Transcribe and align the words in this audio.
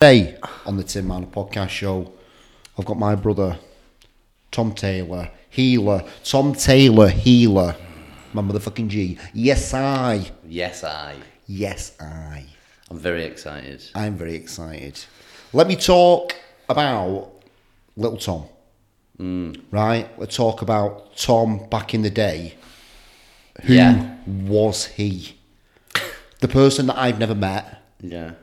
Today 0.00 0.38
on 0.64 0.76
the 0.76 0.84
Tim 0.84 1.08
Marner 1.08 1.26
podcast 1.26 1.70
show, 1.70 2.12
I've 2.78 2.84
got 2.84 2.96
my 3.00 3.16
brother 3.16 3.58
Tom 4.52 4.72
Taylor, 4.72 5.28
healer. 5.50 6.04
Tom 6.22 6.54
Taylor, 6.54 7.08
healer. 7.08 7.74
My 8.32 8.40
motherfucking 8.40 8.86
G. 8.86 9.18
Yes, 9.34 9.74
I. 9.74 10.30
Yes, 10.46 10.84
I. 10.84 11.16
Yes, 11.48 11.96
I. 12.00 12.44
I'm 12.88 12.96
very 12.98 13.24
excited. 13.24 13.82
I'm 13.96 14.16
very 14.16 14.36
excited. 14.36 15.04
Let 15.52 15.66
me 15.66 15.74
talk 15.74 16.32
about 16.68 17.32
little 17.96 18.18
Tom. 18.18 18.44
Mm. 19.18 19.60
Right? 19.72 20.08
Let's 20.16 20.36
talk 20.36 20.62
about 20.62 21.16
Tom 21.16 21.68
back 21.70 21.92
in 21.92 22.02
the 22.02 22.10
day. 22.10 22.54
Who 23.64 23.74
Yeah. 23.74 24.14
was 24.26 24.86
he? 24.86 25.38
The 26.38 26.46
person 26.46 26.86
that 26.86 26.96
I've 26.98 27.18
never 27.18 27.34
met. 27.34 27.82
Yeah. 28.00 28.34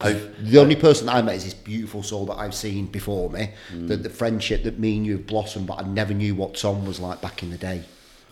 I've, 0.00 0.50
The 0.50 0.58
only 0.58 0.76
person 0.76 1.06
that 1.06 1.16
I 1.16 1.22
met 1.22 1.36
is 1.36 1.44
this 1.44 1.54
beautiful 1.54 2.02
soul 2.02 2.26
that 2.26 2.38
I've 2.38 2.54
seen 2.54 2.86
before 2.86 3.28
me. 3.30 3.50
The, 3.72 3.96
the 3.96 4.10
friendship 4.10 4.64
that 4.64 4.78
me 4.78 4.96
and 4.96 5.06
you 5.06 5.12
have 5.18 5.26
blossomed, 5.26 5.66
but 5.66 5.78
I 5.78 5.86
never 5.86 6.14
knew 6.14 6.34
what 6.34 6.54
Tom 6.54 6.86
was 6.86 7.00
like 7.00 7.20
back 7.20 7.42
in 7.42 7.50
the 7.50 7.58
day. 7.58 7.82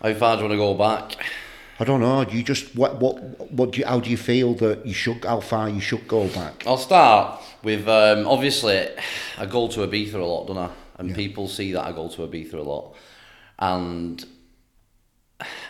how 0.01 0.13
far 0.13 0.35
do 0.37 0.43
you 0.43 0.49
want 0.49 0.53
to 0.53 0.57
go 0.57 0.73
back? 0.73 1.23
I 1.81 1.85
don't 1.85 2.01
know. 2.01 2.25
Do 2.25 2.35
you 2.35 2.43
just 2.43 2.75
what 2.75 2.99
what 2.99 3.15
what 3.51 3.71
do 3.71 3.79
you, 3.79 3.85
how 3.85 4.01
do 4.01 4.09
you 4.09 4.17
feel 4.17 4.53
that 4.55 4.85
you 4.85 4.93
should 4.93 5.23
how 5.23 5.39
far 5.39 5.69
you 5.69 5.79
should 5.79 6.07
go 6.09 6.27
back? 6.27 6.63
I'll 6.67 6.77
start 6.77 7.41
with 7.63 7.87
um, 7.87 8.27
obviously 8.27 8.87
I 9.37 9.45
go 9.45 9.69
to 9.69 9.79
Ibiza 9.87 10.15
a 10.15 10.17
lot, 10.25 10.47
don't 10.47 10.57
I? 10.57 10.69
And 10.97 11.15
people 11.15 11.47
see 11.47 11.71
that 11.71 11.85
I 11.85 11.93
go 11.93 12.09
to 12.09 12.27
Ibiza 12.27 12.55
a 12.55 12.61
lot. 12.61 12.95
And 13.59 14.25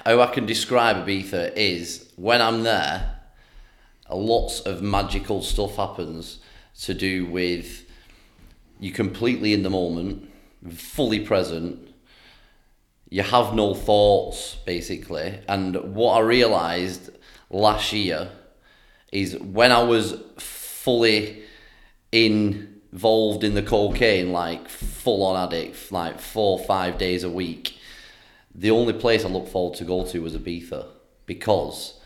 how 0.04 0.20
I 0.21 0.27
can 0.27 0.48
describe 0.48 1.05
Ibiza 1.05 1.54
is 1.55 2.12
when 2.16 2.41
I'm 2.41 2.63
there, 2.63 3.19
lots 4.12 4.62
of 4.62 4.81
magical 4.81 5.41
stuff 5.41 5.76
happens 5.76 6.40
to 6.81 6.94
do 6.94 7.26
with 7.26 7.86
you 8.80 8.91
completely 8.91 9.54
in 9.54 9.63
the 9.63 9.70
moment, 9.70 10.32
fully 10.72 11.20
present. 11.20 11.93
You 13.10 13.24
have 13.24 13.54
no 13.54 13.74
thoughts, 13.74 14.55
basically. 14.65 15.40
And 15.48 15.76
what 15.96 16.13
I 16.13 16.20
realised 16.20 17.10
last 17.49 17.91
year 17.91 18.32
is 19.12 19.37
when 19.37 19.71
I 19.71 19.84
was 19.84 20.15
fully 20.37 21.43
involved 22.12 23.43
in 23.43 23.55
the 23.55 23.63
cocaine, 23.63 24.32
like 24.32 24.70
full 24.70 25.24
on 25.24 25.48
addict, 25.48 25.91
like 25.91 26.20
four 26.20 26.60
five 26.60 26.98
days 26.98 27.24
a 27.24 27.30
week, 27.30 27.77
the 28.54 28.71
only 28.71 28.93
place 28.93 29.26
I 29.26 29.30
looked 29.30 29.49
forward 29.49 29.77
to 29.77 29.85
go 29.85 30.05
to 30.05 30.21
was 30.21 30.35
Ibiza 30.35 30.87
because 31.26 31.99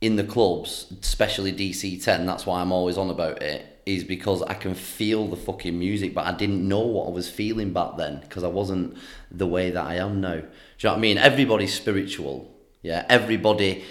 in 0.00 0.16
the 0.16 0.24
clubs, 0.24 0.92
especially 1.00 1.52
DC 1.52 2.02
10, 2.02 2.26
that's 2.26 2.46
why 2.46 2.60
I'm 2.60 2.72
always 2.72 2.96
on 2.96 3.10
about 3.10 3.42
it, 3.42 3.80
is 3.84 4.04
because 4.04 4.42
I 4.42 4.54
can 4.54 4.74
feel 4.74 5.26
the 5.26 5.36
fucking 5.36 5.76
music, 5.76 6.14
but 6.14 6.26
I 6.26 6.32
didn't 6.32 6.66
know 6.66 6.80
what 6.80 7.08
I 7.08 7.10
was 7.10 7.28
feeling 7.28 7.72
back 7.72 7.96
then 7.96 8.20
because 8.20 8.44
I 8.44 8.48
wasn't 8.48 8.96
the 9.30 9.46
way 9.46 9.70
that 9.70 9.84
I 9.84 9.96
am 9.96 10.20
now. 10.20 10.36
Do 10.36 10.36
you 10.36 10.42
know 10.84 10.90
what 10.90 10.98
I 10.98 11.00
mean? 11.00 11.18
Everybody's 11.18 11.74
spiritual. 11.74 12.54
Yeah, 12.82 13.04
everybody, 13.08 13.82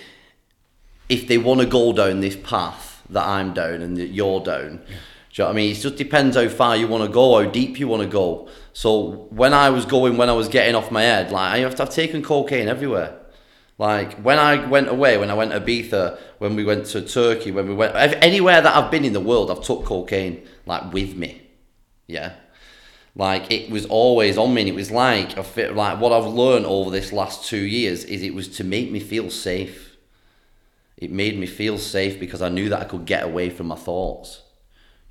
if 1.09 1.27
they 1.27 1.37
want 1.37 1.59
to 1.59 1.65
go 1.65 1.91
down 1.91 2.21
this 2.21 2.37
path 2.37 3.01
that 3.09 3.25
I'm 3.25 3.53
down 3.53 3.81
and 3.81 3.97
that 3.97 4.07
you're 4.07 4.39
down, 4.39 4.77
do 4.77 5.43
you 5.43 5.43
know 5.43 5.45
what 5.45 5.51
I 5.51 5.55
mean? 5.55 5.71
It 5.71 5.79
just 5.79 5.97
depends 5.97 6.37
how 6.37 6.47
far 6.47 6.77
you 6.77 6.87
want 6.87 7.03
to 7.03 7.09
go, 7.09 7.43
how 7.43 7.49
deep 7.49 7.79
you 7.79 7.87
want 7.89 8.03
to 8.03 8.07
go. 8.07 8.47
So 8.71 9.27
when 9.29 9.53
I 9.53 9.71
was 9.71 9.85
going, 9.85 10.15
when 10.15 10.29
I 10.29 10.33
was 10.33 10.47
getting 10.47 10.73
off 10.73 10.89
my 10.89 11.03
head, 11.03 11.31
like 11.31 11.51
I 11.51 11.57
have 11.59 11.75
to 11.75 11.83
have 11.83 11.93
taken 11.93 12.23
cocaine 12.23 12.69
everywhere. 12.69 13.19
Like 13.77 14.13
when 14.15 14.39
I 14.39 14.65
went 14.65 14.89
away, 14.89 15.17
when 15.17 15.29
I 15.29 15.35
went 15.35 15.51
to 15.51 15.59
Ibiza, 15.59 16.17
when 16.39 16.55
we 16.55 16.63
went 16.63 16.87
to 16.87 17.01
Turkey, 17.01 17.51
when 17.51 17.67
we 17.67 17.75
went 17.75 17.95
anywhere 17.95 18.59
that 18.61 18.75
I've 18.75 18.89
been 18.89 19.05
in 19.05 19.13
the 19.13 19.19
world, 19.19 19.51
I've 19.51 19.61
took 19.61 19.85
cocaine 19.85 20.45
like 20.65 20.91
with 20.91 21.15
me. 21.15 21.41
Yeah, 22.07 22.33
like 23.15 23.51
it 23.51 23.69
was 23.69 23.85
always 23.85 24.37
on 24.37 24.53
me. 24.53 24.61
And 24.61 24.69
it 24.69 24.75
was 24.75 24.89
like 24.89 25.37
I 25.37 25.43
fit 25.43 25.75
like 25.75 25.99
what 25.99 26.11
I've 26.11 26.25
learned 26.25 26.65
over 26.65 26.89
this 26.89 27.13
last 27.13 27.47
two 27.47 27.63
years 27.63 28.03
is 28.03 28.23
it 28.23 28.33
was 28.33 28.47
to 28.57 28.63
make 28.63 28.91
me 28.91 28.99
feel 28.99 29.29
safe. 29.29 29.95
It 30.97 31.11
made 31.11 31.37
me 31.37 31.45
feel 31.45 31.77
safe 31.77 32.19
because 32.19 32.41
I 32.41 32.49
knew 32.49 32.69
that 32.69 32.81
I 32.81 32.85
could 32.85 33.05
get 33.05 33.23
away 33.23 33.51
from 33.51 33.67
my 33.67 33.75
thoughts. 33.75 34.41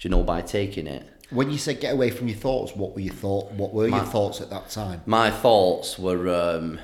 Do 0.00 0.08
you 0.08 0.10
know 0.10 0.24
by 0.24 0.42
taking 0.42 0.88
it? 0.88 1.06
When 1.30 1.50
you 1.50 1.58
said 1.58 1.80
get 1.80 1.94
away 1.94 2.10
from 2.10 2.26
your 2.26 2.36
thoughts, 2.36 2.74
what 2.74 2.94
were 2.94 3.00
your 3.00 3.14
thought? 3.14 3.52
What 3.52 3.72
were 3.72 3.86
your 3.86 4.04
thoughts 4.04 4.40
at 4.40 4.50
that 4.50 4.70
time? 4.70 5.02
my 5.06 5.30
thoughts 5.30 5.98
were 5.98 6.28
um, 6.28 6.80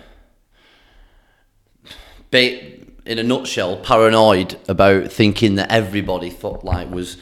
in 2.33 3.19
a 3.19 3.23
nutshell 3.23 3.77
paranoid 3.77 4.59
about 4.69 5.11
thinking 5.13 5.57
that 5.57 5.71
everybody 5.71 6.31
thought 6.31 6.65
like 6.65 6.91
was 6.91 7.17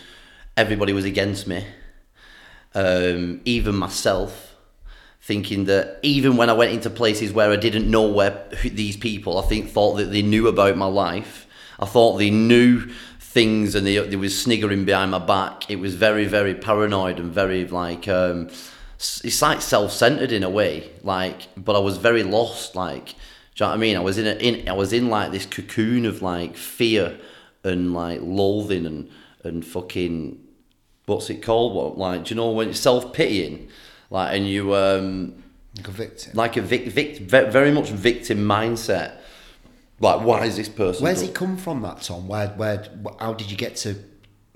everybody 0.57 0.93
was 0.93 1.05
against 1.05 1.47
me. 1.47 1.65
Um, 2.75 3.41
even 3.45 3.75
myself 3.75 4.55
thinking 5.23 5.65
that 5.65 5.99
even 6.03 6.37
when 6.37 6.49
I 6.49 6.53
went 6.53 6.73
into 6.73 6.89
places 6.89 7.33
where 7.33 7.51
I 7.51 7.57
didn't 7.57 7.91
know 7.91 8.07
where 8.09 8.49
these 8.65 8.97
people 8.97 9.39
I 9.39 9.43
think 9.43 9.71
thought 9.71 9.95
that 9.95 10.13
they 10.13 10.23
knew 10.23 10.49
about 10.49 10.77
my 10.77 10.87
life. 10.87 11.47
I 11.79 11.87
thought 11.87 12.19
they 12.19 12.31
knew 12.31 12.89
things 13.19 13.75
and 13.75 13.87
they, 13.87 13.97
they 13.99 14.17
was 14.17 14.41
sniggering 14.41 14.85
behind 14.85 15.11
my 15.13 15.19
back. 15.19 15.71
It 15.71 15.77
was 15.77 15.95
very 15.95 16.27
very 16.27 16.55
paranoid 16.55 17.19
and 17.19 17.33
very 17.33 17.67
like 17.67 18.07
um, 18.07 18.49
it's 18.99 19.43
like 19.43 19.63
self-centered 19.63 20.31
in 20.31 20.43
a 20.43 20.51
way 20.51 20.91
like 21.03 21.49
but 21.57 21.75
I 21.75 21.79
was 21.79 21.97
very 21.97 22.23
lost 22.23 22.77
like 22.77 23.15
do 23.61 23.65
you 23.65 23.69
know 23.69 23.73
what 23.73 23.77
I 23.77 23.81
mean 23.81 23.97
I 23.99 24.01
was 24.01 24.17
in, 24.17 24.27
a, 24.27 24.33
in 24.37 24.69
I 24.71 24.73
was 24.73 24.95
in 24.95 25.11
like 25.11 25.33
this 25.33 25.45
cocoon 25.45 26.07
of 26.07 26.23
like 26.23 26.57
fear 26.57 27.21
and 27.63 27.93
like 27.93 28.21
loathing 28.23 28.87
and 28.87 29.11
and 29.45 29.63
fucking 29.63 30.43
what's 31.05 31.29
it 31.29 31.43
called? 31.43 31.75
What 31.75 31.99
like 31.99 32.25
do 32.25 32.35
you 32.35 32.41
know 32.41 32.53
when 32.53 32.71
it's 32.71 32.81
self 32.81 33.13
pitying, 33.13 33.69
like 34.09 34.35
and 34.35 34.49
you 34.49 34.75
um 34.75 35.43
Like 35.77 35.89
a 35.89 35.91
victim. 35.91 36.33
like 36.35 36.57
a 36.57 36.63
vic, 36.63 36.87
vic 36.87 37.19
very 37.19 37.71
much 37.71 37.91
victim 37.91 38.39
mindset. 38.39 39.19
Like 39.99 40.23
why 40.23 40.47
is 40.47 40.57
this 40.57 40.71
person? 40.71 41.05
Where's 41.05 41.21
it 41.21 41.35
come 41.35 41.59
from, 41.59 41.83
that 41.83 42.01
Tom? 42.01 42.29
Where 42.29 42.49
where 42.49 42.89
how 43.19 43.35
did 43.35 43.51
you 43.51 43.59
get 43.59 43.77
to 43.85 43.95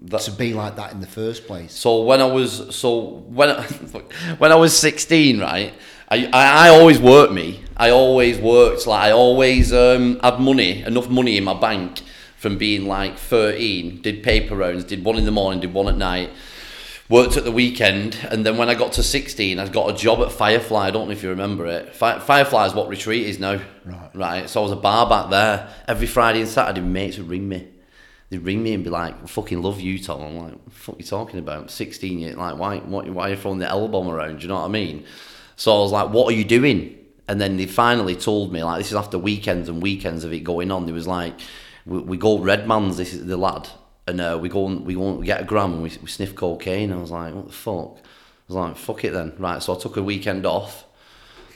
That- 0.08 0.20
to 0.22 0.30
be 0.32 0.52
like 0.54 0.76
that 0.76 0.92
in 0.92 1.00
the 1.00 1.06
first 1.06 1.46
place? 1.46 1.72
So 1.74 2.02
when 2.02 2.20
I 2.20 2.26
was 2.26 2.74
so 2.74 3.24
when 3.28 3.50
I, 3.50 3.62
when 4.38 4.52
I 4.52 4.56
was 4.56 4.76
sixteen, 4.76 5.40
right? 5.40 5.72
I, 6.10 6.26
I, 6.26 6.66
I 6.66 6.68
always 6.68 6.98
worked 7.00 7.32
me. 7.32 7.64
I 7.76 7.90
always 7.90 8.38
worked 8.38 8.86
like 8.86 9.02
I 9.08 9.10
always 9.12 9.72
um, 9.72 10.20
had 10.22 10.38
money, 10.38 10.82
enough 10.82 11.08
money 11.08 11.36
in 11.38 11.44
my 11.44 11.54
bank 11.54 12.02
from 12.36 12.58
being 12.58 12.86
like 12.86 13.18
thirteen. 13.18 14.02
Did 14.02 14.22
paper 14.22 14.54
rounds, 14.56 14.84
did 14.84 15.02
one 15.04 15.16
in 15.16 15.24
the 15.24 15.30
morning, 15.30 15.60
did 15.60 15.72
one 15.72 15.88
at 15.88 15.96
night. 15.96 16.30
Worked 17.10 17.36
at 17.36 17.44
the 17.44 17.52
weekend, 17.52 18.18
and 18.30 18.46
then 18.46 18.56
when 18.56 18.70
I 18.70 18.74
got 18.74 18.92
to 18.94 19.02
sixteen, 19.02 19.58
I 19.58 19.68
got 19.68 19.90
a 19.90 19.94
job 19.94 20.20
at 20.20 20.32
Firefly. 20.32 20.86
I 20.86 20.90
don't 20.90 21.06
know 21.06 21.12
if 21.12 21.22
you 21.22 21.28
remember 21.30 21.66
it. 21.66 21.94
Fi- 21.94 22.18
Firefly 22.18 22.66
is 22.66 22.74
what 22.74 22.88
Retreat 22.88 23.26
is 23.26 23.38
now. 23.38 23.60
Right. 23.84 24.10
Right. 24.14 24.50
So 24.50 24.60
I 24.60 24.62
was 24.62 24.72
a 24.72 24.76
bar 24.76 25.06
back 25.08 25.30
there 25.30 25.68
every 25.88 26.06
Friday 26.06 26.40
and 26.40 26.48
Saturday. 26.48 26.80
Mates 26.80 27.18
would 27.18 27.28
ring 27.28 27.46
me 27.48 27.68
they'd 28.34 28.44
ring 28.44 28.62
me 28.62 28.74
and 28.74 28.84
be 28.84 28.90
like, 28.90 29.14
I 29.22 29.26
fucking 29.26 29.62
love 29.62 29.80
you, 29.80 29.98
Tom. 29.98 30.22
I'm 30.22 30.36
like, 30.36 30.52
what 30.52 30.72
fuck 30.72 30.96
you 30.98 31.04
talking 31.04 31.38
about? 31.38 31.70
16 31.70 32.18
years, 32.18 32.36
like, 32.36 32.58
why, 32.58 32.78
what, 32.78 33.08
why 33.08 33.28
are 33.28 33.30
you 33.30 33.36
throwing 33.36 33.58
the 33.58 33.68
L-bomb 33.68 34.08
around? 34.08 34.38
Do 34.38 34.42
you 34.42 34.48
know 34.48 34.56
what 34.56 34.64
I 34.64 34.68
mean? 34.68 35.04
So 35.56 35.74
I 35.76 35.78
was 35.80 35.92
like, 35.92 36.10
what 36.10 36.32
are 36.32 36.36
you 36.36 36.44
doing? 36.44 36.98
And 37.28 37.40
then 37.40 37.56
they 37.56 37.66
finally 37.66 38.16
told 38.16 38.52
me, 38.52 38.62
like, 38.62 38.78
this 38.78 38.88
is 38.88 38.96
after 38.96 39.18
weekends 39.18 39.68
and 39.68 39.82
weekends 39.82 40.24
of 40.24 40.32
it 40.32 40.40
going 40.40 40.70
on. 40.70 40.86
They 40.86 40.92
was 40.92 41.06
like, 41.06 41.34
we, 41.86 42.00
we 42.00 42.16
go 42.16 42.38
Redman's, 42.38 42.96
this 42.96 43.14
is 43.14 43.24
the 43.26 43.36
lad, 43.36 43.68
and 44.06 44.20
uh, 44.20 44.38
we 44.40 44.48
go 44.48 44.66
and 44.66 44.84
we 44.84 44.94
go 44.94 45.14
and 45.14 45.24
get 45.24 45.40
a 45.40 45.44
gram 45.44 45.72
and 45.72 45.82
we, 45.82 45.92
we 46.02 46.08
sniff 46.08 46.34
cocaine. 46.34 46.92
I 46.92 46.96
was 46.96 47.10
like, 47.10 47.34
what 47.34 47.46
the 47.46 47.52
fuck? 47.52 47.98
I 47.98 48.52
was 48.52 48.56
like, 48.56 48.76
fuck 48.76 49.04
it 49.04 49.12
then. 49.12 49.32
Right, 49.38 49.62
so 49.62 49.74
I 49.74 49.78
took 49.78 49.96
a 49.96 50.02
weekend 50.02 50.44
off. 50.44 50.84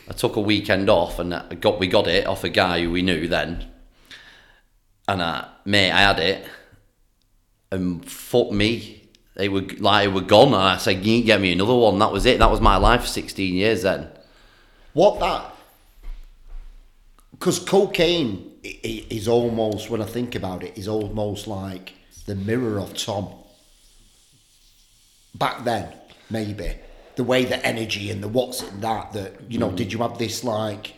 I 0.09 0.12
took 0.12 0.37
a 0.37 0.41
weekend 0.41 0.88
off 0.88 1.19
and 1.19 1.34
I 1.34 1.55
got 1.55 1.78
we 1.78 1.87
got 1.87 2.06
it 2.06 2.27
off 2.27 2.44
a 2.44 2.49
guy 2.49 2.81
who 2.81 2.91
we 2.91 3.03
knew 3.03 3.28
then. 3.28 3.67
And 5.06 5.22
uh, 5.22 5.49
mate, 5.65 5.91
I 5.91 6.00
had 6.00 6.19
it, 6.19 6.47
and 7.71 8.05
fuck 8.05 8.51
me, 8.51 9.09
they 9.34 9.49
were 9.49 9.62
like 9.79 10.05
they 10.05 10.12
were 10.12 10.21
gone. 10.21 10.49
And 10.49 10.56
I 10.56 10.76
said, 10.79 11.05
"You 11.05 11.23
get 11.23 11.41
me 11.41 11.53
another 11.53 11.75
one." 11.75 11.99
That 11.99 12.12
was 12.12 12.26
it. 12.26 12.38
That 12.38 12.50
was 12.50 12.61
my 12.61 12.76
life 12.76 13.03
for 13.03 13.06
sixteen 13.09 13.55
years. 13.55 13.82
Then 13.82 14.09
What 14.94 15.20
that? 15.20 15.55
Because 17.32 17.61
cocaine 17.61 18.53
is 18.65 19.29
almost, 19.29 19.91
when 19.91 20.03
I 20.03 20.06
think 20.06 20.35
about 20.35 20.65
it, 20.65 20.76
is 20.76 20.88
almost 20.88 21.47
like 21.47 21.93
the 22.26 22.35
mirror 22.35 22.81
of 22.81 22.97
Tom. 22.97 23.29
Back 25.37 25.64
then, 25.64 25.93
maybe 26.31 26.75
the 27.14 27.23
way 27.25 27.44
the 27.44 27.64
energy 27.64 28.11
and 28.11 28.23
the 28.23 28.29
what's 28.29 28.62
in 28.62 28.81
that 28.81 29.12
that 29.12 29.35
you 29.49 29.59
Mm. 29.59 29.61
know, 29.61 29.71
did 29.73 29.93
you 29.93 29.99
have 30.00 30.19
this 30.19 30.43
like 30.43 30.94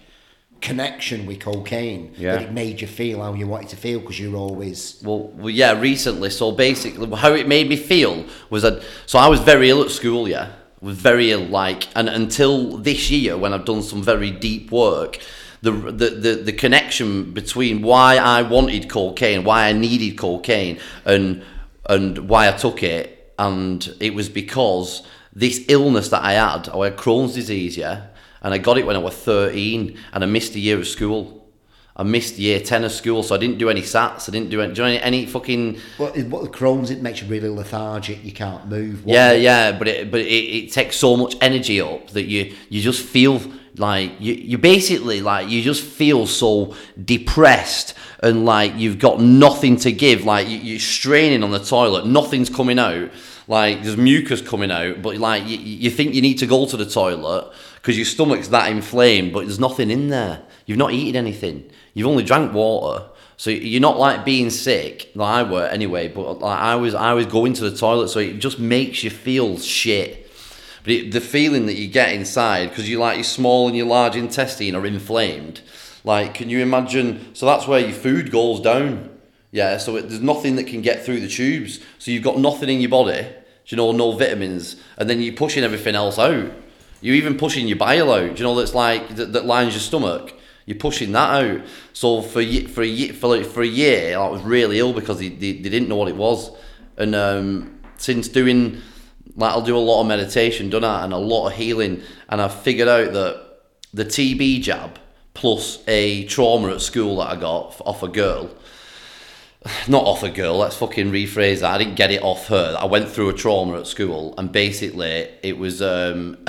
connection 0.61 1.27
with 1.27 1.41
cocaine 1.41 2.13
Yeah. 2.17 2.33
that 2.37 2.43
it 2.43 2.53
made 2.53 2.81
you 2.81 2.87
feel 2.87 3.23
how 3.23 3.35
you 3.35 3.47
wanted 3.47 3.71
to 3.71 3.77
feel 3.77 4.01
because 4.01 4.19
you're 4.21 4.37
always 4.37 4.97
Well, 5.03 5.33
well, 5.37 5.51
yeah, 5.51 5.79
recently. 5.79 6.31
So 6.31 6.53
basically, 6.53 7.09
how 7.17 7.33
it 7.35 7.49
made 7.49 7.69
me 7.69 7.77
feel 7.77 8.25
was 8.51 8.63
that. 8.63 8.83
So 9.07 9.19
I 9.19 9.29
was 9.29 9.41
very 9.41 9.71
ill 9.71 9.83
at 9.83 9.91
school. 9.91 10.29
Yeah, 10.29 10.49
was 10.81 10.97
very 10.97 11.31
ill. 11.33 11.45
Like, 11.45 11.89
and 11.95 12.09
until 12.09 12.79
this 12.79 13.11
year, 13.11 13.37
when 13.37 13.53
I've 13.55 13.65
done 13.65 13.83
some 13.83 14.03
very 14.03 14.31
deep 14.31 14.71
work, 14.71 15.19
the 15.63 15.73
the 15.73 16.11
the, 16.11 16.35
the 16.45 16.53
connection 16.53 17.33
between 17.33 17.83
why 17.83 18.17
I 18.17 18.43
wanted 18.43 18.89
cocaine, 18.89 19.45
why 19.45 19.69
I 19.69 19.73
needed 19.73 20.19
cocaine, 20.19 20.79
and 21.05 21.43
and 21.89 22.29
why 22.29 22.49
I 22.49 22.53
took 22.53 22.83
it 22.83 23.17
and 23.41 23.95
it 24.01 24.13
was 24.15 24.29
because 24.29 25.03
this 25.33 25.65
illness 25.69 26.11
that 26.11 26.23
I 26.23 26.33
had, 26.35 26.69
I 26.69 26.85
had 26.85 26.97
Crohn's 26.99 27.35
disease, 27.35 27.77
yeah, 27.77 28.09
and 28.43 28.55
I 28.55 28.59
got 28.59 28.79
it 28.79 28.87
when 28.87 28.97
I 28.97 29.01
was 29.01 29.15
13, 29.15 29.99
and 30.13 30.25
I 30.25 30.27
missed 30.27 30.55
a 30.55 30.61
year 30.61 30.79
of 30.79 30.87
school. 30.87 31.37
I 31.97 32.03
missed 32.03 32.39
year 32.39 32.61
10 32.61 32.85
of 32.85 32.93
school, 32.93 33.23
so 33.23 33.35
I 33.35 33.39
didn't 33.39 33.59
do 33.59 33.69
any 33.69 33.83
SATs, 33.83 34.27
I 34.29 34.33
didn't 34.33 34.49
do 34.49 34.63
any, 34.63 34.73
do 34.73 34.85
any, 34.85 34.99
any 35.03 35.27
fucking 35.27 35.79
What, 35.99 36.17
what 36.29 36.43
the 36.45 36.49
Crohn's, 36.49 36.91
it 36.91 37.03
makes 37.03 37.21
you 37.21 37.29
really 37.29 37.51
lethargic, 37.51 38.25
you 38.25 38.33
can't 38.33 38.69
move. 38.69 39.05
What- 39.05 39.13
yeah, 39.13 39.33
yeah, 39.33 39.73
but 39.73 39.87
it 39.87 40.11
but 40.11 40.21
it, 40.21 40.25
it 40.25 40.73
takes 40.73 40.97
so 40.97 41.17
much 41.17 41.37
energy 41.43 41.79
up 41.81 42.09
that 42.11 42.25
you 42.25 42.55
you 42.71 42.81
just 42.81 43.03
feel 43.05 43.43
like 43.77 44.13
you 44.19 44.33
you 44.33 44.57
basically 44.57 45.21
like 45.21 45.51
you 45.51 45.61
just 45.63 45.83
feel 45.83 46.27
so 46.27 46.75
depressed 47.05 47.95
and 48.23 48.45
like 48.45 48.75
you've 48.77 48.99
got 48.99 49.21
nothing 49.21 49.77
to 49.79 49.93
give. 49.93 50.25
Like 50.25 50.49
you, 50.49 50.57
you're 50.57 50.79
straining 50.79 51.43
on 51.43 51.51
the 51.51 51.59
toilet, 51.59 52.07
nothing's 52.07 52.49
coming 52.49 52.79
out. 52.79 53.11
Like 53.47 53.83
there's 53.83 53.97
mucus 53.97 54.41
coming 54.41 54.71
out, 54.71 55.03
but 55.03 55.17
like 55.17 55.47
you, 55.47 55.59
you 55.59 55.91
think 55.91 56.15
you 56.15 56.23
need 56.23 56.39
to 56.39 56.47
go 56.47 56.67
to 56.67 56.77
the 56.77 56.87
toilet 56.87 57.53
because 57.81 57.97
your 57.97 58.07
stomach's 58.07 58.49
that 58.51 58.71
inflamed, 58.71 59.33
but 59.33 59.41
there's 59.41 59.59
nothing 59.59 59.91
in 59.91 60.09
there. 60.09 60.43
You've 60.67 60.79
not 60.79 60.93
eaten 60.93 61.17
anything. 61.17 61.71
You've 61.95 62.07
only 62.07 62.25
drank 62.25 62.53
water. 62.53 63.07
So 63.37 63.49
you're 63.49 63.81
not 63.81 63.99
like 63.99 64.25
being 64.25 64.51
sick, 64.51 65.11
like 65.15 65.47
I 65.47 65.51
were 65.51 65.65
anyway. 65.65 66.09
But 66.09 66.41
like 66.41 66.59
I 66.59 66.77
was, 66.77 66.95
I 66.95 67.15
was 67.15 67.27
going 67.27 67.55
to 67.55 67.71
the 67.71 67.77
toilet, 67.77 68.09
so 68.09 68.19
it 68.19 68.35
just 68.39 68.59
makes 68.59 69.03
you 69.03 69.09
feel 69.09 69.59
shit. 69.59 70.31
But 70.83 70.93
it, 70.93 71.13
the 71.13 71.21
feeling 71.21 71.67
that 71.67 71.75
you 71.75 71.89
get 71.89 72.13
inside, 72.13 72.69
because 72.69 72.89
you 72.89 72.99
like 72.99 73.17
your 73.17 73.25
small 73.25 73.67
and 73.67 73.77
your 73.77 73.87
large 73.87 74.15
intestine 74.17 74.75
are 74.75 74.85
inflamed. 74.85 75.63
Like, 76.05 76.35
can 76.35 76.51
you 76.51 76.61
imagine? 76.61 77.35
So 77.35 77.47
that's 77.47 77.67
where 77.67 77.81
your 77.81 77.93
food 77.93 78.31
goes 78.31 78.61
down. 78.61 79.09
Yeah. 79.53 79.79
So 79.79 79.97
it, 79.97 80.09
there's 80.09 80.21
nothing 80.21 80.57
that 80.57 80.67
can 80.67 80.83
get 80.83 81.05
through 81.05 81.21
the 81.21 81.29
tubes. 81.29 81.81
So 81.99 82.11
you've 82.11 82.23
got 82.23 82.39
nothing 82.39 82.69
in 82.69 82.81
your 82.81 82.91
body. 82.91 83.27
You 83.67 83.77
know, 83.77 83.93
no 83.93 84.13
vitamins, 84.13 84.75
and 84.97 85.09
then 85.09 85.21
you're 85.21 85.35
pushing 85.35 85.63
everything 85.63 85.95
else 85.95 86.19
out. 86.19 86.51
You're 87.01 87.17
even 87.17 87.37
pushing 87.37 87.67
your 87.67 87.79
bile 87.79 88.13
out. 88.13 88.39
You 88.39 88.45
know, 88.45 88.55
that's 88.55 88.75
like 88.75 89.17
that, 89.17 89.33
that 89.33 89.47
lines 89.47 89.75
your 89.75 89.81
stomach. 89.81 90.35
You're 90.67 90.79
pushing 90.79 91.13
that 91.13 91.45
out. 91.45 91.63
So 91.93 92.23
for 92.23 92.43
for 92.69 92.83
a 92.83 93.09
for 93.09 93.29
like, 93.29 93.47
for 93.47 93.63
a 93.63 93.67
year, 93.67 94.19
I 94.19 94.29
was 94.29 94.43
really 94.43 94.79
ill 94.79 94.93
because 94.93 95.19
they, 95.19 95.29
they, 95.29 95.53
they 95.53 95.69
didn't 95.69 95.89
know 95.89 95.97
what 95.97 96.09
it 96.09 96.17
was. 96.17 96.51
And 96.97 97.15
um, 97.15 97.81
since 97.97 98.29
doing 98.29 98.81
like 99.37 99.53
I'll 99.53 99.63
do 99.63 99.77
a 99.77 99.79
lot 99.79 100.03
of 100.03 100.07
meditation, 100.07 100.71
done 100.71 100.83
that, 100.83 101.05
and 101.05 101.13
a 101.13 101.19
lot 101.19 101.49
of 101.49 101.55
healing, 101.55 102.03
and 102.29 102.41
I've 102.41 102.55
figured 102.55 102.89
out 102.89 103.13
that 103.13 103.47
the 103.93 104.05
TB 104.05 104.63
jab 104.63 104.99
plus 105.35 105.83
a 105.89 106.25
trauma 106.27 106.75
at 106.75 106.81
school 106.81 107.17
that 107.17 107.31
I 107.31 107.37
got 107.37 107.81
off 107.81 108.03
a 108.03 108.09
girl. 108.09 108.51
Not 109.89 110.05
off 110.05 110.23
a 110.23 110.31
girl. 110.31 110.57
Let's 110.57 110.77
fucking 110.77 111.13
rephrase 111.13 111.61
that. 111.61 111.75
I 111.75 111.77
didn't 111.77 111.97
get 111.97 112.11
it 112.11 112.23
off 112.23 112.47
her. 112.49 112.77
I 112.79 112.87
went 112.87 113.11
through 113.11 113.29
a 113.29 113.35
trauma 113.35 113.79
at 113.79 113.87
school, 113.87 114.35
and 114.39 114.51
basically 114.51 115.29
it 115.43 115.59
was. 115.59 115.83
Um, 115.83 116.39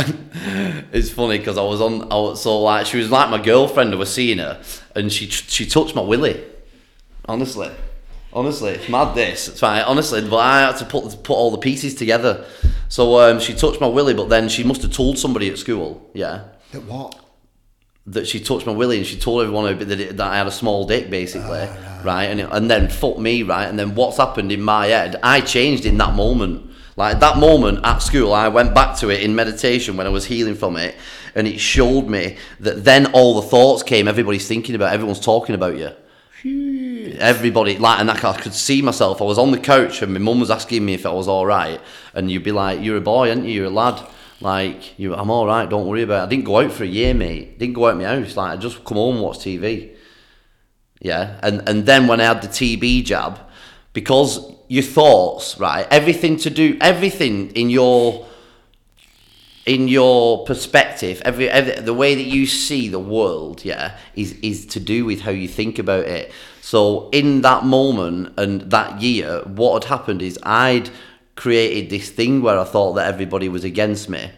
it's 0.94 1.10
funny 1.10 1.38
because 1.38 1.58
I 1.58 1.64
was 1.64 1.82
on. 1.82 2.04
I 2.04 2.16
was, 2.16 2.42
so 2.42 2.62
like 2.62 2.86
she 2.86 2.98
was 2.98 3.12
like 3.12 3.30
my 3.30 3.42
girlfriend. 3.42 3.94
I 3.94 3.98
was 3.98 4.14
seeing 4.14 4.38
her, 4.38 4.62
and 4.96 5.12
she 5.12 5.28
she 5.28 5.66
touched 5.66 5.94
my 5.94 6.02
willy. 6.02 6.42
Honestly, 7.26 7.70
honestly, 8.32 8.72
it's 8.72 8.88
mad. 8.88 9.14
This 9.14 9.50
it's 9.50 9.60
fine. 9.60 9.82
Honestly, 9.84 10.22
but 10.22 10.38
I 10.38 10.62
had 10.62 10.78
to 10.78 10.86
put 10.86 11.22
put 11.24 11.34
all 11.34 11.52
the 11.52 11.58
pieces 11.58 11.96
together. 11.96 12.46
So 12.88 13.20
um, 13.20 13.42
she 13.42 13.54
touched 13.54 13.82
my 13.82 13.88
willy, 13.88 14.14
but 14.14 14.30
then 14.30 14.48
she 14.48 14.64
must 14.64 14.84
have 14.84 14.94
told 14.94 15.18
somebody 15.18 15.50
at 15.50 15.58
school. 15.58 16.10
Yeah, 16.14 16.44
That 16.72 16.84
what? 16.84 17.21
That 18.08 18.28
she 18.28 18.40
touched 18.40 18.66
my 18.66 18.72
willy 18.72 18.98
and 18.98 19.06
she 19.06 19.18
told 19.18 19.44
everyone 19.44 19.78
that, 19.78 20.00
it, 20.00 20.18
that 20.18 20.28
I 20.32 20.38
had 20.38 20.48
a 20.48 20.52
small 20.52 20.86
dick 20.86 21.10
basically, 21.10 21.68
right? 22.04 22.26
And 22.26 22.40
it, 22.40 22.50
and 22.52 22.70
then 22.70 22.90
fuck 22.90 23.18
me, 23.18 23.44
right? 23.44 23.66
And 23.66 23.78
then 23.78 23.94
what's 23.96 24.18
happened 24.18 24.52
in 24.52 24.62
my 24.62 24.88
head? 24.88 25.20
I 25.22 25.42
changed 25.42 25.86
in 25.86 25.98
that 25.98 26.16
moment. 26.16 26.70
Like 26.98 27.20
that 27.22 27.38
moment 27.38 27.80
at 27.86 28.00
school, 28.00 28.34
I 28.34 28.50
went 28.50 28.76
back 28.76 28.98
to 28.98 29.10
it 29.10 29.22
in 29.22 29.34
meditation 29.34 29.98
when 29.98 30.08
I 30.08 30.10
was 30.10 30.26
healing 30.26 30.56
from 30.56 30.76
it, 30.76 30.96
and 31.36 31.48
it 31.48 31.58
showed 31.60 32.08
me 32.08 32.38
that 32.60 32.84
then 32.84 33.14
all 33.14 33.40
the 33.40 33.48
thoughts 33.48 33.82
came. 33.82 34.10
Everybody's 34.10 34.48
thinking 34.48 34.76
about, 34.76 34.94
everyone's 34.94 35.22
talking 35.22 35.56
about 35.56 35.78
you. 35.78 35.92
Everybody 37.18 37.78
like, 37.78 38.00
and 38.02 38.12
I 38.12 38.18
could 38.18 38.54
see 38.54 38.82
myself. 38.82 39.22
I 39.22 39.26
was 39.26 39.38
on 39.38 39.52
the 39.52 39.58
couch, 39.58 40.02
and 40.02 40.14
my 40.14 40.20
mum 40.20 40.42
was 40.42 40.52
asking 40.52 40.84
me 40.84 40.94
if 40.94 41.06
I 41.06 41.12
was 41.12 41.30
all 41.30 41.46
right, 41.46 41.80
and 42.14 42.30
you'd 42.30 42.44
be 42.44 42.52
like, 42.52 42.82
"You're 42.82 42.98
a 42.98 43.02
boy, 43.02 43.30
aren't 43.30 43.46
you? 43.46 43.52
You're 43.52 43.66
a 43.66 43.70
lad." 43.70 44.06
Like, 44.42 45.00
you, 45.00 45.14
I'm 45.16 45.30
all 45.30 45.46
right. 45.46 45.70
Don't 45.70 45.88
worry 45.88 46.02
about 46.02 46.24
it. 46.24 46.26
I 46.26 46.30
didn't 46.30 46.46
go 46.46 46.60
out 46.60 46.72
for 46.72 46.84
a 46.84 46.88
year, 46.88 47.14
mate. 47.14 47.60
Didn't 47.60 47.76
go 47.76 47.88
out 47.88 47.98
my 47.98 48.06
house. 48.06 48.36
Like, 48.36 48.58
I 48.58 48.58
just 48.58 48.84
come 48.84 48.98
home 48.98 49.16
and 49.16 49.24
watch 49.24 49.38
TV. 49.40 49.96
Yeah, 51.00 51.40
and 51.42 51.68
and 51.68 51.86
then 51.86 52.08
when 52.08 52.22
I 52.22 52.26
had 52.26 52.42
the 52.42 52.48
TB 52.48 53.06
jab, 53.06 53.40
because 53.94 54.54
your 54.68 54.84
thoughts, 54.84 55.60
right, 55.60 55.88
everything 55.90 56.38
to 56.38 56.50
do, 56.50 56.78
everything 56.80 57.50
in 57.52 57.70
your 57.70 58.28
in 59.66 59.88
your 59.88 60.44
perspective, 60.46 61.22
every, 61.24 61.50
every 61.50 61.82
the 61.82 61.94
way 61.94 62.16
that 62.16 62.24
you 62.26 62.46
see 62.46 62.88
the 62.88 63.00
world, 63.00 63.66
yeah, 63.66 63.98
is 64.16 64.34
is 64.42 64.66
to 64.68 64.80
do 64.80 65.06
with 65.06 65.22
how 65.22 65.32
you 65.32 65.48
think 65.48 65.80
about 65.80 66.06
it. 66.06 66.32
So 66.62 67.10
in 67.10 67.42
that 67.42 67.66
moment 67.66 68.34
and 68.38 68.62
that 68.72 69.02
year, 69.02 69.42
what 69.46 69.84
had 69.84 69.90
happened 69.90 70.22
is 70.22 70.38
I'd 70.44 70.90
created 71.36 71.90
this 71.90 72.10
thing 72.10 72.42
where 72.42 72.60
I 72.60 72.64
thought 72.64 72.94
that 72.94 73.08
everybody 73.08 73.50
was 73.50 73.64
against 73.64 74.10
me. 74.10 74.32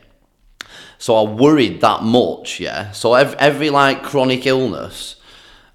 So 0.97 1.15
I 1.15 1.29
worried 1.29 1.81
that 1.81 2.03
much, 2.03 2.59
yeah. 2.59 2.91
So 2.91 3.13
every, 3.13 3.37
every 3.39 3.69
like 3.69 4.03
chronic 4.03 4.45
illness 4.45 5.17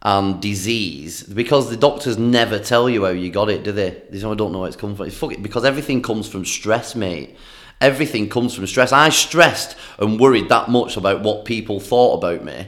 and 0.00 0.40
disease, 0.40 1.22
because 1.22 1.68
the 1.68 1.76
doctors 1.76 2.16
never 2.16 2.58
tell 2.58 2.88
you 2.88 3.04
how 3.04 3.10
you 3.10 3.30
got 3.30 3.50
it, 3.50 3.62
do 3.62 3.72
they? 3.72 4.02
They 4.10 4.20
say, 4.20 4.26
I 4.26 4.34
don't 4.34 4.52
know 4.52 4.60
where 4.60 4.68
it's 4.68 4.76
come 4.76 4.96
from. 4.96 5.10
Fuck 5.10 5.32
it, 5.32 5.42
because 5.42 5.64
everything 5.64 6.02
comes 6.02 6.28
from 6.28 6.44
stress, 6.44 6.94
mate. 6.94 7.36
Everything 7.80 8.28
comes 8.28 8.54
from 8.54 8.66
stress. 8.66 8.90
I 8.90 9.10
stressed 9.10 9.76
and 9.98 10.18
worried 10.18 10.48
that 10.48 10.68
much 10.68 10.96
about 10.96 11.20
what 11.20 11.44
people 11.44 11.78
thought 11.78 12.18
about 12.18 12.44
me 12.44 12.66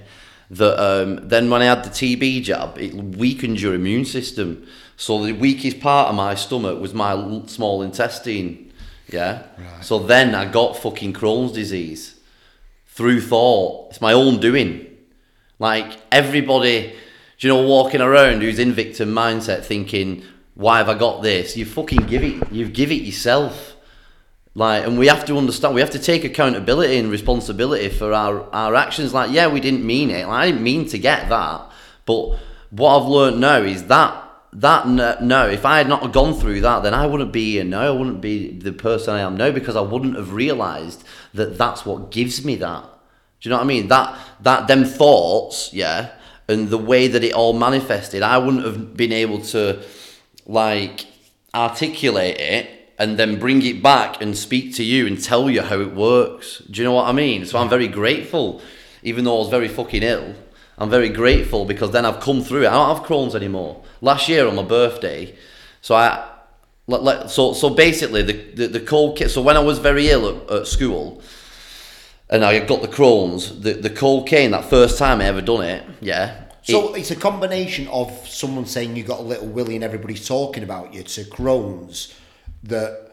that 0.50 0.82
um, 0.82 1.28
then 1.28 1.48
when 1.48 1.62
I 1.62 1.66
had 1.66 1.84
the 1.84 1.90
TB 1.90 2.42
jab, 2.42 2.76
it 2.76 2.92
weakened 2.92 3.60
your 3.60 3.74
immune 3.74 4.04
system. 4.04 4.66
So 5.00 5.24
the 5.24 5.32
weakest 5.32 5.80
part 5.80 6.10
of 6.10 6.14
my 6.14 6.34
stomach 6.34 6.78
was 6.78 6.92
my 6.92 7.42
small 7.46 7.80
intestine. 7.80 8.70
Yeah. 9.08 9.44
So 9.80 9.98
then 9.98 10.34
I 10.34 10.44
got 10.44 10.76
fucking 10.76 11.14
Crohn's 11.14 11.52
disease 11.52 12.20
through 12.86 13.22
thought. 13.22 13.88
It's 13.88 14.02
my 14.02 14.12
own 14.12 14.40
doing. 14.40 14.94
Like 15.58 15.98
everybody, 16.12 16.92
you 17.38 17.48
know, 17.48 17.62
walking 17.66 18.02
around 18.02 18.42
who's 18.42 18.58
in 18.58 18.74
victim 18.74 19.14
mindset 19.14 19.64
thinking, 19.64 20.22
why 20.54 20.76
have 20.76 20.90
I 20.90 20.98
got 20.98 21.22
this? 21.22 21.56
You 21.56 21.64
fucking 21.64 22.04
give 22.06 22.22
it, 22.22 22.52
you 22.52 22.68
give 22.68 22.92
it 22.92 23.02
yourself. 23.02 23.76
Like, 24.54 24.84
and 24.86 24.98
we 24.98 25.06
have 25.06 25.24
to 25.24 25.38
understand, 25.38 25.74
we 25.74 25.80
have 25.80 25.92
to 25.92 25.98
take 25.98 26.24
accountability 26.24 26.98
and 26.98 27.10
responsibility 27.10 27.88
for 27.88 28.12
our, 28.12 28.42
our 28.52 28.74
actions. 28.74 29.14
Like, 29.14 29.30
yeah, 29.30 29.46
we 29.46 29.60
didn't 29.60 29.86
mean 29.86 30.10
it. 30.10 30.26
Like, 30.26 30.42
I 30.42 30.46
didn't 30.46 30.62
mean 30.62 30.86
to 30.88 30.98
get 30.98 31.30
that. 31.30 31.70
But 32.04 32.36
what 32.68 33.00
I've 33.00 33.08
learned 33.08 33.40
now 33.40 33.62
is 33.62 33.84
that, 33.84 34.26
that 34.52 34.86
no, 35.22 35.48
if 35.48 35.64
I 35.64 35.78
had 35.78 35.88
not 35.88 36.12
gone 36.12 36.34
through 36.34 36.62
that, 36.62 36.82
then 36.82 36.94
I 36.94 37.06
wouldn't 37.06 37.32
be 37.32 37.52
here 37.52 37.64
now. 37.64 37.82
I 37.82 37.90
wouldn't 37.90 38.20
be 38.20 38.50
the 38.58 38.72
person 38.72 39.14
I 39.14 39.20
am 39.20 39.36
now 39.36 39.52
because 39.52 39.76
I 39.76 39.80
wouldn't 39.80 40.16
have 40.16 40.32
realized 40.32 41.04
that 41.34 41.56
that's 41.56 41.86
what 41.86 42.10
gives 42.10 42.44
me 42.44 42.56
that. 42.56 42.82
Do 43.40 43.48
you 43.48 43.50
know 43.50 43.56
what 43.56 43.64
I 43.64 43.68
mean? 43.68 43.88
That, 43.88 44.18
that, 44.40 44.66
them 44.66 44.84
thoughts, 44.84 45.72
yeah, 45.72 46.12
and 46.48 46.68
the 46.68 46.78
way 46.78 47.06
that 47.06 47.22
it 47.24 47.32
all 47.32 47.52
manifested, 47.52 48.22
I 48.22 48.38
wouldn't 48.38 48.64
have 48.64 48.96
been 48.96 49.12
able 49.12 49.40
to, 49.42 49.82
like, 50.46 51.06
articulate 51.54 52.38
it 52.38 52.92
and 52.98 53.18
then 53.18 53.38
bring 53.38 53.64
it 53.64 53.82
back 53.82 54.20
and 54.20 54.36
speak 54.36 54.74
to 54.74 54.84
you 54.84 55.06
and 55.06 55.22
tell 55.22 55.48
you 55.48 55.62
how 55.62 55.80
it 55.80 55.94
works. 55.94 56.58
Do 56.58 56.82
you 56.82 56.84
know 56.84 56.92
what 56.92 57.08
I 57.08 57.12
mean? 57.12 57.46
So 57.46 57.58
I'm 57.58 57.68
very 57.68 57.88
grateful, 57.88 58.60
even 59.02 59.24
though 59.24 59.36
I 59.36 59.38
was 59.38 59.48
very 59.48 59.68
fucking 59.68 60.02
ill. 60.02 60.34
I'm 60.80 60.88
very 60.88 61.10
grateful 61.10 61.66
because 61.66 61.90
then 61.90 62.06
I've 62.06 62.20
come 62.20 62.42
through 62.42 62.62
it. 62.62 62.68
I 62.68 62.72
don't 62.72 62.96
have 62.96 63.06
Crohn's 63.06 63.34
anymore. 63.34 63.84
Last 64.00 64.28
year 64.30 64.48
on 64.48 64.56
my 64.56 64.62
birthday, 64.62 65.36
so 65.82 65.94
I, 65.94 66.26
so 67.28 67.52
so 67.52 67.70
basically 67.70 68.22
the 68.22 68.32
the, 68.54 68.66
the 68.66 68.80
cold 68.80 69.18
kit. 69.18 69.30
So 69.30 69.42
when 69.42 69.56
I 69.56 69.60
was 69.60 69.78
very 69.78 70.08
ill 70.08 70.28
at, 70.28 70.50
at 70.50 70.66
school, 70.66 71.22
and 72.30 72.42
I 72.42 72.58
got 72.60 72.80
the 72.80 72.88
Crohn's, 72.88 73.60
the 73.60 73.74
the 73.74 73.90
cocaine 73.90 74.52
that 74.52 74.64
first 74.64 74.96
time 74.98 75.20
I 75.20 75.26
ever 75.26 75.42
done 75.42 75.64
it, 75.64 75.84
yeah. 76.00 76.44
So 76.62 76.94
it's 76.94 77.10
a 77.10 77.16
combination 77.16 77.88
of 77.88 78.10
someone 78.28 78.64
saying 78.64 78.96
you 78.96 79.02
got 79.02 79.20
a 79.20 79.22
little 79.22 79.48
willy 79.48 79.74
and 79.74 79.84
everybody's 79.84 80.26
talking 80.26 80.62
about 80.62 80.94
you 80.94 81.02
to 81.02 81.24
Crohn's 81.24 82.14
that 82.62 83.09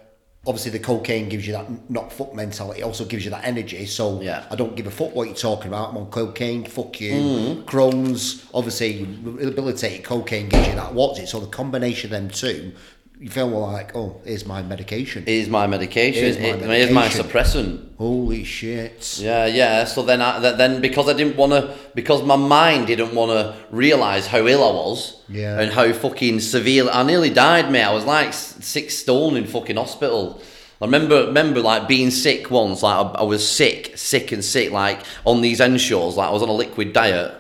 obviously 0.48 0.72
the 0.72 0.80
cocaine 0.80 1.28
gives 1.30 1.46
you 1.46 1.54
that 1.54 1.68
not 1.90 2.12
fuck 2.12 2.34
mentality, 2.34 2.80
it 2.80 2.84
also 2.84 3.06
gives 3.06 3.26
you 3.26 3.32
that 3.32 3.44
energy. 3.44 3.86
So 3.86 4.22
Yeah. 4.22 4.46
I 4.50 4.56
don't 4.56 4.76
give 4.76 4.88
a 4.88 4.92
fuck 4.92 5.14
what 5.14 5.28
you're 5.28 5.36
talking 5.36 5.68
about. 5.68 5.90
I'm 5.90 5.98
on 5.98 6.08
cocaine, 6.08 6.64
fuck 6.66 7.00
you. 7.02 7.14
Mm-hmm. 7.14 7.62
Crohn's, 7.64 8.46
obviously 8.54 9.04
rehabilitated 9.04 10.06
cocaine 10.06 10.50
gives 10.50 10.68
you 10.68 10.76
that. 10.76 10.94
What's 10.94 11.20
it? 11.20 11.28
So 11.28 11.40
the 11.40 11.48
combination 11.48 12.08
of 12.08 12.12
them 12.12 12.30
two, 12.30 12.72
you 13.20 13.30
feel 13.30 13.50
more 13.50 13.72
like, 13.72 13.96
oh, 13.96 14.22
here's 14.24 14.46
my 14.46 14.62
medication. 14.62 15.24
is 15.26 15.50
my 15.50 15.66
medication. 15.66 16.24
Is 16.26 16.38
my 16.38 16.74
it 16.76 16.82
is 16.82 16.92
my 16.92 17.08
suppressant. 17.08 17.96
Holy 17.98 18.44
shit. 18.44 19.18
Yeah, 19.20 19.48
yeah. 19.48 19.86
So 19.86 20.04
then, 20.04 20.22
I, 20.22 20.40
then 20.52 20.82
because 20.82 21.10
I 21.10 21.14
didn't 21.14 21.36
want 21.36 21.54
to, 21.54 21.76
because 21.96 22.22
my 22.22 22.36
mind 22.36 22.88
didn't 22.88 23.16
want 23.16 23.32
to 23.32 23.56
realize 23.72 24.28
how 24.28 24.46
ill 24.46 24.64
I 24.64 24.72
was, 24.72 25.22
Yeah. 25.30 25.60
and 25.60 25.72
how 25.72 25.92
fucking 25.94 26.42
severe. 26.42 26.88
I 26.90 27.02
nearly 27.04 27.32
died, 27.32 27.72
mate. 27.72 27.84
I 27.84 27.94
was 27.94 28.06
like 28.06 28.34
six 28.34 28.96
stone 28.96 29.36
in 29.36 29.46
fucking 29.46 29.78
hospital. 29.78 30.40
I 30.80 30.86
remember, 30.86 31.26
remember 31.26 31.62
like 31.62 31.88
being 31.88 32.12
sick 32.12 32.52
once. 32.52 32.84
Like 32.84 33.04
I, 33.04 33.10
I 33.22 33.24
was 33.24 33.48
sick, 33.50 33.98
sick 33.98 34.32
and 34.32 34.46
sick. 34.46 34.72
Like 34.72 35.02
on 35.26 35.42
these 35.42 35.60
Ensures, 35.60 36.18
like 36.18 36.30
I 36.30 36.32
was 36.32 36.44
on 36.44 36.50
a 36.50 36.54
liquid 36.54 36.94
diet, 36.94 37.34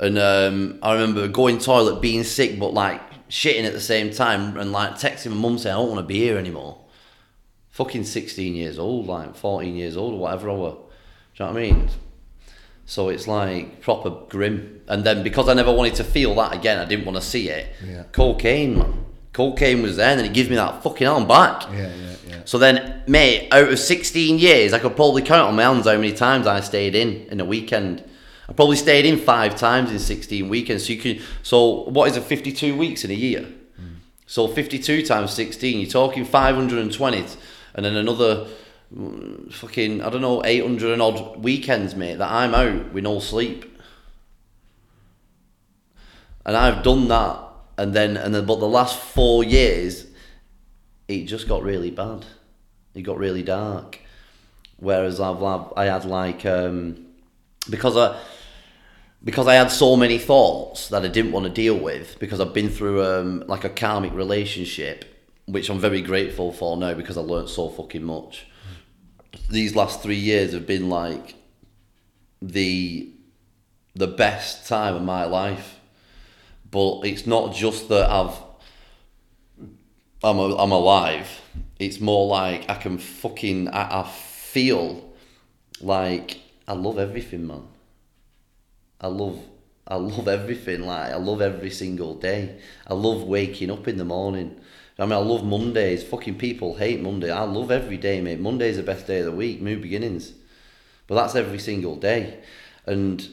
and 0.00 0.18
um, 0.18 0.78
I 0.82 0.94
remember 0.94 1.28
going 1.28 1.58
toilet, 1.58 2.00
being 2.00 2.24
sick, 2.24 2.58
but 2.58 2.72
like 2.72 3.11
shitting 3.32 3.64
at 3.64 3.72
the 3.72 3.80
same 3.80 4.12
time, 4.12 4.58
and 4.58 4.70
like 4.70 4.92
texting 4.92 5.30
my 5.30 5.36
mum 5.36 5.58
saying, 5.58 5.74
"I 5.74 5.78
don't 5.78 5.88
want 5.88 6.00
to 6.00 6.06
be 6.06 6.18
here 6.18 6.36
anymore." 6.36 6.78
Fucking 7.70 8.04
sixteen 8.04 8.54
years 8.54 8.78
old, 8.78 9.06
like 9.06 9.34
fourteen 9.34 9.74
years 9.74 9.96
old, 9.96 10.14
or 10.14 10.18
whatever 10.18 10.50
I 10.50 10.54
were. 10.54 10.70
Do 10.70 10.76
you 11.36 11.46
know 11.46 11.52
what 11.52 11.56
I 11.56 11.60
mean? 11.62 11.88
So 12.84 13.08
it's 13.08 13.26
like 13.26 13.80
proper 13.80 14.10
grim. 14.28 14.82
And 14.86 15.02
then 15.02 15.22
because 15.22 15.48
I 15.48 15.54
never 15.54 15.72
wanted 15.72 15.94
to 15.94 16.04
feel 16.04 16.34
that 16.34 16.54
again, 16.54 16.78
I 16.78 16.84
didn't 16.84 17.06
want 17.06 17.16
to 17.16 17.22
see 17.22 17.48
it. 17.48 17.74
Yeah. 17.84 18.02
Cocaine, 18.12 18.78
man. 18.78 19.06
Cocaine 19.32 19.82
was 19.82 19.96
there, 19.96 20.10
and 20.10 20.20
then 20.20 20.26
it 20.26 20.34
gives 20.34 20.50
me 20.50 20.56
that 20.56 20.82
fucking 20.82 21.06
arm 21.06 21.26
back. 21.26 21.62
Yeah, 21.72 21.94
yeah, 21.94 22.14
yeah. 22.28 22.40
So 22.44 22.58
then, 22.58 23.02
mate, 23.06 23.48
out 23.50 23.72
of 23.72 23.78
16 23.78 24.38
years, 24.38 24.74
I 24.74 24.78
could 24.78 24.94
probably 24.94 25.22
count 25.22 25.48
on 25.48 25.56
my 25.56 25.62
hands 25.62 25.86
how 25.86 25.94
many 25.94 26.12
times 26.12 26.46
I 26.46 26.60
stayed 26.60 26.94
in 26.94 27.28
in 27.30 27.40
a 27.40 27.44
weekend. 27.46 28.04
I 28.52 28.54
probably 28.54 28.76
stayed 28.76 29.06
in 29.06 29.16
five 29.16 29.56
times 29.56 29.90
in 29.90 29.98
16 29.98 30.46
weekends. 30.46 30.84
So 30.86 30.92
you 30.92 30.98
can, 30.98 31.22
so 31.42 31.84
what 31.84 32.10
is 32.10 32.18
it, 32.18 32.24
52 32.24 32.76
weeks 32.76 33.02
in 33.02 33.10
a 33.10 33.14
year? 33.14 33.46
So 34.26 34.46
52 34.46 35.06
times 35.06 35.32
16, 35.32 35.80
you're 35.80 35.88
talking 35.88 36.26
520, 36.26 37.26
and 37.74 37.84
then 37.86 37.96
another 37.96 38.46
mm, 38.94 39.50
fucking, 39.50 40.02
I 40.02 40.10
don't 40.10 40.20
know, 40.20 40.44
800 40.44 40.92
and 40.92 41.00
odd 41.00 41.42
weekends, 41.42 41.94
mate, 41.94 42.18
that 42.18 42.30
I'm 42.30 42.54
out 42.54 42.92
with 42.92 43.04
no 43.04 43.20
sleep. 43.20 43.74
And 46.44 46.54
I've 46.54 46.82
done 46.82 47.08
that, 47.08 47.40
and 47.78 47.94
then, 47.94 48.18
and 48.18 48.34
then, 48.34 48.44
but 48.44 48.60
the 48.60 48.68
last 48.68 48.98
four 48.98 49.42
years, 49.42 50.08
it 51.08 51.24
just 51.24 51.48
got 51.48 51.62
really 51.62 51.90
bad. 51.90 52.26
It 52.94 53.00
got 53.00 53.16
really 53.16 53.42
dark. 53.42 53.98
Whereas 54.76 55.20
I've, 55.20 55.42
I've 55.42 55.72
I 55.74 55.86
had 55.86 56.04
like 56.04 56.44
um, 56.44 57.06
because 57.70 57.96
I 57.96 58.18
because 59.24 59.46
I 59.46 59.54
had 59.54 59.70
so 59.70 59.96
many 59.96 60.18
thoughts 60.18 60.88
that 60.88 61.04
I 61.04 61.08
didn't 61.08 61.32
want 61.32 61.44
to 61.44 61.50
deal 61.50 61.78
with 61.78 62.18
because 62.18 62.40
I've 62.40 62.54
been 62.54 62.68
through 62.68 63.04
um, 63.04 63.44
like 63.46 63.64
a 63.64 63.68
karmic 63.68 64.12
relationship, 64.12 65.04
which 65.46 65.70
I'm 65.70 65.78
very 65.78 66.02
grateful 66.02 66.52
for 66.52 66.76
now 66.76 66.94
because 66.94 67.16
I 67.16 67.20
learned 67.20 67.48
so 67.48 67.68
fucking 67.68 68.02
much. 68.02 68.46
These 69.48 69.76
last 69.76 70.02
three 70.02 70.16
years 70.16 70.52
have 70.52 70.66
been 70.66 70.88
like 70.88 71.36
the 72.40 73.08
the 73.94 74.06
best 74.06 74.66
time 74.66 74.94
of 74.94 75.02
my 75.02 75.24
life, 75.24 75.78
but 76.70 77.00
it's 77.02 77.26
not 77.26 77.54
just 77.54 77.88
that 77.90 78.10
I've 78.10 78.36
I'm 80.24 80.38
a, 80.38 80.56
I'm 80.56 80.72
alive. 80.72 81.40
It's 81.78 82.00
more 82.00 82.26
like 82.26 82.68
I 82.68 82.74
can 82.74 82.98
fucking 82.98 83.68
I, 83.68 84.00
I 84.00 84.08
feel 84.08 85.12
like 85.80 86.40
I 86.66 86.72
love 86.72 86.98
everything, 86.98 87.46
man. 87.46 87.68
I 89.02 89.08
love 89.08 89.38
I 89.86 89.96
love 89.96 90.28
everything. 90.28 90.82
Like 90.82 91.12
I 91.12 91.16
love 91.16 91.42
every 91.42 91.70
single 91.70 92.14
day. 92.14 92.58
I 92.86 92.94
love 92.94 93.24
waking 93.24 93.70
up 93.70 93.88
in 93.88 93.96
the 93.96 94.04
morning. 94.04 94.60
I 94.98 95.04
mean, 95.04 95.12
I 95.12 95.16
love 95.16 95.44
Mondays. 95.44 96.04
Fucking 96.04 96.38
people 96.38 96.76
hate 96.76 97.00
Monday. 97.00 97.30
I 97.30 97.42
love 97.42 97.70
every 97.70 97.96
day, 97.96 98.20
mate. 98.20 98.38
Monday's 98.38 98.76
the 98.76 98.82
best 98.82 99.06
day 99.06 99.18
of 99.18 99.26
the 99.26 99.32
week. 99.32 99.60
New 99.60 99.80
beginnings, 99.80 100.32
but 101.06 101.16
that's 101.16 101.34
every 101.34 101.58
single 101.58 101.96
day. 101.96 102.40
And 102.86 103.26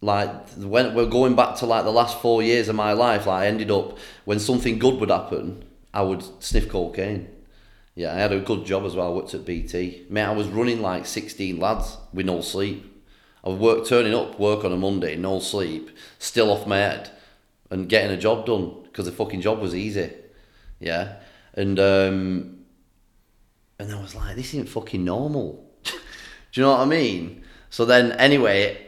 like 0.00 0.50
when 0.50 0.94
we're 0.94 1.06
going 1.06 1.34
back 1.34 1.56
to 1.56 1.66
like 1.66 1.84
the 1.84 1.90
last 1.90 2.20
four 2.20 2.42
years 2.42 2.68
of 2.68 2.76
my 2.76 2.92
life, 2.92 3.26
like 3.26 3.44
I 3.44 3.46
ended 3.46 3.70
up 3.70 3.98
when 4.24 4.38
something 4.38 4.78
good 4.78 5.00
would 5.00 5.10
happen, 5.10 5.64
I 5.94 6.02
would 6.02 6.22
sniff 6.42 6.68
cocaine. 6.68 7.28
Yeah, 7.94 8.12
I 8.12 8.18
had 8.18 8.32
a 8.32 8.40
good 8.40 8.64
job 8.64 8.84
as 8.84 8.94
well. 8.94 9.08
I 9.08 9.16
worked 9.16 9.34
at 9.34 9.44
BT. 9.44 10.06
Mate, 10.08 10.22
I 10.22 10.32
was 10.32 10.46
running 10.46 10.80
like 10.80 11.04
16 11.04 11.58
lads 11.58 11.96
with 12.12 12.26
no 12.26 12.42
sleep. 12.42 12.97
Would 13.48 13.58
work, 13.60 13.86
turning 13.86 14.14
up, 14.14 14.38
work 14.38 14.64
on 14.64 14.72
a 14.72 14.76
Monday, 14.76 15.16
no 15.16 15.40
sleep, 15.40 15.90
still 16.18 16.50
off 16.50 16.66
my 16.66 16.76
head, 16.78 17.10
and 17.70 17.88
getting 17.88 18.10
a 18.10 18.16
job 18.16 18.46
done 18.46 18.82
because 18.84 19.06
the 19.06 19.12
fucking 19.12 19.40
job 19.40 19.60
was 19.60 19.74
easy. 19.74 20.12
Yeah, 20.80 21.16
and 21.54 21.78
um, 21.78 22.58
and 23.78 23.92
I 23.92 24.00
was 24.00 24.14
like, 24.14 24.36
this 24.36 24.48
isn't 24.54 24.68
fucking 24.68 25.04
normal. 25.04 25.64
Do 25.84 25.90
you 26.60 26.62
know 26.62 26.72
what 26.72 26.80
I 26.80 26.84
mean? 26.86 27.44
So 27.70 27.84
then, 27.84 28.12
anyway, 28.12 28.86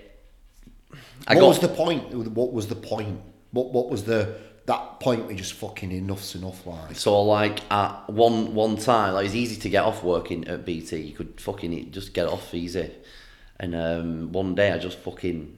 I 1.26 1.34
what 1.34 1.40
got 1.40 1.48
was 1.48 1.58
the 1.60 1.68
point? 1.68 2.12
What 2.12 2.52
was 2.52 2.68
the 2.68 2.74
point? 2.76 3.20
What 3.52 3.72
What 3.72 3.88
was 3.90 4.04
the 4.04 4.36
that 4.66 5.00
point 5.00 5.26
we 5.26 5.34
just 5.34 5.54
fucking 5.54 5.90
enough's 5.90 6.34
enough? 6.34 6.66
Like, 6.66 6.96
So 6.96 7.22
like 7.22 7.60
at 7.72 8.08
one 8.08 8.54
one 8.54 8.76
time, 8.76 9.14
like 9.14 9.26
it's 9.26 9.34
easy 9.34 9.56
to 9.60 9.68
get 9.68 9.84
off 9.84 10.02
working 10.02 10.46
at 10.48 10.64
BT. 10.64 10.98
You 10.98 11.14
could 11.14 11.40
fucking 11.40 11.90
just 11.90 12.14
get 12.14 12.26
off 12.26 12.54
easy. 12.54 12.90
And 13.60 13.74
um, 13.74 14.32
one 14.32 14.54
day 14.54 14.72
I 14.72 14.78
just 14.78 14.98
fucking, 14.98 15.56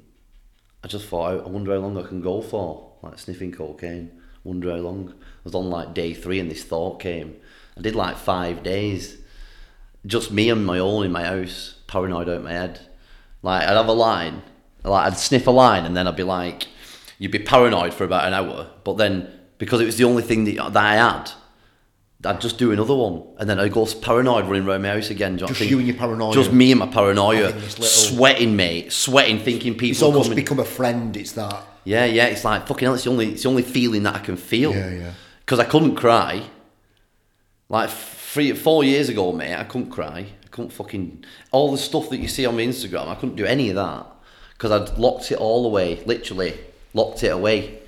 I 0.83 0.89
just 0.89 1.07
thought, 1.07 1.47
I 1.47 1.49
wonder 1.49 1.73
how 1.73 1.79
long 1.79 1.97
I 1.97 2.03
can 2.03 2.21
go 2.21 2.43
for, 2.43 2.95
like 3.01 3.19
sniffing 3.19 3.53
cocaine. 3.53 4.11
Wonder 4.45 4.73
how 4.73 4.79
long. 4.79 5.15
I 5.21 5.41
was 5.45 5.55
on 5.55 5.71
like 5.71 5.95
day 5.95 6.13
three, 6.13 6.41
and 6.41 6.51
this 6.51 6.65
thought 6.65 6.99
came. 6.99 7.37
I 7.79 7.81
did 7.81 7.95
like 7.95 8.17
five 8.17 8.65
days, 8.65 9.19
just 10.05 10.33
me 10.33 10.51
and 10.51 10.67
my 10.67 10.81
own 10.81 11.07
in 11.07 11.13
my 11.13 11.25
house, 11.25 11.77
paranoid 11.87 12.29
out 12.29 12.43
my 12.43 12.53
head. 12.53 12.81
Like 13.41 13.63
I'd 13.63 13.77
have 13.77 13.87
a 13.87 13.93
line, 13.93 14.43
like 14.83 15.07
I'd 15.07 15.17
sniff 15.17 15.47
a 15.47 15.53
line, 15.53 15.85
and 15.85 15.97
then 15.97 16.09
I'd 16.09 16.17
be 16.17 16.25
like, 16.25 16.67
you'd 17.19 17.31
be 17.31 17.39
paranoid 17.39 17.95
for 17.95 18.03
about 18.03 18.27
an 18.27 18.35
hour, 18.35 18.69
but 18.83 18.97
then 18.97 19.33
because 19.59 19.81
it 19.81 19.87
was 19.87 19.97
the 19.97 20.05
only 20.05 20.25
thing 20.25 20.43
that, 20.45 20.73
that 20.73 20.85
I 20.85 20.95
had, 20.97 21.31
I'd 22.25 22.41
just 22.41 22.57
do 22.59 22.71
another 22.71 22.95
one, 22.95 23.23
and 23.39 23.51
then 23.51 23.59
I'd 23.59 23.73
go 23.73 23.85
paranoid 23.87 24.45
running 24.47 24.67
around 24.67 24.83
my 24.83 24.91
house 24.91 25.11
again. 25.11 25.39
Just 25.39 25.61
you 25.61 25.79
and 25.79 25.89
your 25.89 25.97
paranoia. 25.97 26.33
Just 26.33 26.53
me 26.53 26.71
and 26.71 26.79
my 26.79 26.87
paranoia, 26.87 27.49
little- 27.49 27.85
sweating, 27.85 28.55
mate, 28.55 28.93
sweating, 28.93 29.41
thinking 29.41 29.73
people. 29.75 29.91
it's 29.91 30.03
almost 30.03 30.27
coming. 30.31 30.37
become 30.37 30.61
a 30.61 30.65
friend. 30.65 31.17
It's 31.17 31.33
that. 31.33 31.65
Yeah, 31.85 32.05
yeah. 32.05 32.27
It's 32.27 32.45
like 32.45 32.67
fucking 32.69 32.87
hell. 32.87 32.95
It's 32.95 33.05
the 33.05 33.11
only, 33.11 33.33
it's 33.33 33.43
the 33.43 33.49
only 33.49 33.63
feeling 33.65 34.05
that 34.05 34.15
I 34.15 34.21
can 34.21 34.37
feel. 34.37 34.73
Yeah, 34.73 34.91
yeah. 34.91 35.13
Because 35.41 35.59
I 35.59 35.65
couldn't 35.65 35.97
cry. 35.97 36.45
Like 37.69 37.91
three, 37.91 38.53
four 38.53 38.85
years 38.85 39.09
ago, 39.09 39.33
mate, 39.33 39.57
I 39.57 39.65
couldn't 39.65 39.91
cry. 39.91 40.27
I 40.45 40.49
couldn't 40.51 40.71
fucking 40.71 41.25
all 41.51 41.73
the 41.73 41.79
stuff 41.79 42.09
that 42.11 42.19
you 42.19 42.29
see 42.29 42.47
on 42.47 42.55
my 42.57 42.63
Instagram. 42.63 43.09
I 43.09 43.15
couldn't 43.17 43.37
do 43.37 43.45
any 43.47 43.71
of 43.71 43.77
that 43.77 44.07
because 44.53 44.71
I'd 44.71 44.97
locked 44.99 45.33
it 45.33 45.39
all 45.39 45.67
away. 45.67 46.03
Literally 46.05 46.55
locked 46.95 47.25
it 47.25 47.29
away. 47.33 47.81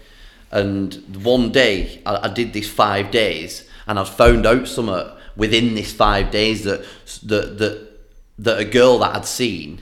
And 0.50 0.94
one 1.22 1.52
day, 1.52 2.00
I, 2.06 2.28
I 2.28 2.32
did 2.32 2.52
this 2.52 2.68
five 2.68 3.10
days, 3.10 3.68
and 3.86 3.98
I'd 3.98 4.08
found 4.08 4.46
out 4.46 4.66
something 4.68 5.10
within 5.36 5.74
this 5.74 5.92
five 5.92 6.30
days 6.30 6.64
that 6.64 6.84
that 7.24 7.58
that 7.58 7.88
that 8.38 8.58
a 8.58 8.64
girl 8.64 8.98
that 8.98 9.14
I'd 9.16 9.26
seen 9.26 9.80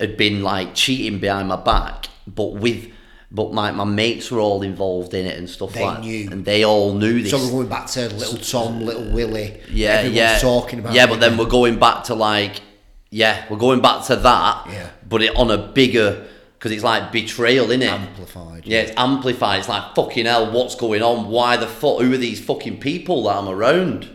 had 0.00 0.16
been 0.16 0.42
like 0.42 0.74
cheating 0.74 1.18
behind 1.18 1.48
my 1.48 1.56
back, 1.56 2.08
but 2.26 2.54
with 2.54 2.92
but 3.30 3.52
my, 3.52 3.70
my 3.72 3.84
mates 3.84 4.30
were 4.30 4.40
all 4.40 4.62
involved 4.62 5.12
in 5.12 5.26
it 5.26 5.36
and 5.36 5.50
stuff 5.50 5.74
They 5.74 5.84
like 5.84 6.00
knew. 6.00 6.30
and 6.30 6.46
they 6.46 6.64
all 6.64 6.94
knew 6.94 7.20
this. 7.20 7.30
So 7.30 7.36
we're 7.38 7.50
going 7.50 7.68
back 7.68 7.86
to 7.88 8.08
little 8.14 8.38
Tom, 8.38 8.80
little 8.80 9.10
Willie. 9.12 9.60
yeah, 9.70 9.88
Everyone's 9.96 10.16
yeah, 10.16 10.38
talking 10.38 10.78
about. 10.78 10.94
yeah, 10.94 11.06
but 11.06 11.20
then 11.20 11.36
we're 11.36 11.44
going 11.44 11.78
back 11.78 12.04
to 12.04 12.14
like 12.14 12.62
yeah, 13.10 13.44
we're 13.50 13.58
going 13.58 13.80
back 13.82 14.04
to 14.06 14.16
that. 14.16 14.66
Yeah. 14.70 14.90
but 15.06 15.22
it 15.22 15.34
on 15.36 15.50
a 15.50 15.58
bigger 15.58 16.26
because 16.58 16.72
it's 16.72 16.82
like 16.82 17.12
betrayal, 17.12 17.68
innit? 17.68 17.88
amplified. 17.88 18.66
Yeah, 18.66 18.80
it's 18.80 18.92
amplified. 18.96 19.60
It's 19.60 19.68
like 19.68 19.94
fucking 19.94 20.26
hell. 20.26 20.50
What's 20.50 20.74
going 20.74 21.02
on? 21.02 21.28
Why 21.28 21.56
the 21.56 21.68
fuck? 21.68 22.00
Who 22.00 22.12
are 22.12 22.16
these 22.16 22.44
fucking 22.44 22.80
people 22.80 23.24
that 23.24 23.36
I'm 23.36 23.48
around? 23.48 24.10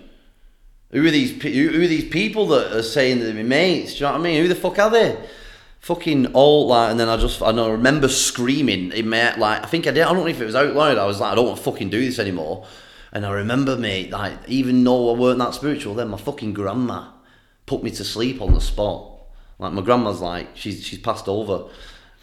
Who 0.92 1.06
are 1.06 1.12
these? 1.12 1.42
Who, 1.42 1.70
who 1.70 1.84
are 1.84 1.88
these 1.88 2.10
people 2.10 2.48
that 2.48 2.76
are 2.76 2.84
saying 2.84 3.20
that 3.20 3.34
they're 3.34 3.44
mates? 3.46 3.94
Do 3.94 4.00
you 4.00 4.02
know 4.04 4.12
what 4.12 4.20
I 4.20 4.24
mean? 4.24 4.42
Who 4.42 4.50
the 4.50 4.56
fuck 4.56 4.78
are 4.78 4.90
they? 4.90 5.18
Fucking 5.80 6.28
all 6.28 6.68
like, 6.68 6.92
and 6.92 7.00
then 7.00 7.08
I 7.08 7.16
just 7.16 7.42
I 7.42 7.52
know 7.52 7.68
I 7.68 7.72
remember 7.72 8.10
screaming 8.10 8.92
in 8.92 9.08
my 9.08 9.36
like 9.36 9.64
I 9.64 9.68
think 9.68 9.88
I 9.88 9.92
did. 9.92 10.04
I 10.04 10.14
don't 10.14 10.24
know 10.24 10.28
if 10.28 10.42
it 10.42 10.46
was 10.46 10.56
out 10.56 10.74
loud. 10.74 10.98
I 10.98 11.06
was 11.06 11.22
like, 11.22 11.32
I 11.32 11.36
don't 11.36 11.46
want 11.46 11.58
to 11.58 11.64
fucking 11.64 11.90
do 11.90 12.04
this 12.04 12.20
anymore. 12.20 12.66
And 13.14 13.26
I 13.26 13.32
remember, 13.32 13.78
mate, 13.78 14.12
like 14.12 14.34
even 14.48 14.84
though 14.84 15.16
I 15.16 15.18
weren't 15.18 15.40
that 15.40 15.54
spiritual, 15.54 15.96
then 15.96 16.10
my 16.10 16.18
fucking 16.18 16.54
grandma 16.54 17.12
put 17.66 17.84
me 17.84 17.92
to 17.92 18.04
sleep 18.04 18.42
on 18.42 18.54
the 18.54 18.60
spot. 18.60 19.12
Like 19.60 19.72
my 19.72 19.82
grandma's 19.82 20.20
like 20.20 20.50
she's 20.56 20.84
she's 20.84 21.00
passed 21.00 21.30
over, 21.30 21.70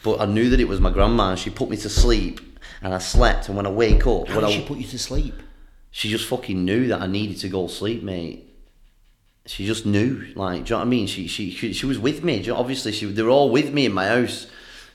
but 0.02 0.21
I 0.21 0.26
knew 0.26 0.50
that 0.50 0.61
it 0.61 0.69
was 0.69 0.80
my 0.80 0.90
grandma. 0.90 1.30
and 1.30 1.38
She 1.38 1.50
put 1.50 1.69
me 1.71 1.76
to 1.78 1.88
sleep, 1.88 2.40
and 2.83 2.95
I 2.95 2.99
slept. 2.99 3.49
And 3.49 3.57
when 3.57 3.66
I 3.66 3.71
wake 3.71 4.07
up, 4.07 4.28
How 4.28 4.40
when 4.40 4.45
did 4.45 4.45
I, 4.45 4.50
she 4.52 4.64
put 4.64 4.78
you 4.78 4.87
to 4.88 4.99
sleep? 4.99 5.35
she 5.90 6.09
just 6.09 6.26
fucking 6.26 6.64
knew 6.64 6.87
that 6.88 7.00
I 7.00 7.07
needed 7.07 7.38
to 7.38 7.49
go 7.49 7.66
sleep, 7.66 8.02
mate. 8.02 8.47
She 9.47 9.66
just 9.66 9.85
knew, 9.87 10.26
like, 10.37 10.64
do 10.64 10.69
you 10.69 10.75
know 10.75 10.78
what 10.78 10.87
I 10.87 10.88
mean? 10.88 11.07
She 11.07 11.26
she 11.26 11.50
she, 11.50 11.73
she 11.73 11.87
was 11.87 11.99
with 11.99 12.23
me. 12.23 12.38
Do 12.38 12.45
you 12.47 12.52
know, 12.52 12.61
obviously, 12.61 12.92
she 12.92 13.07
they 13.07 13.23
were 13.23 13.30
all 13.30 13.50
with 13.50 13.73
me 13.73 13.87
in 13.87 13.92
my 13.92 14.07
house. 14.07 14.47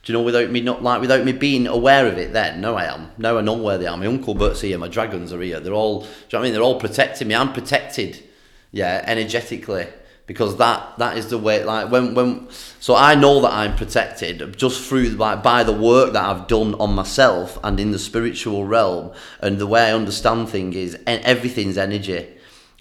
Do 0.04 0.14
you 0.14 0.18
know, 0.18 0.24
without 0.24 0.52
me 0.52 0.62
not 0.62 0.84
like 0.84 1.02
without 1.02 1.26
me 1.26 1.32
being 1.32 1.68
aware 1.68 2.06
of 2.08 2.18
it 2.18 2.32
then? 2.32 2.62
No, 2.62 2.76
I 2.76 2.86
am. 2.86 3.12
Now 3.18 3.38
I 3.38 3.42
know 3.42 3.54
where 3.58 3.78
they 3.80 3.88
are. 3.88 3.98
My 3.98 4.06
uncle 4.06 4.36
Bert's 4.36 4.62
here, 4.62 4.78
my 4.78 4.88
dragons 4.88 5.34
are 5.34 5.42
here. 5.42 5.60
They're 5.60 5.74
all, 5.74 6.02
do 6.02 6.06
you 6.06 6.12
know 6.12 6.16
what 6.32 6.40
I 6.40 6.44
mean? 6.44 6.54
They're 6.54 6.62
all 6.62 6.80
protecting 6.80 7.28
me. 7.28 7.34
I'm 7.36 7.52
protected, 7.54 8.24
yeah, 8.72 9.04
energetically 9.06 9.88
because 10.28 10.58
that 10.58 10.98
that 10.98 11.18
is 11.18 11.30
the 11.30 11.38
way. 11.38 11.64
Like 11.64 11.92
when 11.92 12.16
when, 12.16 12.48
so 12.80 12.96
I 12.96 13.16
know 13.16 13.42
that 13.42 13.54
I'm 13.54 13.76
protected 13.76 14.58
just 14.58 14.88
through 14.88 15.10
like 15.10 15.44
by 15.44 15.64
the 15.64 15.74
work 15.74 16.14
that 16.14 16.24
I've 16.24 16.48
done 16.48 16.76
on 16.76 16.96
myself 16.96 17.60
and 17.64 17.80
in 17.80 17.92
the 17.92 18.00
spiritual 18.00 18.66
realm 18.66 19.12
and 19.42 19.60
the 19.60 19.68
way 19.68 19.90
I 19.90 19.94
understand 19.94 20.50
things 20.50 20.76
is 20.76 20.98
everything's 21.06 21.78
energy. 21.78 22.28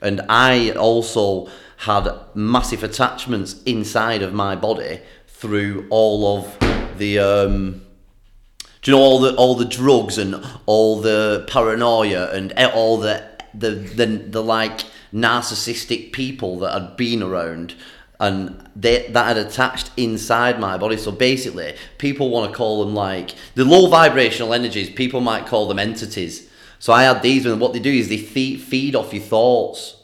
and 0.03 0.21
I 0.29 0.71
also 0.73 1.49
had 1.79 2.09
massive 2.35 2.85
attachments 2.85 3.63
inside 3.65 4.23
of 4.23 4.33
my 4.33 4.55
body 4.55 5.01
through 5.27 5.87
all 5.91 6.39
of 6.39 6.99
the. 6.99 7.19
Um, 7.19 7.81
do 8.83 8.91
you 8.91 8.97
know 8.97 9.03
all 9.03 9.19
the 9.19 9.35
all 9.37 9.55
the 9.55 9.65
drugs 9.65 10.19
and 10.19 10.45
all 10.67 11.01
the 11.01 11.47
paranoia 11.49 12.31
and 12.33 12.53
all 12.75 12.99
the 12.99 13.25
the 13.55 13.71
the, 13.71 14.07
the 14.07 14.43
like 14.43 14.85
narcissistic 15.15 16.13
people 16.13 16.59
that 16.59 16.73
had 16.73 16.97
been 16.97 17.23
around 17.23 17.75
and 18.21 18.69
they 18.75 19.07
that 19.09 19.37
had 19.37 19.37
attached 19.37 19.91
inside 19.97 20.59
my 20.59 20.77
body. 20.77 20.97
So 20.97 21.13
basically 21.13 21.77
people 21.99 22.31
want 22.31 22.51
to 22.51 22.57
call 22.57 22.85
them 22.85 22.95
like 22.95 23.35
the 23.55 23.65
low 23.65 23.89
vibrational 23.89 24.53
energies 24.53 24.91
people 24.91 25.21
might 25.21 25.47
call 25.47 25.69
them 25.69 25.79
entities. 25.79 26.51
So 26.79 26.93
i 26.93 27.05
had 27.05 27.23
these 27.23 27.47
and 27.47 27.61
what 27.61 27.73
they 27.73 27.79
do 27.79 27.93
is 27.93 28.09
they 28.09 28.19
feed, 28.19 28.61
feed 28.61 28.95
off 28.95 29.15
your 29.15 29.23
thoughts 29.23 29.97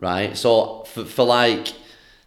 right? 0.00 0.36
So 0.36 0.84
for, 0.84 1.04
for 1.04 1.24
like 1.24 1.72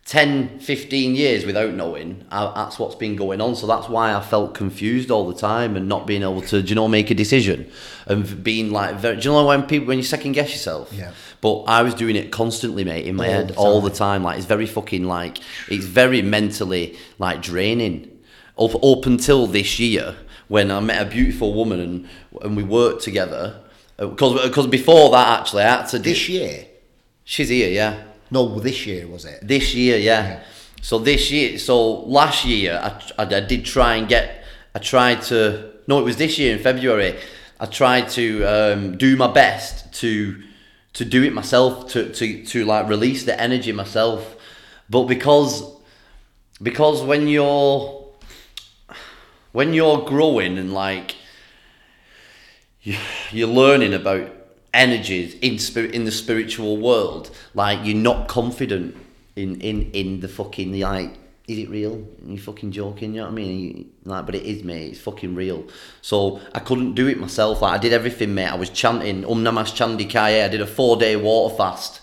10 0.05 0.59
15 0.59 1.15
years 1.15 1.45
without 1.45 1.73
knowing 1.73 2.25
I, 2.29 2.51
that's 2.55 2.77
what's 2.77 2.95
been 2.95 3.15
going 3.15 3.39
on. 3.39 3.55
So 3.55 3.67
that's 3.67 3.87
why 3.87 4.13
i 4.13 4.19
felt 4.19 4.53
confused 4.53 5.09
all 5.09 5.25
the 5.31 5.39
time 5.39 5.77
and 5.77 5.87
not 5.87 6.05
being 6.05 6.23
able 6.23 6.41
to 6.41 6.61
do 6.61 6.69
you 6.69 6.75
know 6.75 6.89
make 6.89 7.09
a 7.09 7.13
decision. 7.15 7.71
And 8.05 8.43
being 8.43 8.71
like 8.71 8.95
very, 8.97 9.15
do 9.15 9.29
you 9.29 9.33
know 9.33 9.45
when 9.45 9.63
people 9.63 9.87
when 9.87 9.97
you 9.97 10.03
second 10.03 10.33
guess 10.33 10.51
yourself? 10.51 10.91
Yeah. 10.91 11.13
but 11.39 11.63
i 11.63 11.81
was 11.81 11.93
doing 11.93 12.17
it 12.17 12.31
constantly 12.31 12.83
mate 12.83 13.05
in 13.07 13.15
my 13.15 13.27
All 13.27 13.33
head 13.33 13.47
the 13.47 13.55
all 13.55 13.79
the 13.81 13.89
time. 13.89 14.23
Like 14.23 14.37
it's 14.37 14.45
very 14.45 14.65
fucking 14.65 15.05
like 15.05 15.37
it's 15.69 15.85
very 15.85 16.21
mentally 16.21 16.97
like 17.17 17.41
draining. 17.41 18.09
Up 18.59 18.75
up 18.83 19.05
until 19.05 19.47
this 19.47 19.79
year 19.79 20.15
when 20.49 20.69
i 20.69 20.79
met 20.79 21.01
a 21.01 21.09
beautiful 21.09 21.53
woman 21.55 21.79
and 21.79 22.07
and 22.43 22.55
we 22.57 22.61
worked 22.61 23.01
together 23.01 23.61
uh, 23.97 24.05
because 24.07 24.33
because 24.47 24.67
before 24.67 25.09
that 25.11 25.39
actually 25.39 25.63
i 25.63 25.77
had 25.77 25.85
to 25.87 25.97
do, 25.97 26.09
This 26.09 26.29
year? 26.29 26.65
she's 27.23 27.49
here 27.49 27.69
yeah 27.69 28.03
No, 28.33 28.59
this 28.59 28.85
year 28.87 29.07
was 29.07 29.25
it? 29.25 29.39
this 29.47 29.73
year, 29.75 29.97
yeah. 29.97 30.23
Yeah. 30.27 30.43
So 30.81 30.97
this 30.99 31.31
year, 31.31 31.57
so 31.59 32.01
last 32.19 32.43
year, 32.45 32.71
I, 32.83 32.89
I, 33.21 33.23
I 33.37 33.39
did 33.39 33.63
try 33.63 33.95
and 33.95 34.07
get. 34.07 34.43
I 34.75 34.79
tried 34.79 35.21
to. 35.23 35.71
No, 35.87 35.99
it 35.99 36.03
was 36.03 36.17
this 36.17 36.37
year 36.39 36.51
in 36.57 36.61
February. 36.61 37.15
I 37.59 37.65
tried 37.67 38.09
to 38.19 38.43
um, 38.43 38.97
do 38.97 39.15
my 39.15 39.31
best 39.31 39.93
to 40.01 40.41
to 40.93 41.05
do 41.05 41.23
it 41.23 41.33
myself, 41.33 41.87
to 41.93 42.11
to 42.13 42.43
to 42.45 42.65
like 42.65 42.89
release 42.89 43.23
the 43.23 43.39
energy 43.39 43.71
myself, 43.71 44.35
but 44.89 45.03
because 45.05 45.63
because 46.61 47.01
when 47.03 47.27
you're 47.27 48.03
when 49.53 49.73
you're 49.73 49.99
growing 50.05 50.57
and 50.57 50.73
like 50.73 51.15
you- 52.81 52.97
you're 53.31 53.47
learning 53.63 53.93
about 53.93 54.27
energies 54.73 55.35
in 55.35 55.59
spirit 55.59 55.91
in 55.91 56.05
the 56.05 56.11
spiritual 56.11 56.77
world. 56.77 57.29
Like 57.53 57.79
you're 57.85 57.95
not 57.97 58.27
confident 58.27 58.95
in 59.35 59.59
in 59.61 59.91
in 59.91 60.19
the 60.19 60.27
fucking 60.27 60.79
like 60.79 61.17
is 61.47 61.57
it 61.57 61.69
real? 61.69 62.07
You 62.25 62.39
fucking 62.39 62.71
joking 62.71 63.13
you 63.13 63.19
know 63.19 63.25
what 63.25 63.33
i 63.33 63.35
mean? 63.35 63.59
You- 63.77 63.85
like 64.05 64.25
but 64.25 64.35
it 64.35 64.43
is 64.43 64.63
mate 64.63 64.91
it's 64.91 64.99
fucking 64.99 65.35
real. 65.35 65.65
So 66.01 66.39
i 66.53 66.59
couldn't 66.59 66.93
do 66.93 67.07
it 67.07 67.19
myself. 67.19 67.61
Like 67.61 67.73
i 67.73 67.77
did 67.77 67.93
everything 67.93 68.33
mate. 68.33 68.47
I 68.47 68.55
was 68.55 68.69
chanting 68.69 69.23
namas 69.23 69.73
chandikaya 69.73 70.45
i 70.45 70.47
did 70.47 70.61
a 70.61 70.67
four 70.67 70.97
day 70.97 71.15
water 71.15 71.55
fast 71.55 72.01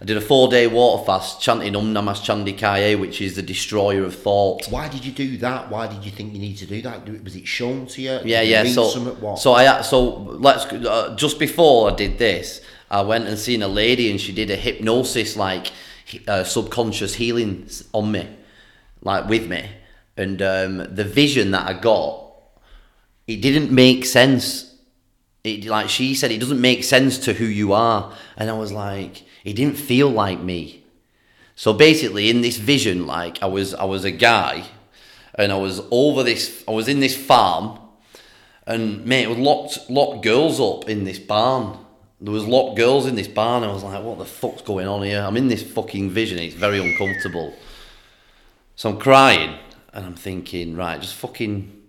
I 0.00 0.06
did 0.06 0.16
a 0.16 0.20
four 0.20 0.48
day 0.48 0.66
water 0.66 1.04
fast 1.04 1.42
chanting 1.42 1.76
Om 1.76 1.92
Namas 1.92 2.24
Chandikaya, 2.24 2.98
which 2.98 3.20
is 3.20 3.36
the 3.36 3.42
destroyer 3.42 4.02
of 4.04 4.14
thought. 4.14 4.66
Why 4.70 4.88
did 4.88 5.04
you 5.04 5.12
do 5.12 5.36
that? 5.38 5.70
Why 5.70 5.88
did 5.88 6.04
you 6.04 6.10
think 6.10 6.32
you 6.32 6.38
need 6.38 6.56
to 6.56 6.66
do 6.66 6.80
that? 6.82 7.06
Was 7.22 7.36
it 7.36 7.46
shown 7.46 7.86
to 7.88 8.00
you? 8.00 8.18
Yeah, 8.24 8.40
you 8.40 8.50
yeah. 8.52 8.64
So, 8.64 9.36
so 9.36 9.52
I 9.52 9.82
so 9.82 10.14
let's 10.16 10.64
uh, 10.64 11.14
just 11.16 11.38
before 11.38 11.90
I 11.90 11.94
did 11.94 12.18
this, 12.18 12.62
I 12.90 13.02
went 13.02 13.26
and 13.26 13.38
seen 13.38 13.60
a 13.62 13.68
lady, 13.68 14.10
and 14.10 14.18
she 14.18 14.32
did 14.32 14.50
a 14.50 14.56
hypnosis 14.56 15.36
like 15.36 15.70
uh, 16.26 16.44
subconscious 16.44 17.14
healing 17.14 17.68
on 17.92 18.10
me, 18.10 18.26
like 19.02 19.28
with 19.28 19.50
me, 19.50 19.68
and 20.16 20.40
um, 20.40 20.78
the 20.78 21.04
vision 21.04 21.50
that 21.50 21.68
I 21.68 21.74
got, 21.74 22.32
it 23.26 23.42
didn't 23.42 23.70
make 23.70 24.06
sense. 24.06 24.76
It 25.44 25.66
like 25.66 25.90
she 25.90 26.14
said, 26.14 26.30
it 26.30 26.40
doesn't 26.40 26.60
make 26.60 26.84
sense 26.84 27.18
to 27.18 27.34
who 27.34 27.44
you 27.44 27.74
are, 27.74 28.14
and 28.38 28.48
I 28.48 28.54
was 28.54 28.72
like, 28.72 29.24
it 29.44 29.54
didn't 29.54 29.76
feel 29.76 30.08
like 30.08 30.40
me. 30.40 30.84
So 31.56 31.72
basically, 31.72 32.30
in 32.30 32.40
this 32.40 32.56
vision, 32.56 33.06
like 33.06 33.42
I 33.42 33.46
was, 33.46 33.74
I 33.74 33.84
was 33.84 34.04
a 34.04 34.10
guy, 34.10 34.64
and 35.34 35.52
I 35.52 35.56
was 35.56 35.82
over 35.90 36.22
this, 36.22 36.64
I 36.66 36.72
was 36.72 36.88
in 36.88 37.00
this 37.00 37.16
farm, 37.16 37.78
and 38.66 39.04
mate, 39.04 39.26
was 39.26 39.38
locked, 39.38 39.90
locked 39.90 40.22
girls 40.22 40.60
up 40.60 40.88
in 40.88 41.04
this 41.04 41.18
barn. 41.18 41.78
There 42.20 42.32
was 42.32 42.46
locked 42.46 42.76
girls 42.76 43.06
in 43.06 43.14
this 43.14 43.28
barn. 43.28 43.64
I 43.64 43.72
was 43.72 43.82
like, 43.82 44.02
what 44.04 44.18
the 44.18 44.26
fuck's 44.26 44.62
going 44.62 44.86
on 44.86 45.02
here? 45.02 45.22
I'm 45.22 45.36
in 45.36 45.48
this 45.48 45.62
fucking 45.62 46.10
vision. 46.10 46.38
It's 46.38 46.54
very 46.54 46.78
uncomfortable. 46.78 47.54
So 48.76 48.90
I'm 48.90 48.98
crying, 48.98 49.58
and 49.92 50.04
I'm 50.04 50.14
thinking, 50.14 50.76
right, 50.76 51.00
just 51.00 51.14
fucking. 51.14 51.79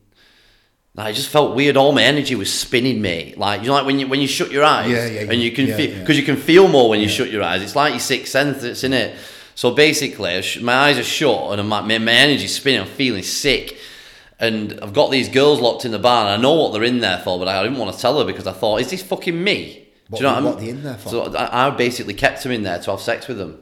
Like, 0.93 1.13
it 1.13 1.15
just 1.15 1.29
felt 1.29 1.55
weird. 1.55 1.77
All 1.77 1.93
my 1.93 2.03
energy 2.03 2.35
was 2.35 2.53
spinning, 2.53 3.01
mate. 3.01 3.37
Like 3.37 3.61
you 3.61 3.67
know, 3.67 3.73
like 3.73 3.85
when 3.85 3.99
you 3.99 4.07
when 4.07 4.19
you 4.19 4.27
shut 4.27 4.51
your 4.51 4.63
eyes, 4.65 4.91
Yeah, 4.91 5.05
yeah, 5.07 5.31
and 5.31 5.41
you 5.41 5.51
can 5.51 5.67
yeah, 5.67 5.77
feel 5.77 5.99
because 5.99 6.17
you 6.17 6.23
can 6.23 6.35
feel 6.35 6.67
more 6.67 6.89
when 6.89 6.99
you 6.99 7.07
shut 7.07 7.29
your 7.31 7.43
eyes. 7.43 7.61
It's 7.61 7.75
like 7.75 7.91
your 7.93 7.99
sixth 8.01 8.31
sense 8.31 8.61
that's 8.61 8.83
in 8.83 8.91
it. 8.93 9.15
So 9.55 9.71
basically, 9.71 10.41
my 10.61 10.73
eyes 10.73 10.97
are 10.97 11.03
shut 11.03 11.57
and 11.59 11.69
my, 11.69 11.81
my, 11.81 11.97
my 11.97 12.11
energy's 12.11 12.55
spinning. 12.55 12.81
I'm 12.81 12.87
feeling 12.87 13.23
sick. 13.23 13.77
And 14.39 14.79
I've 14.81 14.93
got 14.93 15.11
these 15.11 15.29
girls 15.29 15.59
locked 15.59 15.85
in 15.85 15.91
the 15.91 15.99
barn. 15.99 16.27
I 16.27 16.35
know 16.41 16.53
what 16.53 16.73
they're 16.73 16.83
in 16.83 16.99
there 16.99 17.19
for, 17.19 17.37
but 17.37 17.47
I 17.47 17.61
didn't 17.61 17.77
want 17.77 17.93
to 17.95 18.01
tell 18.01 18.17
her 18.17 18.25
because 18.25 18.47
I 18.47 18.53
thought, 18.53 18.81
is 18.81 18.89
this 18.89 19.03
fucking 19.03 19.41
me? 19.43 19.87
What- 20.09 20.19
Do 20.19 20.25
you 20.25 20.31
know 20.31 20.35
what, 20.43 20.55
what 20.55 20.57
I 20.57 20.61
they 20.65 20.69
in 20.69 20.83
there 20.83 20.97
for? 20.97 21.09
So 21.09 21.35
I, 21.35 21.67
I 21.67 21.69
basically 21.69 22.15
kept 22.15 22.41
them 22.43 22.51
in 22.51 22.63
there 22.63 22.79
to 22.79 22.91
have 22.91 23.01
sex 23.01 23.27
with 23.27 23.37
them, 23.37 23.59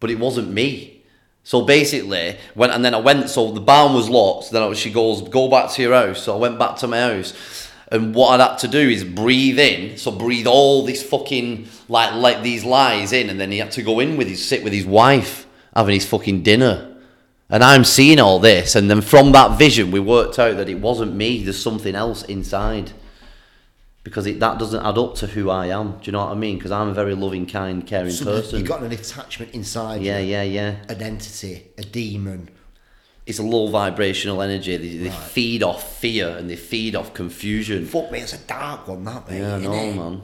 but 0.00 0.10
it 0.10 0.18
wasn't 0.18 0.50
me. 0.52 1.01
So 1.44 1.62
basically, 1.62 2.36
when 2.54 2.70
and 2.70 2.84
then 2.84 2.94
I 2.94 2.98
went. 2.98 3.28
So 3.28 3.50
the 3.50 3.60
barn 3.60 3.94
was 3.94 4.08
locked. 4.08 4.50
Then 4.52 4.74
she 4.74 4.90
goes, 4.90 5.22
"Go 5.22 5.48
back 5.48 5.70
to 5.72 5.82
your 5.82 5.94
house." 5.94 6.22
So 6.22 6.34
I 6.34 6.38
went 6.38 6.58
back 6.58 6.76
to 6.78 6.86
my 6.86 7.00
house, 7.00 7.68
and 7.90 8.14
what 8.14 8.40
I'd 8.40 8.48
had 8.48 8.58
to 8.58 8.68
do 8.68 8.78
is 8.78 9.02
breathe 9.02 9.58
in. 9.58 9.98
So 9.98 10.12
breathe 10.12 10.46
all 10.46 10.86
this 10.86 11.02
fucking 11.02 11.66
like 11.88 12.14
like 12.14 12.42
these 12.42 12.64
lies 12.64 13.12
in, 13.12 13.28
and 13.28 13.40
then 13.40 13.50
he 13.50 13.58
had 13.58 13.72
to 13.72 13.82
go 13.82 13.98
in 13.98 14.16
with 14.16 14.28
his 14.28 14.44
sit 14.44 14.62
with 14.62 14.72
his 14.72 14.86
wife 14.86 15.46
having 15.74 15.94
his 15.94 16.06
fucking 16.06 16.42
dinner. 16.42 16.88
And 17.50 17.62
I'm 17.62 17.84
seeing 17.84 18.18
all 18.18 18.38
this, 18.38 18.74
and 18.74 18.88
then 18.88 19.02
from 19.02 19.32
that 19.32 19.58
vision, 19.58 19.90
we 19.90 20.00
worked 20.00 20.38
out 20.38 20.56
that 20.56 20.70
it 20.70 20.78
wasn't 20.78 21.14
me. 21.14 21.42
There's 21.42 21.60
something 21.60 21.94
else 21.94 22.22
inside, 22.22 22.92
because 24.04 24.26
it, 24.26 24.40
that 24.40 24.58
doesn't 24.58 24.84
add 24.84 24.98
up 24.98 25.14
to 25.16 25.26
who 25.28 25.48
I 25.50 25.66
am. 25.66 25.92
Do 25.92 25.98
you 26.04 26.12
know 26.12 26.20
what 26.24 26.32
I 26.32 26.34
mean? 26.34 26.56
Because 26.58 26.70
I'm 26.72 26.88
a 26.88 26.94
very 26.94 27.14
loving, 27.14 27.46
kind, 27.46 27.86
caring 27.86 28.10
So 28.10 28.24
person. 28.24 28.58
You've 28.58 28.68
got 28.68 28.82
an 28.82 28.92
attachment 28.92 29.52
inside 29.54 30.02
yeah, 30.02 30.18
you, 30.18 30.32
yeah, 30.32 30.42
yeah. 30.42 30.76
an 30.88 31.00
entity, 31.02 31.68
a 31.78 31.82
demon. 31.82 32.48
It's 33.24 33.38
a 33.38 33.44
low 33.44 33.68
vibrational 33.68 34.42
energy. 34.42 34.76
They, 34.76 34.96
they 34.96 35.08
Right. 35.08 35.18
feed 35.18 35.62
off 35.62 35.98
fear 35.98 36.28
and 36.28 36.50
they 36.50 36.56
feed 36.56 36.96
off 36.96 37.14
confusion. 37.14 37.86
Fuck 37.86 38.10
me, 38.10 38.18
it's 38.20 38.32
a 38.32 38.38
dark 38.38 38.88
one, 38.88 39.04
that 39.04 39.30
mate. 39.30 39.38
Yeah, 39.38 39.54
I 39.56 39.58
know, 39.60 39.70
innit? 39.70 39.96
man. 39.96 40.22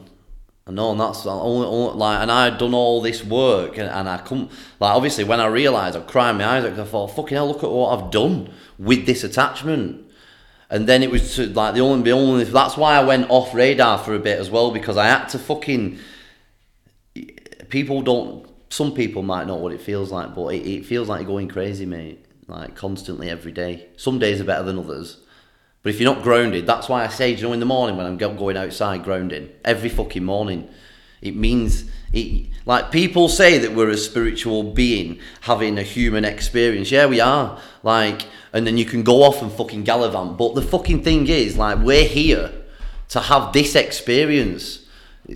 I 0.67 0.71
know, 0.71 0.91
and 0.91 0.99
that's 0.99 1.25
only, 1.25 1.65
only 1.65 1.97
like, 1.97 2.19
and 2.21 2.31
I'd 2.31 2.59
done 2.59 2.75
all 2.75 3.01
this 3.01 3.23
work, 3.25 3.77
and, 3.79 3.89
and 3.89 4.07
I 4.07 4.17
come 4.19 4.49
like 4.79 4.93
obviously 4.93 5.23
when 5.23 5.39
I 5.39 5.47
realised 5.47 5.95
I'm 5.95 6.05
crying 6.05 6.37
my 6.37 6.45
eyes 6.45 6.63
out 6.63 6.77
I 6.77 6.83
thought, 6.83 7.07
fucking 7.15 7.35
hell, 7.35 7.47
look 7.47 7.63
at 7.63 7.71
what 7.71 7.97
I've 7.97 8.11
done 8.11 8.51
with 8.77 9.07
this 9.07 9.23
attachment. 9.23 10.05
And 10.69 10.87
then 10.87 11.01
it 11.01 11.09
was 11.09 11.35
to, 11.35 11.47
like 11.47 11.73
the 11.73 11.81
only, 11.81 12.03
the 12.03 12.11
only 12.11 12.43
that's 12.43 12.77
why 12.77 12.95
I 12.95 13.03
went 13.03 13.29
off 13.29 13.53
radar 13.53 13.97
for 13.97 14.13
a 14.13 14.19
bit 14.19 14.39
as 14.39 14.51
well 14.51 14.71
because 14.71 14.97
I 14.97 15.07
had 15.07 15.27
to 15.29 15.39
fucking. 15.39 15.99
People 17.69 18.01
don't. 18.01 18.47
Some 18.71 18.93
people 18.93 19.23
might 19.23 19.47
know 19.47 19.55
what 19.55 19.73
it 19.73 19.81
feels 19.81 20.11
like, 20.11 20.35
but 20.35 20.49
it, 20.49 20.67
it 20.67 20.85
feels 20.85 21.09
like 21.09 21.25
going 21.25 21.47
crazy, 21.47 21.85
mate. 21.85 22.23
Like 22.47 22.75
constantly 22.75 23.29
every 23.29 23.51
day. 23.51 23.87
Some 23.97 24.19
days 24.19 24.41
are 24.41 24.43
better 24.45 24.63
than 24.63 24.77
others. 24.77 25.17
But 25.81 25.91
if 25.91 25.99
you're 25.99 26.13
not 26.13 26.23
grounded, 26.23 26.67
that's 26.67 26.89
why 26.89 27.03
I 27.05 27.07
say, 27.07 27.33
you 27.33 27.41
know, 27.41 27.53
in 27.53 27.59
the 27.59 27.65
morning 27.65 27.95
when 27.95 28.05
I'm 28.05 28.17
going 28.17 28.57
outside 28.57 29.03
grounding, 29.03 29.49
every 29.63 29.89
fucking 29.89 30.23
morning, 30.23 30.69
it 31.21 31.35
means, 31.35 31.89
it, 32.13 32.47
like 32.65 32.91
people 32.91 33.29
say 33.29 33.57
that 33.59 33.73
we're 33.73 33.89
a 33.89 33.97
spiritual 33.97 34.63
being 34.63 35.19
having 35.41 35.77
a 35.77 35.83
human 35.83 36.25
experience. 36.25 36.91
Yeah, 36.91 37.07
we 37.07 37.19
are. 37.19 37.59
Like, 37.83 38.23
and 38.53 38.65
then 38.65 38.77
you 38.77 38.85
can 38.85 39.03
go 39.03 39.23
off 39.23 39.41
and 39.41 39.51
fucking 39.51 39.83
gallivant. 39.83 40.37
But 40.37 40.55
the 40.55 40.61
fucking 40.61 41.03
thing 41.03 41.27
is, 41.27 41.57
like, 41.57 41.79
we're 41.79 42.07
here 42.07 42.51
to 43.09 43.19
have 43.19 43.53
this 43.53 43.75
experience. 43.75 44.85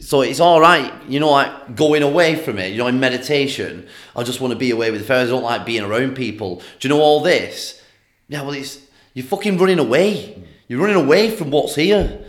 So 0.02 0.22
it's 0.22 0.40
all 0.40 0.60
right, 0.60 0.92
you 1.08 1.20
know, 1.20 1.30
like 1.30 1.76
going 1.76 2.02
away 2.02 2.36
from 2.36 2.58
it. 2.58 2.72
You 2.72 2.80
know, 2.80 2.88
in 2.88 3.00
meditation, 3.00 3.88
I 4.16 4.24
just 4.24 4.42
want 4.42 4.52
to 4.52 4.58
be 4.58 4.72
away 4.72 4.90
with 4.90 5.02
the 5.02 5.08
fairies. 5.08 5.30
I 5.30 5.32
don't 5.32 5.44
like 5.44 5.66
being 5.66 5.84
around 5.84 6.16
people. 6.16 6.64
Do 6.80 6.88
you 6.88 6.90
know 6.90 7.02
all 7.02 7.20
this? 7.20 7.82
Yeah, 8.28 8.42
well, 8.42 8.54
it's 8.54 8.80
you're 9.14 9.26
fucking 9.26 9.58
running 9.60 9.78
away. 9.78 10.44
You're 10.68 10.80
running 10.80 10.96
away 10.96 11.30
from 11.30 11.52
what's 11.52 11.76
here. 11.76 12.23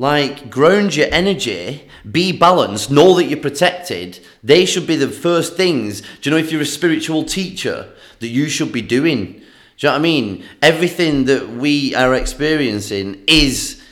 Like, 0.00 0.48
ground 0.48 0.96
your 0.96 1.08
energy, 1.12 1.86
be 2.10 2.32
balanced, 2.32 2.90
know 2.90 3.14
that 3.16 3.24
you're 3.24 3.38
protected. 3.38 4.18
They 4.42 4.64
should 4.64 4.86
be 4.86 4.96
the 4.96 5.10
first 5.10 5.58
things. 5.58 6.00
Do 6.00 6.08
you 6.22 6.30
know 6.30 6.38
if 6.38 6.50
you're 6.50 6.62
a 6.62 6.64
spiritual 6.64 7.22
teacher 7.22 7.92
that 8.20 8.28
you 8.28 8.48
should 8.48 8.72
be 8.72 8.80
doing? 8.80 9.26
Do 9.26 9.32
you 9.32 9.88
know 9.88 9.90
what 9.90 9.98
I 9.98 9.98
mean? 9.98 10.44
Everything 10.62 11.26
that 11.26 11.50
we 11.50 11.94
are 11.94 12.14
experiencing 12.14 13.24
is 13.26 13.82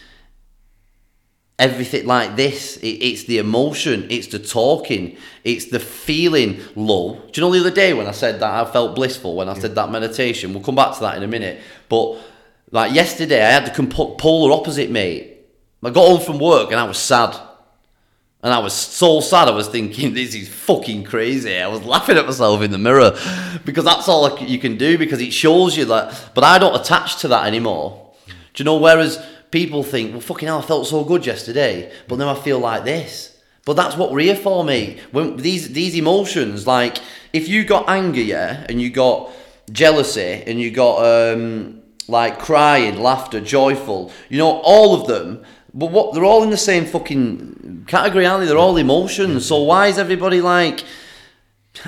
everything 1.58 2.06
like 2.06 2.36
this. 2.36 2.78
It, 2.78 2.86
it's 2.86 3.24
the 3.24 3.36
emotion, 3.36 4.06
it's 4.08 4.28
the 4.28 4.38
talking, 4.38 5.18
it's 5.44 5.66
the 5.66 5.78
feeling 5.78 6.60
low. 6.74 7.16
Do 7.32 7.38
you 7.38 7.46
know 7.46 7.52
the 7.52 7.60
other 7.60 7.70
day 7.70 7.92
when 7.92 8.06
I 8.06 8.12
said 8.12 8.40
that 8.40 8.66
I 8.66 8.70
felt 8.70 8.94
blissful 8.94 9.36
when 9.36 9.50
I 9.50 9.58
said 9.58 9.74
that 9.74 9.90
meditation? 9.90 10.54
We'll 10.54 10.64
come 10.64 10.76
back 10.76 10.94
to 10.94 11.00
that 11.00 11.18
in 11.18 11.22
a 11.22 11.28
minute. 11.28 11.60
But 11.90 12.16
like 12.70 12.94
yesterday, 12.94 13.44
I 13.44 13.50
had 13.50 13.66
the 13.66 13.72
comp- 13.72 14.16
polar 14.18 14.54
opposite, 14.54 14.90
mate. 14.90 15.27
I 15.82 15.90
got 15.90 16.06
home 16.06 16.20
from 16.20 16.38
work 16.38 16.70
and 16.70 16.80
I 16.80 16.84
was 16.84 16.98
sad. 16.98 17.36
And 18.42 18.52
I 18.52 18.58
was 18.60 18.72
so 18.72 19.20
sad. 19.20 19.48
I 19.48 19.52
was 19.52 19.68
thinking, 19.68 20.14
this 20.14 20.34
is 20.34 20.48
fucking 20.48 21.04
crazy. 21.04 21.58
I 21.58 21.66
was 21.68 21.82
laughing 21.82 22.16
at 22.16 22.26
myself 22.26 22.62
in 22.62 22.70
the 22.70 22.78
mirror 22.78 23.16
because 23.64 23.84
that's 23.84 24.08
all 24.08 24.38
you 24.38 24.58
can 24.58 24.76
do 24.76 24.96
because 24.98 25.20
it 25.20 25.32
shows 25.32 25.76
you 25.76 25.84
that. 25.86 26.30
But 26.34 26.44
I 26.44 26.58
don't 26.58 26.78
attach 26.78 27.16
to 27.20 27.28
that 27.28 27.46
anymore. 27.46 28.12
Do 28.26 28.62
you 28.62 28.64
know? 28.64 28.76
Whereas 28.76 29.24
people 29.50 29.82
think, 29.82 30.12
well, 30.12 30.20
fucking 30.20 30.46
hell, 30.46 30.58
I 30.58 30.62
felt 30.62 30.86
so 30.86 31.04
good 31.04 31.26
yesterday, 31.26 31.92
but 32.06 32.18
now 32.18 32.30
I 32.30 32.34
feel 32.34 32.58
like 32.58 32.84
this. 32.84 33.36
But 33.64 33.74
that's 33.74 33.96
what 33.96 34.12
we're 34.12 34.20
here 34.20 34.36
for, 34.36 34.64
mate. 34.64 34.98
When 35.10 35.36
these 35.36 35.72
these 35.72 35.94
emotions, 35.94 36.66
like 36.66 36.98
if 37.32 37.48
you 37.48 37.64
got 37.64 37.88
anger, 37.88 38.20
yeah, 38.20 38.64
and 38.68 38.80
you 38.80 38.88
got 38.88 39.30
jealousy, 39.70 40.42
and 40.46 40.58
you 40.58 40.70
got 40.70 41.04
um, 41.04 41.82
like 42.08 42.38
crying, 42.38 42.98
laughter, 43.02 43.40
joyful, 43.40 44.10
you 44.30 44.38
know, 44.38 44.60
all 44.64 44.98
of 44.98 45.06
them. 45.06 45.44
But 45.74 45.90
what 45.90 46.14
they're 46.14 46.24
all 46.24 46.42
in 46.42 46.50
the 46.50 46.56
same 46.56 46.86
fucking 46.86 47.84
category, 47.86 48.26
aren't 48.26 48.40
they? 48.42 48.46
They're 48.46 48.56
all 48.58 48.76
emotions. 48.76 49.46
So 49.46 49.62
why 49.62 49.88
is 49.88 49.98
everybody 49.98 50.40
like? 50.40 50.84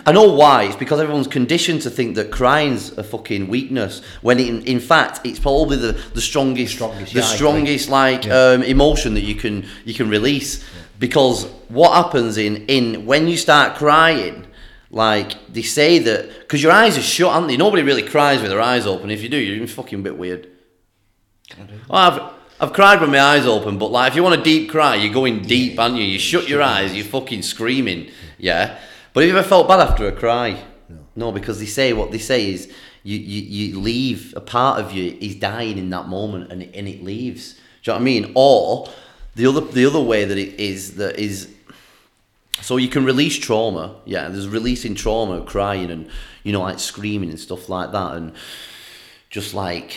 I 0.07 0.13
know 0.13 0.31
why. 0.33 0.65
It's 0.65 0.77
because 0.77 1.01
everyone's 1.01 1.27
conditioned 1.27 1.83
to 1.83 1.91
think 1.91 2.15
that 2.15 2.31
crying's 2.31 2.93
a 2.97 3.03
fucking 3.03 3.49
weakness. 3.49 4.03
When 4.23 4.39
in, 4.39 4.63
in 4.63 4.79
fact, 4.79 5.21
it's 5.25 5.41
probably 5.41 5.79
the, 5.79 5.93
the 6.15 6.21
strongest, 6.21 6.75
Strongest, 6.75 7.13
the 7.13 7.21
yeah, 7.21 7.25
strongest 7.27 7.89
like 7.89 8.27
Yeah. 8.27 8.35
um, 8.53 8.63
emotion 8.63 9.15
that 9.15 9.23
you 9.23 9.35
can 9.35 9.67
you 9.85 9.95
can 9.95 10.09
release. 10.09 10.65
Because 10.99 11.47
what 11.69 11.93
happens 11.95 12.37
in 12.37 12.67
in 12.67 13.07
when 13.07 13.27
you 13.27 13.37
start 13.37 13.77
crying, 13.77 14.47
like 14.91 15.33
they 15.53 15.63
say 15.63 15.99
that 15.99 16.41
because 16.41 16.63
your 16.63 16.73
eyes 16.73 16.97
are 16.99 17.03
shut, 17.03 17.33
aren't 17.33 17.49
they? 17.49 17.57
Nobody 17.57 17.83
really 17.83 18.03
cries 18.03 18.43
with 18.43 18.51
their 18.51 18.61
eyes 18.61 18.87
open. 18.87 19.11
If 19.11 19.23
you 19.23 19.29
do, 19.31 19.39
you're 19.39 19.67
fucking 19.67 20.01
a 20.01 20.03
bit 20.03 20.19
weird. 20.19 20.47
Well, 21.89 22.35
I've 22.63 22.75
cried 22.75 23.01
with 23.01 23.09
my 23.09 23.21
eyes 23.21 23.47
open, 23.47 23.79
but 23.79 23.91
like 23.91 24.11
if 24.11 24.17
you 24.17 24.23
want 24.23 24.39
a 24.39 24.45
deep 24.45 24.69
cry, 24.69 24.97
you're 24.97 25.15
going 25.15 25.41
deep, 25.41 25.79
aren't 25.79 25.97
you? 25.97 26.05
You 26.05 26.19
shut 26.19 26.47
your 26.47 26.61
eyes, 26.61 26.95
you're 26.95 27.07
fucking 27.07 27.41
screaming, 27.41 28.11
yeah. 28.37 28.79
But 29.15 29.23
have 29.23 29.31
you 29.31 29.39
ever 29.39 29.49
felt 29.49 29.67
bad 29.67 29.81
after 29.81 30.07
a 30.07 30.13
cry? 30.13 30.63
No, 31.17 31.33
because 31.33 31.59
they 31.59 31.65
say 31.65 31.95
what 31.95 32.11
they 32.11 32.19
say 32.19 32.51
is 32.51 32.71
you, 33.03 33.19
you, 33.19 33.41
you 33.41 33.81
leave 33.81 34.35
a 34.37 34.43
part 34.43 34.79
of 34.79 34.93
you 34.93 35.17
is 35.23 35.37
dying 35.37 35.79
in 35.79 35.89
that 35.89 36.09
moment, 36.09 36.53
and 36.53 36.63
it, 36.63 36.77
and 36.77 36.87
it 36.87 37.03
leaves. 37.03 37.55
Do 37.55 37.59
you 37.59 37.65
know 37.87 37.95
what 37.95 38.01
I 38.01 38.05
mean? 38.05 38.33
Or 38.35 38.91
the 39.37 39.47
other 39.47 39.63
the 39.63 39.87
other 39.87 40.01
way 40.01 40.27
that 40.27 40.37
it 40.37 40.61
is 40.61 40.97
that 40.97 41.19
is 41.19 41.51
so 42.61 42.77
you 42.77 42.89
can 42.89 43.07
release 43.07 43.39
trauma. 43.39 43.97
Yeah, 44.05 44.29
there's 44.29 44.49
releasing 44.49 44.95
trauma, 44.95 45.43
crying, 45.47 45.91
and 45.91 46.11
you 46.43 46.53
know 46.53 46.61
like 46.61 46.79
screaming 46.79 47.31
and 47.31 47.41
stuff 47.41 47.71
like 47.71 47.93
that, 47.93 48.17
and 48.17 48.35
just 49.31 49.55
like 49.55 49.97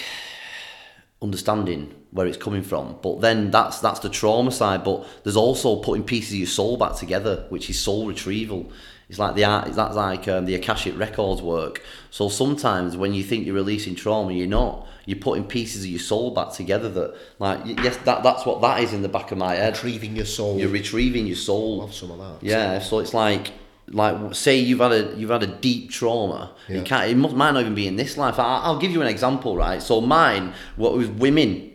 understanding 1.22 1.94
where 2.14 2.28
it's 2.28 2.38
coming 2.38 2.64
from. 2.64 2.98
But 3.02 3.22
then 3.22 3.52
that's 3.52 3.80
that's 3.80 4.00
the 4.00 4.10
trauma 4.10 4.52
side. 4.52 4.84
But 4.84 5.06
there's 5.24 5.36
also 5.36 5.78
putting 5.78 6.04
pieces 6.04 6.34
of 6.34 6.40
your 6.40 6.48
soul 6.48 6.78
back 6.78 6.96
together, 6.96 7.46
which 7.50 7.70
is 7.70 7.80
soul 7.80 8.08
retrieval. 8.08 8.72
It's 9.10 9.20
like 9.20 9.36
the 9.36 9.46
art. 9.46 9.74
That's 9.74 9.96
like 9.96 10.28
um, 10.28 10.46
the 10.46 10.56
akashic 10.56 10.98
records 10.98 11.42
work. 11.42 11.84
So 12.10 12.30
sometimes 12.30 12.96
when 12.96 13.14
you 13.14 13.24
think 13.24 13.46
you're 13.46 13.56
releasing 13.56 13.96
trauma, 13.96 14.32
you're 14.34 14.48
not. 14.48 14.88
You're 15.06 15.20
putting 15.20 15.44
pieces 15.44 15.84
of 15.84 15.90
your 15.90 16.00
soul 16.00 16.32
back 16.32 16.54
together. 16.54 16.88
That 16.90 17.16
like 17.40 17.62
yes, 17.66 17.98
that 18.06 18.24
that's 18.24 18.46
what 18.46 18.62
that 18.62 18.82
is 18.82 18.94
in 18.94 19.02
the 19.02 19.10
back 19.10 19.32
of 19.32 19.38
my 19.38 19.56
head. 19.56 19.74
Retrieving 19.74 20.16
your 20.16 20.26
soul. 20.26 20.58
You're 20.60 20.70
retrieving 20.70 21.28
your 21.28 21.36
soul. 21.36 21.80
Love 21.80 21.94
some 21.94 22.12
of 22.12 22.20
that. 22.20 22.48
Yeah, 22.48 22.80
so 22.80 23.00
it's 23.00 23.14
like 23.14 23.52
like 23.90 24.34
say 24.34 24.58
you've 24.58 24.80
had 24.80 24.92
a 24.92 25.16
you've 25.16 25.30
had 25.30 25.44
a 25.44 25.48
deep 25.48 25.90
trauma. 25.90 26.56
Yeah. 26.70 26.78
You 26.78 26.84
can't. 26.84 27.12
It 27.12 27.18
must, 27.18 27.36
might 27.36 27.52
not 27.52 27.62
even 27.62 27.76
be 27.76 27.88
in 27.88 27.96
this 27.98 28.18
life. 28.18 28.40
I, 28.40 28.60
I'll 28.60 28.80
give 28.80 28.92
you 28.92 29.02
an 29.02 29.08
example, 29.08 29.58
right? 29.58 29.82
So 29.82 30.00
mine, 30.00 30.54
what 30.76 30.94
was 30.94 31.10
women. 31.10 31.72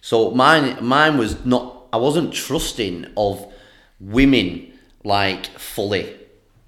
So 0.00 0.30
mine, 0.30 0.84
mine 0.84 1.18
was 1.18 1.44
not. 1.44 1.76
I 1.92 1.96
wasn't 1.96 2.32
trusting 2.32 3.06
of 3.16 3.46
women 3.98 4.72
like 5.04 5.46
fully. 5.58 6.16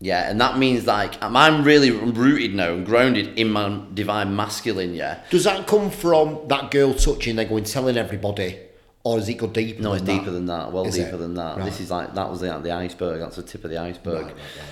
Yeah, 0.00 0.28
and 0.28 0.40
that 0.40 0.58
means 0.58 0.84
like 0.86 1.14
I'm 1.22 1.62
really 1.62 1.92
rooted 1.92 2.54
now 2.54 2.72
and 2.72 2.84
grounded 2.84 3.38
in 3.38 3.50
my 3.50 3.82
divine 3.94 4.34
masculine. 4.34 4.94
Yeah, 4.94 5.20
Does 5.30 5.44
that 5.44 5.66
come 5.68 5.90
from 5.90 6.40
that 6.48 6.72
girl 6.72 6.92
touching, 6.92 7.36
then 7.36 7.48
going 7.48 7.62
telling 7.62 7.96
everybody, 7.96 8.58
or 9.04 9.18
does 9.18 9.28
it 9.28 9.34
go 9.34 9.46
deeper? 9.46 9.80
no, 9.80 9.92
it's 9.92 10.02
deeper 10.02 10.32
than 10.32 10.46
that. 10.46 10.72
Well 10.72 10.86
Is 10.86 10.96
deeper 10.96 11.14
it? 11.14 11.18
than 11.18 11.34
that. 11.34 11.58
Right. 11.58 11.66
This 11.66 11.78
is 11.78 11.92
like 11.92 12.14
that 12.14 12.28
was 12.28 12.40
the, 12.40 12.58
the 12.58 12.72
iceberg. 12.72 13.20
That's 13.20 13.36
the 13.36 13.44
tip 13.44 13.62
of 13.62 13.70
the 13.70 13.78
iceberg. 13.78 14.26
Right, 14.26 14.34
right. 14.34 14.66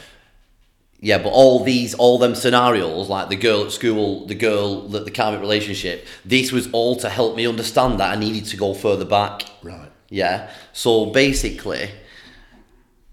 Yeah, 1.02 1.16
but 1.16 1.30
all 1.30 1.64
these, 1.64 1.94
all 1.94 2.18
them 2.18 2.34
scenarios, 2.34 3.08
like 3.08 3.30
the 3.30 3.36
girl 3.36 3.64
at 3.64 3.72
school, 3.72 4.26
the 4.26 4.34
girl, 4.34 4.86
the, 4.86 5.00
the 5.00 5.10
karmic 5.10 5.40
relationship, 5.40 6.06
this 6.26 6.52
was 6.52 6.68
all 6.72 6.94
to 6.96 7.08
help 7.08 7.36
me 7.36 7.46
understand 7.46 8.00
that 8.00 8.12
I 8.12 8.16
needed 8.16 8.44
to 8.46 8.56
go 8.58 8.74
further 8.74 9.06
back. 9.06 9.44
Right. 9.62 9.90
Yeah. 10.10 10.50
So 10.74 11.06
basically, 11.06 11.90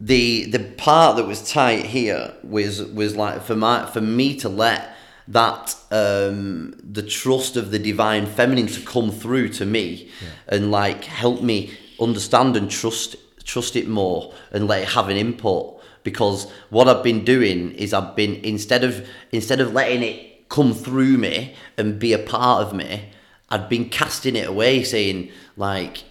the 0.02 0.46
the 0.52 0.60
part 0.60 1.16
that 1.16 1.26
was 1.26 1.50
tight 1.50 1.86
here 1.86 2.34
was 2.44 2.84
was 2.84 3.16
like 3.16 3.42
for 3.42 3.56
my 3.56 3.86
for 3.86 4.02
me 4.02 4.36
to 4.40 4.50
let 4.50 4.96
that 5.28 5.76
um 5.92 6.76
the 6.84 7.02
trust 7.02 7.58
of 7.58 7.72
the 7.72 7.80
divine 7.80 8.26
feminine 8.26 8.68
to 8.68 8.82
come 8.82 9.12
through 9.12 9.50
to 9.50 9.66
me 9.66 10.10
and 10.48 10.72
like 10.72 11.04
help 11.06 11.42
me 11.42 11.72
understand 12.00 12.56
and 12.56 12.70
trust 12.70 13.16
trust 13.44 13.76
it 13.76 13.88
more 13.88 14.34
and 14.52 14.68
let 14.68 14.84
it 14.84 14.90
have 14.90 15.10
an 15.10 15.18
input 15.18 15.77
because 16.08 16.50
what 16.70 16.88
I've 16.88 17.04
been 17.04 17.26
doing 17.26 17.74
is 17.74 17.94
I've 17.94 18.16
been 18.16 18.36
instead 18.36 18.86
of 18.86 19.06
instead 19.34 19.60
of 19.60 19.74
letting 19.74 20.04
it 20.04 20.48
come 20.48 20.74
through 20.74 21.18
me 21.18 21.54
and 21.76 22.00
be 22.00 22.14
a 22.14 22.20
part 22.20 22.66
of 22.66 22.74
me 22.74 23.10
I've 23.50 23.68
been 23.68 23.90
casting 23.90 24.38
it 24.38 24.48
away 24.48 24.86
saying 24.86 25.32
like 25.58 26.06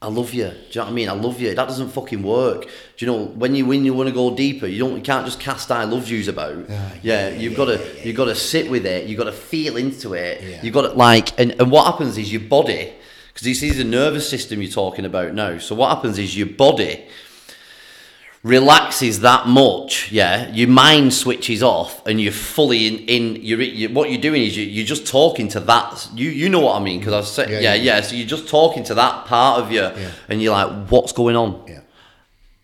I 0.00 0.08
love 0.08 0.32
you. 0.32 0.48
Do 0.48 0.54
you 0.54 0.80
know 0.80 0.84
what 0.84 0.90
I 0.90 0.94
mean? 0.94 1.08
I 1.10 1.12
love 1.12 1.40
you. 1.40 1.54
That 1.54 1.68
doesn't 1.68 1.90
fucking 1.90 2.22
work. 2.22 2.62
Do 2.62 3.04
you 3.04 3.06
know 3.06 3.26
when 3.26 3.54
you 3.54 3.66
when 3.66 3.84
you 3.84 3.92
want 3.92 4.08
to 4.08 4.14
go 4.14 4.34
deeper, 4.34 4.66
you 4.66 4.78
don't 4.78 4.96
you 4.96 5.02
can't 5.02 5.26
just 5.26 5.38
cast 5.38 5.70
I 5.70 5.84
love 5.84 6.08
yous 6.08 6.28
about. 6.28 6.56
Yeah, 6.56 6.90
yeah, 7.02 7.28
yeah, 7.28 7.36
you've 7.36 7.52
yeah, 7.52 7.58
got 7.58 7.64
to 7.66 7.78
yeah, 7.78 8.04
you've 8.04 8.16
got 8.16 8.24
to 8.24 8.34
sit 8.34 8.70
with 8.70 8.86
it. 8.86 9.06
You've 9.06 9.18
got 9.18 9.24
to 9.24 9.32
feel 9.32 9.76
into 9.76 10.14
it. 10.14 10.64
You've 10.64 10.72
got 10.72 10.82
to 10.82 10.92
like 10.94 11.38
and, 11.38 11.52
and 11.60 11.70
what 11.70 11.84
happens 11.84 12.16
is 12.16 12.32
your 12.32 12.40
body 12.40 12.94
because 13.28 13.44
this 13.44 13.62
is 13.62 13.76
the 13.76 13.84
nervous 13.84 14.28
system 14.28 14.62
you're 14.62 14.72
talking 14.72 15.04
about 15.04 15.34
now. 15.34 15.58
So 15.58 15.74
what 15.74 15.94
happens 15.94 16.18
is 16.18 16.36
your 16.36 16.48
body 16.48 17.06
relaxes 18.42 19.20
that 19.20 19.46
much, 19.46 20.10
yeah, 20.10 20.50
your 20.52 20.68
mind 20.68 21.14
switches 21.14 21.62
off 21.62 22.04
and 22.06 22.20
you're 22.20 22.32
fully 22.32 22.88
in, 22.88 22.96
in 23.08 23.36
you're, 23.42 23.60
you 23.62 23.88
what 23.90 24.10
you're 24.10 24.20
doing 24.20 24.42
is 24.42 24.56
you, 24.56 24.64
you're 24.64 24.86
just 24.86 25.06
talking 25.06 25.48
to 25.48 25.60
that, 25.60 26.08
you 26.14 26.28
you 26.30 26.48
know 26.48 26.60
what 26.60 26.80
I 26.80 26.84
mean, 26.84 26.98
because 26.98 27.14
I 27.14 27.20
said, 27.20 27.50
Yeah, 27.50 27.60
yeah, 27.60 27.74
yeah. 27.74 27.82
yeah, 27.96 28.00
so 28.00 28.16
you're 28.16 28.26
just 28.26 28.48
talking 28.48 28.82
to 28.84 28.94
that 28.94 29.26
part 29.26 29.60
of 29.62 29.70
you 29.70 29.80
Yeah. 29.82 30.10
and 30.28 30.42
you're 30.42 30.52
like, 30.52 30.88
what's 30.88 31.12
going 31.12 31.36
on? 31.36 31.62
Yeah. 31.68 31.80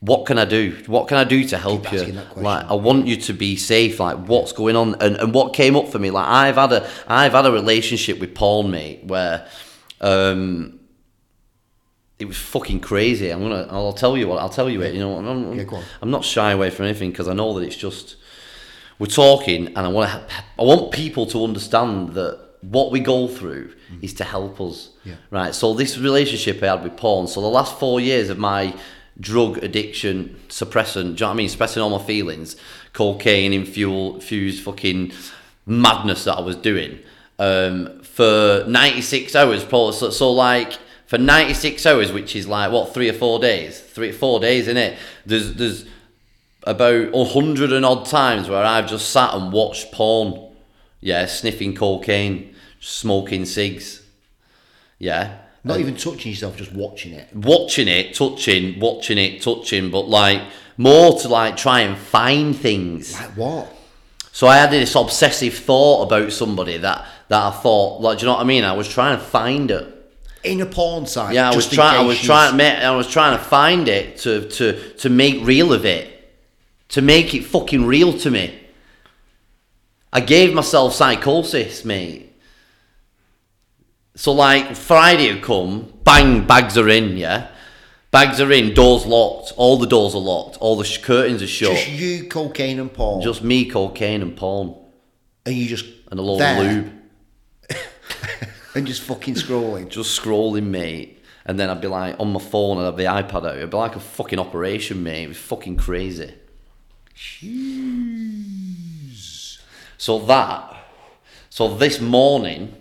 What 0.01 0.27
can 0.27 0.39
I 0.39 0.45
do? 0.45 0.77
What 0.87 1.09
can 1.09 1.17
I 1.17 1.25
do 1.25 1.45
to 1.49 1.59
help 1.59 1.91
you? 1.93 1.99
asking 1.99 2.15
that 2.17 2.27
question. 2.27 2.45
Like, 2.45 2.67
I 2.71 2.75
want 2.75 3.07
you 3.09 3.17
to 3.17 3.33
be 3.33 3.57
safe. 3.57 3.99
Like, 3.99 4.17
what's 4.29 4.53
going 4.53 4.77
on? 4.77 4.95
And 5.01 5.17
and 5.17 5.35
what 5.35 5.55
came 5.55 5.75
up 5.75 5.89
for 5.89 5.99
me? 5.99 6.13
Like, 6.13 6.29
I've 6.29 6.55
had 6.55 6.73
a 6.73 6.89
I've 7.09 7.33
had 7.33 7.47
a 7.47 7.51
relationship 7.51 8.21
with 8.21 8.33
Paul, 8.33 8.63
mate, 8.63 9.03
where 9.05 9.49
um, 10.01 10.78
it 12.19 12.27
was 12.27 12.37
fucking 12.37 12.81
crazy. 12.81 13.31
I'm 13.31 13.41
gonna 13.43 13.67
I'll 13.71 13.93
tell 13.93 14.17
you 14.17 14.29
what 14.29 14.39
I'll 14.41 14.49
tell 14.49 14.69
you 14.69 14.83
it. 14.83 14.95
You 14.95 15.01
know, 15.01 15.17
I'm, 15.19 15.27
I'm, 15.27 15.59
Yeah. 15.59 15.83
I'm 16.03 16.11
not 16.11 16.25
shy 16.25 16.53
away 16.53 16.71
from 16.71 16.87
anything 16.87 17.11
because 17.11 17.29
I 17.29 17.35
know 17.35 17.59
that 17.59 17.65
it's 17.65 17.77
just 17.77 18.17
we're 18.99 19.07
talking, 19.07 19.69
and 19.69 19.79
I 19.79 19.89
want 19.89 20.11
to 20.11 20.35
I 20.59 20.63
want 20.63 20.93
people 20.93 21.27
to 21.27 21.45
understand 21.45 22.15
that 22.15 22.39
what 22.63 22.91
we 22.91 22.99
go 22.99 23.29
through 23.29 23.73
is 24.03 24.15
to 24.15 24.25
help 24.25 24.61
us. 24.61 24.91
Yeah. 25.05 25.15
Right. 25.31 25.55
So 25.55 25.75
this 25.75 25.97
relationship 25.97 26.63
I 26.63 26.67
had 26.67 26.83
with 26.83 26.97
Paul, 26.97 27.27
so 27.29 27.41
the 27.41 27.47
last 27.47 27.79
four 27.79 28.01
years 28.01 28.31
of 28.31 28.39
my 28.39 28.75
drug 29.21 29.59
addiction 29.59 30.37
suppressant, 30.49 30.95
do 30.95 31.09
you 31.09 31.15
know 31.15 31.27
what 31.29 31.33
I 31.33 31.35
mean? 31.35 31.49
Suppressing 31.49 31.83
all 31.83 31.91
my 31.97 32.05
feelings, 32.05 32.57
cocaine, 32.93 33.53
infused, 33.53 34.17
infused 34.17 34.63
fucking 34.65 35.13
madness 35.67 36.25
that 36.25 36.35
I 36.35 36.41
was 36.41 36.57
doing. 36.57 36.99
Um, 37.39 38.01
for 38.03 38.65
96 38.67 39.37
hours, 39.37 39.65
Paul. 39.65 39.93
So, 39.93 40.11
so 40.11 40.33
like 40.33 40.79
for 41.09 41.17
96 41.17 41.87
hours, 41.87 42.13
which 42.13 42.37
is 42.37 42.47
like 42.47 42.71
what 42.71 42.93
three 42.93 43.09
or 43.09 43.15
four 43.15 43.39
days, 43.39 43.81
three 43.81 44.13
four 44.13 44.41
days 44.41 44.69
in 44.69 44.77
it. 44.77 44.99
There's 45.25 45.55
there's 45.55 45.87
about 46.65 47.09
a 47.15 47.25
hundred 47.25 47.73
and 47.73 47.85
odd 47.85 48.05
times 48.05 48.51
where 48.51 48.63
I've 48.63 48.91
just 48.91 49.09
sat 49.09 49.33
and 49.33 49.51
watched 49.51 49.91
porn. 49.91 50.53
Yeah, 51.01 51.25
sniffing 51.25 51.75
cocaine, 51.75 52.55
smoking 52.79 53.47
cigs. 53.47 54.03
Yeah. 54.99 55.39
Not 55.65 55.81
even 55.81 55.97
touching 55.97 56.33
yourself, 56.33 56.57
just 56.57 56.73
watching 56.73 57.13
it. 57.13 57.35
Watching 57.35 57.89
it, 57.89 58.15
touching, 58.15 58.79
watching 58.79 59.17
it, 59.17 59.41
touching, 59.41 59.91
but 59.91 60.09
like 60.09 60.43
more 60.77 61.19
to 61.21 61.29
like 61.29 61.57
try 61.57 61.81
and 61.81 61.97
find 61.97 62.55
things. 62.55 63.19
Like 63.19 63.31
what? 63.31 63.75
So 64.33 64.47
I 64.47 64.57
had 64.57 64.71
this 64.71 64.95
obsessive 64.95 65.55
thought 65.55 66.03
about 66.03 66.33
somebody 66.33 66.77
that 66.77 67.07
that 67.29 67.43
I 67.43 67.51
thought, 67.51 68.03
like, 68.03 68.19
do 68.19 68.23
you 68.23 68.27
know 68.27 68.35
what 68.35 68.43
I 68.43 68.45
mean? 68.45 68.65
I 68.65 68.75
was 68.75 68.89
trying 68.89 69.19
to 69.19 69.25
find 69.25 69.71
it. 69.71 69.95
In 70.49 70.61
a 70.61 70.67
porn 70.67 71.07
site. 71.07 71.35
Yeah, 71.35 71.51
I 71.51 71.57
was 71.57 71.69
trying. 71.69 71.99
I 71.99 72.03
was 72.03 72.21
trying. 72.21 72.61
I 72.61 72.91
was 72.97 73.09
trying 73.09 73.39
to 73.39 73.45
find 73.45 73.89
it 73.89 74.19
to 74.19 74.49
to 74.49 74.93
to 74.95 75.09
make 75.09 75.45
real 75.45 75.73
of 75.73 75.85
it, 75.85 76.33
to 76.91 77.03
make 77.03 77.35
it 77.35 77.45
fucking 77.45 77.87
real 77.87 78.13
to 78.19 78.31
me. 78.31 78.59
I 80.13 80.21
gave 80.21 80.55
myself 80.55 80.95
psychosis, 80.95 81.85
mate. 81.85 82.29
So 84.15 84.33
like 84.33 84.75
Friday 84.75 85.29
had 85.29 85.43
come, 85.43 85.93
bang, 86.03 86.47
bags 86.47 86.77
are 86.77 86.89
in, 86.89 87.17
yeah. 87.17 87.49
Bags 88.11 88.41
are 88.41 88.51
in, 88.51 88.75
doors 88.75 89.05
locked, 89.07 89.53
all 89.57 89.77
the 89.77 89.87
doors 89.87 90.15
are 90.15 90.21
locked, 90.21 90.57
all 90.57 90.77
the 90.77 90.85
sh- 90.85 90.99
curtains 90.99 91.43
are 91.43 91.47
shut. 91.47 91.77
Just 91.77 91.89
you, 91.91 92.27
cocaine 92.29 92.81
and 92.81 92.93
porn. 92.93 93.21
Just 93.23 93.45
me, 93.45 93.67
cocaine 93.71 94.23
and 94.23 94.37
porn, 94.37 94.75
and 95.45 95.55
you 95.55 95.69
just 95.69 95.85
and 96.11 96.19
a 96.19 96.23
load 96.23 96.41
there, 96.41 96.59
of 96.59 96.67
lube. 96.67 96.93
and 98.75 98.87
just 98.87 99.03
fucking 99.03 99.35
scrolling. 99.35 99.89
just 99.89 100.21
scrolling, 100.21 100.65
mate. 100.65 101.23
And 101.45 101.59
then 101.59 101.71
I'd 101.71 101.81
be 101.81 101.89
like 101.89 102.17
on 102.21 102.33
my 102.33 102.41
phone 102.41 102.77
and 102.77 102.87
I'd 102.87 102.99
have 103.05 103.31
the 103.31 103.39
iPad 103.39 103.49
out. 103.49 103.57
It'd 103.57 103.71
be 103.71 103.77
like 103.77 103.97
a 103.97 104.01
fucking 104.01 104.39
operation, 104.39 105.03
mate. 105.03 105.25
It 105.25 105.29
was 105.29 105.39
fucking 105.39 105.77
crazy. 105.77 106.35
So 109.97 110.19
that, 110.21 110.77
so 111.51 111.75
this 111.75 112.01
morning, 112.01 112.75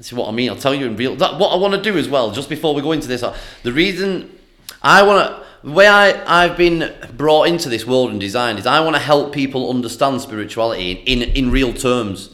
see 0.00 0.14
what 0.14 0.28
I 0.28 0.32
mean. 0.32 0.50
I'll 0.50 0.56
tell 0.56 0.74
you 0.74 0.86
in 0.86 0.96
real. 0.96 1.16
That, 1.16 1.38
what 1.38 1.48
I 1.48 1.56
want 1.56 1.74
to 1.74 1.82
do 1.82 1.98
as 1.98 2.08
well, 2.08 2.30
just 2.30 2.48
before 2.48 2.74
we 2.74 2.82
go 2.82 2.92
into 2.92 3.08
this, 3.08 3.22
uh, 3.22 3.36
the 3.62 3.72
reason 3.72 4.38
I 4.82 5.02
want 5.02 5.28
to, 5.28 5.46
the 5.62 5.72
way 5.72 5.88
I 5.88 6.44
I've 6.44 6.56
been 6.56 6.94
brought 7.16 7.48
into 7.48 7.68
this 7.68 7.86
world 7.86 8.10
and 8.10 8.20
designed 8.20 8.58
is 8.58 8.66
I 8.66 8.80
want 8.80 8.96
to 8.96 9.02
help 9.02 9.34
people 9.34 9.68
understand 9.68 10.20
spirituality 10.20 10.92
in 10.92 11.22
in 11.22 11.50
real 11.50 11.72
terms. 11.72 12.30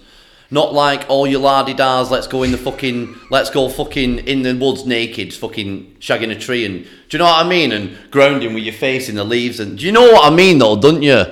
Not 0.50 0.72
like 0.72 1.06
all 1.08 1.26
your 1.26 1.40
lardy 1.40 1.74
dars, 1.74 2.10
let's 2.10 2.28
go 2.28 2.44
in 2.44 2.52
the 2.52 2.58
fucking, 2.58 3.16
let's 3.30 3.50
go 3.50 3.68
fucking 3.68 4.20
in 4.20 4.42
the 4.42 4.54
woods 4.54 4.86
naked, 4.86 5.34
fucking 5.34 5.96
shagging 5.98 6.30
a 6.30 6.38
tree, 6.38 6.64
and 6.64 6.84
do 6.84 6.90
you 7.10 7.18
know 7.18 7.24
what 7.24 7.44
I 7.44 7.48
mean? 7.48 7.72
And 7.72 7.96
grounding 8.10 8.54
with 8.54 8.62
your 8.62 8.74
face 8.74 9.08
in 9.08 9.16
the 9.16 9.24
leaves, 9.24 9.58
and 9.58 9.76
do 9.76 9.84
you 9.84 9.92
know 9.92 10.04
what 10.12 10.30
I 10.30 10.34
mean 10.34 10.58
though, 10.58 10.76
don't 10.76 11.02
you? 11.02 11.24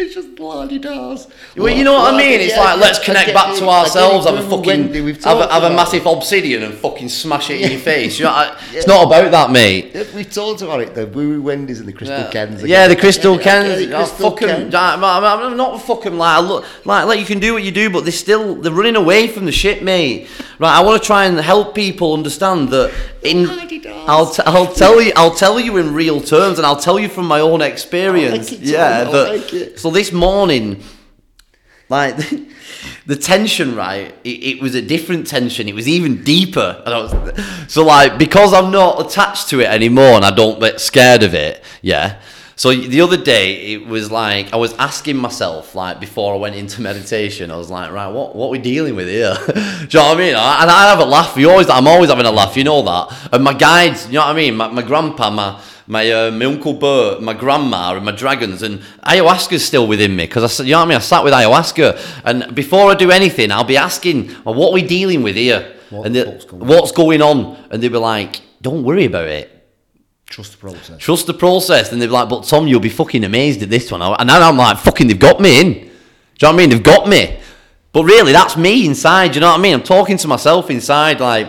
It's 0.00 0.14
just 0.14 0.34
bloody 0.34 0.78
does. 0.78 1.28
Well, 1.56 1.74
you 1.74 1.84
know 1.84 1.92
what 1.94 2.14
I 2.14 2.16
mean? 2.16 2.40
It's 2.40 2.56
like 2.56 2.78
let's 2.80 2.98
connect 2.98 3.34
back 3.34 3.54
to 3.58 3.68
ourselves, 3.68 4.26
have 4.26 4.36
a 4.38 4.48
fucking 4.48 4.92
have 5.24 5.38
a, 5.38 5.52
have 5.52 5.62
a 5.64 5.70
massive 5.70 6.06
obsidian 6.06 6.62
and 6.62 6.74
fucking 6.74 7.08
smash 7.10 7.50
it 7.50 7.60
in 7.60 7.70
your 7.72 7.80
face. 7.80 8.18
You 8.18 8.24
know, 8.24 8.30
I, 8.30 8.56
it's 8.72 8.86
not 8.86 9.06
about 9.06 9.30
that, 9.30 9.50
mate. 9.50 9.94
We've 10.14 10.30
talked 10.32 10.62
about 10.62 10.80
it. 10.80 10.94
The 10.94 11.06
Woo 11.06 11.42
Wendy's 11.42 11.80
and 11.80 11.88
the 11.88 11.92
Crystal 11.92 12.30
Kens. 12.30 12.64
Yeah, 12.64 12.88
the 12.88 12.96
Crystal 12.96 13.34
I 13.34 13.36
get 13.36 13.42
it, 13.42 13.44
Kens. 13.44 13.88
the 13.90 13.94
Crystal 13.96 14.30
fuck 14.30 14.42
'em. 14.42 14.70
Ken. 14.70 14.74
I'm, 14.74 15.04
I'm- 15.04 15.56
not 15.56 15.82
fuck 15.82 16.06
'em, 16.06 16.16
Like, 16.16 16.42
look, 16.48 16.64
like, 16.86 17.04
like 17.06 17.20
you 17.20 17.26
can 17.26 17.38
do 17.40 17.52
what 17.52 17.62
you 17.62 17.70
do, 17.70 17.90
but 17.90 18.04
they're 18.04 18.12
still 18.12 18.54
they're 18.54 18.72
running 18.72 18.96
away 18.96 19.28
from 19.28 19.44
the 19.44 19.52
shit, 19.52 19.82
mate. 19.82 20.28
Right? 20.58 20.74
I 20.76 20.80
want 20.80 21.02
to 21.02 21.06
try 21.06 21.24
and 21.26 21.38
help 21.38 21.74
people 21.74 22.14
understand 22.14 22.68
that. 22.70 22.92
In 23.22 23.46
I'll, 24.08 24.30
t- 24.30 24.42
I'll 24.46 24.72
tell 24.72 25.00
you 25.02 25.12
I'll 25.16 25.34
tell 25.34 25.60
you 25.60 25.76
in 25.76 25.92
real 25.92 26.20
terms, 26.20 26.58
and 26.58 26.66
I'll 26.66 26.76
tell 26.80 26.98
you 26.98 27.08
from 27.08 27.26
my 27.26 27.40
own 27.40 27.60
experience. 27.60 28.50
Like 28.50 28.60
it, 28.60 28.66
yeah, 28.66 29.04
Tom, 29.04 29.14
This 29.92 30.12
morning, 30.12 30.82
like 31.88 32.16
the 33.06 33.16
tension, 33.16 33.74
right? 33.74 34.14
It, 34.24 34.28
it 34.28 34.62
was 34.62 34.74
a 34.74 34.82
different 34.82 35.26
tension. 35.26 35.68
It 35.68 35.74
was 35.74 35.88
even 35.88 36.22
deeper. 36.24 36.82
Was, 36.86 37.72
so 37.72 37.84
like 37.84 38.18
because 38.18 38.52
I'm 38.52 38.70
not 38.70 39.04
attached 39.06 39.48
to 39.50 39.60
it 39.60 39.66
anymore, 39.68 40.12
and 40.14 40.24
I 40.24 40.30
don't 40.34 40.60
get 40.60 40.80
scared 40.80 41.22
of 41.22 41.34
it. 41.34 41.62
Yeah. 41.82 42.20
So 42.56 42.74
the 42.74 43.00
other 43.00 43.16
day, 43.16 43.72
it 43.72 43.86
was 43.86 44.10
like 44.12 44.52
I 44.52 44.56
was 44.56 44.74
asking 44.74 45.16
myself, 45.16 45.74
like 45.74 45.98
before 45.98 46.34
I 46.34 46.36
went 46.36 46.56
into 46.56 46.82
meditation, 46.82 47.50
I 47.50 47.56
was 47.56 47.70
like, 47.70 47.90
right, 47.90 48.08
what 48.08 48.36
what 48.36 48.50
we 48.50 48.58
dealing 48.58 48.94
with 48.96 49.08
here? 49.08 49.34
Do 49.46 49.52
you 49.54 49.62
know 49.94 50.08
what 50.08 50.16
I 50.16 50.20
mean? 50.20 50.34
I- 50.34 50.62
And 50.62 50.70
I 50.70 50.90
have 50.90 50.98
a 51.00 51.06
laugh. 51.06 51.38
You 51.38 51.50
always, 51.50 51.70
I'm 51.70 51.88
always 51.88 52.10
having 52.10 52.26
a 52.26 52.30
laugh. 52.30 52.58
You 52.58 52.64
know 52.64 52.82
that. 52.82 53.28
And 53.32 53.42
my 53.42 53.54
guides, 53.54 54.06
you 54.08 54.14
know 54.14 54.20
what 54.26 54.32
I 54.32 54.34
mean? 54.34 54.56
My, 54.56 54.68
my 54.68 54.82
grandpa, 54.82 55.30
my 55.30 55.58
my 55.90 56.10
uh, 56.10 56.30
my 56.30 56.44
uncle 56.44 56.72
Bert, 56.72 57.20
my 57.20 57.34
grandma, 57.34 57.94
and 57.96 58.04
my 58.04 58.12
dragons, 58.12 58.62
and 58.62 58.80
ayahuasca's 59.04 59.64
still 59.64 59.86
within 59.86 60.14
me 60.14 60.24
because 60.26 60.60
I, 60.60 60.64
you 60.64 60.70
know 60.72 60.78
what 60.78 60.84
I 60.84 60.88
mean. 60.88 60.96
I 60.96 61.00
sat 61.00 61.24
with 61.24 61.34
ayahuasca, 61.34 62.22
and 62.24 62.54
before 62.54 62.90
I 62.90 62.94
do 62.94 63.10
anything, 63.10 63.50
I'll 63.50 63.64
be 63.64 63.76
asking, 63.76 64.28
well, 64.44 64.54
what 64.54 64.70
are 64.70 64.74
we 64.74 64.82
dealing 64.82 65.22
with 65.22 65.36
here? 65.36 65.76
What 65.90 66.06
and 66.06 66.14
the- 66.14 66.46
going 66.48 66.66
what's 66.66 66.92
going 66.92 67.20
on? 67.20 67.56
And 67.70 67.82
they'd 67.82 67.88
be 67.88 67.98
like, 67.98 68.40
don't 68.62 68.84
worry 68.84 69.06
about 69.06 69.26
it. 69.28 69.50
Trust 70.26 70.52
the 70.52 70.58
process. 70.58 70.98
Trust 70.98 71.26
the 71.26 71.34
process. 71.34 71.90
And 71.90 72.00
they'd 72.00 72.06
be 72.06 72.12
like, 72.12 72.28
but 72.28 72.44
Tom, 72.44 72.68
you'll 72.68 72.78
be 72.78 72.88
fucking 72.88 73.24
amazed 73.24 73.60
at 73.64 73.68
this 73.68 73.90
one. 73.90 74.00
And 74.00 74.28
then 74.30 74.42
I'm 74.42 74.56
like, 74.56 74.78
fucking, 74.78 75.08
they've 75.08 75.18
got 75.18 75.40
me 75.40 75.60
in. 75.60 75.72
Do 75.72 75.78
you 75.80 75.82
know 76.42 76.48
what 76.48 76.52
I 76.52 76.56
mean? 76.56 76.70
They've 76.70 76.82
got 76.82 77.08
me. 77.08 77.40
But 77.92 78.04
really, 78.04 78.30
that's 78.30 78.56
me 78.56 78.86
inside. 78.86 79.32
Do 79.32 79.34
you 79.34 79.40
know 79.40 79.50
what 79.50 79.58
I 79.58 79.62
mean? 79.62 79.74
I'm 79.74 79.82
talking 79.82 80.16
to 80.18 80.28
myself 80.28 80.70
inside, 80.70 81.18
like, 81.18 81.48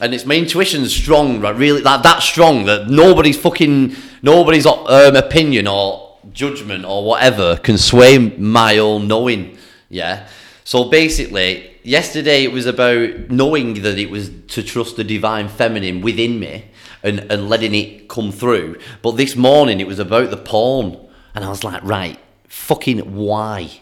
and 0.00 0.14
it's 0.14 0.26
my 0.26 0.36
intuition's 0.36 0.94
strong, 0.94 1.40
right? 1.40 1.56
Really, 1.56 1.80
that 1.82 2.02
that 2.02 2.22
strong 2.22 2.66
that 2.66 2.88
nobody's 2.88 3.38
fucking 3.38 3.96
nobody's 4.22 4.66
um, 4.66 5.16
opinion 5.16 5.66
or 5.66 6.18
judgment 6.32 6.84
or 6.84 7.04
whatever 7.04 7.56
can 7.56 7.78
sway 7.78 8.18
my 8.18 8.78
own 8.78 9.08
knowing. 9.08 9.56
Yeah. 9.88 10.28
So 10.64 10.90
basically, 10.90 11.78
yesterday 11.82 12.42
it 12.42 12.52
was 12.52 12.66
about 12.66 13.30
knowing 13.30 13.82
that 13.82 13.98
it 13.98 14.10
was 14.10 14.30
to 14.48 14.62
trust 14.62 14.96
the 14.96 15.04
divine 15.04 15.48
feminine 15.48 16.00
within 16.00 16.40
me 16.40 16.64
and, 17.02 17.20
and 17.30 17.48
letting 17.48 17.74
it 17.74 18.08
come 18.08 18.32
through. 18.32 18.78
But 19.00 19.12
this 19.12 19.36
morning 19.36 19.80
it 19.80 19.86
was 19.86 20.00
about 20.00 20.30
the 20.30 20.36
porn. 20.36 20.98
And 21.34 21.44
I 21.44 21.48
was 21.48 21.62
like, 21.64 21.82
right, 21.84 22.18
fucking 22.48 23.14
why? 23.14 23.80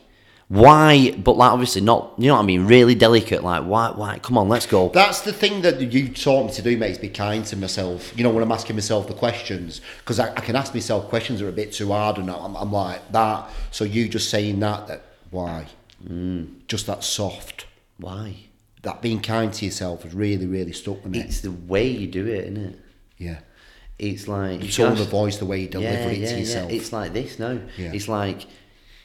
Why? 0.49 1.13
But 1.13 1.37
like, 1.37 1.51
obviously 1.51 1.81
not, 1.81 2.13
you 2.19 2.29
know 2.29 2.35
what 2.35 2.43
I 2.43 2.45
mean? 2.45 2.67
Really 2.67 2.95
delicate. 2.95 3.43
Like, 3.43 3.65
why? 3.65 3.91
Why? 3.91 4.19
Come 4.19 4.37
on, 4.37 4.49
let's 4.49 4.67
go. 4.67 4.89
That's 4.91 5.23
the 5.23 5.33
thing 5.33 5.63
that 5.63 5.81
you 5.81 6.09
taught 6.09 6.47
me 6.47 6.53
to 6.53 6.63
do, 6.63 6.77
mate, 6.77 6.93
is 6.93 6.99
be 6.99 7.09
kind 7.09 7.45
to 7.47 7.57
myself. 7.57 8.13
You 8.17 8.25
know, 8.25 8.31
when 8.31 8.43
I'm 8.43 8.53
asking 8.53 8.77
myself 8.77 9.09
the 9.09 9.15
questions, 9.15 9.81
because 10.01 10.21
I, 10.21 10.31
I 10.31 10.41
can 10.41 10.55
ask 10.55 10.75
myself 10.75 11.09
questions 11.09 11.41
that 11.41 11.47
are 11.47 11.51
a 11.51 11.53
bit 11.53 11.73
too 11.73 11.89
hard, 11.93 12.19
and 12.19 12.31
I'm, 12.31 12.57
I'm 12.57 12.73
like 12.73 13.11
that. 13.13 13.49
So 13.71 13.85
you 13.85 14.09
just 14.09 14.29
saying 14.31 14.61
that, 14.61 14.87
that 14.89 15.03
why? 15.31 15.67
Mm. 16.07 16.67
Just 16.69 16.87
that 16.87 17.03
soft, 17.03 17.67
Why? 17.97 18.37
that 18.83 19.01
being 19.01 19.21
kind 19.21 19.53
to 19.53 19.65
yourself 19.65 20.03
has 20.03 20.15
really, 20.15 20.47
really 20.47 20.73
stuck 20.73 21.03
with 21.03 21.13
me. 21.13 21.21
It's 21.21 21.41
the 21.41 21.51
way 21.51 21.89
you 21.89 22.07
do 22.07 22.27
it, 22.27 22.45
isn't 22.45 22.57
it? 22.59 22.79
yeah, 23.17 23.39
It's 23.99 24.29
like 24.29 24.61
the 24.61 24.67
you 24.67 24.73
tone 24.73 24.93
of 24.93 24.99
the 24.99 25.05
voice, 25.05 25.39
the 25.39 25.47
way 25.47 25.63
you 25.63 25.69
deliver 25.69 26.11
it 26.11 26.17
to 26.29 26.39
yourself. 26.39 26.71
It's 26.71 26.93
like 26.93 27.15
this 27.15 27.39
now. 27.39 27.59
Yeah. 27.79 27.93
It's 27.93 28.09
like 28.09 28.47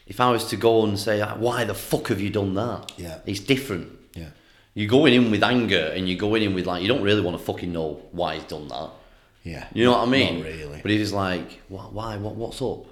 if 0.10 0.20
I 0.20 0.30
was 0.32 0.44
to 0.50 0.58
go 0.58 0.84
and 0.86 0.98
say, 1.00 1.22
"Ah, 1.22 1.36
"Why 1.38 1.64
the 1.64 1.74
fuck 1.74 2.08
have 2.10 2.20
you 2.20 2.30
done 2.30 2.54
that?" 2.56 2.92
Yeah. 2.98 3.20
it's 3.26 3.40
different. 3.40 3.88
yeah, 4.16 4.32
You're 4.74 4.90
going 4.90 5.14
in 5.14 5.32
with 5.32 5.44
anger, 5.44 5.86
and 5.96 6.08
you're 6.10 6.18
going 6.28 6.44
in 6.44 6.54
with 6.54 6.66
like 6.66 6.82
you 6.82 6.88
don't 6.88 7.02
really 7.10 7.22
want 7.22 7.38
to 7.38 7.44
fucking 7.44 7.72
know 7.72 8.02
why 8.12 8.36
he's 8.36 8.44
done 8.56 8.68
that. 8.70 8.90
yeah. 9.44 9.68
You 9.74 9.86
know 9.86 9.92
what 9.98 10.08
I 10.08 10.12
mean? 10.12 10.36
Not 10.40 10.46
really. 10.48 10.80
But 10.84 10.92
it 10.92 11.00
is 11.02 11.14
like, 11.14 11.48
wh- 11.70 11.94
why? 11.98 12.18
What? 12.18 12.36
What's 12.36 12.62
up? 12.62 12.86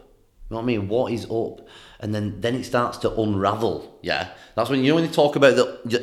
You 0.49 0.53
know 0.53 0.57
what 0.57 0.63
I 0.63 0.65
mean? 0.73 0.87
What 0.87 1.11
is 1.11 1.25
up? 1.29 1.67
And 1.99 2.13
then 2.15 2.39
then 2.39 2.55
it 2.55 2.63
starts 2.63 2.97
to 2.99 3.09
unravel. 3.23 3.97
Yeah, 4.01 4.29
that's 4.55 4.69
when 4.69 4.83
you 4.83 4.89
know 4.91 4.95
when 4.95 5.05
they 5.07 5.11
talk 5.11 5.35
about 5.35 5.55
the 5.55 5.65
the, 5.93 5.99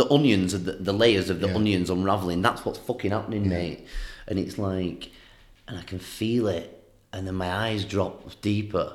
the 0.00 0.06
onions 0.10 0.54
and 0.54 0.64
the, 0.66 0.72
the 0.72 0.92
layers 0.92 1.30
of 1.30 1.40
the 1.40 1.48
Yeah. 1.48 1.54
onions 1.56 1.88
unraveling. 1.90 2.42
That's 2.42 2.64
what's 2.64 2.78
fucking 2.78 3.10
happening, 3.12 3.48
mate. 3.48 3.86
And 4.28 4.38
it's 4.38 4.58
like, 4.58 5.10
and 5.66 5.78
I 5.78 5.82
can 5.82 5.98
feel 5.98 6.46
it, 6.48 6.66
and 7.12 7.26
then 7.26 7.34
my 7.34 7.50
eyes 7.50 7.84
drop 7.84 8.14
deeper, 8.42 8.92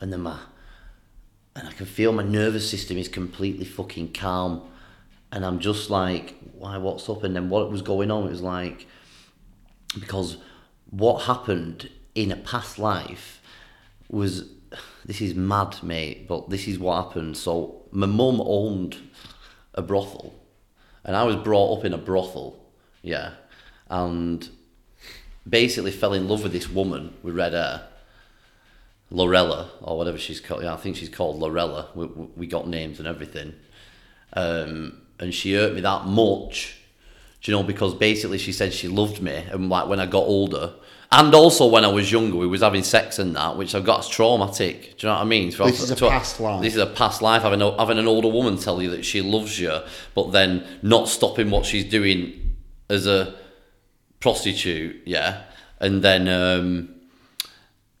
and 0.00 0.12
then 0.12 0.20
my 0.20 0.38
and 1.56 1.66
I 1.66 1.72
can 1.72 1.86
feel 1.86 2.12
my 2.12 2.22
nervous 2.22 2.68
system 2.68 2.98
is 2.98 3.08
completely 3.08 3.64
fucking 3.64 4.12
calm. 4.12 4.62
And 5.32 5.44
I'm 5.44 5.58
just 5.58 5.90
like, 5.90 6.34
why, 6.52 6.76
what's 6.78 7.08
up? 7.08 7.24
And 7.24 7.34
then 7.34 7.48
what 7.48 7.70
was 7.70 7.82
going 7.82 8.10
on, 8.10 8.26
it 8.26 8.30
was 8.30 8.42
like, 8.42 8.86
because 9.98 10.36
what 10.90 11.22
happened 11.22 11.90
in 12.14 12.30
a 12.30 12.36
past 12.36 12.78
life 12.78 13.40
was, 14.08 14.50
this 15.04 15.20
is 15.20 15.34
mad, 15.34 15.82
mate, 15.82 16.28
but 16.28 16.50
this 16.50 16.68
is 16.68 16.78
what 16.78 17.02
happened. 17.02 17.36
So 17.36 17.82
my 17.90 18.06
mum 18.06 18.40
owned 18.44 18.96
a 19.74 19.82
brothel, 19.82 20.34
and 21.04 21.16
I 21.16 21.24
was 21.24 21.36
brought 21.36 21.78
up 21.78 21.84
in 21.84 21.92
a 21.92 21.98
brothel, 21.98 22.58
yeah, 23.02 23.32
and 23.88 24.48
basically 25.48 25.90
fell 25.90 26.12
in 26.12 26.28
love 26.28 26.42
with 26.42 26.52
this 26.52 26.68
woman 26.68 27.14
with 27.22 27.34
red 27.34 27.52
hair. 27.52 27.88
Lorella 29.10 29.70
or 29.80 29.96
whatever 29.96 30.18
she's 30.18 30.40
called. 30.40 30.62
Yeah, 30.62 30.74
I 30.74 30.76
think 30.76 30.96
she's 30.96 31.08
called 31.08 31.38
Lorella. 31.38 31.88
We, 31.94 32.06
we 32.06 32.46
got 32.46 32.66
names 32.66 32.98
and 32.98 33.06
everything. 33.06 33.54
Um, 34.32 35.00
and 35.18 35.32
she 35.32 35.54
hurt 35.54 35.74
me 35.74 35.80
that 35.80 36.06
much, 36.06 36.76
do 37.40 37.50
you 37.50 37.56
know, 37.56 37.62
because 37.62 37.94
basically 37.94 38.38
she 38.38 38.52
said 38.52 38.74
she 38.74 38.88
loved 38.88 39.22
me, 39.22 39.34
and 39.50 39.70
like 39.70 39.88
when 39.88 40.00
I 40.00 40.06
got 40.06 40.24
older, 40.24 40.74
and 41.10 41.32
also 41.34 41.66
when 41.66 41.84
I 41.84 41.88
was 41.88 42.10
younger, 42.10 42.36
we 42.36 42.46
was 42.46 42.60
having 42.60 42.82
sex 42.82 43.18
and 43.18 43.34
that, 43.36 43.56
which 43.56 43.74
I 43.74 43.80
got 43.80 44.00
as 44.00 44.08
traumatic. 44.08 44.98
Do 44.98 45.06
you 45.06 45.12
know 45.12 45.14
what 45.14 45.22
I 45.22 45.24
mean? 45.24 45.50
This 45.50 45.80
is 45.80 45.90
a 45.90 45.96
to- 45.96 46.08
past 46.08 46.40
life. 46.40 46.60
This 46.60 46.74
is 46.74 46.80
a 46.80 46.86
past 46.86 47.22
life. 47.22 47.42
Having 47.42 47.62
a, 47.62 47.78
having 47.78 47.98
an 47.98 48.08
older 48.08 48.28
woman 48.28 48.58
tell 48.58 48.82
you 48.82 48.90
that 48.90 49.04
she 49.04 49.22
loves 49.22 49.58
you, 49.58 49.78
but 50.14 50.32
then 50.32 50.66
not 50.82 51.08
stopping 51.08 51.50
what 51.50 51.64
she's 51.64 51.84
doing 51.84 52.56
as 52.90 53.06
a 53.06 53.36
prostitute, 54.20 55.00
yeah, 55.06 55.44
and 55.78 56.02
then. 56.02 56.28
Um, 56.28 56.95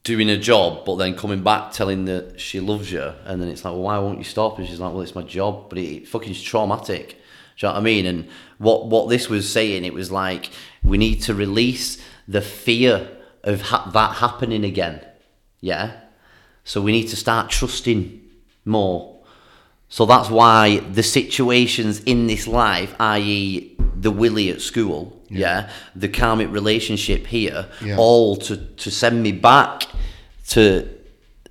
doing 0.06 0.30
a 0.30 0.38
job, 0.38 0.84
but 0.84 0.96
then 0.96 1.16
coming 1.16 1.42
back 1.42 1.72
telling 1.72 2.04
that 2.04 2.40
she 2.40 2.60
loves 2.60 2.92
you, 2.92 3.12
and 3.24 3.42
then 3.42 3.48
it's 3.48 3.64
like, 3.64 3.72
well, 3.72 3.82
why 3.82 3.98
won't 3.98 4.18
you 4.18 4.24
stop? 4.24 4.56
And 4.56 4.66
she's 4.66 4.78
like, 4.78 4.92
well, 4.92 5.02
it's 5.02 5.16
my 5.16 5.22
job, 5.22 5.68
but 5.68 5.78
it, 5.78 5.82
it 5.82 6.08
fucking 6.08 6.30
is 6.30 6.40
traumatic. 6.40 7.08
Do 7.08 7.66
you 7.66 7.68
know 7.68 7.72
what 7.72 7.80
I 7.80 7.82
mean? 7.82 8.06
And 8.06 8.28
what 8.58 8.86
what 8.86 9.08
this 9.08 9.28
was 9.28 9.50
saying, 9.50 9.84
it 9.84 9.92
was 9.92 10.12
like 10.12 10.50
we 10.84 10.96
need 10.96 11.22
to 11.22 11.34
release 11.34 12.00
the 12.28 12.40
fear 12.40 13.10
of 13.42 13.62
ha- 13.62 13.90
that 13.92 14.16
happening 14.16 14.64
again. 14.64 15.04
Yeah. 15.60 16.00
So 16.62 16.80
we 16.80 16.92
need 16.92 17.08
to 17.08 17.16
start 17.16 17.50
trusting 17.50 18.22
more. 18.64 19.24
So 19.88 20.06
that's 20.06 20.30
why 20.30 20.78
the 20.78 21.02
situations 21.02 22.00
in 22.04 22.28
this 22.28 22.46
life, 22.46 22.94
i.e., 23.00 23.75
the 24.00 24.10
Willie 24.10 24.50
at 24.50 24.60
school, 24.60 25.16
yeah, 25.28 25.70
the 25.94 26.08
karmic 26.08 26.50
relationship 26.52 27.26
here, 27.26 27.66
Yeah. 27.82 27.96
all 27.98 28.36
to, 28.36 28.56
to 28.56 28.90
send 28.90 29.22
me 29.22 29.32
back 29.32 29.86
to 30.48 30.88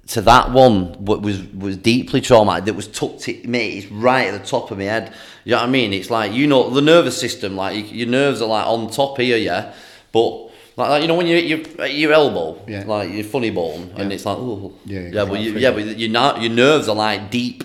to 0.08 0.22
that 0.22 0.52
one 0.52 0.94
what 1.04 1.24
was 1.24 1.42
was 1.54 1.76
deeply 1.78 2.22
traumatic 2.22 2.66
that 2.66 2.76
was 2.76 2.88
tucked 2.88 3.28
it 3.28 3.48
mate 3.48 3.74
it's 3.84 3.92
right 3.92 4.28
at 4.32 4.40
the 4.40 4.48
top 4.48 4.70
of 4.70 4.78
my 4.78 4.84
head. 4.84 5.12
You 5.46 5.52
know 5.52 5.58
what 5.58 5.68
I 5.70 5.72
mean? 5.72 5.94
It's 5.94 6.12
like 6.12 6.32
you 6.32 6.46
know 6.46 6.70
the 6.70 6.82
nervous 6.82 7.18
system 7.20 7.56
like 7.56 7.76
you, 7.76 7.84
your 8.02 8.08
nerves 8.08 8.40
are 8.42 8.48
like 8.48 8.68
on 8.68 8.92
top 8.92 9.18
here 9.18 9.36
yeah 9.38 9.74
but 10.12 10.30
like, 10.78 10.90
like 10.90 11.02
you 11.02 11.08
know 11.08 11.16
when 11.16 11.26
you 11.26 11.38
your 11.38 11.88
your 11.88 12.14
elbow 12.14 12.62
Yeah. 12.68 12.84
like 12.86 13.12
your 13.12 13.24
funny 13.24 13.50
bone 13.50 13.94
and 13.98 14.14
it's 14.14 14.26
like 14.28 14.38
oh 14.38 14.74
Yeah, 14.86 15.00
you 15.00 15.10
yeah 15.16 15.26
but 15.26 15.40
you, 15.40 15.52
yeah 15.58 15.72
but 15.72 15.98
your 15.98 16.12
your 16.44 16.52
nerves 16.54 16.88
are 16.88 16.96
like 16.96 17.32
deep. 17.32 17.64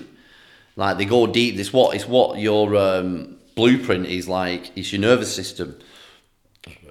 Like 0.77 0.97
they 0.97 1.05
go 1.05 1.27
deep 1.27 1.59
it's 1.59 1.75
what 1.75 1.95
it's 1.95 2.09
what 2.09 2.38
your 2.38 2.75
um, 2.77 3.37
blueprint 3.55 4.07
is 4.07 4.29
like 4.29 4.71
it's 4.77 4.93
your 4.93 5.01
nervous 5.01 5.35
system 5.35 5.81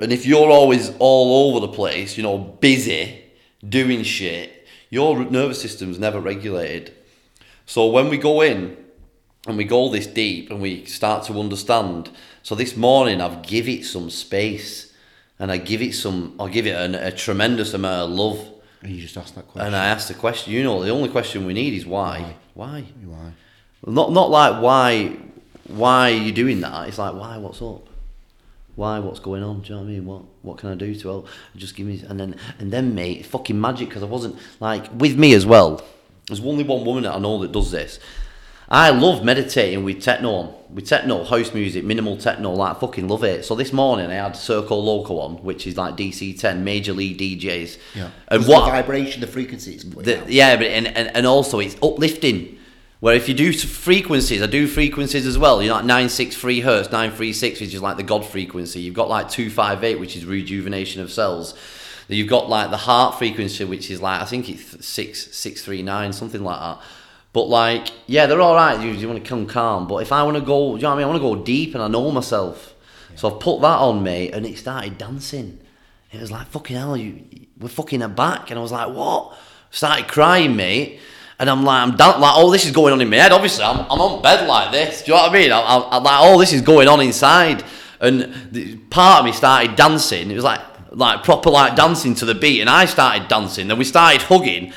and 0.02 0.12
if 0.12 0.26
you're 0.26 0.50
always 0.50 0.91
all 1.00 1.50
over 1.50 1.60
the 1.60 1.72
place, 1.72 2.17
you 2.17 2.24
know, 2.24 2.38
busy, 2.38 3.22
doing 3.67 4.04
shit, 4.04 4.67
your 4.89 5.24
nervous 5.26 5.62
system's 5.62 6.00
never 6.00 6.19
regulated. 6.19 6.95
So 7.65 7.88
when 7.88 8.10
we 8.10 8.17
go 8.17 8.41
in 8.41 8.78
and 9.45 9.58
we 9.58 9.63
go 9.63 9.89
this 9.89 10.08
deep 10.08 10.50
and 10.50 10.62
we 10.62 10.86
start 10.86 11.26
to 11.26 11.39
understand, 11.39 12.10
so 12.41 12.56
this 12.56 12.76
morning 12.76 13.22
I've 13.22 13.43
give 13.43 13.67
it 13.67 13.86
some 13.86 14.10
space 14.10 14.93
and 15.38 15.52
I 15.52 15.58
give 15.58 15.82
it 15.82 15.93
some, 15.93 16.36
I 16.39 16.50
give 16.50 16.65
it 16.65 16.76
an, 16.76 16.95
a 16.95 17.12
tremendous 17.12 17.74
amount 17.74 18.12
of 18.12 18.17
love. 18.17 18.48
And 18.82 18.93
you 18.93 19.02
just 19.02 19.17
asked 19.17 19.36
that 19.36 19.48
question. 19.48 19.67
And 19.67 19.76
I 19.76 19.88
ask 19.88 20.08
the 20.08 20.13
question, 20.13 20.54
you 20.54 20.63
know, 20.63 20.84
the 20.84 20.89
only 20.89 21.10
question 21.10 21.45
we 21.45 21.54
need 21.54 21.74
is 21.74 21.86
why? 21.86 22.36
Why? 22.54 22.86
Why? 23.04 23.34
Not 23.86 24.12
not 24.12 24.30
like 24.30 24.62
why 24.62 25.17
why 25.69 26.12
are 26.12 26.15
you 26.15 26.32
doing 26.32 26.62
that? 26.62 26.88
It's 26.88 26.97
like 26.97 27.13
why 27.13 27.38
what's 27.38 27.62
up? 27.62 27.88
Why 28.75 28.99
what's 28.99 29.19
going 29.19 29.43
on? 29.43 29.62
Do 29.62 29.69
you 29.69 29.75
know 29.75 29.82
what 29.82 29.88
I 29.88 29.91
mean? 29.91 30.05
What 30.05 30.23
what 30.41 30.58
can 30.58 30.69
I 30.69 30.75
do 30.75 30.95
to 30.95 31.08
help? 31.08 31.27
Just 31.55 31.75
give 31.75 31.88
me 31.88 32.03
and 32.08 32.19
then 32.19 32.36
and 32.60 32.71
then 32.71 32.95
mate, 32.95 33.25
fucking 33.25 33.60
magic 33.60 33.89
because 33.89 34.03
I 34.03 34.08
wasn't 34.08 34.38
like 34.60 34.89
with 34.93 35.17
me 35.17 35.34
as 35.34 35.45
well. 35.45 35.84
There's 36.27 36.41
only 36.41 36.63
one 36.63 36.86
woman 36.86 37.03
that 37.03 37.15
I 37.15 37.19
know 37.19 37.39
that 37.39 37.51
does 37.51 37.71
this. 37.71 37.99
I 38.71 38.91
love 38.91 39.25
meditating 39.25 39.84
with 39.84 39.99
techno 39.99 40.32
on, 40.32 40.53
with 40.69 40.86
techno, 40.86 41.23
house 41.23 41.55
music, 41.55 41.84
minimal 41.84 42.17
techno, 42.17 42.51
like 42.51 42.77
I 42.77 42.79
fucking 42.79 43.08
love 43.08 43.23
it. 43.23 43.43
So 43.43 43.55
this 43.55 43.73
morning 43.73 44.12
I 44.12 44.13
had 44.13 44.34
Circoloco 44.34 45.19
on, 45.21 45.38
which 45.38 45.65
is 45.65 45.75
like 45.75 45.97
DC 45.97 46.39
ten, 46.39 46.63
major 46.63 46.93
league 46.93 47.17
DJs. 47.17 47.79
Yeah. 47.95 48.12
And 48.27 48.45
what 48.45 48.65
the 48.65 48.71
vibration, 48.71 49.21
the 49.21 49.27
frequency 49.27 49.73
it's 49.73 49.84
the, 49.84 50.23
yeah, 50.27 50.55
but 50.55 50.67
and, 50.67 50.88
and, 50.88 51.15
and 51.15 51.25
also 51.25 51.60
it's 51.60 51.75
uplifting. 51.82 52.59
Where 52.99 53.15
if 53.15 53.29
you 53.29 53.33
do 53.33 53.53
frequencies, 53.53 54.41
I 54.41 54.47
do 54.47 54.67
frequencies 54.67 55.25
as 55.25 55.38
well. 55.38 55.62
You 55.62 55.69
know, 55.69 55.75
like 55.75 55.85
nine 55.85 56.09
six 56.09 56.35
three 56.35 56.59
hertz, 56.59 56.91
nine 56.91 57.12
three 57.12 57.31
six, 57.31 57.62
which 57.62 57.73
is 57.73 57.81
like 57.81 57.97
the 57.97 58.03
God 58.03 58.25
frequency. 58.25 58.81
You've 58.81 58.95
got 58.95 59.07
like 59.07 59.29
two 59.29 59.49
five 59.49 59.83
eight, 59.83 59.99
which 59.99 60.17
is 60.17 60.25
rejuvenation 60.25 61.01
of 61.01 61.12
cells. 61.12 61.55
You've 62.09 62.27
got 62.27 62.49
like 62.49 62.71
the 62.71 62.77
heart 62.77 63.17
frequency, 63.17 63.63
which 63.63 63.89
is 63.89 64.01
like 64.01 64.21
I 64.21 64.25
think 64.25 64.49
it's 64.49 64.85
six 64.85 65.33
six 65.35 65.63
three 65.63 65.81
nine, 65.81 66.12
something 66.12 66.43
like 66.43 66.59
that. 66.59 66.81
But 67.31 67.43
like, 67.43 67.89
yeah, 68.07 68.25
they're 68.25 68.41
all 68.41 68.55
right. 68.55 68.79
You, 68.83 68.91
you 68.91 69.07
want 69.07 69.23
to 69.23 69.29
come 69.29 69.45
calm, 69.45 69.88
but 69.88 69.97
if 69.97 70.12
I 70.12 70.23
want 70.23 70.35
to 70.35 70.41
go, 70.43 70.75
you 70.75 70.81
know 70.81 70.89
what 70.89 70.95
I 70.95 70.97
mean? 70.97 71.03
I 71.03 71.07
want 71.07 71.21
to 71.21 71.35
go 71.35 71.35
deep, 71.43 71.75
and 71.75 71.83
I 71.83 71.88
know 71.88 72.12
myself. 72.12 72.73
So 73.15 73.31
I've 73.31 73.39
put 73.39 73.62
that 73.62 73.79
on 73.79 74.03
me, 74.03 74.31
and 74.31 74.45
it 74.45 74.57
started 74.57 74.97
dancing. 74.97 75.59
It 76.12 76.19
was 76.19 76.31
like 76.31 76.47
fucking 76.47 76.75
hell, 76.75 76.97
you 76.97 77.23
we're 77.59 77.69
fucking 77.69 78.01
aback, 78.01 78.49
and 78.49 78.59
I 78.59 78.62
was 78.62 78.71
like, 78.71 78.93
what? 78.93 79.38
Started 79.69 80.07
crying, 80.07 80.55
mate. 80.55 80.99
And 81.39 81.49
I'm 81.49 81.63
like, 81.63 81.82
I'm 81.82 81.95
down, 81.95 82.19
like, 82.19 82.34
oh, 82.36 82.52
this 82.52 82.65
is 82.65 82.71
going 82.71 82.91
on 82.91 82.99
in 82.99 83.10
my 83.10 83.15
head. 83.15 83.32
Obviously, 83.32 83.63
I'm, 83.63 83.80
I'm 83.89 84.02
on 84.02 84.21
bed 84.21 84.45
like 84.45 84.73
this. 84.73 85.04
Do 85.04 85.12
you 85.12 85.17
know 85.17 85.23
what 85.23 85.32
I 85.32 85.34
mean? 85.34 85.52
I'm, 85.54 85.63
I'm, 85.65 85.84
I'm 85.89 86.04
like, 86.04 86.19
oh, 86.19 86.38
this 86.38 86.52
is 86.52 86.62
going 86.62 86.89
on 86.89 86.99
inside. 86.99 87.63
And 88.02 88.34
the, 88.52 88.75
part 88.75 89.19
of 89.19 89.25
me 89.25 89.32
started 89.32 89.78
dancing. 89.78 90.30
It 90.30 90.36
was 90.36 90.43
like, 90.43 90.60
like 90.91 91.23
proper 91.23 91.49
like 91.49 91.75
dancing 91.75 92.13
to 92.15 92.25
the 92.25 92.36
beat, 92.36 92.60
and 92.60 92.69
I 92.69 92.86
started 92.86 93.28
dancing. 93.30 93.69
Then 93.69 93.78
we 93.78 93.86
started 93.86 94.21
hugging, 94.23 94.73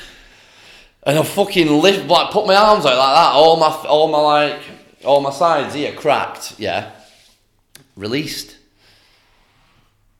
and 1.03 1.19
I 1.19 1.23
fucking 1.23 1.67
lift, 1.67 2.07
like, 2.07 2.31
put 2.31 2.47
my 2.47 2.55
arms 2.55 2.85
out 2.85 2.97
like 2.97 3.15
that. 3.15 3.31
All 3.33 3.57
my, 3.57 3.67
all 3.67 4.07
my 4.07 4.19
like, 4.19 4.61
all 5.03 5.19
my 5.19 5.31
sides 5.31 5.73
here 5.73 5.91
cracked. 5.93 6.59
Yeah, 6.59 6.91
released 7.97 8.55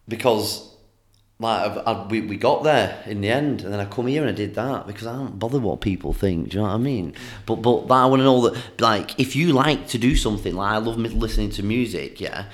because 0.08 0.73
like 1.40 1.72
I've, 1.72 1.78
I, 1.88 2.08
we, 2.08 2.22
we 2.22 2.38
got 2.38 2.64
there 2.64 3.04
in 3.06 3.22
the 3.22 3.30
end 3.30 3.62
and 3.62 3.74
then 3.74 3.80
I 3.80 3.86
come 3.86 4.08
here 4.08 4.22
and 4.22 4.30
I 4.30 4.34
did 4.34 4.56
that 4.56 4.88
because 4.88 5.08
I 5.08 5.14
don't 5.14 5.40
bother 5.40 5.60
what 5.60 5.82
people 5.82 6.14
think 6.14 6.50
do 6.50 6.58
you 6.58 6.64
know 6.64 6.70
what 6.70 6.76
I 6.76 6.78
mean? 6.78 7.14
But 7.46 7.58
but, 7.58 7.88
but 7.88 7.96
I 7.96 8.06
want 8.06 8.20
to 8.22 8.24
know 8.24 8.50
that 8.50 8.82
like 8.82 9.20
if 9.20 9.36
you 9.36 9.54
like 9.54 9.88
to 9.90 9.98
do 9.98 10.16
something 10.16 10.56
like 10.56 10.74
I 10.74 10.78
love 10.78 10.98
listening 10.98 11.50
to 11.52 11.64
music 11.64 12.22
yeah 12.22 12.46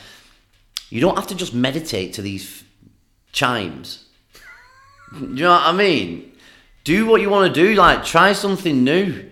you 0.89 1.01
don't 1.01 1.15
have 1.15 1.27
to 1.27 1.35
just 1.35 1.53
meditate 1.53 2.13
to 2.13 2.21
these 2.21 2.63
chimes. 3.31 4.05
Do 5.13 5.19
you 5.19 5.43
know 5.43 5.51
what 5.51 5.67
I 5.67 5.71
mean? 5.71 6.31
Do 6.83 7.05
what 7.05 7.21
you 7.21 7.29
want 7.29 7.53
to 7.53 7.61
do 7.61 7.75
like 7.75 8.05
try 8.05 8.33
something 8.33 8.83
new. 8.83 9.29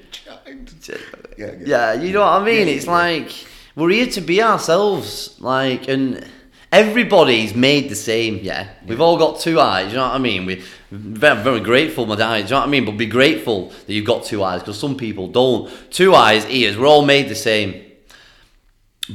Yeah, 1.38 1.54
yeah, 1.60 1.94
you 1.94 2.14
know 2.14 2.22
what 2.22 2.42
I 2.42 2.46
mean? 2.46 2.68
It's 2.68 2.88
like 2.88 3.32
we're 3.76 3.90
here 3.90 4.08
to 4.08 4.22
be 4.22 4.42
ourselves, 4.42 5.40
like, 5.40 5.88
and 5.88 6.28
everybody's 6.71 7.53
made 7.56 7.89
the 7.89 7.95
same. 7.95 8.39
Yeah, 8.41 8.69
we've 8.86 9.01
all 9.01 9.17
got 9.17 9.39
two 9.39 9.60
eyes. 9.60 9.91
You 9.91 9.97
know 9.97 10.08
what 10.08 10.15
I 10.15 10.19
mean? 10.19 10.45
We're 10.45 10.63
very, 10.91 11.41
very 11.41 11.60
grateful, 11.60 12.06
my 12.06 12.15
dad. 12.15 12.43
You 12.43 12.49
know 12.49 12.60
what 12.60 12.67
I 12.67 12.71
mean? 12.71 12.86
But 12.86 12.97
be 12.97 13.06
grateful 13.06 13.69
that 13.69 13.93
you've 13.93 14.06
got 14.06 14.23
two 14.23 14.43
eyes 14.43 14.62
because 14.62 14.80
some 14.80 14.97
people 14.97 15.27
don't. 15.27 15.71
Two 15.91 16.15
eyes, 16.15 16.45
ears. 16.47 16.77
We're 16.77 16.88
all 16.88 17.06
made 17.06 17.30
the 17.30 17.36
same, 17.36 17.84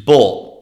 but 0.05 0.53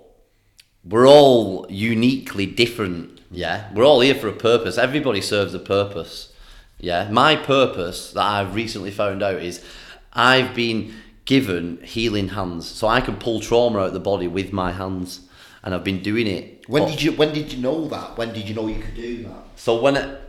we're 0.84 1.08
all 1.08 1.66
uniquely 1.68 2.46
different. 2.46 3.20
Yeah, 3.30 3.72
we're 3.74 3.84
all 3.84 4.00
here 4.00 4.14
for 4.14 4.28
a 4.28 4.32
purpose. 4.32 4.78
Everybody 4.78 5.20
serves 5.20 5.54
a 5.54 5.58
purpose. 5.58 6.32
Yeah, 6.78 7.08
my 7.10 7.36
purpose 7.36 8.12
that 8.12 8.24
I've 8.24 8.54
recently 8.54 8.90
found 8.90 9.22
out 9.22 9.42
is 9.42 9.64
I've 10.12 10.54
been 10.54 10.94
given 11.26 11.78
healing 11.84 12.30
hands, 12.30 12.66
so 12.66 12.88
I 12.88 13.00
can 13.00 13.16
pull 13.16 13.40
trauma 13.40 13.80
out 13.80 13.92
the 13.92 14.00
body 14.00 14.26
with 14.26 14.52
my 14.52 14.72
hands, 14.72 15.20
and 15.62 15.74
I've 15.74 15.84
been 15.84 16.02
doing 16.02 16.26
it. 16.26 16.64
When 16.68 16.86
did 16.86 17.02
you 17.02 17.12
When 17.12 17.32
did 17.32 17.52
you 17.52 17.60
know 17.62 17.86
that? 17.88 18.16
When 18.16 18.32
did 18.32 18.48
you 18.48 18.54
know 18.54 18.66
you 18.66 18.80
could 18.80 18.94
do 18.94 19.24
that? 19.24 19.44
So 19.56 19.80
when 19.80 19.96
it, 19.96 20.20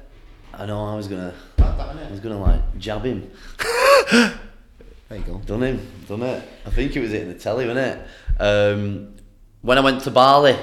I 0.53 0.65
know 0.65 0.83
I 0.85 0.95
was 0.95 1.07
gonna, 1.07 1.33
That- 1.57 1.77
that 1.77 1.95
I 2.07 2.11
was 2.11 2.19
gonna 2.19 2.39
like 2.41 2.77
jab 2.77 3.03
him. 3.03 3.29
There 5.09 5.17
you 5.19 5.25
go. 5.25 5.39
Done 5.39 5.63
him, 5.63 5.91
done 6.07 6.21
it. 6.23 6.41
I 6.65 6.69
think 6.69 6.95
it 6.95 7.01
was 7.01 7.11
it 7.11 7.23
in 7.23 7.27
the 7.27 7.33
telly, 7.33 7.67
wasn't 7.67 7.85
it? 7.85 8.41
Um, 8.41 9.13
when 9.61 9.77
I 9.77 9.81
went 9.81 10.01
to 10.03 10.11
Bali, 10.11 10.55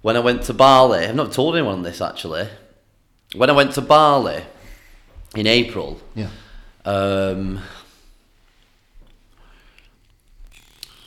when 0.00 0.16
I 0.16 0.20
went 0.20 0.42
to 0.44 0.54
Bali, 0.54 1.00
I've 1.00 1.14
not 1.14 1.30
told 1.30 1.54
anyone 1.54 1.82
this 1.82 2.00
actually. 2.00 2.48
When 3.36 3.50
I 3.50 3.52
went 3.52 3.72
to 3.72 3.82
Bali 3.82 4.42
in 5.36 5.46
April, 5.46 6.00
Yeah. 6.14 6.28
um, 6.86 7.60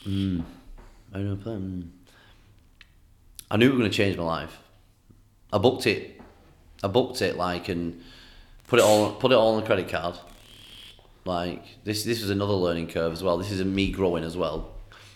mm, 0.06 0.44
I 1.12 1.18
don't 1.18 1.44
know. 1.46 1.82
I 3.50 3.56
knew 3.56 3.66
it 3.66 3.70
was 3.70 3.78
going 3.78 3.90
to 3.90 3.96
change 3.96 4.16
my 4.16 4.24
life. 4.24 4.58
I 5.52 5.58
booked 5.58 5.86
it. 5.86 6.20
I 6.82 6.88
booked 6.88 7.22
it 7.22 7.36
like 7.36 7.68
and 7.68 8.02
put 8.66 8.78
it 8.78 8.84
all 8.84 9.12
put 9.12 9.32
it 9.32 9.34
all 9.34 9.54
on 9.54 9.60
the 9.60 9.66
credit 9.66 9.88
card. 9.88 10.18
Like 11.24 11.64
this 11.84 12.04
this 12.04 12.20
was 12.20 12.30
another 12.30 12.52
learning 12.52 12.88
curve 12.88 13.12
as 13.12 13.22
well. 13.22 13.38
This 13.38 13.50
is 13.50 13.64
me 13.64 13.90
growing 13.90 14.24
as 14.24 14.36
well. 14.36 14.74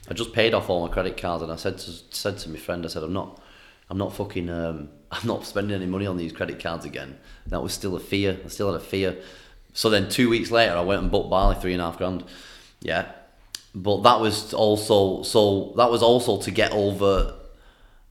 I 0.08 0.14
just 0.14 0.32
paid 0.32 0.54
off 0.54 0.68
all 0.68 0.86
my 0.86 0.92
credit 0.92 1.16
cards 1.16 1.42
and 1.42 1.52
I 1.52 1.56
said 1.56 1.78
to 1.78 1.90
said 2.10 2.38
to 2.38 2.50
my 2.50 2.58
friend, 2.58 2.84
I 2.84 2.88
said 2.88 3.02
I'm 3.02 3.12
not 3.12 3.40
I'm 3.90 3.98
not 3.98 4.14
fucking 4.14 4.48
um, 4.48 4.88
I'm 5.12 5.26
not 5.26 5.46
spending 5.46 5.76
any 5.76 5.86
money 5.86 6.06
on 6.06 6.16
these 6.16 6.32
credit 6.32 6.60
cards 6.60 6.84
again. 6.84 7.18
That 7.46 7.62
was 7.62 7.72
still 7.72 7.94
a 7.94 8.00
fear. 8.00 8.40
I 8.44 8.48
still 8.48 8.72
had 8.72 8.80
a 8.80 8.84
fear. 8.84 9.18
So 9.74 9.88
then 9.88 10.08
two 10.08 10.28
weeks 10.28 10.50
later 10.50 10.74
I 10.74 10.82
went 10.82 11.02
and 11.02 11.10
bought 11.10 11.30
Bali 11.30 11.56
three 11.56 11.72
and 11.72 11.82
a 11.82 11.84
half 11.84 11.98
grand. 11.98 12.24
Yeah. 12.80 13.12
But 13.74 14.02
that 14.02 14.20
was 14.20 14.52
also 14.52 15.22
so 15.22 15.74
that 15.76 15.90
was 15.90 16.02
also 16.02 16.40
to 16.40 16.50
get 16.50 16.72
over 16.72 17.34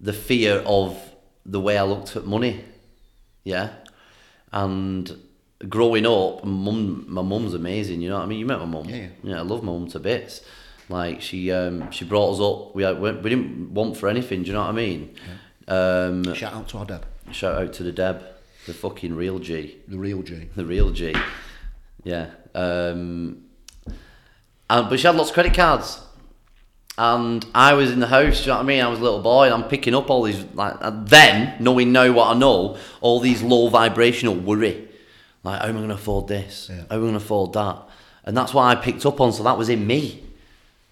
the 0.01 0.13
fear 0.13 0.63
of 0.65 0.97
the 1.45 1.61
way 1.61 1.77
I 1.77 1.83
looked 1.83 2.15
at 2.15 2.25
money. 2.25 2.65
Yeah. 3.43 3.69
And 4.51 5.15
growing 5.69 6.05
up, 6.05 6.43
mum, 6.43 7.05
my 7.07 7.21
mum's 7.21 7.53
amazing. 7.53 8.01
You 8.01 8.09
know 8.09 8.17
what 8.17 8.23
I 8.23 8.27
mean? 8.27 8.39
You 8.39 8.45
met 8.45 8.59
my 8.59 8.65
mum. 8.65 8.89
Yeah, 8.89 9.07
yeah. 9.23 9.37
I 9.37 9.41
love 9.41 9.63
my 9.63 9.71
mum 9.71 9.87
to 9.89 9.99
bits. 9.99 10.41
Like 10.89 11.21
she, 11.21 11.51
um, 11.51 11.89
she 11.91 12.03
brought 12.03 12.33
us 12.33 12.41
up. 12.41 12.75
We, 12.75 12.83
had, 12.83 12.99
we 12.99 13.11
we 13.11 13.29
didn't 13.29 13.73
want 13.73 13.95
for 13.95 14.09
anything. 14.09 14.41
Do 14.41 14.47
you 14.47 14.53
know 14.53 14.61
what 14.61 14.69
I 14.69 14.73
mean? 14.73 15.15
Um, 15.67 16.33
Shout 16.33 16.53
out 16.53 16.67
to 16.69 16.79
our 16.79 16.85
dad, 16.85 17.05
shout 17.31 17.61
out 17.61 17.73
to 17.73 17.83
the 17.83 17.93
Deb, 17.93 18.23
the 18.65 18.73
fucking 18.73 19.15
real 19.15 19.39
G, 19.39 19.77
the 19.87 19.97
real 19.97 20.21
G. 20.21 20.49
the 20.55 20.65
real 20.65 20.91
G. 20.91 21.15
Yeah. 22.03 22.31
Um, 22.53 23.45
and, 24.69 24.89
but 24.89 24.99
she 24.99 25.07
had 25.07 25.15
lots 25.15 25.29
of 25.29 25.33
credit 25.35 25.53
cards. 25.53 26.01
And 26.97 27.45
I 27.55 27.73
was 27.73 27.91
in 27.91 27.99
the 27.99 28.07
house. 28.07 28.39
Do 28.39 28.43
you 28.43 28.47
know 28.47 28.55
what 28.57 28.63
I 28.63 28.65
mean? 28.65 28.81
I 28.81 28.87
was 28.87 28.99
a 28.99 29.03
little 29.03 29.21
boy, 29.21 29.45
and 29.45 29.53
I'm 29.53 29.69
picking 29.69 29.95
up 29.95 30.09
all 30.09 30.23
these 30.23 30.43
like 30.53 30.75
then 31.07 31.55
knowing 31.59 31.91
now 31.91 32.11
what 32.11 32.35
I 32.35 32.37
know, 32.37 32.77
all 32.99 33.19
these 33.19 33.41
low 33.41 33.69
vibrational 33.69 34.35
worry, 34.35 34.87
like 35.43 35.61
how 35.61 35.67
am 35.67 35.75
I 35.75 35.79
going 35.79 35.89
to 35.89 35.95
afford 35.95 36.27
this? 36.27 36.69
Yeah. 36.69 36.83
How 36.89 36.95
am 36.95 36.97
I 36.97 36.97
going 36.97 37.11
to 37.11 37.17
afford 37.17 37.53
that? 37.53 37.77
And 38.23 38.37
that's 38.37 38.53
what 38.53 38.63
I 38.63 38.75
picked 38.75 39.05
up 39.05 39.19
on. 39.19 39.33
So 39.33 39.43
that 39.43 39.57
was 39.57 39.69
in 39.69 39.87
me. 39.87 40.23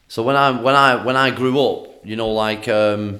So 0.07 0.23
when 0.23 0.35
I 0.35 0.51
when 0.59 0.75
I 0.75 1.03
when 1.03 1.15
I 1.15 1.31
grew 1.31 1.59
up, 1.59 1.87
you 2.03 2.15
know, 2.15 2.29
like 2.29 2.67
um, 2.67 3.19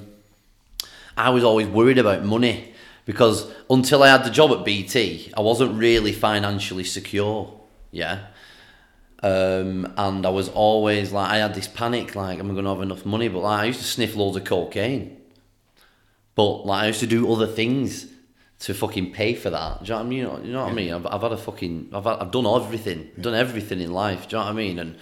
I 1.16 1.30
was 1.30 1.44
always 1.44 1.68
worried 1.68 2.00
about 2.00 2.24
money 2.24 2.74
because 3.06 3.52
until 3.70 4.04
I 4.04 4.08
had 4.08 4.24
the 4.24 4.32
job 4.32 4.52
at 4.52 4.66
BT, 4.66 5.32
I 5.36 5.42
wasn't 5.42 5.78
really 5.78 6.12
financially 6.12 6.84
secure. 6.84 7.54
Yeah. 7.92 8.28
Um, 9.22 9.94
and 9.98 10.26
I 10.26 10.30
was 10.30 10.50
always 10.50 11.12
like, 11.12 11.30
I 11.30 11.38
had 11.38 11.54
this 11.54 11.68
panic, 11.68 12.16
like, 12.16 12.40
am 12.40 12.50
I 12.50 12.54
going 12.54 12.64
to 12.64 12.70
have 12.72 12.82
enough 12.82 13.06
money? 13.06 13.28
But 13.28 13.40
like, 13.40 13.62
I 13.62 13.66
used 13.66 13.80
to 13.80 13.86
sniff 13.86 14.16
loads 14.16 14.38
of 14.38 14.46
cocaine. 14.46 15.18
But 16.36 16.66
like, 16.66 16.84
I 16.84 16.88
used 16.88 17.02
to 17.02 17.08
do 17.08 17.32
other 17.32 17.48
things 17.48 18.08
to 18.60 18.74
fucking 18.74 19.12
pay 19.12 19.36
for 19.36 19.50
that. 19.50 19.84
Do 19.84 19.86
you 19.86 19.90
know 19.90 19.96
what 19.98 20.06
I 20.06 20.10
mean? 20.10 20.20
You 20.20 20.24
know, 20.24 20.40
you 20.44 20.54
know 20.54 20.64
what 20.64 20.72
I 20.72 20.76
mean? 20.76 20.94
I've, 20.94 21.06
I've 21.08 21.22
had 21.22 21.32
a 21.34 21.38
fucking, 21.38 21.90
I've, 21.94 22.04
had, 22.06 22.20
I've 22.20 22.32
done 22.32 22.46
everything, 22.46 23.10
done 23.20 23.36
everything 23.36 23.82
in 23.82 23.92
life. 23.92 24.28
Do 24.28 24.38
you 24.38 24.42
know 24.42 24.46
what 24.46 24.52
I 24.52 24.56
mean? 24.56 24.80
And 24.80 24.96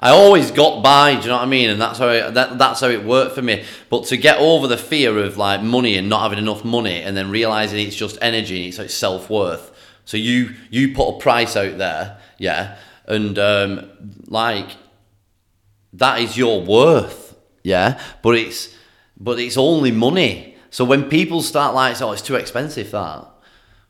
I 0.00 0.10
always 0.10 0.50
got 0.50 0.82
by. 0.82 1.14
Do 1.14 1.22
you 1.22 1.26
know 1.28 1.36
what 1.36 1.42
I 1.42 1.46
mean? 1.46 1.70
And 1.70 1.80
that's 1.80 1.98
how 1.98 2.08
it, 2.08 2.34
that, 2.34 2.58
that's 2.58 2.80
how 2.80 2.88
it 2.88 3.04
worked 3.04 3.34
for 3.34 3.42
me. 3.42 3.64
But 3.90 4.04
to 4.06 4.16
get 4.16 4.38
over 4.38 4.68
the 4.68 4.76
fear 4.76 5.18
of 5.18 5.36
like 5.36 5.62
money 5.62 5.96
and 5.96 6.08
not 6.08 6.22
having 6.22 6.38
enough 6.38 6.64
money, 6.64 7.02
and 7.02 7.16
then 7.16 7.30
realizing 7.30 7.84
it's 7.84 7.96
just 7.96 8.16
energy 8.22 8.58
and 8.58 8.68
it's 8.68 8.78
like 8.78 8.90
self 8.90 9.28
worth. 9.28 9.72
So 10.04 10.16
you 10.16 10.54
you 10.70 10.94
put 10.94 11.16
a 11.16 11.18
price 11.18 11.56
out 11.56 11.78
there, 11.78 12.18
yeah, 12.38 12.76
and 13.08 13.38
um, 13.38 13.90
like 14.26 14.76
that 15.94 16.20
is 16.20 16.36
your 16.36 16.62
worth, 16.62 17.36
yeah. 17.64 18.00
But 18.22 18.36
it's 18.36 18.74
but 19.18 19.38
it's 19.40 19.56
only 19.56 19.90
money. 19.90 20.56
So 20.70 20.84
when 20.84 21.08
people 21.08 21.42
start 21.42 21.74
like, 21.74 22.00
oh, 22.02 22.12
it's 22.12 22.22
too 22.22 22.34
expensive 22.36 22.90
that. 22.92 23.26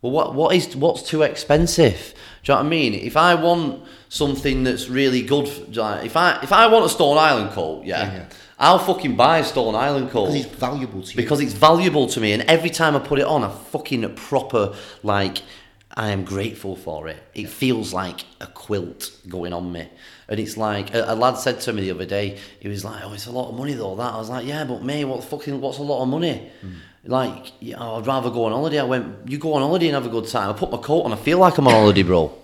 Well, 0.00 0.12
what 0.12 0.34
what 0.34 0.54
is 0.54 0.76
what's 0.76 1.02
too 1.02 1.22
expensive? 1.22 2.14
Do 2.44 2.52
you 2.52 2.54
know 2.56 2.60
what 2.60 2.66
I 2.66 2.68
mean? 2.68 2.94
If 2.94 3.16
I 3.16 3.34
want 3.34 3.82
something 4.08 4.62
that's 4.64 4.88
really 4.88 5.22
good, 5.22 5.76
like 5.76 6.04
if 6.06 6.16
I 6.16 6.38
if 6.42 6.52
I 6.52 6.68
want 6.68 6.84
a 6.86 6.88
Stone 6.88 7.18
Island 7.18 7.50
coat, 7.50 7.84
yeah, 7.84 8.04
Yeah, 8.04 8.14
yeah. 8.14 8.24
I'll 8.60 8.78
fucking 8.78 9.16
buy 9.16 9.38
a 9.38 9.44
Stone 9.44 9.74
Island 9.74 10.10
coat 10.10 10.26
Because 10.32 10.44
it's 10.46 10.54
valuable 10.56 11.02
to 11.02 11.10
you. 11.10 11.16
because 11.16 11.40
it's 11.40 11.52
valuable 11.52 12.06
to 12.08 12.20
me 12.20 12.32
and 12.32 12.42
every 12.42 12.70
time 12.70 12.96
I 12.96 13.00
put 13.00 13.18
it 13.18 13.24
on 13.26 13.44
I 13.44 13.50
fucking 13.50 14.14
proper 14.16 14.74
like 15.02 15.42
I 15.96 16.10
am 16.10 16.24
grateful 16.24 16.76
for 16.76 17.08
it 17.08 17.22
it 17.34 17.48
feels 17.48 17.92
like 17.92 18.24
a 18.40 18.46
quilt 18.46 19.10
going 19.28 19.52
on 19.52 19.72
me 19.72 19.88
and 20.28 20.38
it's 20.40 20.56
like 20.56 20.94
a, 20.94 21.04
a 21.08 21.14
lad 21.14 21.38
said 21.38 21.60
to 21.62 21.72
me 21.72 21.82
the 21.82 21.90
other 21.92 22.06
day 22.06 22.38
he 22.60 22.68
was 22.68 22.84
like 22.84 23.02
oh 23.04 23.12
it's 23.12 23.26
a 23.26 23.32
lot 23.32 23.50
of 23.50 23.56
money 23.56 23.74
though 23.74 23.96
that 23.96 24.14
I 24.14 24.18
was 24.18 24.30
like 24.30 24.46
yeah 24.46 24.64
but 24.64 24.84
me 24.84 25.04
what 25.04 25.24
fucking 25.24 25.60
what's 25.60 25.78
a 25.78 25.82
lot 25.82 26.02
of 26.02 26.08
money 26.08 26.50
hmm. 26.60 26.74
like 27.04 27.52
yeah, 27.60 27.76
oh, 27.78 27.98
I'd 27.98 28.06
rather 28.06 28.30
go 28.30 28.44
on 28.44 28.52
holiday 28.52 28.80
I 28.80 28.84
went 28.84 29.28
you 29.28 29.38
go 29.38 29.54
on 29.54 29.62
holiday 29.62 29.86
and 29.88 29.94
have 29.94 30.06
a 30.06 30.10
good 30.10 30.28
time 30.28 30.50
I 30.50 30.52
put 30.52 30.70
my 30.70 30.78
coat 30.78 31.02
on 31.02 31.12
I 31.12 31.16
feel 31.16 31.38
like 31.38 31.58
I'm 31.58 31.66
on 31.66 31.74
holiday 31.74 32.02
bro 32.02 32.38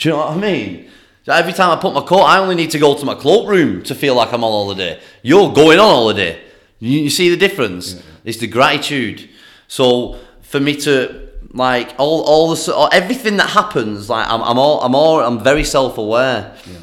do 0.00 0.08
you 0.08 0.14
know 0.14 0.20
what 0.20 0.32
I 0.32 0.36
mean? 0.36 0.90
So 1.24 1.32
every 1.32 1.52
time 1.52 1.70
I 1.70 1.80
put 1.80 1.92
my 1.92 2.00
coat, 2.00 2.22
I 2.22 2.38
only 2.38 2.54
need 2.54 2.70
to 2.70 2.78
go 2.78 2.96
to 2.96 3.04
my 3.04 3.14
cloakroom 3.14 3.82
to 3.82 3.94
feel 3.94 4.14
like 4.14 4.32
I'm 4.32 4.42
on 4.42 4.50
holiday. 4.50 4.98
You're 5.22 5.52
going 5.52 5.78
on 5.78 5.88
holiday. 5.88 6.42
You, 6.78 7.00
you 7.00 7.10
see 7.10 7.28
the 7.28 7.36
difference? 7.36 8.02
It's 8.24 8.38
the 8.38 8.46
gratitude. 8.46 9.28
So 9.68 10.18
for 10.40 10.58
me 10.58 10.74
to 10.76 11.19
like 11.52 11.94
all 11.98 12.22
all 12.22 12.48
the 12.48 12.56
s- 12.56 12.88
everything 12.92 13.36
that 13.38 13.50
happens, 13.50 14.08
like 14.08 14.26
I'm 14.28 14.42
I'm 14.42 14.58
all 14.58 14.80
I'm 14.82 14.94
all 14.94 15.20
I'm 15.20 15.42
very 15.42 15.64
self 15.64 15.98
aware. 15.98 16.56
Yeah. 16.66 16.78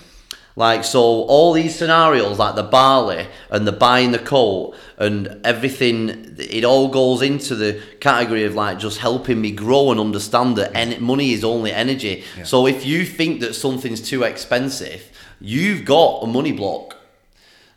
Like 0.56 0.84
so, 0.84 1.00
all 1.00 1.54
these 1.54 1.76
scenarios, 1.76 2.40
like 2.40 2.56
the 2.56 2.64
Bali 2.64 3.28
and 3.52 3.68
the 3.68 3.72
buying 3.72 4.12
the 4.12 4.18
coat 4.18 4.74
and 4.98 5.40
everything, 5.44 6.36
it 6.40 6.64
all 6.64 6.88
goes 6.88 7.22
into 7.22 7.54
the 7.54 7.80
category 8.00 8.44
of 8.44 8.56
like 8.56 8.80
just 8.80 8.98
helping 8.98 9.40
me 9.40 9.52
grow 9.52 9.92
and 9.92 10.00
understand 10.00 10.56
that 10.56 10.76
en- 10.76 11.02
money 11.04 11.32
is 11.34 11.44
only 11.44 11.72
energy. 11.72 12.24
Yeah. 12.36 12.44
So 12.44 12.66
if 12.66 12.88
you 12.88 13.06
think 13.06 13.40
that 13.42 13.54
something's 13.54 14.02
too 14.02 14.24
expensive, 14.24 15.12
you've 15.40 15.86
got 15.86 16.24
a 16.24 16.26
money 16.26 16.54
block. 16.54 16.96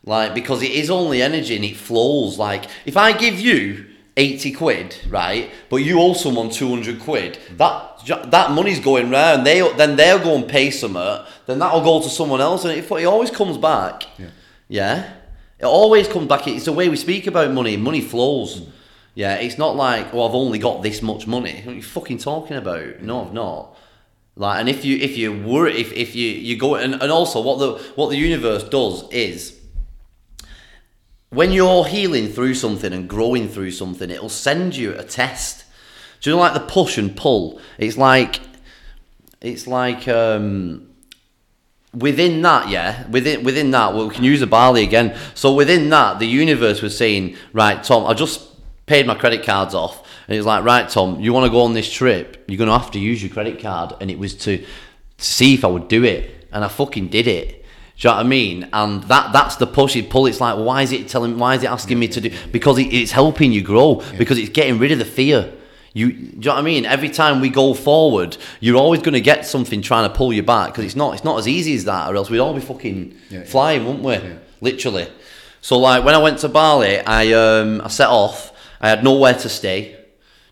Like 0.07 0.33
because 0.35 0.63
it 0.63 0.71
is 0.71 0.89
only 0.91 1.21
energy 1.21 1.57
and 1.57 1.65
it 1.67 1.77
flows. 1.77 2.39
Like 2.39 2.65
if 2.87 2.97
I 2.97 3.13
give 3.13 3.39
you 3.39 3.90
eighty 4.17 4.53
quid, 4.53 4.97
right, 5.09 5.51
but 5.69 5.77
you 5.77 5.99
also 5.99 6.25
someone 6.25 6.51
two 6.51 6.69
hundred 6.69 7.01
quid, 7.01 7.39
that 7.57 8.03
that 8.31 8.51
money's 8.53 8.81
going 8.81 9.11
round. 9.11 9.47
They 9.47 9.61
then 9.77 9.97
they'll 9.97 10.19
go 10.19 10.37
and 10.37 10.49
pay 10.49 10.71
something. 10.71 11.25
Then 11.47 11.59
that'll 11.59 11.83
go 11.83 12.03
to 12.03 12.09
someone 12.09 12.41
else, 12.41 12.65
and 12.65 12.77
it, 12.77 12.91
it 12.91 13.05
always 13.05 13.31
comes 13.31 13.59
back. 13.59 14.07
Yeah. 14.19 14.31
Yeah, 14.69 15.13
it 15.59 15.67
always 15.67 16.07
comes 16.07 16.29
back. 16.29 16.47
It's 16.47 16.67
the 16.67 16.73
way 16.73 16.89
we 16.89 16.97
speak 16.97 17.27
about 17.27 17.51
money. 17.51 17.77
Money 17.77 18.01
flows. 18.01 18.69
Yeah, 19.15 19.35
it's 19.35 19.59
not 19.59 19.75
like, 19.75 20.15
oh, 20.15 20.29
I've 20.29 20.35
only 20.35 20.61
got 20.61 20.83
this 20.83 21.03
much 21.03 21.27
money. 21.27 21.63
What 21.65 21.73
are 21.73 21.75
you 21.75 21.83
fucking 21.83 22.19
talking 22.19 22.57
about? 22.57 23.03
No, 23.03 23.27
I've 23.27 23.33
not. 23.33 23.77
Like, 24.37 24.61
and 24.61 24.69
if 24.69 24.85
you 24.85 24.97
if 24.97 25.19
you 25.19 25.43
were 25.43 25.67
if, 25.67 25.93
if 25.93 26.15
you 26.15 26.29
you 26.29 26.57
go 26.57 26.77
and, 26.77 26.95
and 26.95 27.11
also 27.11 27.43
what 27.43 27.59
the 27.59 27.73
what 27.97 28.11
the 28.11 28.17
universe 28.17 28.63
does 28.63 29.11
is 29.11 29.60
when 31.31 31.53
you're 31.53 31.87
healing 31.87 32.29
through 32.29 32.55
something 32.55 32.93
and 32.93 33.09
growing 33.09 33.49
through 33.49 33.71
something, 33.71 34.11
it'll 34.11 34.29
send 34.29 34.77
you 34.77 34.95
a 34.95 35.05
test. 35.05 35.65
Do 36.21 36.31
you 36.31 36.37
know 36.37 36.43
like 36.43 36.55
the 36.55 36.61
push 36.61 36.99
and 36.99 37.17
pull? 37.17 37.61
It's 37.79 37.97
like 37.97 38.41
it's 39.41 39.67
like 39.67 40.07
um 40.09 40.91
within 41.95 42.43
that, 42.43 42.69
yeah, 42.69 43.09
within 43.09 43.45
within 43.45 43.71
that, 43.71 43.95
well, 43.95 44.09
we 44.09 44.15
can 44.15 44.25
use 44.25 44.41
the 44.41 44.47
Bali 44.47 44.83
again. 44.83 45.17
So 45.35 45.55
within 45.55 45.89
that, 45.91 46.19
the 46.19 46.27
universe 46.27 46.83
was 46.83 46.97
saying, 46.97 47.37
right, 47.53 47.83
Tom, 47.83 48.07
I 48.07 48.15
just 48.15 48.49
paid 48.87 49.07
my 49.07 49.15
credit 49.15 49.45
cards 49.45 49.73
off, 49.73 50.07
and 50.27 50.37
it's 50.37 50.47
like, 50.47 50.65
right, 50.65 50.89
Tom, 50.89 51.21
you 51.21 51.33
want 51.33 51.47
to 51.47 51.51
go 51.51 51.63
on 51.63 51.75
this 51.75 51.91
trip? 51.91 52.45
You're 52.49 52.59
gonna 52.59 52.77
have 52.77 52.91
to 52.91 52.99
use 52.99 53.23
your 53.23 53.33
credit 53.33 53.61
card, 53.61 53.95
and 54.01 54.11
it 54.11 54.19
was 54.19 54.35
to 54.39 54.65
see 55.17 55.55
if 55.55 55.65
I 55.65 55.69
would 55.69 55.87
do 55.87 56.05
it, 56.05 56.49
and 56.53 56.65
I 56.65 56.69
fucking 56.69 57.09
did 57.09 57.29
it. 57.29 57.60
Do 58.01 58.09
you 58.09 58.13
know 58.13 58.17
what 58.17 58.25
I 58.25 58.29
mean? 58.29 58.69
And 58.73 59.03
that 59.05 59.33
that's 59.35 59.57
the 59.57 59.67
push 59.67 59.95
and 59.95 60.09
pull. 60.09 60.25
It's 60.27 60.41
like, 60.41 60.57
why 60.57 60.81
is 60.83 60.91
it 60.91 61.07
telling? 61.09 61.39
Why 61.39 61.55
is 61.57 61.63
it 61.63 61.67
asking 61.71 61.99
me 61.99 62.09
to 62.09 62.21
do? 62.23 62.33
Because 62.51 62.79
it, 62.79 62.93
it's 62.95 63.13
helping 63.13 63.53
you 63.53 63.61
grow. 63.63 64.03
Because 64.17 64.39
it's 64.39 64.49
getting 64.49 64.79
rid 64.79 64.91
of 64.91 64.99
the 64.99 65.05
fear. 65.05 65.53
You, 65.93 66.11
do 66.13 66.19
you 66.19 66.31
know 66.47 66.53
what 66.55 66.59
I 66.61 66.63
mean? 66.63 66.87
Every 66.87 67.11
time 67.11 67.41
we 67.41 67.49
go 67.51 67.75
forward, 67.75 68.37
you're 68.61 68.77
always 68.79 69.03
going 69.03 69.15
to 69.15 69.21
get 69.21 69.45
something 69.45 69.83
trying 69.83 70.09
to 70.09 70.17
pull 70.17 70.33
you 70.33 70.43
back 70.43 70.69
because 70.73 70.85
it's 70.85 70.97
not 70.97 71.13
it's 71.15 71.25
not 71.25 71.39
as 71.39 71.47
easy 71.47 71.75
as 71.75 71.85
that, 71.85 72.11
or 72.11 72.17
else 72.17 72.31
we'd 72.31 72.39
all 72.39 72.55
be 72.55 72.61
fucking 72.61 73.19
Yeah, 73.29 73.41
yeah. 73.41 73.45
flying, 73.45 73.85
wouldn't 73.85 74.05
we? 74.05 74.15
Yeah. 74.15 74.39
Literally. 74.63 75.09
So 75.61 75.79
like 75.79 76.03
when 76.05 76.15
I 76.15 76.19
went 76.19 76.39
to 76.39 76.49
Bali, 76.49 77.01
I 77.01 77.33
um 77.33 77.83
I 77.85 77.89
set 77.89 78.09
off. 78.09 78.53
I 78.81 78.89
had 78.89 79.05
nowhere 79.05 79.35
to 79.35 79.49
stay, 79.51 79.95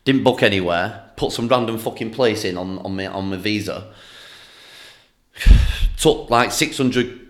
didn't 0.04 0.22
book 0.22 0.42
anywhere. 0.42 1.04
Put 1.16 1.32
some 1.32 1.48
random 1.48 1.78
fucking 1.78 2.10
place 2.10 2.44
in 2.44 2.58
on 2.58 2.78
on 2.80 2.94
my 2.94 3.06
on 3.06 3.30
my 3.30 3.36
visa. 3.36 3.86
Took 5.98 6.30
like 6.30 6.52
six 6.52 6.76
hundred 6.76 7.27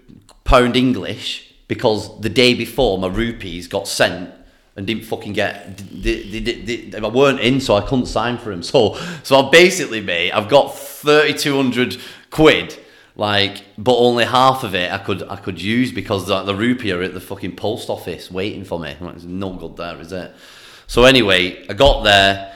pound 0.49 0.75
English 0.77 1.55
because 1.69 2.21
the 2.21 2.31
day 2.31 2.55
before 2.55 2.99
my 2.99 3.09
rupees 3.09 3.69
got 3.69 3.87
sent 3.87 4.31
and 4.75 4.87
didn't 4.87 5.05
fucking 5.05 5.35
get. 5.35 5.77
They, 5.77 6.23
they, 6.23 6.41
they, 6.41 6.77
they, 6.91 6.99
I 6.99 7.09
weren't 7.09 7.41
in, 7.41 7.61
so 7.61 7.75
I 7.77 7.83
couldn't 7.83 8.07
sign 8.07 8.39
for 8.39 8.51
him. 8.51 8.63
So 8.63 8.99
so 9.23 9.37
I 9.37 9.51
basically, 9.51 10.01
mate, 10.01 10.33
I've 10.33 10.49
got 10.49 10.75
thirty 10.75 11.35
two 11.35 11.57
hundred 11.57 11.99
quid. 12.31 12.79
Like, 13.15 13.65
but 13.77 13.97
only 13.97 14.25
half 14.25 14.63
of 14.63 14.77
it 14.77 14.93
I 14.93 14.99
could 14.99 15.25
I 15.25 15.37
could 15.37 15.61
use 15.61 15.91
because 15.93 16.29
the, 16.29 16.45
the 16.45 16.55
rupee 16.55 16.93
are 16.93 17.03
at 17.03 17.15
the 17.15 17.21
fucking 17.21 17.57
post 17.57 17.91
office 17.91 18.31
waiting 18.31 18.65
for 18.65 18.79
me. 18.79 18.97
Like, 19.01 19.17
It's 19.17 19.25
no 19.25 19.53
good 19.55 19.77
there, 19.77 20.01
is 20.01 20.13
it? 20.13 20.33
So 20.87 21.05
anyway, 21.05 21.67
I 21.69 21.75
got 21.75 22.05
there. 22.05 22.55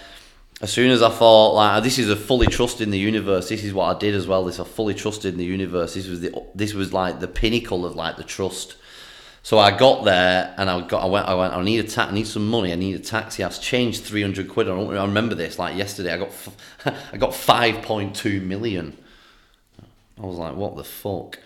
As 0.63 0.71
soon 0.71 0.93
as 0.93 1.03
I 1.03 1.11
thought, 1.11 1.55
like, 1.55 1.83
this 1.83 1.99
is 1.99 2.09
a 2.09 2.15
fully 2.15 2.47
trust 2.47 2.81
in 2.81 2.91
the 2.91 2.99
universe. 2.99 3.49
This 3.49 3.65
is 3.65 3.75
what 3.75 3.97
I 3.97 3.99
did 3.99 4.15
as 4.15 4.29
well. 4.29 4.45
This 4.45 4.61
I 4.61 4.65
fully 4.65 4.95
trusted 4.95 5.35
in 5.35 5.39
the 5.39 5.45
universe. 5.45 5.95
This 5.95 6.07
was 6.07 6.21
the 6.21 6.33
this 6.55 6.73
was 6.73 6.93
like 6.93 7.19
the 7.19 7.27
pinnacle 7.27 7.85
of 7.85 7.97
like 7.97 8.17
the 8.17 8.23
trust. 8.23 8.77
So 9.43 9.59
I 9.59 9.77
got 9.77 10.05
there 10.05 10.55
and 10.57 10.71
I 10.71 10.81
got 10.87 11.03
I 11.03 11.07
went 11.07 11.27
I 11.27 11.35
went 11.35 11.53
I 11.53 11.63
need 11.65 11.85
a 11.85 11.89
ta- 11.89 12.07
I 12.09 12.15
need 12.15 12.29
some 12.29 12.49
money 12.49 12.73
I 12.73 12.77
need 12.77 12.95
a 12.95 13.01
taxi 13.01 13.43
I've 13.43 13.61
changed 13.61 14.05
three 14.05 14.23
hundred 14.23 14.49
quid 14.49 14.69
I, 14.69 14.73
I 14.73 15.05
remember 15.05 15.35
this 15.35 15.59
like 15.59 15.77
yesterday 15.77 16.13
I 16.13 16.19
got 16.19 16.29
f- 16.29 16.57
I 17.13 17.17
got 17.17 17.35
five 17.35 17.83
point 17.83 18.15
two 18.15 18.41
million 18.41 18.97
I 20.17 20.27
was 20.27 20.39
like 20.39 20.55
what 20.55 20.77
the 20.77 20.85
fuck 20.85 21.41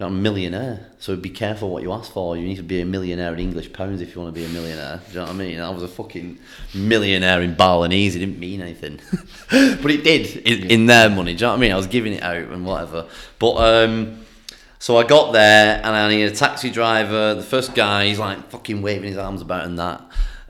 I'm 0.00 0.06
a 0.06 0.16
millionaire 0.16 0.88
so 1.00 1.16
be 1.16 1.30
careful 1.30 1.70
what 1.70 1.82
you 1.82 1.92
ask 1.92 2.12
for. 2.12 2.36
You 2.36 2.46
need 2.46 2.56
to 2.56 2.62
be 2.62 2.80
a 2.80 2.84
millionaire 2.84 3.32
in 3.32 3.40
English 3.40 3.72
pounds 3.72 4.00
if 4.00 4.14
you 4.14 4.20
want 4.20 4.34
to 4.34 4.40
be 4.40 4.44
a 4.44 4.48
millionaire. 4.48 5.00
Do 5.06 5.12
you 5.12 5.18
know 5.18 5.24
what 5.26 5.30
I 5.30 5.34
mean? 5.34 5.60
I 5.60 5.70
was 5.70 5.82
a 5.82 5.88
fucking 5.88 6.38
millionaire 6.74 7.40
in 7.42 7.54
Balinese. 7.54 8.16
It 8.16 8.20
didn't 8.20 8.38
mean 8.38 8.60
anything. 8.60 9.00
But 9.82 9.90
it 9.90 10.04
did 10.04 10.36
in, 10.46 10.70
in 10.70 10.86
their 10.86 11.08
money. 11.08 11.34
Do 11.34 11.38
you 11.38 11.46
know 11.46 11.50
what 11.50 11.56
I 11.58 11.60
mean? 11.60 11.72
I 11.72 11.76
was 11.76 11.86
giving 11.86 12.12
it 12.14 12.22
out 12.22 12.36
and 12.36 12.66
whatever. 12.66 13.06
But 13.38 13.54
um 13.54 14.24
so 14.80 14.96
I 14.96 15.04
got 15.04 15.32
there 15.32 15.76
and 15.76 15.86
I 15.86 16.08
needed 16.08 16.32
a 16.32 16.36
taxi 16.36 16.70
driver. 16.70 17.34
The 17.34 17.42
first 17.42 17.74
guy, 17.74 18.06
he's 18.06 18.18
like 18.18 18.50
fucking 18.50 18.80
waving 18.82 19.08
his 19.08 19.18
arms 19.18 19.42
about 19.42 19.64
and 19.64 19.78
that. 19.78 20.02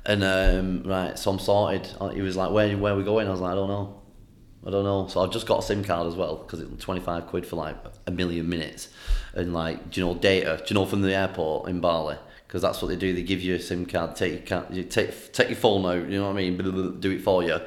And 0.04 0.24
um, 0.24 0.82
right, 0.84 1.18
so 1.18 1.30
I'm 1.30 1.38
sorted. 1.38 1.88
Uh, 2.00 2.08
He 2.08 2.22
was 2.22 2.36
like, 2.36 2.50
"Where, 2.50 2.76
where 2.76 2.94
are 2.94 2.96
we 2.96 3.04
going?" 3.04 3.28
I 3.28 3.30
was 3.30 3.40
like, 3.40 3.52
"I 3.52 3.54
don't 3.54 3.68
know, 3.68 4.00
I 4.66 4.70
don't 4.70 4.84
know." 4.84 5.06
So 5.08 5.20
I've 5.20 5.30
just 5.30 5.46
got 5.46 5.58
a 5.58 5.62
SIM 5.62 5.84
card 5.84 6.06
as 6.06 6.14
well 6.14 6.36
because 6.36 6.60
it's 6.60 6.82
25 6.82 7.26
quid 7.26 7.46
for 7.46 7.56
like 7.56 7.76
a 8.06 8.10
million 8.10 8.48
minutes, 8.48 8.88
and 9.38 9.54
like, 9.54 9.90
do 9.90 10.00
you 10.00 10.06
know 10.06 10.14
data? 10.14 10.58
Do 10.58 10.74
you 10.74 10.74
know 10.74 10.86
from 10.86 11.02
the 11.02 11.14
airport 11.14 11.68
in 11.68 11.80
Bali? 11.80 12.16
because 12.48 12.62
that's 12.62 12.80
what 12.80 12.88
they 12.88 12.96
do. 12.96 13.12
They 13.12 13.22
give 13.22 13.42
you 13.42 13.56
a 13.56 13.60
SIM 13.60 13.84
card, 13.84 14.16
take 14.16 14.48
your 14.48 14.66
you 14.70 14.82
take 14.82 15.32
take 15.32 15.48
your 15.48 15.56
phone 15.56 15.84
out. 15.84 16.08
You 16.08 16.18
know 16.18 16.24
what 16.24 16.38
I 16.38 16.50
mean? 16.50 16.98
Do 16.98 17.10
it 17.10 17.22
for 17.22 17.44
you. 17.44 17.60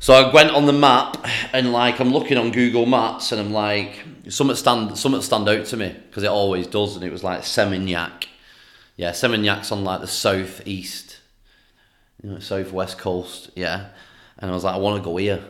So 0.00 0.12
I 0.12 0.32
went 0.34 0.50
on 0.50 0.66
the 0.66 0.72
map 0.72 1.24
and 1.52 1.72
like 1.72 2.00
I'm 2.00 2.10
looking 2.10 2.36
on 2.36 2.50
Google 2.50 2.84
Maps 2.84 3.30
and 3.30 3.40
I'm 3.40 3.52
like 3.52 4.02
something 4.28 4.56
stand 4.56 4.98
something 4.98 5.22
stand 5.22 5.48
out 5.48 5.66
to 5.66 5.76
me 5.76 5.96
because 6.08 6.24
it 6.24 6.30
always 6.30 6.66
does 6.66 6.96
and 6.96 7.04
it 7.04 7.12
was 7.12 7.22
like 7.22 7.42
Seminyak. 7.42 8.26
Yeah, 8.96 9.12
Seminyak's 9.12 9.70
on 9.70 9.84
like 9.84 10.00
the 10.00 10.08
southeast, 10.08 11.20
you 12.20 12.30
know, 12.30 12.38
southwest 12.40 12.98
coast. 12.98 13.52
Yeah, 13.54 13.90
and 14.38 14.50
I 14.50 14.54
was 14.54 14.64
like, 14.64 14.74
I 14.74 14.78
want 14.78 15.00
to 15.00 15.04
go 15.08 15.16
here. 15.16 15.44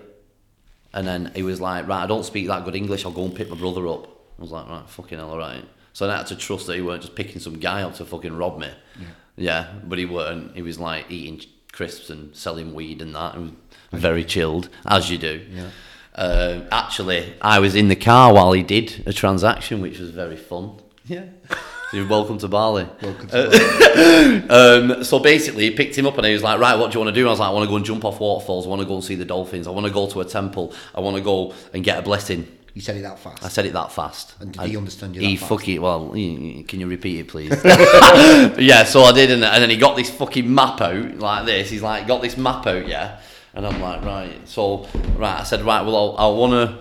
And 0.92 1.06
then 1.06 1.32
he 1.34 1.42
was 1.42 1.58
like, 1.58 1.88
right, 1.88 2.04
I 2.04 2.06
don't 2.06 2.22
speak 2.22 2.48
that 2.48 2.66
good 2.66 2.76
English. 2.76 3.06
I'll 3.06 3.12
go 3.12 3.24
and 3.24 3.34
pick 3.34 3.48
my 3.48 3.56
brother 3.56 3.88
up. 3.88 4.11
I 4.38 4.42
was 4.42 4.50
like, 4.50 4.68
right, 4.68 4.88
fucking 4.88 5.18
hell, 5.18 5.30
all 5.30 5.38
right. 5.38 5.64
So 5.92 6.08
I 6.08 6.16
had 6.16 6.26
to 6.28 6.36
trust 6.36 6.66
that 6.66 6.76
he 6.76 6.82
weren't 6.82 7.02
just 7.02 7.14
picking 7.14 7.40
some 7.40 7.58
guy 7.58 7.82
up 7.82 7.94
to 7.96 8.04
fucking 8.04 8.36
rob 8.36 8.58
me. 8.58 8.70
Yeah, 8.98 9.06
yeah 9.36 9.72
but 9.84 9.98
he 9.98 10.06
weren't. 10.06 10.54
He 10.54 10.62
was 10.62 10.78
like 10.78 11.10
eating 11.10 11.40
crisps 11.72 12.10
and 12.10 12.34
selling 12.34 12.74
weed 12.74 13.02
and 13.02 13.14
that. 13.14 13.34
And 13.34 13.56
very 13.92 14.24
chilled, 14.24 14.68
as 14.86 15.10
you 15.10 15.18
do. 15.18 15.44
Yeah. 15.50 15.70
Uh, 16.14 16.60
actually, 16.70 17.34
I 17.40 17.58
was 17.58 17.74
in 17.74 17.88
the 17.88 17.96
car 17.96 18.32
while 18.32 18.52
he 18.52 18.62
did 18.62 19.02
a 19.06 19.12
transaction, 19.12 19.80
which 19.80 19.98
was 19.98 20.10
very 20.10 20.36
fun. 20.36 20.78
Yeah. 21.06 21.24
So 21.48 21.56
you're 21.96 22.08
welcome 22.08 22.38
to 22.38 22.48
Bali. 22.48 22.86
Welcome 23.00 23.28
to 23.28 24.46
Um, 24.98 25.04
so 25.04 25.18
basically, 25.18 25.64
he 25.64 25.70
picked 25.70 25.96
him 25.96 26.06
up 26.06 26.16
and 26.16 26.26
he 26.26 26.32
was 26.32 26.42
like, 26.42 26.58
"Right, 26.58 26.78
what 26.78 26.90
do 26.90 26.98
you 26.98 27.04
want 27.04 27.14
to 27.14 27.18
do?" 27.18 27.22
And 27.22 27.28
I 27.28 27.32
was 27.32 27.40
like, 27.40 27.48
"I 27.48 27.52
want 27.52 27.64
to 27.64 27.70
go 27.70 27.76
and 27.76 27.84
jump 27.84 28.04
off 28.04 28.20
waterfalls. 28.20 28.66
I 28.66 28.68
want 28.68 28.82
to 28.82 28.88
go 28.88 28.94
and 28.94 29.04
see 29.04 29.14
the 29.14 29.24
dolphins. 29.24 29.66
I 29.66 29.70
want 29.70 29.86
to 29.86 29.92
go 29.92 30.06
to 30.08 30.20
a 30.20 30.24
temple. 30.24 30.74
I 30.94 31.00
want 31.00 31.16
to 31.16 31.22
go 31.22 31.54
and 31.72 31.82
get 31.84 31.98
a 31.98 32.02
blessing." 32.02 32.46
You 32.74 32.80
said 32.80 32.96
it 32.96 33.02
that 33.02 33.18
fast. 33.18 33.44
I 33.44 33.48
said 33.48 33.66
it 33.66 33.74
that 33.74 33.92
fast. 33.92 34.34
And 34.40 34.52
did 34.52 34.62
he 34.62 34.76
understand 34.76 35.14
you 35.14 35.20
He 35.20 35.36
fast? 35.36 35.48
fucking 35.50 35.80
well. 35.80 36.10
Can 36.10 36.80
you 36.80 36.86
repeat 36.86 37.20
it, 37.20 37.28
please? 37.28 37.50
yeah. 37.64 38.84
So 38.84 39.02
I 39.02 39.12
did, 39.12 39.30
and, 39.30 39.44
and 39.44 39.62
then 39.62 39.68
he 39.70 39.76
got 39.76 39.94
this 39.96 40.10
fucking 40.10 40.52
map 40.52 40.80
out 40.80 41.18
like 41.18 41.44
this. 41.44 41.68
He's 41.68 41.82
like, 41.82 42.06
got 42.06 42.22
this 42.22 42.36
map 42.38 42.66
out, 42.66 42.86
yeah. 42.88 43.20
And 43.54 43.66
I'm 43.66 43.80
like, 43.80 44.02
right. 44.02 44.48
So 44.48 44.88
right, 45.16 45.40
I 45.40 45.44
said, 45.44 45.60
right. 45.62 45.84
Well, 45.84 46.16
I'll, 46.16 46.34
I 46.34 46.38
want 46.38 46.52
to. 46.52 46.78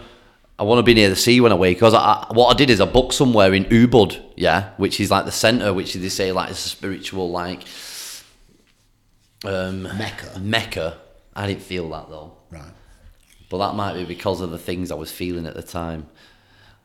I 0.57 0.63
want 0.63 0.77
to 0.77 0.83
be 0.83 0.93
near 0.93 1.09
the 1.09 1.15
sea 1.15 1.41
when 1.41 1.51
I 1.51 1.55
wake. 1.55 1.77
Because 1.77 1.95
I, 1.95 1.99
I, 1.99 2.27
what 2.33 2.53
I 2.53 2.55
did 2.55 2.69
is 2.69 2.79
I 2.79 2.85
booked 2.85 3.15
somewhere 3.15 3.51
in 3.51 3.65
Ubud, 3.65 4.23
yeah, 4.35 4.69
which 4.77 4.99
is 4.99 5.09
like 5.09 5.25
the 5.25 5.31
center, 5.31 5.73
which 5.73 5.95
they 5.95 6.07
say 6.07 6.31
like 6.31 6.51
it's 6.51 6.63
a 6.65 6.69
spiritual 6.69 7.31
like 7.31 7.63
um, 9.43 9.83
Mecca. 9.83 10.39
Mecca. 10.39 10.97
I 11.35 11.47
didn't 11.47 11.63
feel 11.63 11.89
that 11.89 12.09
though. 12.09 12.33
Right. 12.51 12.61
But 13.51 13.57
that 13.57 13.75
might 13.75 13.95
be 13.95 14.05
because 14.05 14.39
of 14.39 14.49
the 14.49 14.57
things 14.57 14.91
I 14.91 14.95
was 14.95 15.11
feeling 15.11 15.45
at 15.45 15.55
the 15.55 15.61
time. 15.61 16.07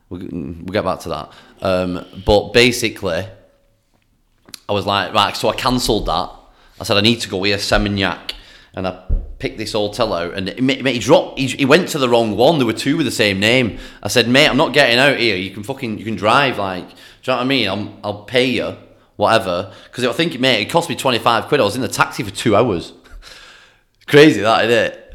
We'll, 0.09 0.19
we'll 0.29 0.65
get 0.65 0.83
back 0.83 0.99
to 0.99 1.09
that. 1.09 1.31
Um, 1.61 2.05
but 2.25 2.51
basically, 2.51 3.25
I 4.67 4.73
was 4.73 4.85
like, 4.85 5.13
right, 5.13 5.35
so 5.35 5.47
I 5.47 5.55
cancelled 5.55 6.07
that. 6.07 6.29
I 6.77 6.83
said, 6.83 6.97
I 6.97 7.01
need 7.01 7.21
to 7.21 7.29
go 7.29 7.41
here, 7.43 7.55
Seminyak. 7.55 8.33
And 8.73 8.85
I 8.85 9.01
picked 9.39 9.57
this 9.57 9.71
hotel 9.71 10.11
out, 10.11 10.33
and 10.33 10.49
it, 10.49 10.59
he 10.59 10.99
dropped. 10.99 11.39
He, 11.39 11.47
he 11.47 11.63
went 11.63 11.87
to 11.89 11.99
the 11.99 12.09
wrong 12.09 12.35
one. 12.35 12.57
There 12.57 12.67
were 12.67 12.73
two 12.73 12.97
with 12.97 13.05
the 13.05 13.13
same 13.13 13.39
name. 13.39 13.79
I 14.03 14.09
said, 14.09 14.27
mate, 14.27 14.49
I'm 14.49 14.57
not 14.57 14.73
getting 14.73 14.99
out 14.99 15.17
here. 15.17 15.37
You 15.37 15.51
can 15.51 15.63
fucking, 15.63 15.97
you 15.97 16.03
can 16.03 16.17
drive. 16.17 16.57
Like, 16.57 16.89
do 16.89 16.91
you 16.91 16.97
know 17.27 17.35
what 17.37 17.43
I 17.43 17.45
mean? 17.45 17.69
I'm, 17.69 17.97
I'll 18.03 18.23
pay 18.25 18.45
you, 18.45 18.75
whatever. 19.15 19.73
Because 19.85 20.03
I 20.03 20.11
think, 20.11 20.37
mate, 20.37 20.63
it 20.63 20.69
cost 20.69 20.89
me 20.89 20.97
25 20.97 21.45
quid. 21.45 21.61
I 21.61 21.63
was 21.63 21.77
in 21.77 21.81
the 21.81 21.87
taxi 21.87 22.23
for 22.23 22.31
two 22.31 22.57
hours. 22.57 22.91
Crazy, 24.05 24.41
that, 24.41 24.65
isn't 24.65 24.93
it? 24.93 25.06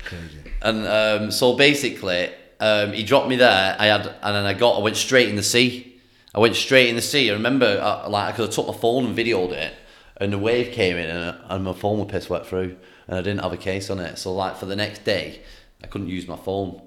And 0.63 0.87
um, 0.87 1.31
so 1.33 1.57
basically, 1.57 2.31
um, 2.61 2.93
he 2.93 3.03
dropped 3.03 3.29
me 3.29 3.37
there. 3.37 3.77
I 3.79 3.87
had, 3.87 4.07
and 4.07 4.37
then 4.37 4.47
I 4.47 4.55
got, 4.55 4.79
I 4.79 4.83
went 4.83 4.97
straight 4.97 5.29
in 5.29 5.35
the 5.35 5.43
sea. 5.43 6.01
I 6.35 6.39
went 6.39 6.55
straight 6.55 6.89
in 6.89 6.95
the 6.95 7.03
sea. 7.03 7.31
I 7.31 7.35
remember, 7.35 7.67
uh, 7.67 8.09
like, 8.09 8.35
because 8.35 8.49
I 8.49 8.53
took 8.53 8.69
my 8.69 8.81
phone 8.81 9.05
and 9.05 9.19
videoed 9.19 9.51
it, 9.51 9.75
and 10.19 10.33
the 10.33 10.39
wave 10.39 10.73
came 10.73 10.97
in, 10.97 11.11
and, 11.11 11.37
and 11.49 11.65
my 11.65 11.73
phone 11.73 11.99
was 11.99 12.09
piss 12.11 12.31
wet 12.31 12.47
through, 12.47 12.77
and 13.09 13.19
I 13.19 13.23
didn't 13.23 13.41
have 13.41 13.53
a 13.53 13.57
case 13.57 13.91
on 13.91 13.99
it. 13.99 14.17
So, 14.19 14.33
like, 14.33 14.57
for 14.57 14.67
the 14.67 14.77
next 14.77 15.05
day, 15.05 15.43
I 15.83 15.89
couldn't 15.89 16.09
use 16.09 16.29
my 16.29 16.37
phone, 16.37 16.81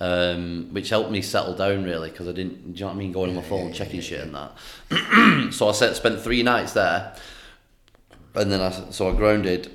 um, 0.00 0.68
which 0.72 0.88
helped 0.88 1.10
me 1.10 1.20
settle 1.20 1.54
down 1.54 1.84
really, 1.84 2.10
because 2.10 2.28
I 2.28 2.32
didn't, 2.32 2.72
do 2.72 2.78
you 2.78 2.80
know 2.80 2.86
what 2.86 2.94
I 2.94 2.98
mean, 2.98 3.12
going 3.12 3.28
on 3.28 3.36
my 3.36 3.42
phone, 3.42 3.74
checking 3.74 4.00
shit 4.00 4.22
and 4.22 4.34
that. 4.34 5.52
so 5.52 5.68
I 5.68 5.72
said, 5.72 5.94
spent 5.94 6.22
three 6.22 6.42
nights 6.42 6.72
there, 6.72 7.14
and 8.34 8.50
then 8.50 8.62
I, 8.62 8.70
so 8.90 9.10
I 9.10 9.14
grounded. 9.14 9.70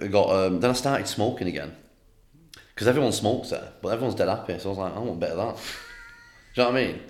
I 0.00 0.06
got, 0.06 0.30
um, 0.30 0.60
then 0.60 0.70
I 0.70 0.74
started 0.74 1.06
smoking 1.06 1.46
again 1.46 1.76
because 2.78 2.86
everyone 2.86 3.10
smokes 3.10 3.50
there, 3.50 3.72
but 3.82 3.88
everyone's 3.88 4.14
dead 4.14 4.28
happy. 4.28 4.56
So 4.60 4.68
I 4.68 4.70
was 4.70 4.78
like, 4.78 4.94
I 4.94 4.98
want 5.00 5.10
a 5.10 5.14
bit 5.14 5.30
of 5.30 5.36
that. 5.36 5.56
Do 6.54 6.62
you 6.62 6.68
know 6.68 6.70
what 6.70 6.80
I 6.80 6.86
mean? 6.86 7.00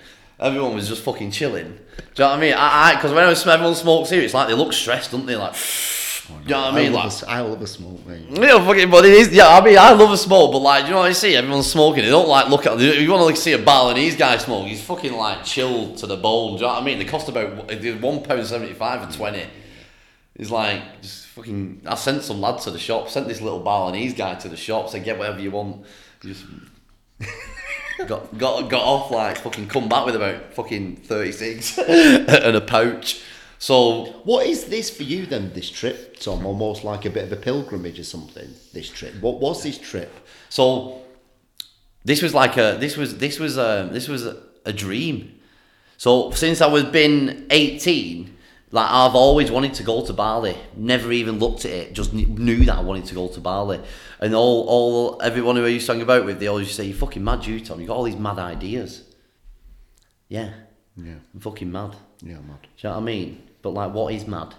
Everyone 0.40 0.74
was 0.74 0.88
just 0.88 1.02
fucking 1.02 1.30
chilling. 1.30 1.66
Do 1.66 1.72
you 1.72 2.04
know 2.20 2.30
what 2.30 2.38
I 2.38 2.40
mean? 2.40 2.54
I, 2.54 2.92
I 2.92 2.94
because 2.94 3.12
when 3.12 3.22
everyone 3.22 3.74
smokes 3.74 4.08
here, 4.08 4.22
it's 4.22 4.32
like 4.32 4.48
they 4.48 4.54
look 4.54 4.72
stressed, 4.72 5.10
don't 5.10 5.26
they? 5.26 5.36
Like, 5.36 5.52
oh, 6.30 6.38
do 6.38 6.42
you 6.42 6.48
know 6.48 6.60
what 6.62 6.72
I 6.72 6.74
mean? 6.74 6.94
Like, 6.94 7.04
love 7.04 7.22
a, 7.22 7.28
I 7.28 7.40
love 7.40 7.60
a 7.60 7.66
smoke, 7.66 8.06
mate. 8.06 8.28
yeah, 8.30 8.66
fucking, 8.66 8.90
but 8.90 9.04
it 9.04 9.12
is. 9.12 9.30
Yeah, 9.30 9.46
I 9.46 9.62
mean, 9.62 9.76
I 9.76 9.92
love 9.92 10.10
a 10.10 10.16
smoke, 10.16 10.52
but 10.52 10.60
like, 10.60 10.84
do 10.84 10.88
you 10.88 10.94
know 10.94 11.00
what 11.00 11.10
I 11.10 11.12
see? 11.12 11.36
Everyone's 11.36 11.70
smoking. 11.70 12.02
They 12.02 12.08
don't 12.08 12.28
like 12.28 12.48
look 12.48 12.64
at. 12.64 12.80
If 12.80 13.02
you 13.02 13.10
want 13.10 13.20
to 13.20 13.26
like, 13.26 13.36
see 13.36 13.52
a 13.52 13.58
Balinese 13.58 14.16
guy 14.16 14.38
smoke, 14.38 14.68
he's 14.68 14.82
fucking 14.82 15.12
like 15.12 15.44
chilled 15.44 15.98
to 15.98 16.06
the 16.06 16.16
bone. 16.16 16.52
Do 16.52 16.60
you 16.60 16.60
know 16.62 16.68
what 16.68 16.82
I 16.82 16.86
mean? 16.86 16.98
They 16.98 17.04
cost 17.04 17.28
about 17.28 17.70
one 18.00 18.22
pound 18.22 18.46
seventy 18.46 18.72
five 18.72 19.04
for 19.04 19.14
twenty. 19.14 19.44
It's 20.38 20.50
like 20.50 21.02
just 21.02 21.26
fucking. 21.26 21.82
I 21.84 21.96
sent 21.96 22.22
some 22.22 22.40
lad 22.40 22.60
to 22.60 22.70
the 22.70 22.78
shop. 22.78 23.08
Sent 23.10 23.26
this 23.26 23.40
little 23.40 23.60
Balinese 23.60 24.14
guy 24.14 24.36
to 24.36 24.48
the 24.48 24.56
shop. 24.56 24.88
Said 24.88 25.04
get 25.04 25.18
whatever 25.18 25.40
you 25.40 25.50
want. 25.50 25.84
Just 26.22 26.44
got 28.06 28.38
got 28.38 28.70
got 28.70 28.82
off 28.82 29.10
like 29.10 29.38
fucking 29.38 29.66
come 29.66 29.88
back 29.88 30.06
with 30.06 30.14
about 30.14 30.54
fucking 30.54 30.96
thirty 30.96 31.32
six 31.32 31.76
and 31.78 32.56
a 32.56 32.60
pouch. 32.60 33.20
So 33.58 34.04
What 34.22 34.46
is 34.46 34.66
this 34.66 34.88
for 34.88 35.02
you 35.02 35.26
then? 35.26 35.52
This 35.52 35.68
trip, 35.68 36.18
Tom, 36.20 36.46
almost 36.46 36.84
like 36.84 37.04
a 37.04 37.10
bit 37.10 37.24
of 37.24 37.32
a 37.32 37.36
pilgrimage 37.36 37.98
or 37.98 38.04
something. 38.04 38.48
This 38.72 38.88
trip. 38.88 39.20
What 39.20 39.40
was 39.40 39.64
this 39.64 39.78
trip? 39.78 40.12
So 40.48 41.02
this 42.04 42.22
was 42.22 42.32
like 42.32 42.56
a 42.56 42.76
this 42.78 42.96
was 42.96 43.18
this 43.18 43.40
was 43.40 43.58
a 43.58 43.88
this 43.90 44.06
was 44.06 44.24
a, 44.24 44.40
a 44.64 44.72
dream. 44.72 45.34
So 45.96 46.30
since 46.30 46.60
I 46.60 46.68
was 46.68 46.84
been 46.84 47.48
eighteen, 47.50 48.36
like 48.70 48.90
I've 48.90 49.14
always 49.14 49.50
wanted 49.50 49.74
to 49.74 49.82
go 49.82 50.04
to 50.04 50.12
Bali. 50.12 50.56
Never 50.76 51.10
even 51.12 51.38
looked 51.38 51.64
at 51.64 51.70
it. 51.70 51.92
Just 51.94 52.12
knew 52.12 52.64
that 52.66 52.76
I 52.76 52.80
wanted 52.82 53.06
to 53.06 53.14
go 53.14 53.28
to 53.28 53.40
Bali. 53.40 53.80
And 54.20 54.34
all 54.34 54.64
all 54.68 55.22
everyone 55.22 55.56
who 55.56 55.64
I 55.64 55.68
used 55.68 55.86
to 55.86 55.92
hang 55.92 56.02
about 56.02 56.26
with, 56.26 56.38
they 56.40 56.46
always 56.48 56.70
say, 56.70 56.84
"You're 56.84 56.96
fucking 56.96 57.24
mad, 57.24 57.46
you 57.46 57.60
Tom. 57.60 57.80
You 57.80 57.86
got 57.86 57.96
all 57.96 58.04
these 58.04 58.16
mad 58.16 58.38
ideas." 58.38 59.04
Yeah, 60.28 60.50
Yeah, 60.96 61.14
I'm 61.32 61.40
fucking 61.40 61.72
mad. 61.72 61.96
yeah, 62.22 62.34
mad. 62.34 62.60
Do 62.62 62.68
you 62.78 62.88
know 62.88 62.90
what 62.90 62.96
I 62.96 63.04
mean? 63.04 63.42
But 63.62 63.70
like, 63.70 63.94
what 63.94 64.12
is 64.12 64.26
mad? 64.26 64.54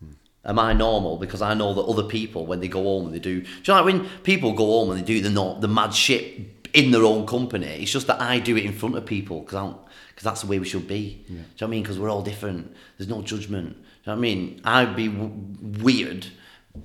Hmm. 0.00 0.10
Am 0.44 0.58
I 0.58 0.72
normal? 0.74 1.16
Because 1.16 1.40
I 1.40 1.54
know 1.54 1.72
that 1.72 1.80
other 1.82 2.02
people, 2.02 2.44
when 2.46 2.60
they 2.60 2.68
go 2.68 2.82
home 2.82 3.06
and 3.06 3.14
they 3.14 3.18
do, 3.20 3.40
do 3.40 3.46
you 3.46 3.54
know 3.68 3.74
like 3.82 3.84
when 3.86 4.06
people 4.22 4.52
go 4.52 4.66
home 4.66 4.90
and 4.90 5.00
they 5.00 5.04
do 5.04 5.20
the 5.22 5.30
not 5.30 5.60
the 5.62 5.68
mad 5.68 5.94
shit 5.94 6.68
in 6.74 6.90
their 6.90 7.04
own 7.04 7.26
company? 7.26 7.66
It's 7.80 7.90
just 7.92 8.06
that 8.08 8.20
I 8.20 8.38
do 8.40 8.56
it 8.56 8.64
in 8.66 8.72
front 8.74 8.96
of 8.96 9.06
people 9.06 9.40
because 9.40 9.74
because 10.14 10.24
that's 10.24 10.42
the 10.42 10.46
way 10.46 10.58
we 10.58 10.64
should 10.66 10.86
be. 10.86 11.24
Do 11.26 11.32
you 11.32 11.38
know 11.38 11.44
what 11.58 11.62
I 11.62 11.66
mean? 11.70 11.82
Because 11.82 11.98
we're 11.98 12.08
all 12.10 12.22
different. 12.22 12.74
There's 12.96 13.08
no 13.10 13.20
judgment. 13.22 13.70
Do 13.72 13.76
you 13.78 13.84
know 14.06 14.12
what 14.12 14.18
I 14.18 14.20
mean? 14.20 14.60
I'd 14.64 14.94
be 14.94 15.08
w- 15.08 15.32
weird, 15.82 16.26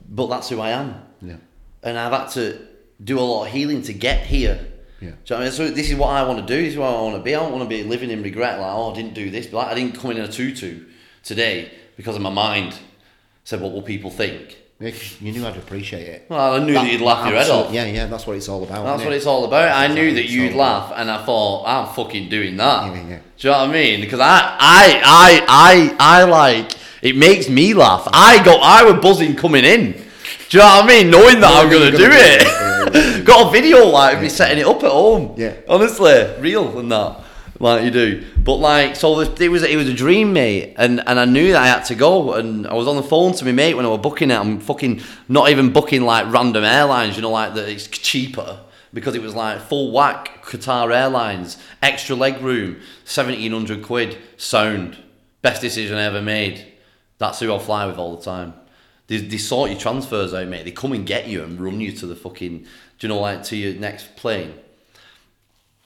but 0.09 0.27
that's 0.27 0.49
who 0.49 0.59
I 0.59 0.69
am. 0.71 0.95
Yeah. 1.21 1.35
And 1.83 1.97
I've 1.97 2.11
had 2.11 2.29
to 2.31 2.59
do 3.03 3.19
a 3.19 3.21
lot 3.21 3.45
of 3.45 3.51
healing 3.51 3.81
to 3.83 3.93
get 3.93 4.25
here. 4.25 4.59
Yeah. 4.99 5.01
Do 5.01 5.05
you 5.05 5.11
know 5.11 5.17
what 5.27 5.37
I 5.37 5.43
mean? 5.43 5.51
So 5.51 5.69
this 5.69 5.89
is 5.89 5.95
what 5.95 6.09
I 6.09 6.23
want 6.23 6.39
to 6.39 6.45
do. 6.45 6.61
This 6.61 6.73
is 6.73 6.77
what 6.79 6.89
I 6.93 7.01
want 7.01 7.15
to 7.17 7.21
be. 7.21 7.35
I 7.35 7.39
don't 7.39 7.51
want 7.51 7.63
to 7.63 7.69
be 7.69 7.83
living 7.83 8.09
in 8.09 8.23
regret. 8.23 8.59
Like, 8.59 8.73
oh, 8.73 8.91
I 8.91 8.95
didn't 8.95 9.13
do 9.13 9.29
this. 9.29 9.47
But 9.47 9.57
like, 9.57 9.67
I 9.67 9.75
didn't 9.75 9.95
come 9.95 10.11
in 10.11 10.17
a 10.17 10.27
tutu 10.27 10.85
today 11.23 11.71
because 11.95 12.15
of 12.15 12.21
my 12.21 12.29
mind 12.31 12.77
said, 13.43 13.61
what 13.61 13.71
will 13.71 13.81
people 13.81 14.09
think? 14.11 14.57
Yeah, 14.81 14.91
You 15.19 15.33
knew 15.33 15.45
I'd 15.45 15.57
appreciate 15.57 16.07
it. 16.07 16.25
Well, 16.29 16.53
I 16.53 16.59
knew 16.65 16.73
that, 16.73 16.89
you'd 16.89 17.01
laugh 17.01 17.27
your 17.27 17.37
head 17.37 17.49
off. 17.49 17.73
Yeah, 17.73 17.85
yeah, 17.85 18.05
that's 18.05 18.25
what 18.25 18.37
it's 18.37 18.47
all 18.47 18.63
about. 18.63 18.85
That's 18.85 19.03
what 19.03 19.11
it's 19.11 19.25
all 19.25 19.43
about. 19.43 19.75
I 19.77 19.93
knew 19.93 20.13
that 20.13 20.29
you'd 20.29 20.53
laugh, 20.55 20.93
and 20.95 21.11
I 21.11 21.25
thought, 21.25 21.65
I'm 21.67 21.93
fucking 21.93 22.29
doing 22.29 22.55
that. 22.57 22.85
Yeah, 22.85 23.07
yeah. 23.09 23.19
Do 23.37 23.47
you 23.47 23.53
know 23.53 23.59
what 23.59 23.69
I 23.69 23.73
mean? 23.73 23.99
Because 23.99 24.21
I, 24.21 24.55
I, 24.57 25.01
I, 25.03 25.95
I, 25.99 26.21
I 26.21 26.23
like 26.23 26.71
it 27.01 27.17
makes 27.17 27.49
me 27.49 27.73
laugh. 27.73 28.07
I 28.13 28.41
go, 28.43 28.57
I 28.61 28.83
was 28.83 29.01
buzzing 29.01 29.35
coming 29.35 29.65
in. 29.65 29.91
Do 29.91 30.57
you 30.57 30.59
know 30.59 30.65
what 30.65 30.85
I 30.85 30.87
mean? 30.87 31.09
Knowing 31.11 31.39
that 31.41 31.51
I'm 31.63 31.69
gonna 31.69 31.85
you're 31.85 31.91
do 31.91 31.97
gonna 31.97 32.09
do 32.09 32.17
it. 32.17 32.41
it. 32.41 32.47
Yeah, 32.47 32.89
yeah, 32.93 33.17
yeah. 33.17 33.23
Got 33.23 33.47
a 33.49 33.51
video 33.51 33.85
like 33.85 34.21
me 34.21 34.29
setting 34.29 34.59
it 34.59 34.65
up 34.65 34.81
at 34.83 34.91
home. 34.91 35.33
Yeah. 35.37 35.55
honestly, 35.67 36.35
real 36.39 36.79
and 36.79 36.91
that. 36.91 37.19
Like 37.61 37.83
you 37.83 37.91
do, 37.91 38.25
but 38.41 38.55
like 38.55 38.95
so, 38.95 39.19
it 39.19 39.49
was 39.49 39.63
it 39.63 39.75
was 39.75 39.89
a 39.89 39.93
dream, 39.93 40.31
mate, 40.31 40.75
and 40.77 41.01
and 41.05 41.19
I 41.19 41.25
knew 41.25 41.51
that 41.51 41.61
I 41.61 41.67
had 41.67 41.83
to 41.85 41.95
go, 41.95 42.33
and 42.33 42.65
I 42.65 42.73
was 42.73 42.87
on 42.87 42.95
the 42.95 43.03
phone 43.03 43.33
to 43.33 43.43
my 43.43 43.51
mate 43.51 43.73
when 43.73 43.85
I 43.85 43.89
was 43.89 43.99
booking 43.99 44.31
it. 44.31 44.39
I'm 44.39 44.61
fucking 44.61 45.01
not 45.27 45.49
even 45.49 45.73
booking 45.73 46.03
like 46.03 46.31
random 46.31 46.63
airlines, 46.63 47.17
you 47.17 47.21
know, 47.21 47.31
like 47.31 47.55
that 47.55 47.67
it's 47.67 47.87
cheaper 47.87 48.61
because 48.93 49.13
it 49.13 49.21
was 49.21 49.35
like 49.35 49.59
full 49.59 49.91
whack 49.91 50.45
Qatar 50.45 50.95
Airlines, 50.95 51.57
extra 51.81 52.15
leg 52.15 52.41
room, 52.41 52.77
seventeen 53.03 53.51
hundred 53.51 53.83
quid, 53.83 54.17
sound, 54.37 54.97
best 55.41 55.61
decision 55.61 55.97
I 55.97 56.03
ever 56.03 56.21
made. 56.21 56.65
That's 57.17 57.41
who 57.41 57.53
I 57.53 57.59
fly 57.59 57.85
with 57.87 57.97
all 57.97 58.15
the 58.15 58.23
time. 58.23 58.53
They, 59.07 59.17
they 59.17 59.37
sort 59.37 59.69
your 59.69 59.79
transfers 59.79 60.33
out, 60.33 60.47
mate. 60.47 60.63
They 60.63 60.71
come 60.71 60.93
and 60.93 61.05
get 61.05 61.27
you 61.27 61.43
and 61.43 61.59
run 61.59 61.81
you 61.81 61.91
to 61.91 62.07
the 62.07 62.15
fucking, 62.15 62.59
do 62.59 62.67
you 63.01 63.09
know, 63.09 63.19
like 63.19 63.43
to 63.45 63.57
your 63.57 63.73
next 63.73 64.15
plane. 64.15 64.53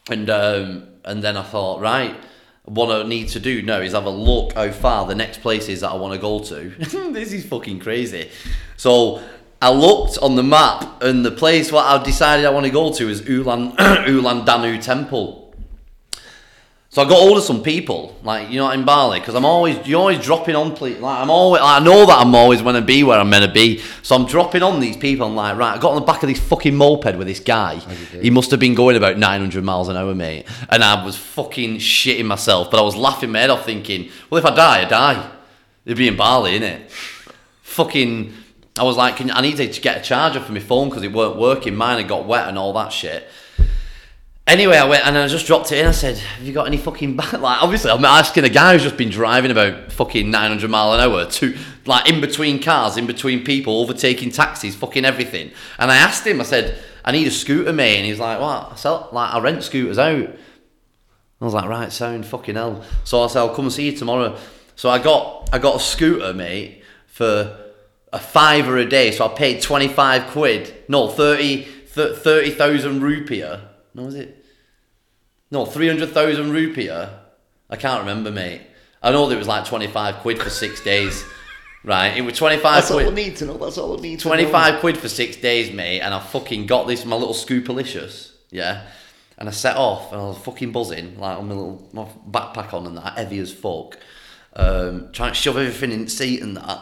And 0.09 0.29
um, 0.29 0.87
and 1.05 1.23
then 1.23 1.37
I 1.37 1.43
thought, 1.43 1.81
right, 1.81 2.15
what 2.65 2.91
I 2.91 3.07
need 3.07 3.29
to 3.29 3.39
do 3.39 3.61
now 3.61 3.79
is 3.79 3.93
have 3.93 4.05
a 4.05 4.09
look 4.09 4.53
how 4.53 4.71
far 4.71 5.05
the 5.05 5.15
next 5.15 5.41
place 5.41 5.67
is 5.67 5.81
that 5.81 5.89
I 5.89 5.95
want 5.95 6.13
to 6.13 6.19
go 6.19 6.39
to. 6.39 6.69
this 7.11 7.33
is 7.33 7.45
fucking 7.45 7.79
crazy. 7.79 8.29
So 8.77 9.21
I 9.61 9.71
looked 9.71 10.17
on 10.17 10.35
the 10.35 10.43
map, 10.43 11.01
and 11.01 11.25
the 11.25 11.31
place 11.31 11.71
what 11.71 11.85
I 11.85 12.03
decided 12.03 12.45
I 12.45 12.49
want 12.49 12.65
to 12.65 12.71
go 12.71 12.91
to 12.93 13.09
is 13.09 13.21
Ulun 13.21 13.75
Ulun 13.77 14.45
Danu 14.45 14.81
Temple. 14.81 15.42
So 16.93 17.01
I 17.01 17.09
got 17.09 17.17
hold 17.17 17.39
of 17.39 17.43
some 17.43 17.63
people, 17.63 18.15
like 18.21 18.51
you 18.51 18.59
know, 18.59 18.69
in 18.69 18.85
Bali, 18.85 19.19
because 19.19 19.33
I'm 19.33 19.45
always 19.45 19.87
you're 19.87 19.99
always 19.99 20.19
dropping 20.19 20.55
on. 20.55 20.75
Like 20.75 21.01
I'm 21.01 21.31
always, 21.31 21.59
I 21.63 21.79
know 21.79 22.05
that 22.05 22.19
I'm 22.19 22.35
always 22.35 22.61
going 22.61 22.75
to 22.75 22.83
be 22.83 23.03
where 23.03 23.19
I'm 23.19 23.31
meant 23.31 23.43
to 23.43 23.51
be. 23.51 23.79
So 24.03 24.15
I'm 24.15 24.27
dropping 24.27 24.61
on 24.61 24.79
these 24.79 24.95
people. 24.95 25.25
I'm 25.25 25.35
like, 25.35 25.57
right, 25.57 25.75
I 25.75 25.81
got 25.81 25.93
on 25.93 26.01
the 26.01 26.05
back 26.05 26.21
of 26.21 26.29
this 26.29 26.39
fucking 26.39 26.75
moped 26.75 27.15
with 27.15 27.25
this 27.25 27.39
guy. 27.39 27.77
He 28.21 28.29
must 28.29 28.51
have 28.51 28.59
been 28.59 28.75
going 28.75 28.95
about 28.95 29.17
900 29.17 29.63
miles 29.63 29.89
an 29.89 29.97
hour, 29.97 30.13
mate. 30.13 30.45
And 30.69 30.83
I 30.83 31.03
was 31.03 31.17
fucking 31.17 31.77
shitting 31.77 32.25
myself, 32.25 32.69
but 32.69 32.79
I 32.79 32.83
was 32.83 32.95
laughing 32.95 33.31
my 33.31 33.39
head 33.39 33.49
off, 33.49 33.65
thinking, 33.65 34.11
well, 34.29 34.37
if 34.37 34.45
I 34.45 34.53
die, 34.53 34.85
I 34.85 34.85
die. 34.85 35.31
It'd 35.85 35.97
be 35.97 36.07
in 36.07 36.15
Bali, 36.15 36.59
innit? 36.59 36.91
Fucking. 37.63 38.35
I 38.77 38.83
was 38.83 38.97
like, 38.97 39.19
I 39.19 39.41
needed 39.41 39.73
to 39.73 39.81
get 39.81 39.97
a 39.97 40.01
charger 40.01 40.41
for 40.41 40.51
my 40.51 40.59
phone 40.59 40.89
because 40.89 41.01
it 41.01 41.11
weren't 41.11 41.37
working. 41.37 41.75
Mine 41.75 41.97
had 41.97 42.07
got 42.07 42.27
wet 42.27 42.47
and 42.49 42.59
all 42.59 42.71
that 42.73 42.93
shit. 42.93 43.27
Anyway, 44.45 44.75
I 44.75 44.83
went 44.83 45.07
and 45.07 45.17
I 45.17 45.27
just 45.29 45.47
dropped 45.47 45.71
it 45.71 45.79
in. 45.79 45.87
I 45.87 45.91
said, 45.91 46.17
"Have 46.17 46.45
you 46.45 46.51
got 46.51 46.67
any 46.67 46.75
fucking 46.75 47.15
back?" 47.15 47.31
Like, 47.39 47.63
obviously, 47.63 47.91
I'm 47.91 48.03
asking 48.03 48.43
a 48.43 48.49
guy 48.49 48.73
who's 48.73 48.83
just 48.83 48.97
been 48.97 49.09
driving 49.09 49.51
about 49.51 49.91
fucking 49.93 50.29
900 50.29 50.69
mile 50.69 50.93
an 50.93 50.99
hour 50.99 51.25
to 51.25 51.57
like 51.85 52.09
in 52.09 52.19
between 52.19 52.61
cars, 52.61 52.97
in 52.97 53.07
between 53.07 53.45
people, 53.45 53.79
overtaking 53.79 54.31
taxis, 54.31 54.75
fucking 54.75 55.05
everything. 55.05 55.51
And 55.79 55.89
I 55.89 55.95
asked 55.95 56.27
him, 56.27 56.41
I 56.41 56.43
said, 56.43 56.77
"I 57.05 57.13
need 57.13 57.25
a 57.25 57.31
scooter, 57.31 57.71
mate." 57.71 57.97
And 57.97 58.05
he's 58.05 58.19
like, 58.19 58.41
"What?" 58.41 58.73
I 58.73 58.75
sell 58.75 59.07
like 59.13 59.33
I 59.33 59.39
rent 59.39 59.63
scooters 59.63 59.97
out. 59.97 60.27
I 61.39 61.45
was 61.45 61.53
like, 61.53 61.69
"Right, 61.69 61.91
sound 61.91 62.25
fucking 62.25 62.55
hell." 62.55 62.83
So 63.05 63.23
I 63.23 63.27
said, 63.27 63.39
"I'll 63.39 63.55
come 63.55 63.65
and 63.65 63.73
see 63.73 63.91
you 63.91 63.97
tomorrow." 63.97 64.37
So 64.75 64.89
I 64.89 64.99
got 64.99 65.49
I 65.53 65.57
got 65.59 65.77
a 65.77 65.79
scooter, 65.79 66.33
mate, 66.33 66.83
for 67.07 67.57
a 68.11 68.19
fiver 68.19 68.77
a 68.77 68.85
day. 68.85 69.11
So 69.11 69.25
I 69.25 69.29
paid 69.29 69.61
25 69.61 70.27
quid. 70.31 70.73
No, 70.89 71.07
30 71.07 71.63
30,000 71.85 73.01
rupiah 73.01 73.72
no, 73.93 74.03
was 74.03 74.15
it? 74.15 74.43
No, 75.51 75.65
300,000 75.65 76.51
rupiah. 76.51 77.09
I 77.69 77.75
can't 77.75 77.99
remember, 78.01 78.31
mate. 78.31 78.61
I 79.01 79.11
know 79.11 79.27
that 79.27 79.35
it 79.35 79.37
was 79.37 79.47
like 79.47 79.65
25 79.65 80.15
quid 80.17 80.41
for 80.41 80.49
six 80.49 80.81
days. 80.83 81.23
Right, 81.85 82.15
it 82.15 82.21
was 82.21 82.37
25 82.37 82.63
That's 82.63 82.91
quid. 82.91 83.05
all 83.05 83.11
I 83.11 83.15
need 83.15 83.35
to 83.37 83.45
know. 83.45 83.57
That's 83.57 83.77
all 83.77 83.97
I 83.97 84.01
need 84.01 84.19
to 84.19 84.23
25 84.23 84.73
know. 84.75 84.79
quid 84.79 84.97
for 84.97 85.09
six 85.09 85.35
days, 85.35 85.69
mate, 85.71 85.99
and 85.99 86.13
I 86.13 86.19
fucking 86.21 86.65
got 86.65 86.87
this, 86.87 87.03
my 87.03 87.17
little 87.17 87.33
Scoopalicious, 87.33 88.31
yeah? 88.51 88.87
And 89.37 89.49
I 89.49 89.51
set 89.51 89.75
off, 89.75 90.13
and 90.13 90.21
I 90.21 90.25
was 90.25 90.37
fucking 90.37 90.71
buzzing, 90.71 91.19
like 91.19 91.37
on 91.37 91.49
my 91.49 91.55
little 91.55 91.89
my 91.91 92.05
backpack 92.29 92.73
on 92.73 92.87
and 92.87 92.97
that, 92.97 93.17
heavy 93.17 93.39
as 93.39 93.51
fuck. 93.51 93.99
Um, 94.55 95.09
trying 95.11 95.31
to 95.31 95.35
shove 95.35 95.57
everything 95.57 95.91
in 95.91 96.05
the 96.05 96.09
seat 96.09 96.41
and 96.41 96.55
that. 96.55 96.79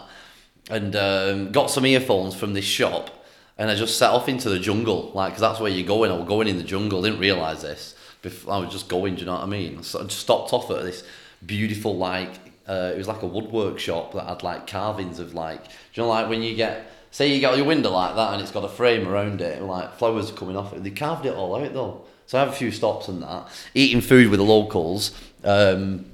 And 0.70 0.96
um, 0.96 1.52
got 1.52 1.72
some 1.72 1.86
earphones 1.86 2.36
from 2.36 2.54
this 2.54 2.66
shop, 2.66 3.21
and 3.62 3.70
I 3.70 3.76
just 3.76 4.00
set 4.00 4.10
off 4.10 4.28
into 4.28 4.50
the 4.50 4.58
jungle, 4.58 5.12
like, 5.14 5.34
because 5.34 5.42
that's 5.42 5.60
where 5.60 5.72
you're 5.72 5.86
going. 5.86 6.10
I 6.10 6.16
was 6.16 6.28
going 6.28 6.48
in 6.48 6.58
the 6.58 6.64
jungle, 6.64 7.04
didn't 7.04 7.20
realise 7.20 7.62
this. 7.62 7.94
Before, 8.24 8.56
I 8.56 8.58
was 8.58 8.72
just 8.72 8.90
going, 8.90 9.14
do 9.14 9.20
you 9.20 9.28
know 9.28 9.34
what 9.34 9.44
I 9.44 9.46
mean? 9.46 9.84
So 9.84 10.00
I 10.00 10.04
just 10.06 10.18
stopped 10.18 10.52
off 10.52 10.72
at 10.72 10.82
this 10.82 11.04
beautiful, 11.46 11.96
like, 11.96 12.32
uh, 12.68 12.92
it 12.96 12.98
was 12.98 13.08
like 13.08 13.22
a 13.22 13.28
woodwork 13.28 13.78
shop 13.78 14.16
that 14.16 14.26
had 14.26 14.42
like 14.42 14.66
carvings 14.66 15.20
of 15.20 15.36
like, 15.36 15.64
do 15.64 15.72
you 15.94 16.02
know, 16.02 16.10
like 16.10 16.28
when 16.28 16.42
you 16.42 16.56
get, 16.56 16.92
say 17.12 17.32
you 17.32 17.40
got 17.40 17.56
your 17.56 17.68
window 17.68 17.92
like 17.92 18.16
that 18.16 18.34
and 18.34 18.42
it's 18.42 18.50
got 18.50 18.64
a 18.64 18.68
frame 18.68 19.08
around 19.08 19.42
it, 19.42 19.60
and 19.60 19.68
like 19.68 19.94
flowers 19.94 20.32
are 20.32 20.34
coming 20.34 20.58
off 20.58 20.74
it. 20.74 20.84
They 20.84 20.90
carved 20.90 21.28
it 21.28 21.36
all 21.36 21.56
out 21.56 21.72
though. 21.72 22.06
So 22.26 22.40
I 22.40 22.42
have 22.42 22.50
a 22.50 22.58
few 22.58 22.72
stops 22.72 23.10
and 23.10 23.22
that. 23.22 23.48
Eating 23.76 24.02
food 24.02 24.30
with 24.30 24.40
the 24.40 24.44
locals, 24.44 25.12
um, 25.44 26.06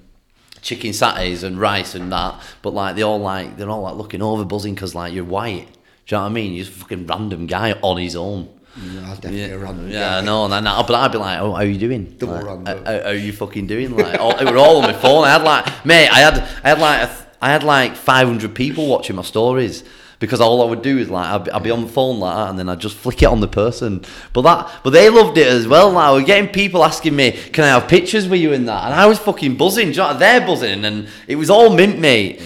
chicken 0.62 0.92
satays 0.92 1.44
and 1.44 1.58
rice 1.58 1.96
and 1.96 2.12
that. 2.12 2.42
But 2.62 2.74
like 2.74 2.98
they 2.98 3.04
all 3.04 3.22
like 3.22 3.56
they're 3.56 3.70
all 3.70 3.84
like 3.84 3.96
looking 3.96 4.22
over, 4.22 4.44
buzzing 4.44 4.74
because 4.74 4.94
like 4.94 5.14
you're 5.14 5.24
white. 5.24 5.70
Do 6.08 6.16
you 6.16 6.20
know 6.20 6.24
what 6.24 6.30
I 6.30 6.34
mean? 6.34 6.54
You're 6.54 6.66
a 6.66 6.70
fucking 6.70 7.06
random 7.06 7.48
guy 7.48 7.74
on 7.74 7.98
his 7.98 8.16
own. 8.16 8.48
Yeah, 8.78 9.02
definitely 9.16 9.42
Yeah, 9.42 9.48
a 9.48 9.58
random 9.58 9.90
yeah, 9.90 10.00
guy. 10.10 10.18
I 10.20 10.22
know. 10.22 10.46
And 10.46 10.54
then 10.54 10.68
I, 10.68 10.82
but 10.82 10.96
I'd 10.96 11.12
be 11.12 11.18
like, 11.18 11.40
"Oh, 11.40 11.54
how 11.54 11.62
you 11.64 11.78
doing? 11.78 12.16
Double 12.18 12.36
like, 12.36 12.46
random. 12.46 12.86
How, 12.86 12.92
how 12.94 13.08
are 13.10 13.14
you 13.14 13.34
fucking 13.34 13.68
doing?" 13.68 13.96
Like, 13.96 14.20
all, 14.20 14.38
it 14.38 14.46
were 14.50 14.58
all 14.58 14.78
on 14.78 14.84
my 14.84 14.94
phone. 14.94 15.26
I 15.26 15.32
had 15.32 15.42
like, 15.44 15.86
mate, 15.86 16.08
I 16.08 16.20
had, 16.20 16.38
I 16.64 16.70
had 16.70 16.80
like, 16.80 17.10
a 17.10 17.28
I 17.42 17.50
had 17.50 17.64
like 17.64 17.96
500 17.96 18.56
people 18.56 18.88
watching 18.88 19.16
my 19.16 19.22
stories 19.22 19.84
because 20.20 20.42
all 20.42 20.62
I 20.62 20.70
would 20.70 20.82
do 20.82 20.98
is 20.98 21.10
like, 21.10 21.28
I'd 21.28 21.44
be, 21.44 21.52
I'd 21.52 21.64
be 21.64 21.72
on 21.72 21.82
the 21.82 21.88
phone 21.88 22.20
like 22.20 22.36
that, 22.36 22.50
and 22.50 22.58
then 22.58 22.70
I'd 22.70 22.80
just 22.80 22.96
flick 22.96 23.22
it 23.22 23.28
on 23.28 23.40
the 23.42 23.48
person. 23.48 24.04
But 24.34 24.42
that, 24.44 24.80
but 24.84 24.92
they 24.92 25.10
loved 25.10 25.38
it 25.38 25.48
as 25.48 25.68
well. 25.68 25.92
Like, 25.92 26.14
we're 26.14 26.26
getting 26.26 26.50
people 26.50 26.86
asking 26.86 27.16
me, 27.16 27.32
"Can 27.32 27.66
I 27.66 27.68
have 27.80 27.90
pictures 27.90 28.28
with 28.28 28.40
you 28.40 28.54
in 28.54 28.66
that?" 28.66 28.86
And 28.86 28.94
I 28.94 29.08
was 29.08 29.20
fucking 29.20 29.58
buzzing. 29.58 29.90
You 29.90 29.98
know, 29.98 30.18
they're 30.18 30.42
buzzing, 30.46 30.86
and 30.86 31.10
it 31.28 31.36
was 31.36 31.50
all 31.50 31.70
mint, 31.76 32.00
mate. 32.00 32.42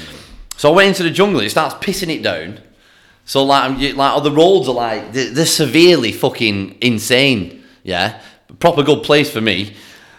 So 0.57 0.71
I 0.71 0.75
went 0.75 0.87
into 0.89 1.03
the 1.03 1.11
jungle. 1.11 1.41
It 1.41 1.49
starts 1.49 1.75
pissing 1.75 2.09
it 2.09 2.23
down. 2.23 2.59
So 3.31 3.45
like, 3.45 3.95
like, 3.95 4.13
oh, 4.13 4.19
the 4.19 4.29
roads 4.29 4.67
are 4.67 4.75
like 4.75 5.13
they're, 5.13 5.29
they're 5.29 5.45
severely 5.45 6.11
fucking 6.11 6.79
insane. 6.81 7.63
Yeah, 7.81 8.21
proper 8.59 8.83
good 8.83 9.03
place 9.03 9.31
for 9.31 9.39
me. 9.39 9.73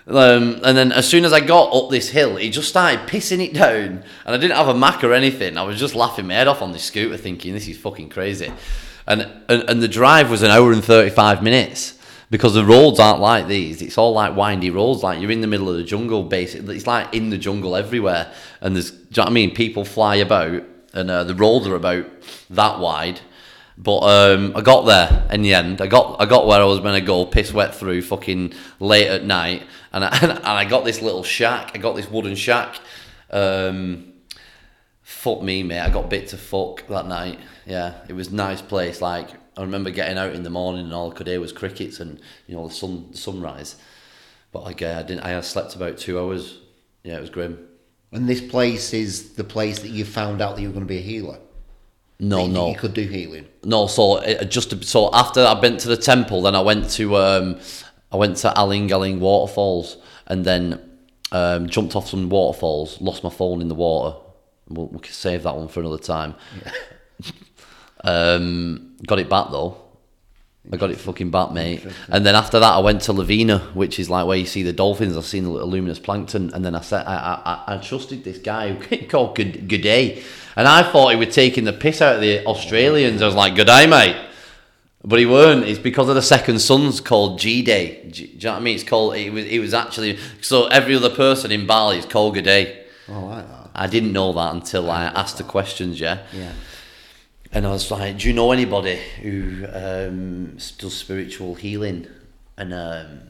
Um, 0.07 0.59
and 0.65 0.75
then 0.75 0.93
as 0.93 1.07
soon 1.09 1.27
as 1.27 1.33
I 1.35 1.41
got 1.41 1.75
up 1.75 1.91
this 1.91 2.09
hill, 2.09 2.39
it 2.39 2.49
just 2.49 2.71
started 2.71 3.01
pissing 3.01 3.47
it 3.47 3.53
down, 3.53 4.03
and 4.25 4.35
I 4.35 4.39
didn't 4.39 4.57
have 4.57 4.69
a 4.69 4.75
Mac 4.75 5.05
or 5.05 5.13
anything. 5.13 5.59
I 5.59 5.63
was 5.63 5.79
just 5.79 5.95
laughing 5.95 6.27
my 6.27 6.33
head 6.33 6.49
off 6.49 6.63
on 6.63 6.73
this 6.73 6.85
scooter, 6.85 7.19
thinking 7.19 7.53
this 7.53 7.69
is 7.69 7.77
fucking 7.77 8.09
crazy. 8.09 8.51
And 9.07 9.31
and, 9.47 9.63
and 9.69 9.83
the 9.83 9.89
drive 9.89 10.31
was 10.31 10.41
an 10.41 10.51
hour 10.51 10.73
and 10.73 10.83
thirty 10.83 11.11
five 11.11 11.43
minutes 11.43 11.99
because 12.31 12.55
the 12.55 12.65
roads 12.65 12.99
aren't 12.99 13.21
like 13.21 13.47
these. 13.47 13.83
It's 13.83 13.99
all 13.99 14.15
like 14.15 14.35
windy 14.35 14.71
roads, 14.71 15.03
like 15.03 15.21
you're 15.21 15.31
in 15.31 15.43
the 15.43 15.47
middle 15.47 15.69
of 15.69 15.77
the 15.77 15.85
jungle. 15.85 16.23
Basically, 16.23 16.77
it's 16.77 16.87
like 16.87 17.13
in 17.15 17.29
the 17.29 17.37
jungle 17.37 17.77
everywhere, 17.77 18.33
and 18.63 18.75
there's, 18.75 18.91
do 18.91 18.97
you 18.97 19.05
know 19.19 19.25
what 19.25 19.29
I 19.29 19.35
mean? 19.35 19.55
People 19.55 19.85
fly 19.85 20.15
about, 20.15 20.63
and 20.95 21.11
uh, 21.11 21.25
the 21.25 21.35
roads 21.35 21.67
are 21.67 21.75
about 21.75 22.07
that 22.51 22.79
wide. 22.79 23.21
But 23.79 24.01
um, 24.01 24.53
I 24.55 24.61
got 24.61 24.83
there 24.83 25.27
in 25.31 25.43
the 25.43 25.55
end. 25.55 25.81
I 25.81 25.87
got 25.87 26.21
I 26.21 26.27
got 26.27 26.47
where 26.47 26.61
I 26.61 26.65
was 26.65 26.81
going 26.81 27.01
to 27.01 27.07
go, 27.07 27.25
piss 27.25 27.53
wet 27.53 27.75
through, 27.75 28.03
fucking 28.03 28.53
late 28.81 29.09
at 29.09 29.25
night, 29.25 29.65
and 29.93 30.05
I, 30.05 30.19
and 30.23 30.45
I 30.45 30.65
got 30.65 30.85
this 30.85 31.01
little 31.01 31.25
shack. 31.25 31.73
I 31.75 31.79
got 31.79 31.97
this 31.97 32.11
wooden 32.11 32.35
shack. 32.35 32.77
Um, 33.31 34.13
fuck 35.01 35.43
me, 35.43 35.63
mate. 35.63 35.81
I 35.81 35.91
got 35.91 36.11
bit 36.11 36.29
to 36.29 36.37
fuck 36.37 36.87
that 36.89 37.07
night. 37.07 37.41
Yeah, 37.65 37.95
it 38.09 38.13
was 38.13 38.31
nice 38.31 38.61
place. 38.61 39.01
Like 39.01 39.31
I 39.57 39.63
remember 39.63 39.91
getting 39.91 40.19
out 40.19 40.35
in 40.35 40.43
the 40.43 40.51
morning 40.51 40.85
and 40.85 40.95
all 40.95 41.11
I 41.11 41.15
could 41.15 41.27
hear 41.27 41.41
was 41.41 41.53
crickets 41.53 41.99
and 41.99 42.21
you 42.47 42.55
know 42.55 42.69
the 42.69 42.75
sun 42.75 43.09
the 43.13 43.17
sunrise. 43.17 43.77
But 44.53 44.65
like 44.65 44.83
uh, 44.83 44.97
I 44.99 45.03
didn't. 45.03 45.25
I 45.25 45.41
slept 45.41 45.75
about 45.75 45.97
two 45.97 46.21
hours. 46.21 46.59
Yeah, 47.05 47.17
it 47.17 47.21
was 47.21 47.31
grim. 47.31 47.67
And 48.13 48.29
this 48.29 48.41
place 48.41 48.93
is 48.93 49.33
the 49.35 49.45
place 49.45 49.79
that 49.81 49.89
you 49.89 50.05
found 50.05 50.41
out 50.43 50.57
that 50.57 50.63
you 50.63 50.69
were 50.69 50.75
going 50.75 50.87
to 50.87 50.89
be 50.89 50.99
a 50.99 51.03
healer. 51.03 51.39
No, 52.21 52.37
That 52.37 52.43
you- 52.47 52.53
no. 52.53 52.69
You 52.69 52.77
could 52.77 52.95
do 52.95 53.03
healing. 53.03 53.47
No, 53.65 53.87
so 53.87 54.19
it, 54.19 54.51
just 54.51 54.85
so 54.85 55.11
after 55.13 55.41
I 55.41 55.59
went 55.59 55.81
to 55.81 55.89
the 55.89 55.97
temple, 55.97 56.43
then 56.43 56.55
I 56.55 56.61
went 56.61 56.91
to 56.91 57.17
um, 57.17 57.59
I 58.13 58.17
went 58.17 58.37
to 58.39 58.53
Aling 58.57 58.91
Aling 58.93 59.19
waterfalls, 59.21 59.97
and 60.27 60.45
then 60.45 60.81
um, 61.33 61.69
jumped 61.69 61.97
off 61.97 62.09
some 62.09 62.29
waterfalls. 62.29 63.01
Lost 63.01 63.25
my 63.25 63.31
phone 63.31 63.61
in 63.61 63.69
the 63.69 63.75
water. 63.75 64.19
We'll, 64.69 64.89
we 64.89 64.99
can 65.01 65.13
save 65.13 65.43
that 65.45 65.57
one 65.57 65.69
for 65.69 65.81
another 65.81 65.99
time. 65.99 66.35
um, 68.05 68.97
got 69.07 69.19
it 69.19 69.29
back 69.29 69.49
though. 69.51 69.77
I 70.71 70.77
got 70.77 70.91
it 70.91 70.99
fucking 70.99 71.31
back, 71.31 71.51
mate. 71.51 71.85
And 72.09 72.25
then 72.25 72.37
after 72.37 72.61
that, 72.61 72.73
I 72.73 72.79
went 72.79 73.03
to 73.03 73.13
Lovina, 73.13 73.75
which 73.75 73.99
is 73.99 74.09
like 74.09 74.27
where 74.27 74.37
you 74.37 74.47
see 74.47 74.63
the 74.63 74.73
dolphins. 74.73 75.17
I've 75.17 75.25
seen 75.25 75.45
the 75.45 75.51
luminous 75.51 75.99
plankton, 75.99 76.55
and 76.55 76.65
then 76.65 76.75
I 76.77 76.81
said 76.83 77.05
I 77.05 77.65
I, 77.67 77.75
I 77.75 77.77
trusted 77.79 78.23
this 78.23 78.39
guy 78.39 78.73
who 78.73 79.07
called 79.09 79.35
Good 79.35 79.69
Good 79.69 79.83
Day, 79.83 80.23
and 80.55 80.69
I 80.69 80.85
thought 80.85 81.11
he 81.11 81.17
was 81.17 81.35
taking 81.35 81.65
the 81.65 81.73
piss 81.73 82.01
out 82.01 82.17
of 82.17 82.21
the 82.21 82.45
Australians. 82.47 83.23
I 83.23 83.27
was 83.27 83.35
like, 83.35 83.57
Good 83.57 83.67
day, 83.67 83.87
mate. 83.87 84.17
But 85.05 85.19
he 85.19 85.27
weren't. 85.27 85.65
It's 85.65 85.81
because 85.81 86.09
of 86.09 86.15
the 86.15 86.23
second 86.23 86.61
son's 86.61 87.01
called 87.01 87.41
G 87.41 87.63
Day. 87.63 88.09
Do 88.09 88.25
you 88.25 88.39
know 88.41 88.53
what 88.53 88.61
I 88.61 88.63
mean? 88.63 88.75
It's 88.77 88.85
called. 88.85 89.17
It 89.17 89.33
was. 89.33 89.45
It 89.45 89.59
was 89.59 89.75
actually. 89.75 90.19
So 90.43 90.69
every 90.69 90.95
other 90.95 91.11
person 91.11 91.51
in 91.51 91.67
Bali 91.67 91.99
is 91.99 92.07
called 92.07 92.35
Good 92.35 92.45
Day. 92.45 92.87
Oh, 93.09 93.27
I 93.27 93.37
like 93.37 93.49
that. 93.49 93.71
I 93.75 93.87
didn't 93.89 94.13
know 94.13 94.33
that 94.33 94.55
until 94.55 94.91
I 94.91 95.05
asked 95.05 95.39
the 95.39 95.45
questions. 95.45 95.99
Yeah. 95.99 96.25
Yeah. 96.33 96.53
And 97.53 97.67
I 97.67 97.71
was 97.71 97.91
like, 97.91 98.19
"Do 98.19 98.29
you 98.29 98.35
know 98.35 98.53
anybody 98.53 98.99
who 99.21 99.67
um, 99.73 100.57
does 100.79 100.97
spiritual 100.97 101.55
healing?" 101.55 102.07
And 102.57 102.73
um, 102.73 103.21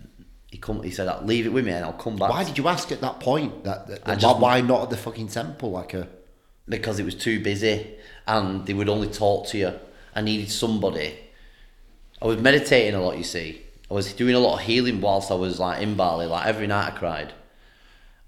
he 0.50 0.58
come, 0.58 0.82
he 0.82 0.90
said, 0.90 1.08
"Leave 1.26 1.46
it 1.46 1.52
with 1.52 1.64
me, 1.66 1.72
and 1.72 1.84
I'll 1.84 1.92
come 1.92 2.16
back." 2.16 2.30
Why 2.30 2.44
did 2.44 2.56
you 2.56 2.68
ask 2.68 2.92
at 2.92 3.00
that 3.00 3.18
point? 3.20 3.64
That, 3.64 3.86
that, 3.88 4.06
why- 4.06 4.14
just- 4.14 4.38
why 4.38 4.60
not 4.60 4.82
at 4.84 4.90
the 4.90 4.96
fucking 4.96 5.28
temple? 5.28 5.72
Like 5.72 5.94
a 5.94 6.08
because 6.68 7.00
it 7.00 7.04
was 7.04 7.16
too 7.16 7.42
busy, 7.42 7.94
and 8.26 8.64
they 8.66 8.74
would 8.74 8.88
only 8.88 9.08
talk 9.08 9.46
to 9.48 9.58
you. 9.58 9.72
I 10.14 10.20
needed 10.20 10.50
somebody. 10.50 11.18
I 12.20 12.26
was 12.26 12.38
meditating 12.40 12.94
a 12.94 13.02
lot. 13.02 13.16
You 13.18 13.24
see, 13.24 13.62
I 13.90 13.94
was 13.94 14.12
doing 14.12 14.36
a 14.36 14.38
lot 14.38 14.54
of 14.54 14.60
healing 14.60 15.00
whilst 15.00 15.32
I 15.32 15.34
was 15.34 15.58
like 15.58 15.82
in 15.82 15.96
Bali. 15.96 16.26
Like 16.26 16.46
every 16.46 16.68
night, 16.68 16.92
I 16.94 16.96
cried 16.96 17.32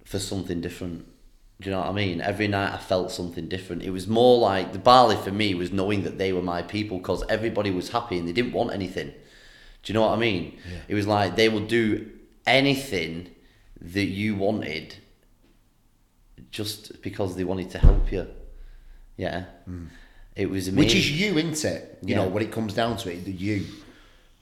for 0.05 0.19
something 0.19 0.61
different. 0.61 1.07
Do 1.61 1.71
you 1.71 1.75
know 1.75 1.81
what 1.81 1.89
I 1.89 1.93
mean? 1.93 2.21
Every 2.21 2.49
night 2.49 2.75
I 2.75 2.79
felt 2.79 3.11
something 3.13 3.49
different. 3.49 3.83
It 3.83 3.91
was 3.91 4.09
more 4.09 4.39
like 4.39 4.73
the 4.73 4.79
Bali 4.79 5.17
for 5.17 5.31
me 5.31 5.55
was 5.55 5.71
knowing 5.73 6.03
that 6.03 6.19
they 6.19 6.33
were 6.33 6.43
my 6.43 6.63
people 6.63 6.99
because 6.99 7.23
everybody 7.29 7.71
was 7.71 7.91
happy 7.91 8.19
and 8.19 8.27
they 8.29 8.33
didn't 8.33 8.53
want 8.53 8.73
anything. 8.73 9.09
Do 9.83 9.93
you 9.93 9.95
know 9.95 10.03
what 10.03 10.13
I 10.15 10.17
mean? 10.19 10.59
It 10.89 10.95
was 10.95 11.07
like 11.07 11.37
they 11.37 11.49
would 11.49 11.69
do 11.69 12.11
anything 12.47 13.31
that 13.81 14.07
you 14.07 14.35
wanted 14.35 14.97
just 16.51 17.01
because 17.03 17.37
they 17.37 17.45
wanted 17.45 17.71
to 17.71 17.79
help 17.79 18.11
you. 18.11 18.27
Yeah, 19.17 19.45
it 20.35 20.51
was 20.51 20.69
amazing. 20.69 20.75
Mm. 20.75 20.79
Which 20.79 20.95
is 20.95 21.11
you, 21.21 21.39
isn't 21.39 21.65
it? 21.65 21.99
You 22.03 22.15
Yeah. 22.17 22.23
know, 22.25 22.29
when 22.29 22.43
it 22.43 22.51
comes 22.51 22.75
down 22.75 22.97
to 22.99 23.13
it, 23.13 23.25
the 23.25 23.33
you. 23.33 23.67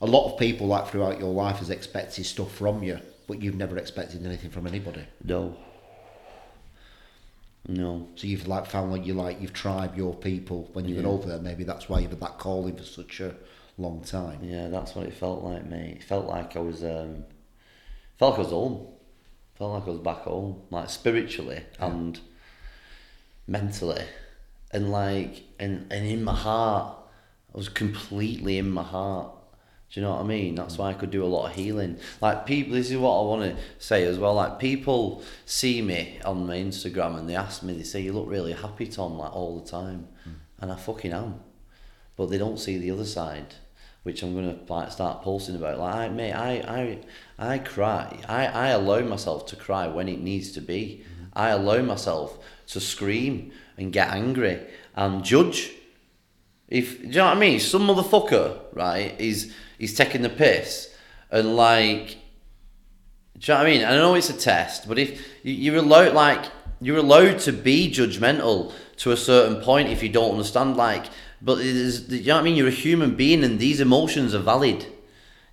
A 0.01 0.07
lot 0.07 0.33
of 0.33 0.39
people, 0.39 0.67
like 0.67 0.89
throughout 0.89 1.21
your 1.21 1.33
life, 1.33 1.59
has 1.59 1.71
expected 1.71 2.25
stuff 2.27 2.53
from 2.55 2.83
you, 2.83 2.99
but 3.29 3.41
you've 3.43 3.55
never 3.57 3.77
expected 3.79 4.25
anything 4.25 4.51
from 4.51 4.67
anybody. 4.67 5.05
no, 5.25 5.57
no. 7.69 8.09
So 8.17 8.27
you've 8.27 8.49
like 8.49 8.67
found 8.67 8.91
like 8.91 9.07
you 9.07 9.15
like 9.15 9.41
you've 9.41 9.53
tried 9.53 9.97
your 9.97 10.15
people 10.15 10.69
when 10.73 10.85
you've 10.85 10.97
been 10.97 11.07
over 11.07 11.29
there. 11.29 11.39
Maybe 11.39 11.65
that's 11.65 11.89
why 11.89 12.01
you've 12.01 12.11
had 12.11 12.21
that 12.21 12.39
calling 12.39 12.77
for 12.77 12.83
such 12.83 13.21
a 13.21 13.35
long 13.79 14.03
time. 14.03 14.41
Yeah, 14.43 14.69
that's 14.69 14.95
what 14.95 15.07
it 15.07 15.15
felt 15.15 15.45
like, 15.45 15.67
mate. 15.67 15.99
It 15.99 16.03
felt 16.03 16.27
like 16.27 16.57
I 16.57 16.61
was, 16.61 16.83
um, 16.83 17.25
felt 18.19 18.33
like 18.33 18.41
I 18.41 18.43
was 18.43 18.51
home. 18.51 18.87
Felt 19.55 19.73
like 19.75 19.87
I 19.87 19.91
was 19.91 20.01
back 20.01 20.23
home, 20.23 20.63
like 20.71 20.91
spiritually 20.91 21.63
and 21.79 22.19
mentally, 23.47 24.03
and 24.73 24.91
like, 24.91 25.45
and 25.59 25.87
and 25.93 26.07
in 26.07 26.25
my 26.25 26.35
heart, 26.35 26.97
I 27.55 27.59
was 27.59 27.69
completely 27.69 28.59
in 28.59 28.71
my 28.71 28.83
heart. 28.83 29.31
Do 29.93 30.01
you 30.01 30.07
know 30.07 30.13
what 30.13 30.21
I 30.21 30.25
mean? 30.25 30.55
That's 30.55 30.79
why 30.79 30.91
I 30.91 30.95
could 30.95 31.11
do 31.11 31.23
a 31.23 31.27
lot 31.27 31.51
of 31.51 31.55
healing. 31.55 31.99
Like 32.21 32.47
people, 32.47 32.73
this 32.73 32.91
is 32.91 32.97
what 32.97 33.19
I 33.19 33.23
want 33.25 33.43
to 33.43 33.63
say 33.79 34.05
as 34.05 34.19
well. 34.19 34.35
Like 34.35 34.59
people 34.59 35.23
see 35.45 35.83
me 35.83 36.19
on 36.25 36.47
my 36.47 36.57
Instagram 36.57 37.19
and 37.19 37.29
they 37.29 37.37
ask 37.37 37.63
me, 37.63 37.75
they 37.75 37.83
say, 37.83 38.01
"You 38.01 38.15
look 38.15 38.29
really 38.29 38.55
happy, 38.55 38.87
Tom," 38.87 39.19
like 39.19 39.35
all 39.35 39.61
the 39.61 39.71
time, 39.71 40.09
and 40.59 40.73
I 40.73 40.77
fucking 40.77 41.13
am 41.13 41.41
but 42.17 42.31
they 42.31 42.39
don't 42.39 42.59
see 42.59 42.79
the 42.79 42.91
other 42.91 43.05
side, 43.05 43.55
which 44.03 44.23
I'm 44.23 44.35
gonna 44.35 44.59
like 44.69 44.93
start 44.93 45.23
posting 45.23 45.57
about. 45.57 45.79
Like, 45.79 45.95
I, 45.95 46.09
mate, 46.09 46.33
I, 46.33 46.99
I, 47.39 47.55
I 47.55 47.59
cry. 47.59 48.19
I, 48.29 48.47
I 48.47 48.69
allow 48.69 49.01
myself 49.01 49.47
to 49.47 49.57
cry 49.57 49.87
when 49.89 50.09
it 50.09 50.21
needs 50.21 50.53
to 50.53 50.61
be. 50.61 51.05
I 51.33 51.49
allow 51.49 51.81
myself 51.83 52.39
to 52.69 52.81
scream 52.81 53.53
and 53.79 53.93
get 53.93 54.11
angry 54.11 54.61
and 54.95 55.25
judge. 55.25 55.73
If 56.69 57.01
do 57.01 57.07
you 57.07 57.13
know 57.15 57.27
what 57.27 57.37
I 57.37 57.41
mean? 57.41 57.61
Some 57.61 57.89
motherfucker, 57.89 58.61
right, 58.73 59.19
is 59.21 59.53
is 59.83 59.95
taking 59.95 60.23
the 60.23 60.29
piss 60.31 60.89
and 61.31 61.57
like 61.57 62.17
do 63.39 63.51
you 63.51 63.59
know 63.59 63.65
what 63.65 63.67
I 63.67 63.71
mean? 63.73 63.85
I 63.85 63.91
know 63.97 64.15
it's 64.15 64.31
a 64.31 64.35
test, 64.35 64.87
but 64.87 64.99
if 65.01 65.21
you- 65.43 65.55
you're 65.55 65.77
allowed, 65.83 66.15
like, 66.15 66.45
you're 66.81 66.99
allowed 66.99 67.41
to 67.41 67.53
be 67.53 67.91
judgmental 67.91 68.71
to 68.99 69.11
a 69.11 69.17
certain 69.17 69.57
point 69.63 69.89
if 69.89 70.01
you 70.01 70.09
don't 70.09 70.31
understand, 70.33 70.77
like, 70.77 71.07
but 71.41 71.59
it 71.59 71.67
is, 71.67 72.09
you 72.09 72.23
know 72.27 72.35
what 72.37 72.41
I 72.43 72.45
mean? 72.45 72.55
You're 72.55 72.69
a 72.69 72.71
human 72.71 73.17
being 73.17 73.43
and 73.43 73.59
these 73.59 73.81
emotions 73.81 74.33
are 74.33 74.39
valid. 74.39 74.87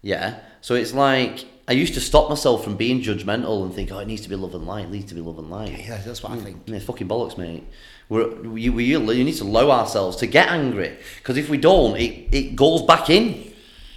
Yeah. 0.04 0.36
So 0.62 0.76
it's 0.76 0.94
like, 0.94 1.46
I 1.68 1.72
used 1.72 1.96
to 1.96 2.02
stop 2.02 2.30
myself 2.30 2.64
from 2.64 2.76
being 2.76 3.02
judgmental 3.02 3.64
and 3.64 3.74
think, 3.74 3.92
oh, 3.92 3.98
it 4.00 4.08
needs 4.08 4.22
to 4.22 4.30
be 4.30 4.36
love 4.36 4.54
and 4.54 4.68
light, 4.68 4.86
it 4.86 4.92
needs 4.92 5.06
to 5.06 5.16
be 5.16 5.22
love 5.22 5.40
and 5.40 5.50
light. 5.50 5.72
Yeah, 5.88 5.98
that's 6.06 6.22
what 6.22 6.34
I 6.34 6.38
think. 6.38 6.58
Yeah, 6.68 6.76
it's 6.76 6.86
fucking 6.86 7.08
bollocks, 7.08 7.40
mate. 7.40 7.64
We're, 8.08 8.28
we, 8.42 8.70
we, 8.70 8.84
you 8.86 9.00
need 9.00 9.36
to 9.38 9.44
allow 9.46 9.72
ourselves 9.72 10.18
to 10.18 10.28
get 10.28 10.50
angry 10.50 10.96
because 11.18 11.38
if 11.38 11.50
we 11.50 11.58
don't, 11.58 11.96
it, 11.98 12.28
it 12.32 12.56
goes 12.56 12.84
back 12.84 13.10
in. 13.10 13.49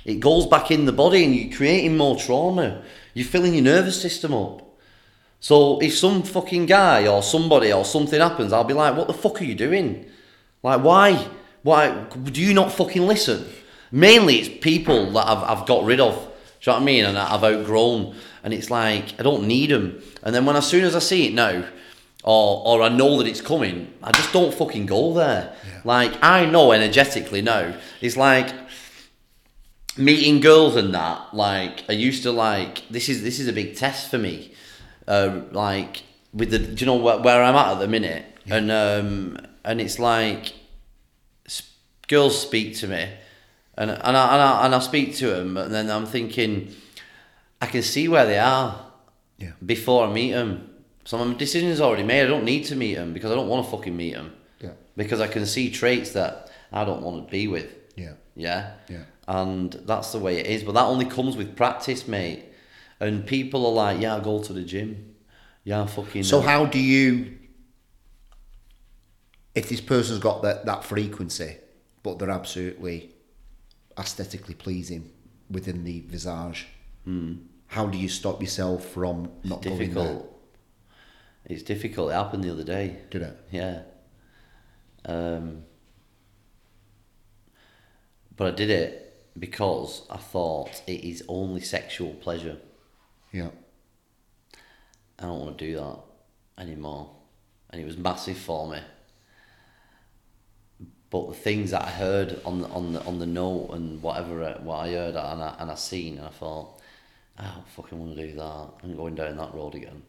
It 0.04 0.20
goes 0.20 0.46
back 0.46 0.70
in 0.70 0.84
the 0.84 0.92
body 0.92 1.24
and 1.24 1.34
you're 1.34 1.56
creating 1.56 1.96
more 1.96 2.16
trauma. 2.16 2.82
You're 3.14 3.26
filling 3.26 3.54
your 3.54 3.64
nervous 3.64 4.00
system 4.00 4.34
up. 4.34 4.62
So 5.40 5.80
if 5.80 5.96
some 5.96 6.22
fucking 6.22 6.66
guy 6.66 7.06
or 7.06 7.22
somebody 7.22 7.72
or 7.72 7.84
something 7.84 8.20
happens, 8.20 8.52
I'll 8.52 8.64
be 8.64 8.74
like, 8.74 8.96
what 8.96 9.08
the 9.08 9.12
fuck 9.12 9.40
are 9.40 9.44
you 9.44 9.54
doing? 9.54 10.06
Like, 10.62 10.82
why? 10.82 11.28
Why? 11.62 12.04
Do 12.04 12.40
you 12.40 12.54
not 12.54 12.72
fucking 12.72 13.02
listen? 13.02 13.44
Mainly 13.90 14.36
it's 14.36 14.48
people 14.62 15.10
that 15.12 15.26
I've, 15.26 15.58
I've 15.58 15.66
got 15.66 15.84
rid 15.84 16.00
of. 16.00 16.14
Do 16.14 16.20
you 16.20 16.72
know 16.72 16.72
what 16.74 16.82
I 16.82 16.84
mean? 16.84 17.04
And 17.04 17.18
I've 17.18 17.42
outgrown. 17.42 18.14
And 18.44 18.54
it's 18.54 18.70
like, 18.70 19.18
I 19.18 19.22
don't 19.22 19.46
need 19.46 19.70
them. 19.70 20.00
And 20.22 20.34
then 20.34 20.46
when 20.46 20.56
as 20.56 20.66
soon 20.66 20.84
as 20.84 20.94
I 20.94 21.00
see 21.00 21.26
it 21.26 21.34
now, 21.34 21.64
or, 22.24 22.62
or 22.64 22.82
I 22.82 22.88
know 22.88 23.18
that 23.18 23.26
it's 23.26 23.40
coming, 23.40 23.92
I 24.02 24.12
just 24.12 24.32
don't 24.32 24.54
fucking 24.54 24.86
go 24.86 25.12
there. 25.12 25.56
Like, 25.84 26.12
I 26.22 26.46
know 26.46 26.70
energetically 26.70 27.42
now. 27.42 27.74
It's 28.00 28.16
like, 28.16 28.61
meeting 29.96 30.40
girls 30.40 30.74
and 30.76 30.94
that 30.94 31.34
like 31.34 31.84
i 31.88 31.92
used 31.92 32.22
to 32.22 32.32
like 32.32 32.86
this 32.88 33.08
is 33.08 33.22
this 33.22 33.38
is 33.38 33.46
a 33.48 33.52
big 33.52 33.76
test 33.76 34.10
for 34.10 34.18
me 34.18 34.52
uh, 35.06 35.40
like 35.50 36.02
with 36.32 36.50
the 36.50 36.58
do 36.58 36.74
you 36.80 36.86
know 36.86 36.96
where, 36.96 37.18
where 37.18 37.42
i'm 37.42 37.54
at 37.54 37.72
at 37.72 37.78
the 37.78 37.88
minute 37.88 38.24
and 38.48 38.70
um 38.70 39.36
and 39.64 39.80
it's 39.80 39.98
like 39.98 40.54
s- 41.46 41.62
girls 42.08 42.40
speak 42.40 42.74
to 42.76 42.86
me 42.88 43.06
and 43.76 43.90
and 43.90 44.16
I, 44.16 44.32
and 44.34 44.42
I 44.42 44.64
and 44.66 44.74
I 44.74 44.78
speak 44.78 45.14
to 45.16 45.26
them 45.28 45.56
and 45.56 45.72
then 45.74 45.90
i'm 45.90 46.06
thinking 46.06 46.74
i 47.60 47.66
can 47.66 47.82
see 47.82 48.08
where 48.08 48.24
they 48.26 48.38
are 48.38 48.86
Yeah. 49.38 49.52
before 49.64 50.06
i 50.06 50.12
meet 50.12 50.32
them 50.32 50.70
so 51.04 51.22
my 51.22 51.34
decision's 51.34 51.80
already 51.80 52.02
made 52.04 52.22
i 52.24 52.28
don't 52.28 52.44
need 52.44 52.64
to 52.66 52.76
meet 52.76 52.94
them 52.94 53.12
because 53.12 53.30
i 53.30 53.34
don't 53.34 53.48
want 53.48 53.64
to 53.66 53.70
fucking 53.70 53.96
meet 53.96 54.14
them 54.14 54.32
Yeah. 54.60 54.70
because 54.96 55.20
i 55.20 55.26
can 55.26 55.44
see 55.46 55.70
traits 55.70 56.12
that 56.12 56.50
i 56.72 56.84
don't 56.84 57.02
want 57.02 57.26
to 57.26 57.30
be 57.30 57.46
with 57.48 57.68
Yeah. 57.96 58.14
yeah. 58.34 58.72
Yeah. 58.88 59.04
And 59.32 59.72
that's 59.86 60.12
the 60.12 60.18
way 60.18 60.36
it 60.40 60.46
is. 60.46 60.62
But 60.62 60.72
that 60.72 60.84
only 60.84 61.06
comes 61.06 61.38
with 61.38 61.56
practice, 61.56 62.06
mate. 62.06 62.44
And 63.00 63.26
people 63.26 63.64
are 63.66 63.72
like, 63.72 63.98
yeah, 63.98 64.16
I 64.16 64.20
go 64.20 64.42
to 64.42 64.52
the 64.52 64.62
gym. 64.62 65.14
Yeah, 65.64 65.84
I 65.84 65.86
fucking. 65.86 66.24
So 66.24 66.42
how 66.42 66.66
do 66.66 66.78
you, 66.78 67.38
if 69.54 69.70
this 69.70 69.80
person's 69.80 70.18
got 70.18 70.42
that, 70.42 70.66
that 70.66 70.84
frequency, 70.84 71.56
but 72.02 72.18
they're 72.18 72.28
absolutely 72.28 73.14
aesthetically 73.98 74.54
pleasing 74.54 75.10
within 75.50 75.82
the 75.82 76.00
visage, 76.00 76.66
how 77.68 77.86
do 77.86 77.96
you 77.96 78.10
stop 78.10 78.42
yourself 78.42 78.84
from 78.90 79.30
not 79.44 79.62
going 79.62 79.78
there? 79.78 79.86
difficult. 79.86 80.42
It's 81.46 81.62
difficult. 81.62 82.10
It 82.10 82.14
happened 82.14 82.44
the 82.44 82.50
other 82.50 82.64
day. 82.64 82.98
Did 83.08 83.22
it? 83.22 83.38
Yeah. 83.50 83.80
Um, 85.06 85.62
but 88.36 88.48
I 88.48 88.50
did 88.50 88.68
it 88.68 89.01
because 89.38 90.02
I 90.10 90.16
thought 90.18 90.82
it 90.86 91.04
is 91.04 91.24
only 91.28 91.60
sexual 91.60 92.12
pleasure. 92.14 92.56
Yeah. 93.32 93.48
I 95.18 95.22
don't 95.22 95.40
want 95.40 95.58
to 95.58 95.64
do 95.66 95.76
that 95.76 95.98
anymore. 96.58 97.10
And 97.70 97.80
it 97.80 97.84
was 97.84 97.96
massive 97.96 98.36
for 98.36 98.68
me. 98.68 98.80
But 101.10 101.28
the 101.28 101.34
things 101.34 101.70
that 101.72 101.82
I 101.82 101.90
heard 101.90 102.40
on 102.44 102.60
the, 102.62 102.68
on 102.68 102.92
the, 102.94 103.02
on 103.04 103.18
the 103.18 103.26
note 103.26 103.70
and 103.72 104.02
whatever 104.02 104.42
uh, 104.42 104.58
what 104.62 104.76
I 104.86 104.92
heard 104.92 105.14
and 105.14 105.42
I, 105.42 105.54
and 105.58 105.70
I 105.70 105.74
seen 105.74 106.18
and 106.18 106.26
I 106.26 106.30
thought, 106.30 106.80
I 107.38 107.44
don't 107.44 107.68
fucking 107.68 107.98
want 107.98 108.16
to 108.16 108.26
do 108.26 108.34
that. 108.36 108.68
I'm 108.82 108.96
going 108.96 109.14
down 109.14 109.36
that 109.36 109.54
road 109.54 109.74
again. 109.74 110.02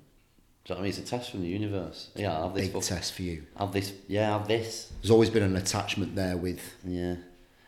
Do 0.65 0.73
you 0.73 0.75
know 0.75 0.75
what 0.75 0.77
I 0.79 0.81
mean? 0.83 0.89
It's 0.89 0.99
a 0.99 1.01
test 1.03 1.31
from 1.31 1.41
the 1.41 1.47
universe. 1.49 2.09
Yeah, 2.15 2.37
I 2.37 2.43
have 2.43 2.53
this. 2.53 2.65
Big 2.65 2.73
fuck- 2.73 2.83
test 2.83 3.13
for 3.13 3.21
you. 3.21 3.43
I 3.57 3.63
have 3.65 3.73
this. 3.73 3.93
Yeah, 4.07 4.29
I 4.33 4.37
have 4.37 4.47
this. 4.47 4.93
There's 5.01 5.11
always 5.11 5.29
been 5.29 5.43
an 5.43 5.57
attachment 5.57 6.15
there 6.15 6.37
with, 6.37 6.61
Yeah, 6.85 7.15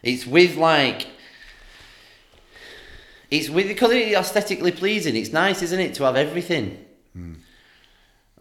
it's 0.02 0.26
with 0.26 0.56
like. 0.56 1.08
It's 3.36 3.50
with 3.50 3.68
because 3.68 3.92
it's 3.92 4.16
aesthetically 4.16 4.72
pleasing. 4.72 5.16
It's 5.16 5.32
nice, 5.32 5.62
isn't 5.62 5.80
it, 5.80 5.94
to 5.96 6.04
have 6.04 6.16
everything. 6.16 6.66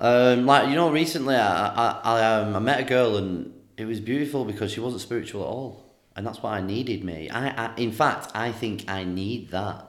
Um, 0.00 0.46
like 0.46 0.68
you 0.68 0.74
know, 0.74 0.90
recently 0.90 1.36
I 1.36 1.68
I 1.68 2.00
I, 2.04 2.34
um, 2.34 2.56
I 2.56 2.58
met 2.58 2.80
a 2.80 2.84
girl 2.84 3.16
and 3.16 3.52
it 3.76 3.84
was 3.86 4.00
beautiful 4.00 4.44
because 4.44 4.72
she 4.72 4.80
wasn't 4.80 5.02
spiritual 5.02 5.42
at 5.42 5.46
all, 5.48 5.84
and 6.16 6.26
that's 6.26 6.42
what 6.42 6.52
I 6.52 6.60
needed. 6.60 7.04
Me, 7.04 7.30
I, 7.30 7.66
I 7.66 7.74
in 7.76 7.92
fact 7.92 8.30
I 8.34 8.50
think 8.52 8.84
I 8.88 9.04
need 9.04 9.50
that 9.50 9.86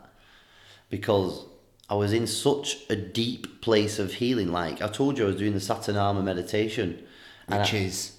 because 0.90 1.46
I 1.90 1.96
was 1.96 2.14
in 2.14 2.28
such 2.28 2.78
a 2.90 2.96
deep 2.96 3.62
place 3.62 3.98
of 4.00 4.14
healing. 4.14 4.52
Like 4.52 4.82
I 4.82 4.88
told 4.88 5.18
you, 5.18 5.24
I 5.26 5.28
was 5.28 5.38
doing 5.38 5.54
the 5.54 5.60
Satanama 5.60 6.24
meditation, 6.24 7.04
and 7.48 7.60
which 7.62 7.74
I- 7.74 7.78
is, 7.78 8.12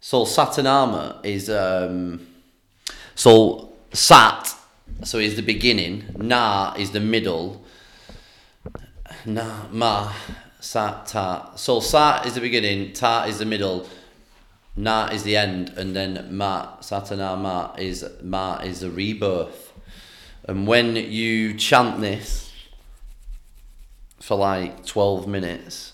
so 0.00 0.24
Satanama 0.24 1.24
is 1.24 1.48
um, 1.48 2.26
so 3.14 3.72
Sat, 3.92 4.54
so 5.04 5.18
is 5.18 5.36
the 5.36 5.42
beginning. 5.42 6.04
Na 6.16 6.74
is 6.78 6.90
the 6.90 7.00
middle. 7.00 7.64
Na 9.26 9.66
ma 9.70 10.12
Sat 10.60 11.06
ta. 11.06 11.52
So 11.56 11.80
Sat 11.80 12.24
is 12.26 12.34
the 12.34 12.40
beginning. 12.40 12.92
Ta 12.92 13.24
is 13.24 13.38
the 13.38 13.44
middle. 13.44 13.88
Na 14.76 15.08
is 15.08 15.22
the 15.24 15.36
end, 15.36 15.70
and 15.76 15.94
then 15.94 16.28
Ma 16.30 16.76
Satanama 16.80 17.78
is 17.78 18.04
Ma 18.22 18.58
is 18.58 18.80
the 18.80 18.90
rebirth. 18.90 19.72
And 20.44 20.66
when 20.66 20.96
you 20.96 21.54
chant 21.54 22.00
this 22.00 22.52
for 24.20 24.36
like 24.36 24.86
twelve 24.86 25.26
minutes, 25.26 25.92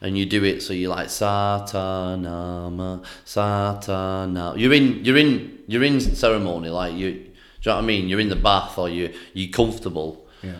and 0.00 0.18
you 0.18 0.26
do 0.26 0.44
it 0.44 0.62
so 0.62 0.72
you're 0.72 0.90
like 0.90 1.08
Satanama, 1.08 3.04
Satana. 3.24 4.58
You're 4.58 4.74
in 4.74 5.04
you're 5.04 5.16
in 5.16 5.60
you're 5.66 5.84
in 5.84 6.00
ceremony, 6.00 6.68
like 6.68 6.94
you 6.94 7.24
do 7.60 7.70
you 7.70 7.72
know 7.72 7.76
what 7.76 7.84
I 7.84 7.86
mean? 7.86 8.08
You're 8.08 8.20
in 8.20 8.28
the 8.28 8.36
bath 8.36 8.78
or 8.78 8.88
you 8.88 9.12
you're 9.34 9.50
comfortable. 9.52 10.26
yeah. 10.42 10.58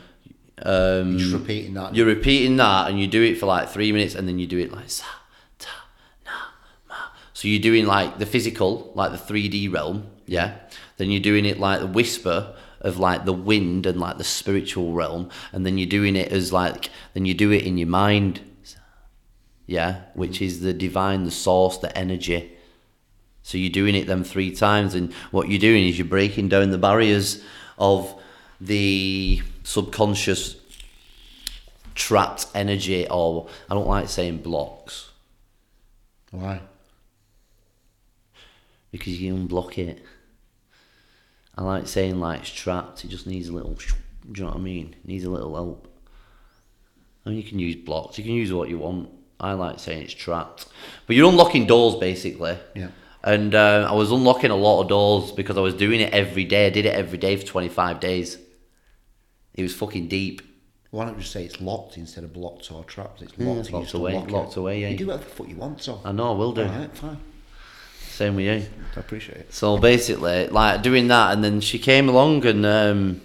Um 0.63 1.19
Just 1.19 1.33
repeating 1.33 1.75
that. 1.75 1.95
you're 1.95 2.07
repeating 2.07 2.57
that 2.57 2.89
and 2.91 2.99
you 3.01 3.07
do 3.07 3.23
it 3.23 3.39
for 3.39 3.47
like 3.47 3.69
three 3.69 3.93
minutes 3.93 4.15
and 4.17 4.27
then 4.27 4.39
you 4.39 4.47
do 4.47 4.59
it 4.59 4.73
like 4.73 4.91
sa 4.91 5.05
ta 5.59 5.71
na 6.25 6.33
ma. 6.89 6.97
So 7.33 7.47
you're 7.49 7.61
doing 7.63 7.87
like 7.87 8.19
the 8.19 8.27
physical, 8.27 8.91
like 8.95 9.13
the 9.13 9.19
3D 9.19 9.73
realm, 9.73 10.07
yeah. 10.27 10.57
Then 10.97 11.11
you're 11.13 11.23
doing 11.23 11.45
it 11.45 11.61
like 11.61 11.79
the 11.81 11.87
whisper 11.87 12.55
of 12.81 12.99
like 12.99 13.25
the 13.25 13.33
wind 13.33 13.87
and 13.87 13.99
like 14.01 14.19
the 14.19 14.25
spiritual 14.25 14.93
realm, 14.93 15.31
and 15.53 15.65
then 15.65 15.79
you're 15.79 15.89
doing 15.89 16.17
it 16.17 16.33
as 16.33 16.53
like 16.53 16.91
then 17.15 17.25
you 17.25 17.35
do 17.35 17.53
it 17.53 17.63
in 17.65 17.79
your 17.79 17.89
mind. 17.89 18.41
Yeah, 19.67 20.05
which 20.15 20.41
is 20.41 20.61
the 20.61 20.73
divine, 20.73 21.25
the 21.25 21.31
source, 21.31 21.77
the 21.79 21.97
energy. 21.97 22.53
So 23.49 23.57
you're 23.57 23.71
doing 23.71 23.95
it 23.95 24.07
them 24.07 24.25
three 24.25 24.51
times, 24.55 24.95
and 24.95 25.11
what 25.31 25.49
you're 25.49 25.59
doing 25.59 25.89
is 25.89 25.97
you're 25.97 26.07
breaking 26.07 26.51
down 26.51 26.69
the 26.69 26.77
barriers 26.77 27.43
of 27.79 28.15
the 28.61 29.41
subconscious 29.63 30.57
trapped 31.95 32.45
energy, 32.55 33.09
or 33.09 33.49
I 33.71 33.73
don't 33.73 33.87
like 33.87 34.11
saying 34.11 34.43
blocks 34.43 35.13
Why? 36.31 36.61
because 38.91 39.19
you 39.19 39.33
can 39.33 39.49
unblock 39.49 39.79
it. 39.79 40.05
I 41.57 41.63
like 41.63 41.87
saying 41.89 42.21
like 42.21 42.41
it's 42.41 42.51
trapped. 42.51 43.03
It 43.03 43.09
just 43.09 43.27
needs 43.27 43.49
a 43.49 43.53
little. 43.53 43.73
Do 43.73 43.85
you 44.27 44.43
know 44.45 44.49
what 44.49 44.59
I 44.59 44.61
mean? 44.61 44.95
It 45.03 45.09
needs 45.09 45.25
a 45.25 45.31
little 45.31 45.55
help. 45.55 45.89
I 47.25 47.31
mean, 47.31 47.39
you 47.39 47.45
can 47.45 47.59
use 47.59 47.77
blocks. 47.77 48.19
You 48.19 48.25
can 48.25 48.35
use 48.35 48.53
what 48.53 48.69
you 48.69 48.77
want. 48.77 49.09
I 49.41 49.55
like 49.55 49.79
saying 49.79 50.03
it's 50.03 50.13
trapped, 50.13 50.67
but 51.07 51.17
you're 51.17 51.31
unlocking 51.31 51.67
doors 51.67 51.95
basically. 51.95 52.59
Yeah. 52.75 52.89
And 53.23 53.55
uh, 53.55 53.87
I 53.91 53.95
was 53.95 54.13
unlocking 54.13 54.51
a 54.51 54.57
lot 54.57 54.83
of 54.83 54.89
doors 54.89 55.33
because 55.33 55.57
I 55.59 55.61
was 55.61 55.75
doing 55.75 56.01
it 56.01 56.13
every 56.13 56.45
day. 56.45 56.67
I 56.67 56.71
did 56.71 56.87
it 56.87 56.95
every 56.95 57.19
day 57.19 57.37
for 57.37 57.45
25 57.45 58.01
days. 58.01 58.39
It 59.55 59.63
was 59.63 59.75
fucking 59.75 60.09
deep. 60.09 60.43
Why 60.91 61.05
don't 61.05 61.15
you 61.15 61.21
just 61.21 61.33
say 61.33 61.45
it's 61.45 61.61
locked 61.61 61.99
instead 61.99 62.25
of 62.25 62.33
blocked 62.33 62.71
or 62.73 62.85
trapped? 62.85 63.21
It's 63.21 63.37
locked. 63.39 63.71
you 63.71 63.77
locked 63.79 63.93
away, 63.95 64.13
unlock 64.13 64.29
it. 64.29 64.33
locked 64.33 64.57
away, 64.57 64.81
yeah. 64.83 64.89
You 64.89 64.97
do 64.97 65.07
whatever 65.09 65.25
the 65.25 65.31
fuck 65.31 65.49
you 65.49 65.57
want, 65.57 65.83
so. 65.83 66.01
I 66.05 66.13
know, 66.13 66.33
I 66.33 66.37
will 66.37 66.53
do. 66.53 66.63
Alright, 66.63 66.97
fine. 66.97 67.19
Same 68.09 68.37
with 68.37 68.47
you. 68.47 68.69
I 68.97 69.01
appreciate 69.01 69.39
it. 69.39 69.53
So 69.53 69.79
basically, 69.79 70.47
like 70.47 70.83
doing 70.83 71.09
that, 71.09 71.33
and 71.33 71.45
then 71.45 71.61
she 71.61 71.79
came 71.79 72.09
along, 72.09 72.47
and 72.47 72.65
um, 72.65 73.21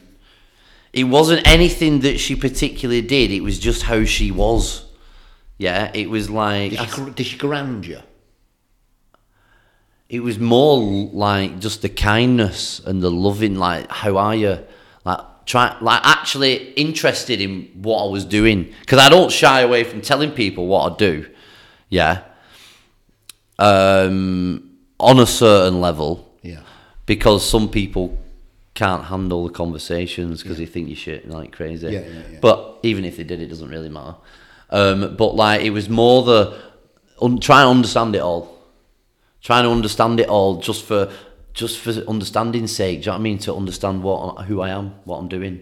it 0.92 1.06
wasn't 1.06 1.48
anything 1.48 2.02
that 2.02 2.20
she 2.20 2.36
particularly 2.36 3.02
did. 3.02 3.32
It 3.32 3.42
was 3.42 3.60
just 3.60 3.84
how 3.84 4.04
she 4.04 4.30
was. 4.30 4.86
Yeah, 5.58 5.90
it 5.94 6.10
was 6.10 6.30
like 6.30 6.72
Did 6.72 6.90
she, 6.90 7.10
did 7.12 7.26
she 7.26 7.38
ground 7.38 7.86
you? 7.86 8.00
It 10.10 10.20
was 10.22 10.38
more 10.40 10.78
like 10.78 11.60
just 11.60 11.82
the 11.82 11.90
kindness 11.90 12.80
and 12.86 13.02
the 13.02 13.10
loving. 13.12 13.56
Like, 13.56 13.90
how 13.90 14.18
are 14.18 14.36
you? 14.36 14.60
Like, 15.06 15.20
try 15.46 15.76
like 15.82 16.02
actually 16.04 16.72
interested 16.74 17.42
in 17.42 17.70
what 17.74 18.06
I 18.06 18.10
was 18.10 18.26
doing 18.26 18.74
because 18.82 19.00
I 19.00 19.10
don't 19.10 19.32
shy 19.32 19.62
away 19.62 19.84
from 19.84 20.02
telling 20.02 20.32
people 20.32 20.68
what 20.68 20.94
I 20.94 20.96
do. 20.98 21.30
Yeah. 21.90 22.24
Um, 23.60 24.78
on 25.00 25.20
a 25.20 25.26
certain 25.26 25.82
level. 25.82 26.30
Yeah. 26.42 26.60
because 27.06 27.48
some 27.48 27.70
people 27.70 28.18
can't 28.74 29.06
handle 29.06 29.48
the 29.48 29.54
conversations 29.54 30.42
because 30.42 30.58
they 30.58 30.66
think 30.66 30.88
you're 30.88 30.96
shit 30.98 31.30
like 31.30 31.52
crazy. 31.52 31.88
Yeah, 31.88 32.00
yeah, 32.02 32.22
yeah. 32.32 32.40
But 32.42 32.80
even 32.84 33.06
if 33.06 33.18
they 33.18 33.24
did, 33.24 33.40
it 33.42 33.48
doesn't 33.48 33.70
really 33.70 33.90
matter. 33.90 34.16
Um, 34.70 35.16
but 35.16 35.36
like, 35.36 35.62
it 35.62 35.70
was 35.70 35.88
more 35.90 36.24
the 36.24 36.60
un- 37.22 37.40
trying 37.40 37.66
to 37.66 37.70
understand 37.70 38.16
it 38.16 38.22
all, 38.22 38.58
trying 39.44 39.66
to 39.66 39.70
understand 39.70 40.20
it 40.20 40.30
all 40.30 40.60
just 40.62 40.84
for 40.86 41.12
just 41.54 41.78
for 41.78 41.92
understanding's 42.08 42.76
sake. 42.76 43.02
Do 43.02 43.02
you 43.02 43.06
know 43.08 43.12
what 43.14 43.20
I 43.20 43.24
mean? 43.24 43.38
To 43.40 43.56
understand 43.56 44.02
what 44.02 44.46
who 44.46 44.62
I 44.62 44.70
am, 44.70 44.96
what 45.04 45.18
I'm 45.18 45.28
doing, 45.28 45.62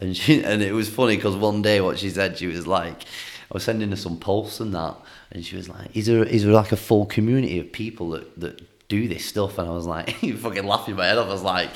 and 0.00 0.16
she 0.16 0.44
and 0.50 0.62
it 0.62 0.72
was 0.72 0.90
funny 0.90 1.16
because 1.16 1.36
one 1.36 1.62
day 1.62 1.80
what 1.80 1.98
she 1.98 2.10
said, 2.10 2.36
she 2.36 2.46
was 2.46 2.66
like, 2.66 3.02
I 3.02 3.54
was 3.54 3.64
sending 3.64 3.90
her 3.90 3.96
some 3.96 4.18
posts 4.18 4.60
and 4.60 4.74
that, 4.74 4.96
and 5.32 5.44
she 5.44 5.56
was 5.56 5.68
like, 5.68 5.96
"Is 5.96 6.06
there 6.06 6.22
is 6.24 6.44
there 6.44 6.52
like 6.52 6.72
a 6.72 6.76
full 6.76 7.06
community 7.06 7.58
of 7.58 7.72
people 7.72 8.10
that 8.10 8.38
that 8.40 8.88
do 8.88 9.08
this 9.08 9.24
stuff?" 9.24 9.58
And 9.58 9.68
I 9.68 9.72
was 9.72 9.86
like, 9.86 10.22
"You 10.22 10.36
fucking 10.44 10.66
laughing 10.66 10.96
my 10.96 11.06
head 11.06 11.18
off. 11.18 11.28
I 11.28 11.32
was 11.32 11.42
like. 11.42 11.70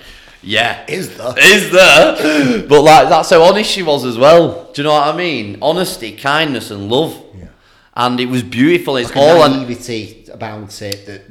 Yeah, 0.47 0.85
Is 0.89 1.17
there? 1.17 1.35
Is 1.39 1.71
there? 1.73 2.67
But 2.69 2.83
like 2.83 3.09
that's 3.09 3.31
how 3.31 3.43
honest 3.45 3.71
she 3.71 3.83
was 3.83 4.05
as 4.05 4.19
well. 4.19 4.71
Do 4.75 4.83
you 4.83 4.87
know 4.87 4.93
what 4.93 5.09
I 5.09 5.17
mean? 5.17 5.57
Honesty, 5.63 6.15
kindness, 6.15 6.71
and 6.71 6.91
love. 6.91 7.19
Yeah. 7.35 7.47
And 7.95 8.21
it 8.21 8.27
was 8.27 8.43
beautiful. 8.43 8.99
It's 8.99 9.09
Like 9.09 9.17
all 9.17 9.49
naivety 9.49 10.24
about 10.35 10.83
it 10.83 11.07
that 11.07 11.23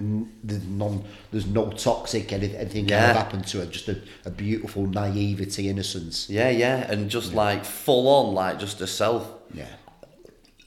there's, 0.43 0.63
none, 0.65 1.03
there's 1.31 1.45
no 1.45 1.69
toxic 1.71 2.33
anything, 2.33 2.57
anything 2.57 2.87
Yeah. 2.89 3.11
of 3.11 3.17
happened 3.17 3.45
to 3.47 3.61
it. 3.61 3.69
Just 3.71 3.89
a, 3.89 4.01
a 4.25 4.29
beautiful 4.31 4.87
naivety, 4.87 5.69
innocence. 5.69 6.29
yeah, 6.29 6.49
yeah, 6.49 6.89
and 6.91 7.09
just 7.09 7.33
like 7.33 7.65
full 7.65 8.07
on, 8.07 8.33
like 8.33 8.59
just 8.59 8.79
herself 8.79 9.23
self. 9.23 9.39
Yeah. 9.53 9.67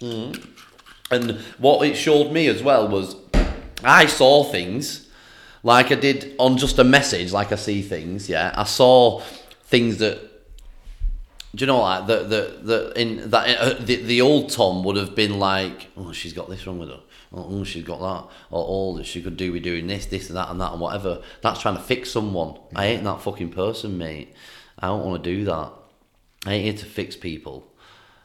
Mm. 0.00 0.46
And 1.10 1.30
what 1.58 1.86
it 1.86 1.96
showed 1.96 2.32
me 2.32 2.48
as 2.48 2.62
well 2.62 2.86
was 2.88 3.16
I 3.82 4.06
saw 4.06 4.44
things 4.44 5.08
like 5.62 5.90
I 5.90 5.94
did 5.96 6.34
on 6.38 6.56
just 6.58 6.78
a 6.78 6.84
message, 6.84 7.32
like 7.32 7.50
I 7.52 7.56
see 7.56 7.82
things. 7.82 8.28
Yeah, 8.28 8.52
I 8.54 8.64
saw 8.64 9.20
things 9.64 9.98
that. 9.98 10.35
Do 11.56 11.62
you 11.62 11.66
know 11.66 11.80
like 11.80 12.06
that 12.06 12.28
that 12.28 12.66
that 12.66 12.92
in 13.00 13.30
that 13.30 13.58
uh, 13.58 13.74
the 13.80 13.96
the 13.96 14.20
old 14.20 14.50
Tom 14.50 14.84
would 14.84 14.96
have 14.96 15.14
been 15.14 15.38
like, 15.38 15.88
oh, 15.96 16.12
she's 16.12 16.34
got 16.34 16.50
this 16.50 16.66
wrong 16.66 16.78
with 16.78 16.90
her. 16.90 17.00
Oh, 17.32 17.46
oh, 17.50 17.64
she's 17.64 17.82
got 17.82 17.98
that. 18.00 18.30
Or 18.50 18.62
all 18.64 18.94
that 18.96 19.06
she 19.06 19.22
could 19.22 19.36
do 19.36 19.52
with 19.52 19.62
doing 19.62 19.86
this, 19.86 20.06
this, 20.06 20.28
and 20.28 20.36
that, 20.36 20.50
and 20.50 20.60
that, 20.60 20.72
and 20.72 20.80
whatever. 20.80 21.22
That's 21.40 21.60
trying 21.60 21.76
to 21.76 21.82
fix 21.82 22.10
someone. 22.10 22.58
I 22.74 22.86
ain't 22.86 23.04
that 23.04 23.22
fucking 23.22 23.50
person, 23.50 23.96
mate. 23.98 24.34
I 24.78 24.88
don't 24.88 25.04
want 25.04 25.24
to 25.24 25.30
do 25.34 25.44
that. 25.46 25.72
I 26.44 26.54
ain't 26.54 26.64
here 26.64 26.74
to 26.74 26.84
fix 26.84 27.16
people. 27.16 27.66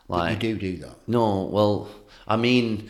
But 0.10 0.18
Like 0.18 0.44
you 0.44 0.56
do 0.56 0.60
do 0.60 0.78
that. 0.84 0.96
no, 1.08 1.44
well, 1.44 1.90
I 2.28 2.36
mean, 2.36 2.90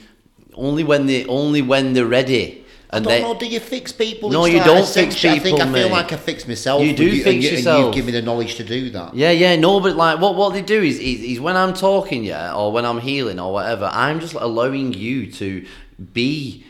only 0.56 0.84
when 0.84 1.06
they 1.06 1.26
only 1.28 1.62
when 1.62 1.94
they're 1.94 2.06
ready. 2.08 2.66
And 2.94 3.08
I 3.08 3.20
don't 3.20 3.22
know. 3.34 3.40
Do 3.40 3.46
you 3.46 3.62
fix 3.62 3.92
people? 3.94 4.30
No, 4.30 4.44
It's 4.44 4.52
you 4.54 4.58
like 4.60 4.68
don't 4.68 4.88
fix 4.88 5.16
I 5.24 5.40
think 5.40 5.44
people, 5.44 5.62
I 5.62 5.66
feel 5.66 5.72
mate. 5.72 5.92
like 5.92 6.12
I 6.12 6.18
fix 6.18 6.46
myself. 6.46 6.82
You 6.84 6.94
do 6.94 7.04
and 7.08 7.12
fix 7.14 7.26
you, 7.26 7.32
And 7.32 7.44
yourself. 7.44 7.86
you 7.86 7.94
give 7.94 8.06
me 8.06 8.12
the 8.12 8.22
knowledge 8.22 8.56
to 8.56 8.64
do 8.66 8.90
that. 8.90 9.16
yeah, 9.16 9.32
yeah, 9.32 9.56
no, 9.56 9.80
but 9.80 9.96
like 9.96 10.20
what 10.20 10.36
what 10.36 10.54
they 10.54 10.62
do 10.62 10.82
is, 10.84 11.00
is 11.00 11.22
is 11.22 11.40
when 11.40 11.56
I'm 11.56 11.74
talking, 11.74 12.24
yeah, 12.26 12.54
or 12.54 12.72
when 12.74 12.86
I'm 12.86 13.00
healing 13.00 13.40
or 13.40 13.54
whatever, 13.54 13.90
I'm 13.94 14.20
just 14.20 14.34
allowing 14.34 14.92
you 14.94 15.32
to 15.34 15.66
be 16.14 16.66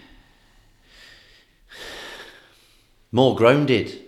more 3.12 3.36
grounded. 3.36 4.00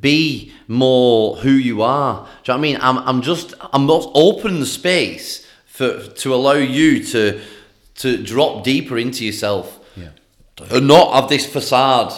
Be 0.00 0.52
more 0.66 1.36
who 1.36 1.50
you 1.50 1.82
are. 1.82 2.26
Do 2.42 2.52
you 2.52 2.58
know 2.58 2.58
what 2.58 2.58
I 2.58 2.60
mean? 2.62 2.78
I'm, 2.80 2.98
I'm 3.08 3.22
just 3.22 3.54
I'm 3.72 3.86
not 3.86 4.10
opening 4.14 4.60
the 4.60 4.66
space 4.66 5.46
for 5.66 6.02
to 6.08 6.34
allow 6.34 6.54
you 6.54 7.04
to 7.04 7.40
to 7.96 8.16
drop 8.22 8.64
deeper 8.64 8.96
into 8.98 9.24
yourself. 9.24 9.78
Yeah. 10.60 10.76
and 10.76 10.88
not 10.88 11.14
have 11.14 11.28
this 11.28 11.46
facade 11.46 12.12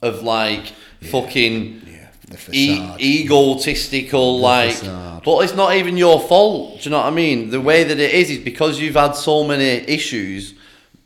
of 0.00 0.22
like 0.22 0.72
fucking 1.10 1.82
Yeah. 1.86 2.08
The 2.28 2.38
e- 2.52 3.22
egotistical 3.24 4.40
like 4.40 4.74
facade. 4.76 5.22
but 5.24 5.38
it's 5.40 5.54
not 5.54 5.74
even 5.74 5.96
your 5.96 6.18
fault 6.20 6.78
do 6.80 6.84
you 6.84 6.90
know 6.90 6.98
what 6.98 7.06
i 7.06 7.10
mean 7.10 7.50
the 7.50 7.60
way 7.60 7.84
that 7.84 7.98
it 7.98 8.12
is 8.14 8.30
is 8.30 8.38
because 8.38 8.80
you've 8.80 8.94
had 8.94 9.12
so 9.12 9.44
many 9.44 9.64
issues 9.64 10.54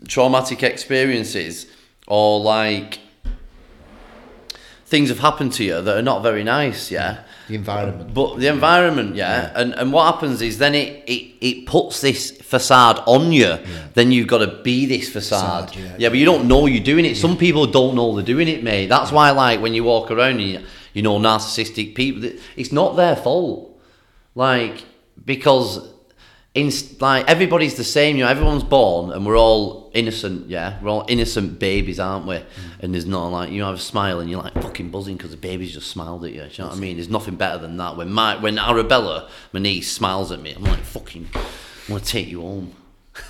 traumatic 0.07 0.63
experiences 0.63 1.67
or 2.07 2.39
like 2.41 3.01
things 4.87 5.09
have 5.09 5.19
happened 5.19 5.53
to 5.55 5.65
you 5.65 5.83
that 5.83 5.97
are 5.97 6.03
not 6.03 6.23
very 6.23 6.45
nice 6.45 6.91
yeah 6.93 7.15
mm. 7.15 7.23
the 7.49 7.55
environment. 7.55 8.15
but 8.15 8.37
the 8.39 8.49
environment, 8.49 9.15
yeah, 9.15 9.53
and 9.55 9.73
and 9.75 9.93
what 9.93 10.13
happens 10.13 10.43
is 10.43 10.59
then 10.59 10.75
it 10.75 11.05
it, 11.07 11.33
it 11.41 11.67
puts 11.67 12.01
this 12.01 12.36
facade 12.49 13.03
on 13.07 13.33
you. 13.33 13.59
Then 13.95 14.13
you've 14.13 14.29
got 14.29 14.39
to 14.39 14.63
be 14.63 14.87
this 14.87 15.09
facade. 15.09 15.71
Facade, 15.71 15.83
yeah. 15.83 15.97
yeah, 15.99 16.09
but 16.09 16.19
you 16.19 16.25
don't 16.25 16.47
know 16.49 16.67
you're 16.67 16.83
doing 16.83 17.05
it. 17.05 17.17
Some 17.17 17.37
people 17.37 17.67
don't 17.67 17.95
know 17.95 18.15
they're 18.15 18.25
doing 18.25 18.49
it, 18.49 18.63
mate. 18.63 18.89
That's 18.89 19.13
why, 19.13 19.31
like, 19.31 19.61
when 19.61 19.75
you 19.75 19.85
walk 19.85 20.11
around 20.11 20.41
and 20.41 20.43
you, 20.43 20.61
you 20.93 21.03
know 21.03 21.19
narcissistic 21.19 21.95
people, 21.95 22.31
it's 22.57 22.73
not 22.73 22.97
their 22.97 23.17
fault. 23.17 23.79
Like 24.35 24.85
because 25.25 25.89
in 26.55 26.71
like 27.01 27.29
everybody's 27.29 27.75
the 27.75 27.85
same. 27.85 28.17
You 28.17 28.25
know, 28.25 28.31
everyone's 28.31 28.65
born 28.65 29.13
and 29.13 29.27
we're 29.27 29.39
all 29.39 29.91
innocent. 29.95 30.49
Yeah, 30.49 30.79
we're 30.83 30.91
all 30.91 31.05
innocent 31.09 31.59
babies, 31.59 32.01
aren't 32.01 32.27
we? 32.27 32.37
Mm. 32.37 32.45
And 32.81 32.95
there's 32.95 33.07
not 33.07 33.29
like 33.29 33.51
you 33.51 33.63
have 33.63 33.75
a 33.75 33.79
smile 33.79 34.21
and 34.21 34.31
you're 34.31 34.43
like 34.43 34.55
fucking 34.55 34.91
buzzing 34.91 35.17
because 35.17 35.33
the 35.33 35.37
baby's 35.37 35.75
just 35.75 35.91
smiled 35.91 36.25
at 36.25 36.33
you. 36.33 36.43
Do 36.43 36.49
you 36.51 36.65
know 36.65 36.69
what 36.69 36.77
I 36.77 36.81
mean? 36.81 36.97
There's 36.97 37.11
nothing 37.11 37.37
better 37.37 37.59
than 37.59 37.77
that. 37.77 37.97
When 37.97 38.11
my 38.11 38.37
when 38.37 38.59
Arabella, 38.59 39.29
my 39.53 39.61
niece, 39.61 39.93
smiles 39.93 40.33
at 40.33 40.41
me, 40.41 40.55
I'm 40.55 40.65
like 40.65 40.81
fucking, 40.81 41.29
I 41.89 41.93
want 41.93 42.05
to 42.05 42.11
take 42.11 42.29
you 42.29 42.41
home. 42.41 42.73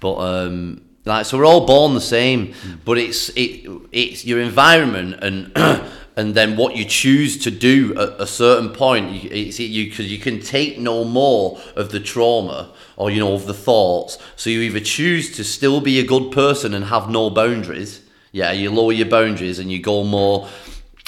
But 0.00 0.16
um, 0.16 0.82
like 1.06 1.24
so, 1.24 1.38
we're 1.38 1.46
all 1.46 1.66
born 1.66 1.94
the 1.94 2.00
same, 2.00 2.54
but 2.84 2.98
it's 2.98 3.30
it 3.30 3.70
it's 3.90 4.24
your 4.24 4.40
environment 4.40 5.22
and 5.22 5.52
and 6.16 6.34
then 6.34 6.56
what 6.56 6.76
you 6.76 6.84
choose 6.84 7.38
to 7.44 7.50
do 7.50 7.94
at 7.98 8.20
a 8.20 8.26
certain 8.26 8.70
point. 8.70 9.10
You, 9.10 9.30
it's 9.30 9.58
you 9.58 9.88
because 9.88 10.10
you 10.10 10.18
can 10.18 10.40
take 10.40 10.78
no 10.78 11.04
more 11.04 11.60
of 11.76 11.90
the 11.90 12.00
trauma 12.00 12.72
or 12.96 13.10
you 13.10 13.20
know 13.20 13.34
of 13.34 13.46
the 13.46 13.54
thoughts. 13.54 14.18
So 14.36 14.50
you 14.50 14.60
either 14.60 14.80
choose 14.80 15.34
to 15.36 15.44
still 15.44 15.80
be 15.80 15.98
a 15.98 16.06
good 16.06 16.32
person 16.32 16.74
and 16.74 16.86
have 16.86 17.10
no 17.10 17.30
boundaries. 17.30 18.00
Yeah, 18.32 18.52
you 18.52 18.70
lower 18.70 18.92
your 18.92 19.08
boundaries 19.08 19.58
and 19.58 19.70
you 19.70 19.80
go 19.80 20.04
more 20.04 20.48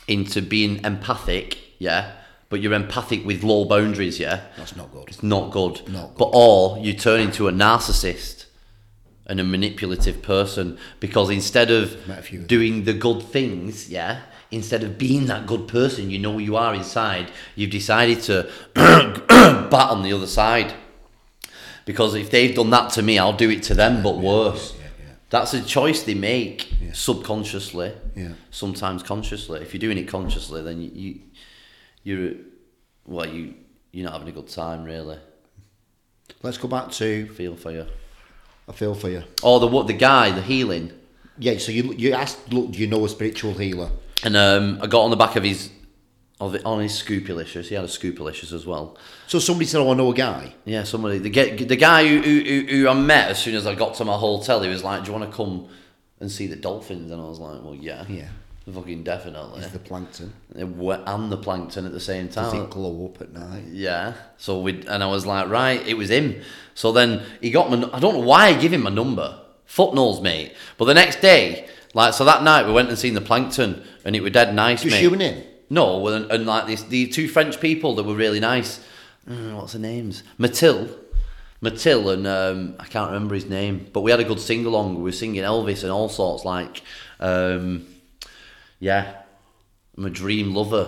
into 0.08 0.42
being 0.42 0.84
empathic. 0.84 1.58
Yeah. 1.78 2.12
But 2.48 2.60
you're 2.60 2.72
empathic 2.74 3.26
with 3.26 3.42
low 3.42 3.64
boundaries, 3.64 4.20
yeah. 4.20 4.42
That's 4.56 4.76
not 4.76 4.92
good. 4.92 5.08
It's 5.08 5.22
not 5.22 5.50
good. 5.50 5.88
Not 5.88 6.16
But 6.16 6.30
or 6.32 6.78
you 6.78 6.92
turn 6.92 7.20
into 7.20 7.48
a 7.48 7.52
narcissist 7.52 8.46
and 9.26 9.40
a 9.40 9.44
manipulative 9.44 10.22
person 10.22 10.78
because 11.00 11.28
instead 11.30 11.70
of 11.72 12.06
Met 12.06 12.20
a 12.20 12.22
few 12.22 12.38
of 12.38 12.42
them. 12.42 12.46
doing 12.46 12.84
the 12.84 12.92
good 12.92 13.20
things, 13.22 13.90
yeah, 13.90 14.20
instead 14.52 14.84
of 14.84 14.96
being 14.96 15.26
that 15.26 15.46
good 15.48 15.66
person 15.66 16.08
you 16.08 16.20
know 16.20 16.38
you 16.38 16.54
are 16.56 16.72
inside, 16.72 17.32
you've 17.56 17.70
decided 17.72 18.22
to 18.22 18.48
bat 18.74 19.90
on 19.90 20.02
the 20.04 20.12
other 20.12 20.28
side. 20.28 20.72
Because 21.84 22.14
if 22.14 22.30
they've 22.30 22.54
done 22.54 22.70
that 22.70 22.90
to 22.92 23.02
me, 23.02 23.18
I'll 23.18 23.32
do 23.36 23.50
it 23.50 23.62
to 23.64 23.74
them, 23.74 24.02
but 24.02 24.18
worse. 24.18 24.74
Yeah, 24.78 24.84
yeah. 25.00 25.12
That's 25.30 25.52
a 25.54 25.62
choice 25.62 26.02
they 26.04 26.14
make 26.14 26.72
subconsciously, 26.92 27.92
Yeah. 28.16 28.32
sometimes 28.50 29.02
consciously. 29.02 29.60
If 29.62 29.72
you're 29.74 29.80
doing 29.80 29.98
it 29.98 30.08
consciously, 30.08 30.62
then 30.62 30.80
you, 30.82 30.90
you 30.94 31.20
you're 32.06 32.32
well, 33.04 33.26
you 33.26 33.54
you're 33.92 34.04
not 34.04 34.12
having 34.14 34.28
a 34.28 34.32
good 34.32 34.48
time 34.48 34.84
really. 34.84 35.18
Let's 36.42 36.58
go 36.58 36.68
back 36.68 36.90
to 36.92 37.26
Feel 37.34 37.56
for 37.56 37.70
you. 37.72 37.86
I 38.68 38.72
feel 38.72 38.94
for 38.94 39.08
you. 39.10 39.22
Or 39.42 39.60
the 39.60 39.66
what 39.66 39.86
the 39.86 39.92
guy, 39.92 40.30
the 40.30 40.42
healing, 40.42 40.92
Yeah, 41.38 41.58
so 41.58 41.72
you 41.72 41.92
you 41.94 42.12
asked, 42.12 42.52
look, 42.52 42.70
do 42.72 42.78
you 42.78 42.86
know 42.86 43.04
a 43.04 43.08
spiritual 43.08 43.54
healer? 43.54 43.90
and 44.24 44.34
um, 44.36 44.78
I 44.82 44.86
got 44.86 45.02
on 45.02 45.10
the 45.10 45.16
back 45.16 45.36
of 45.36 45.44
his 45.44 45.70
of 46.40 46.52
the, 46.52 46.62
on 46.64 46.80
his 46.80 46.92
Scoopalicious. 46.92 47.66
He 47.68 47.74
had 47.74 47.84
a 47.84 47.88
Scoopalicious 47.88 48.52
as 48.52 48.66
well. 48.66 48.96
So 49.26 49.38
somebody 49.38 49.66
said, 49.66 49.80
"Oh, 49.80 49.90
I 49.92 49.94
know 49.94 50.10
a 50.10 50.14
guy." 50.14 50.54
Yeah, 50.64 50.84
somebody 50.84 51.18
the 51.18 51.30
get 51.30 51.68
the 51.68 51.76
guy 51.76 52.06
who, 52.06 52.20
who 52.20 52.40
who- 52.40 52.66
who 52.82 52.88
I 52.88 52.94
met 52.94 53.30
as 53.30 53.38
soon 53.42 53.54
as 53.54 53.66
I 53.66 53.74
got 53.74 53.94
to 53.96 54.04
my 54.04 54.16
hotel. 54.16 54.60
He 54.62 54.68
was 54.68 54.82
like, 54.84 55.02
"Do 55.04 55.08
you 55.12 55.18
want 55.18 55.30
to 55.30 55.36
come 55.36 55.68
and 56.20 56.30
see 56.30 56.46
the 56.46 56.56
dolphins?" 56.56 57.10
And 57.12 57.20
I 57.20 57.24
was 57.24 57.38
like, 57.38 57.62
"Well, 57.62 57.74
yeah, 57.74 58.04
Yeah. 58.08 58.28
Fucking 58.72 59.02
definitely." 59.02 59.62
The 59.62 59.78
plankton. 59.78 60.32
and 60.54 61.32
the 61.32 61.36
plankton 61.36 61.86
at 61.86 61.92
the 61.92 62.00
same 62.00 62.28
time. 62.28 62.44
Does 62.44 62.64
it 62.64 62.70
glow 62.70 63.06
up 63.06 63.20
at 63.20 63.32
night? 63.32 63.64
Yeah. 63.70 64.14
So 64.36 64.60
we 64.60 64.86
and 64.86 65.02
I 65.02 65.06
was 65.06 65.26
like, 65.26 65.48
right, 65.48 65.84
it 65.86 65.94
was 65.94 66.10
him. 66.10 66.40
So 66.74 66.92
then 66.92 67.22
he 67.40 67.50
got 67.50 67.70
my. 67.70 67.88
I 67.92 68.00
don't 68.00 68.14
know 68.14 68.20
why 68.20 68.48
I 68.48 68.54
give 68.54 68.72
him 68.72 68.82
my 68.82 68.90
number. 68.90 69.40
Fuck 69.64 69.94
knows, 69.94 70.20
mate. 70.20 70.54
But 70.78 70.84
the 70.86 70.94
next 70.94 71.20
day, 71.20 71.68
like, 71.92 72.14
so 72.14 72.24
that 72.24 72.42
night 72.42 72.66
we 72.66 72.72
went 72.72 72.88
and 72.88 72.98
seen 72.98 73.14
the 73.14 73.20
plankton, 73.20 73.82
and 74.04 74.14
it 74.14 74.22
was 74.22 74.32
dead 74.32 74.54
nice, 74.54 74.82
Just 74.82 74.96
mate. 74.96 75.02
you 75.02 75.12
and 75.12 75.22
him? 75.22 75.44
No, 75.68 75.98
well, 75.98 76.14
and, 76.14 76.30
and 76.30 76.46
like 76.46 76.66
this, 76.66 76.82
the 76.84 77.08
two 77.08 77.26
French 77.26 77.60
people 77.60 77.94
that 77.96 78.04
were 78.04 78.14
really 78.14 78.38
nice. 78.38 78.84
Mm, 79.28 79.56
what's 79.56 79.72
the 79.72 79.78
names? 79.78 80.22
Mathilde. 80.38 80.96
Mathilde 81.60 82.08
and 82.10 82.26
um, 82.26 82.76
I 82.78 82.84
can't 82.84 83.10
remember 83.10 83.34
his 83.34 83.46
name, 83.46 83.88
but 83.92 84.02
we 84.02 84.10
had 84.10 84.20
a 84.20 84.24
good 84.24 84.38
sing 84.38 84.64
along. 84.66 84.96
We 84.96 85.02
were 85.02 85.12
singing 85.12 85.42
Elvis 85.42 85.82
and 85.82 85.90
all 85.90 86.08
sorts. 86.08 86.44
Like, 86.44 86.82
um, 87.18 87.86
yeah, 88.86 89.04
I'm 89.96 90.04
a 90.06 90.10
dream 90.10 90.54
lover. 90.54 90.84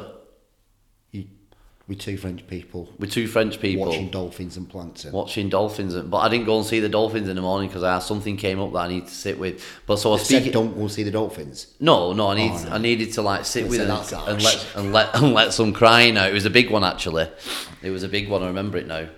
With 1.88 2.01
two 2.01 2.18
French 2.18 2.46
people 2.46 2.86
With 2.99 3.11
two 3.12 3.26
French 3.26 3.59
people 3.62 3.86
watching 3.86 4.11
dolphins 4.11 4.59
and 4.59 4.68
plankton. 4.68 5.11
watching 5.11 5.49
dolphins, 5.49 5.94
and, 5.94 6.11
but 6.11 6.18
I 6.18 6.28
didn't 6.28 6.44
go 6.44 6.59
and 6.59 6.66
see 6.66 6.80
the 6.80 6.88
dolphins 6.90 7.28
in 7.30 7.36
the 7.36 7.40
morning 7.40 7.70
because 7.70 8.05
something 8.05 8.36
came 8.36 8.61
up 8.61 8.72
that 8.74 8.80
I 8.80 8.88
need 8.88 9.07
to 9.07 9.14
sit 9.14 9.38
with. 9.38 9.64
But 9.86 9.96
so 9.96 10.11
I 10.11 10.12
was 10.12 10.20
They 10.28 10.34
said, 10.34 10.42
speaking. 10.42 10.53
don't 10.53 10.74
go 10.74 10.80
and 10.82 10.90
see 10.92 11.03
the 11.03 11.11
dolphins. 11.11 11.68
No, 11.80 12.12
no, 12.12 12.28
I 12.28 12.34
need 12.36 12.51
Oh, 12.53 12.62
no. 12.64 12.70
I 12.72 12.78
needed 12.78 13.14
to 13.14 13.22
like 13.22 13.46
sit 13.46 13.66
with 13.70 13.80
and, 13.80 13.90
and 13.90 14.42
let 14.42 14.66
and 14.76 14.92
let 14.92 15.14
and 15.22 15.32
let 15.32 15.55
some 15.55 15.72
crying 15.72 16.18
out. 16.18 16.28
It 16.28 16.34
was 16.34 16.44
a 16.44 16.51
big 16.51 16.70
one 16.70 16.84
actually. 16.84 17.26
It 17.82 17.90
was 17.90 18.03
a 18.03 18.09
big 18.16 18.28
one. 18.28 18.42
I 18.42 18.49
remember 18.49 18.76
it 18.76 18.86
now. 18.86 19.09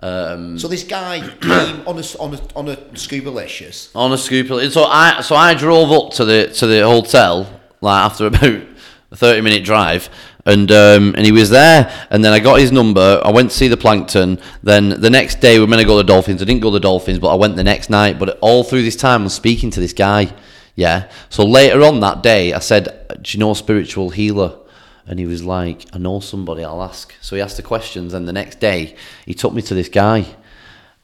Um, 0.00 0.58
So 0.58 0.68
this 0.68 0.84
guy 0.84 1.20
came 1.40 1.88
on 1.88 1.98
a 1.98 2.04
on 2.20 2.34
a 2.34 2.40
on 2.54 2.68
a 2.68 2.76
scubalicious. 2.92 3.88
on 3.96 4.12
a 4.12 4.16
scooper. 4.16 4.70
So 4.70 4.84
I 4.84 5.22
so 5.22 5.36
I 5.36 5.54
drove 5.54 5.90
up 5.90 6.12
to 6.18 6.26
the 6.26 6.48
to 6.58 6.66
the 6.66 6.80
hotel 6.82 7.48
like 7.84 8.04
after 8.04 8.26
about 8.26 8.62
a 9.10 9.16
thirty 9.16 9.40
minute 9.40 9.64
drive, 9.64 10.10
and 10.44 10.70
um, 10.72 11.14
and 11.14 11.24
he 11.24 11.32
was 11.32 11.50
there. 11.50 11.92
And 12.10 12.24
then 12.24 12.32
I 12.32 12.40
got 12.40 12.58
his 12.58 12.72
number. 12.72 13.20
I 13.24 13.30
went 13.30 13.50
to 13.50 13.56
see 13.56 13.68
the 13.68 13.76
plankton. 13.76 14.40
Then 14.62 14.88
the 14.88 15.10
next 15.10 15.40
day 15.40 15.58
we 15.58 15.60
were 15.60 15.68
meant 15.68 15.80
to 15.80 15.86
go 15.86 15.96
to 15.96 16.02
the 16.02 16.12
dolphins. 16.12 16.42
I 16.42 16.44
didn't 16.44 16.62
go 16.62 16.70
to 16.70 16.74
the 16.74 16.80
dolphins, 16.80 17.18
but 17.18 17.28
I 17.28 17.36
went 17.36 17.56
the 17.56 17.64
next 17.64 17.90
night. 17.90 18.18
But 18.18 18.38
all 18.40 18.64
through 18.64 18.82
this 18.82 18.96
time, 18.96 19.22
I'm 19.22 19.28
speaking 19.28 19.70
to 19.70 19.80
this 19.80 19.92
guy. 19.92 20.34
Yeah. 20.74 21.10
So 21.28 21.44
later 21.44 21.82
on 21.82 22.00
that 22.00 22.22
day, 22.22 22.52
I 22.52 22.58
said, 22.58 23.06
"Do 23.22 23.30
you 23.32 23.38
know 23.38 23.52
a 23.52 23.56
spiritual 23.56 24.10
healer?" 24.10 24.58
And 25.06 25.18
he 25.18 25.26
was 25.26 25.44
like, 25.44 25.84
I 25.92 25.98
know 25.98 26.20
somebody, 26.20 26.64
I'll 26.64 26.82
ask. 26.82 27.14
So 27.20 27.36
he 27.36 27.42
asked 27.42 27.58
the 27.58 27.62
questions, 27.62 28.14
and 28.14 28.26
the 28.26 28.32
next 28.32 28.58
day 28.58 28.96
he 29.26 29.34
took 29.34 29.52
me 29.52 29.60
to 29.62 29.74
this 29.74 29.90
guy, 29.90 30.24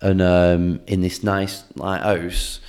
and 0.00 0.22
um, 0.22 0.80
in 0.86 1.02
this 1.02 1.22
nice 1.22 1.64
like 1.74 2.00
house, 2.00 2.60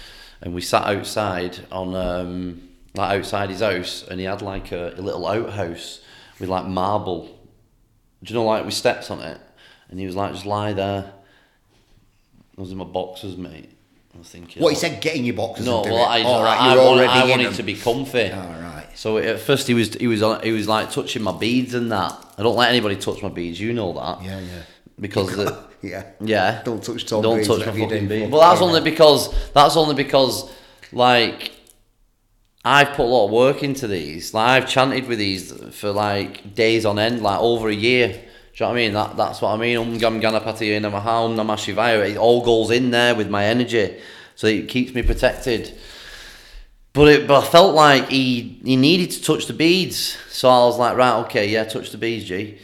and 0.42 0.54
we 0.54 0.62
sat 0.62 0.84
outside 0.84 1.60
on 1.72 1.96
um, 1.96 2.71
like 2.96 3.18
outside 3.20 3.50
his 3.50 3.62
house, 3.62 4.04
and 4.10 4.20
he 4.20 4.26
had 4.26 4.42
like 4.42 4.72
a, 4.72 4.94
a 4.98 5.02
little 5.02 5.28
outhouse 5.28 6.02
with 6.40 6.50
like 6.50 6.66
marble, 6.66 7.26
do 8.24 8.34
you 8.34 8.40
know, 8.40 8.46
like 8.46 8.66
with 8.66 8.74
steps 8.74 9.10
on 9.12 9.20
it, 9.22 9.40
and 9.90 10.00
he 10.00 10.06
was 10.06 10.16
like, 10.16 10.34
just 10.34 10.46
lie 10.46 10.74
there. 10.74 11.14
I 12.58 12.62
was 12.62 12.72
in 12.72 12.78
my 12.78 12.84
boxers, 12.84 13.38
mate. 13.38 13.70
I 14.14 14.18
was 14.18 14.28
thinking, 14.28 14.62
What 14.62 14.70
he 14.72 14.76
oh. 14.76 14.80
said, 14.80 15.02
get 15.02 15.16
in 15.16 15.24
your 15.24 15.36
boxes. 15.36 15.66
no, 15.66 15.82
well. 15.84 16.06
I, 16.06 16.22
All 16.24 16.44
right, 16.44 16.60
I, 16.60 16.74
you're 16.76 16.84
wanted, 16.84 17.08
I 17.10 17.30
wanted 17.30 17.46
them. 17.48 17.54
to 17.54 17.64
be 17.64 17.76
comfy. 17.76 18.30
All 18.32 18.40
right. 18.42 18.88
So 18.94 19.18
at 19.18 19.40
first 19.40 19.68
he 19.68 19.74
was 19.74 19.94
he 19.94 20.08
was 20.08 20.22
on 20.22 20.44
he 20.44 20.52
was 20.52 20.68
like 20.68 20.92
touching 20.92 21.24
my 21.24 21.32
beads 21.32 21.74
and 21.74 21.90
that. 21.94 22.14
I 22.38 22.44
don't 22.44 22.58
let 22.58 22.70
anybody 22.70 22.98
touch 22.98 23.24
my 23.24 23.30
beads. 23.30 23.58
You 23.60 23.72
know 23.72 23.94
that. 23.94 24.22
Yeah, 24.22 24.40
yeah. 24.42 24.62
Because 25.00 25.34
the, 25.38 25.64
Yeah. 25.82 26.04
yeah. 26.20 26.62
Don't 26.64 26.84
touch 26.84 27.06
Tom 27.06 27.22
Don't 27.22 27.38
Beads, 27.38 27.48
touch 27.48 27.66
my 27.66 27.72
fucking 27.72 28.08
beads. 28.10 28.30
Well, 28.32 28.42
that's 28.42 28.62
only 28.62 28.82
because 28.82 29.34
that's 29.54 29.78
only 29.78 29.96
because 29.96 30.52
like 30.92 31.52
I've 32.64 32.90
put 32.90 33.06
a 33.06 33.10
lot 33.10 33.26
of 33.26 33.32
work 33.32 33.64
into 33.64 33.88
these. 33.88 34.34
Like 34.34 34.64
I've 34.64 34.70
chanted 34.70 35.08
with 35.08 35.18
these 35.18 35.52
for 35.76 35.92
like 35.92 36.54
days 36.54 36.86
on 36.86 37.00
end, 37.00 37.22
like 37.24 37.40
over 37.40 37.70
a 37.70 37.74
year. 37.74 38.10
Do 38.10 38.14
you 38.14 38.22
know 38.60 38.68
what 38.68 38.72
I 38.72 38.76
mean? 38.76 38.94
That 38.94 39.18
that's 39.18 39.42
what 39.42 39.54
I 39.54 39.58
mean. 39.58 39.78
Om 39.78 39.98
Gam 39.98 40.22
Ganapati 40.22 40.76
Om 40.78 40.92
Namah 40.92 41.58
Shivaya. 41.58 42.08
It 42.08 42.18
all 42.18 42.44
goes 42.44 42.70
in 42.70 42.92
there 42.92 43.16
with 43.16 43.30
my 43.30 43.46
energy, 43.46 44.00
so 44.36 44.48
it 44.48 44.68
keeps 44.68 44.94
me 44.94 45.02
protected. 45.02 45.76
But 46.94 47.08
it, 47.08 47.28
but 47.28 47.44
I 47.44 47.48
felt 47.48 47.74
like 47.74 48.10
he 48.10 48.60
he 48.64 48.76
needed 48.76 49.10
to 49.12 49.24
touch 49.24 49.48
the 49.48 49.54
beads, 49.54 50.18
so 50.30 50.50
I 50.50 50.66
was 50.66 50.78
like, 50.78 50.98
right, 50.98 51.16
okay, 51.26 51.48
yeah, 51.48 51.64
touch 51.64 51.92
the 51.92 51.98
beads, 51.98 52.26
G. 52.26 52.60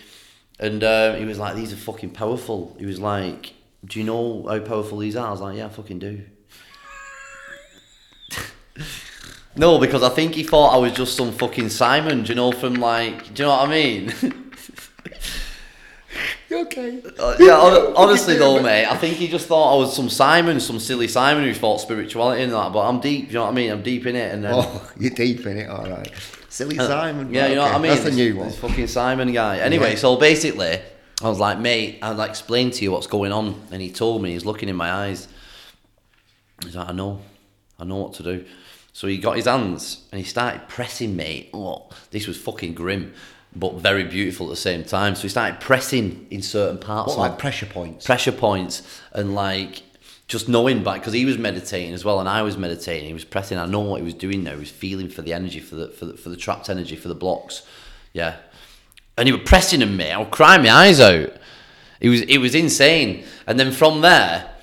And 0.60 0.84
uh, 0.84 1.16
he 1.16 1.26
was 1.26 1.40
like, 1.40 1.56
these 1.56 1.72
are 1.72 1.78
fucking 1.78 2.12
powerful. 2.12 2.76
He 2.80 2.86
was 2.86 3.00
like, 3.00 3.54
do 3.86 4.00
you 4.00 4.06
know 4.06 4.46
how 4.48 4.60
powerful 4.60 4.98
these 5.00 5.16
are? 5.16 5.28
I 5.28 5.32
was 5.32 5.42
like, 5.42 5.58
yeah, 5.58 5.68
I 5.68 5.70
fucking 5.70 6.00
do. 6.00 6.24
no, 9.58 9.80
because 9.80 10.04
I 10.04 10.10
think 10.10 10.36
he 10.36 10.44
thought 10.44 10.74
I 10.74 10.78
was 10.78 10.94
just 10.94 11.18
some 11.18 11.32
fucking 11.32 11.70
Simon, 11.70 12.24
do 12.24 12.30
you 12.30 12.36
know, 12.36 12.52
from 12.52 12.76
like, 12.76 13.34
do 13.34 13.44
you 13.44 13.48
know 13.50 13.56
what 13.58 13.68
I 13.68 13.72
mean? 13.72 14.14
You 16.50 16.62
okay? 16.62 17.02
Uh, 17.20 17.36
yeah, 17.40 17.52
hon- 17.60 17.94
honestly 17.96 18.38
though, 18.38 18.62
mate, 18.62 18.86
I 18.86 18.96
think 18.96 19.18
he 19.18 19.28
just 19.28 19.48
thought 19.48 19.74
I 19.76 19.78
was 19.78 19.94
some 19.94 20.10
Simon, 20.10 20.60
some 20.62 20.80
silly 20.80 21.08
Simon 21.10 21.44
who 21.44 21.54
thought 21.54 21.82
spirituality 21.82 22.42
and 22.44 22.54
that. 22.54 22.72
But 22.72 22.88
I'm 22.88 23.02
deep, 23.02 23.26
do 23.28 23.34
you 23.34 23.34
know 23.40 23.44
what 23.46 23.52
I 23.52 23.54
mean? 23.54 23.70
I'm 23.72 23.84
deep 23.84 24.06
in 24.08 24.16
it, 24.16 24.34
and 24.34 24.44
then 24.46 24.54
Oh, 24.56 24.90
you're 25.00 25.12
deep 25.12 25.46
in 25.46 25.58
it. 25.58 25.70
All 25.70 25.86
right. 25.86 26.10
Silly 26.50 26.78
Simon. 26.78 27.28
Uh, 27.28 27.32
Yeah, 27.32 27.48
you 27.48 27.56
know 27.56 27.64
Okay, 27.64 27.72
what 27.74 27.80
I 27.80 27.82
mean. 27.82 27.92
That's 27.92 28.04
the 28.06 28.12
new 28.12 28.38
one. 28.38 28.48
This 28.48 28.58
fucking 28.60 28.88
Simon 28.88 29.34
guy. 29.34 29.58
Anyway, 29.60 29.92
Yeah. 29.92 29.98
so 29.98 30.16
basically, 30.16 30.80
I 31.22 31.28
was 31.30 31.38
like, 31.38 31.60
mate, 31.60 32.00
I'll 32.02 32.16
like, 32.16 32.30
explain 32.30 32.72
to 32.72 32.84
you 32.84 32.94
what's 32.94 33.08
going 33.08 33.34
on, 33.34 33.62
and 33.72 33.82
he 33.82 33.92
told 33.92 34.22
me. 34.24 34.32
He's 34.32 34.46
looking 34.46 34.70
in 34.70 34.78
my 34.78 34.90
eyes. 34.92 35.28
He's 36.64 36.76
like, 36.78 36.88
I 36.90 36.94
know, 36.94 37.20
I 37.78 37.84
know 37.84 37.98
what 37.98 38.14
to 38.16 38.24
do. 38.24 38.46
So 38.98 39.06
he 39.06 39.20
got 39.20 39.36
his 39.36 39.46
hands 39.46 40.08
and 40.12 40.18
he 40.18 40.26
started 40.26 40.68
pressing 40.68 41.16
me. 41.16 41.52
Oh, 41.54 41.88
this 42.10 42.26
was 42.26 42.36
fucking 42.36 42.74
grim, 42.74 43.14
but 43.56 43.76
very 43.76 44.04
beautiful 44.04 44.48
at 44.48 44.50
the 44.50 44.56
same 44.56 44.84
time. 44.84 45.14
So 45.14 45.22
he 45.22 45.30
started 45.30 45.60
pressing 45.60 46.26
in 46.32 46.42
certain 46.42 46.80
parts. 46.80 47.10
What, 47.10 47.20
like 47.20 47.38
pressure 47.38 47.68
points? 47.68 48.08
pressure 48.08 48.32
points 48.32 48.82
and 49.12 49.36
like 49.36 49.84
just 50.28 50.50
knowing 50.50 50.84
back 50.84 51.02
because 51.02 51.14
he 51.14 51.26
was 51.26 51.38
meditating 51.38 51.94
as 51.94 52.04
well 52.04 52.20
and 52.20 52.28
I 52.28 52.42
was 52.42 52.58
meditating 52.58 53.06
he 53.06 53.14
was 53.14 53.24
pressing 53.24 53.60
I 53.60 53.68
know 53.68 53.82
what 53.82 54.00
he 54.00 54.04
was 54.04 54.16
doing 54.16 54.44
there 54.44 54.56
he 54.56 54.62
was 54.62 54.72
feeling 54.72 55.10
for 55.10 55.22
the 55.22 55.32
energy 55.32 55.60
for 55.60 55.76
the 55.76 55.90
for 55.90 56.06
the, 56.06 56.18
for 56.18 56.30
the 56.30 56.36
trapped 56.36 56.68
energy 56.68 56.96
for 56.96 57.08
the 57.08 57.14
blocks 57.14 57.62
yeah 58.14 58.38
and 59.16 59.28
he 59.28 59.32
was 59.32 59.44
pressing 59.46 59.84
on 59.84 59.96
me 59.96 60.10
I 60.10 60.18
was 60.18 60.30
crying 60.32 60.64
my 60.64 60.72
eyes 60.72 61.00
out 61.00 61.34
it 62.02 62.10
was 62.10 62.22
it 62.22 62.40
was 62.40 62.56
insane 62.56 63.26
and 63.46 63.60
then 63.60 63.72
from 63.72 64.02
there 64.02 64.57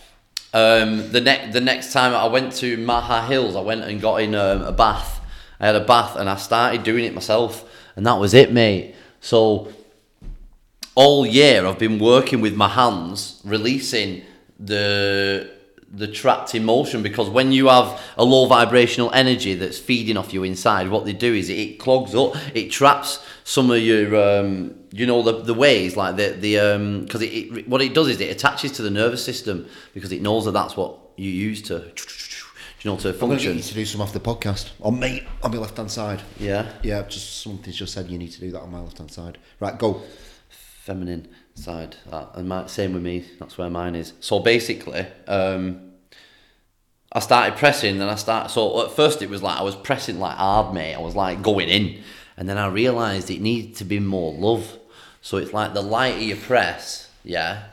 um, 0.55 1.11
the 1.11 1.21
next 1.21 1.53
the 1.53 1.61
next 1.61 1.93
time 1.93 2.15
I 2.15 2.27
went 2.27 2.53
to 2.55 2.77
Maha 2.77 3.27
Hills 3.27 3.57
I 3.57 3.61
went 3.61 3.83
and 3.83 4.01
got 4.01 4.23
in 4.23 4.35
um, 4.35 4.63
a 4.63 4.73
bath. 4.73 5.21
I 5.59 5.67
had 5.67 5.75
a 5.75 5.85
bath 5.85 6.17
and 6.17 6.31
I 6.31 6.37
started 6.37 6.85
doing 6.85 7.05
it 7.05 7.13
myself 7.13 7.69
and 7.97 8.07
that 8.07 8.15
was 8.15 8.35
it 8.35 8.53
mate. 8.53 8.95
So 9.21 9.73
all 10.95 11.27
year 11.27 11.67
I've 11.67 11.79
been 11.79 11.99
working 11.99 12.41
with 12.41 12.55
my 12.55 12.69
hands, 12.69 13.41
releasing 13.45 14.23
the 14.59 15.51
the 15.91 16.09
trapped 16.09 16.55
emotion 16.55 17.03
because 17.03 17.31
when 17.31 17.53
you 17.53 17.69
have 17.69 18.01
a 18.17 18.25
low 18.25 18.47
vibrational 18.47 19.11
energy 19.13 19.55
that's 19.55 19.79
feeding 19.79 20.17
off 20.17 20.33
you 20.35 20.43
inside, 20.43 20.89
what 20.89 21.05
they 21.05 21.13
do 21.13 21.33
is 21.33 21.49
it 21.49 21.79
clogs 21.79 22.15
up, 22.15 22.35
it 22.55 22.71
traps 22.71 23.25
some 23.45 23.71
of 23.71 23.79
your 23.79 24.17
um, 24.17 24.75
you 24.93 25.07
know 25.07 25.23
the 25.23 25.43
the 25.43 25.55
ways 25.55 25.97
like 25.97 26.17
the 26.17 26.31
the 26.31 26.59
um 26.59 27.03
because 27.05 27.23
it, 27.23 27.27
it 27.27 27.69
what 27.69 27.83
it 27.83 27.95
does 27.95 28.09
is 28.09 28.21
it 28.21 28.31
attaches 28.31 28.73
to 28.73 28.83
the 28.83 28.91
nervous 28.91 29.25
system 29.25 29.67
because 29.93 30.13
it 30.13 30.23
knows 30.23 30.45
that 30.45 30.53
that's 30.53 30.77
what 30.77 30.99
you 31.17 31.31
use 31.31 31.63
to 31.63 31.75
you 31.75 32.91
know 32.91 32.97
to 32.97 33.11
I'm 33.11 33.15
function. 33.15 33.61
to 33.61 33.75
do 33.75 33.85
some 33.85 34.01
off 34.01 34.13
the 34.13 34.21
podcast. 34.21 34.71
On 34.81 34.99
me, 34.99 35.27
on 35.43 35.51
my 35.53 35.59
left 35.59 35.77
hand 35.77 35.91
side. 35.91 36.23
Yeah. 36.39 36.71
Yeah, 36.83 37.03
just 37.03 37.43
something's 37.43 37.77
just 37.77 37.93
said 37.95 38.11
you 38.11 38.19
need 38.19 38.33
to 38.33 38.41
do 38.41 38.51
that 38.53 38.61
on 38.61 38.71
my 38.71 38.81
left 38.81 38.99
hand 38.99 39.11
side. 39.11 39.39
Right, 39.61 39.79
go. 39.79 40.03
feminine 40.85 41.27
side. 41.55 41.97
That 42.11 42.31
and 42.35 42.49
my, 42.49 42.67
same 42.67 42.95
with 42.95 43.03
me. 43.03 43.25
That's 43.39 43.57
where 43.59 43.71
mine 43.71 43.95
is. 43.95 44.13
So 44.21 44.41
basically, 44.41 45.07
um, 45.27 45.93
I 47.13 47.21
started 47.21 47.57
pressing, 47.57 48.01
and 48.01 48.11
I 48.11 48.17
start. 48.17 48.51
So 48.51 48.85
at 48.85 48.93
first 48.93 49.23
it 49.23 49.31
was 49.31 49.43
like 49.43 49.59
I 49.59 49.63
was 49.63 49.77
pressing 49.77 50.19
like 50.19 50.37
hard, 50.37 50.75
mate. 50.75 50.95
I 50.95 51.01
was 51.01 51.17
like 51.17 51.43
going 51.43 51.69
in, 51.69 52.03
and 52.37 52.49
then 52.49 52.59
I 52.59 52.67
realised 52.69 53.31
it 53.31 53.41
needed 53.41 53.77
to 53.77 53.85
be 53.85 54.01
more 54.01 54.33
love. 54.33 54.79
So 55.23 55.39
it's 55.39 55.53
like 55.53 55.73
the 55.73 55.83
lighter 55.83 56.19
you 56.19 56.37
press, 56.37 57.09
yeah, 57.23 57.65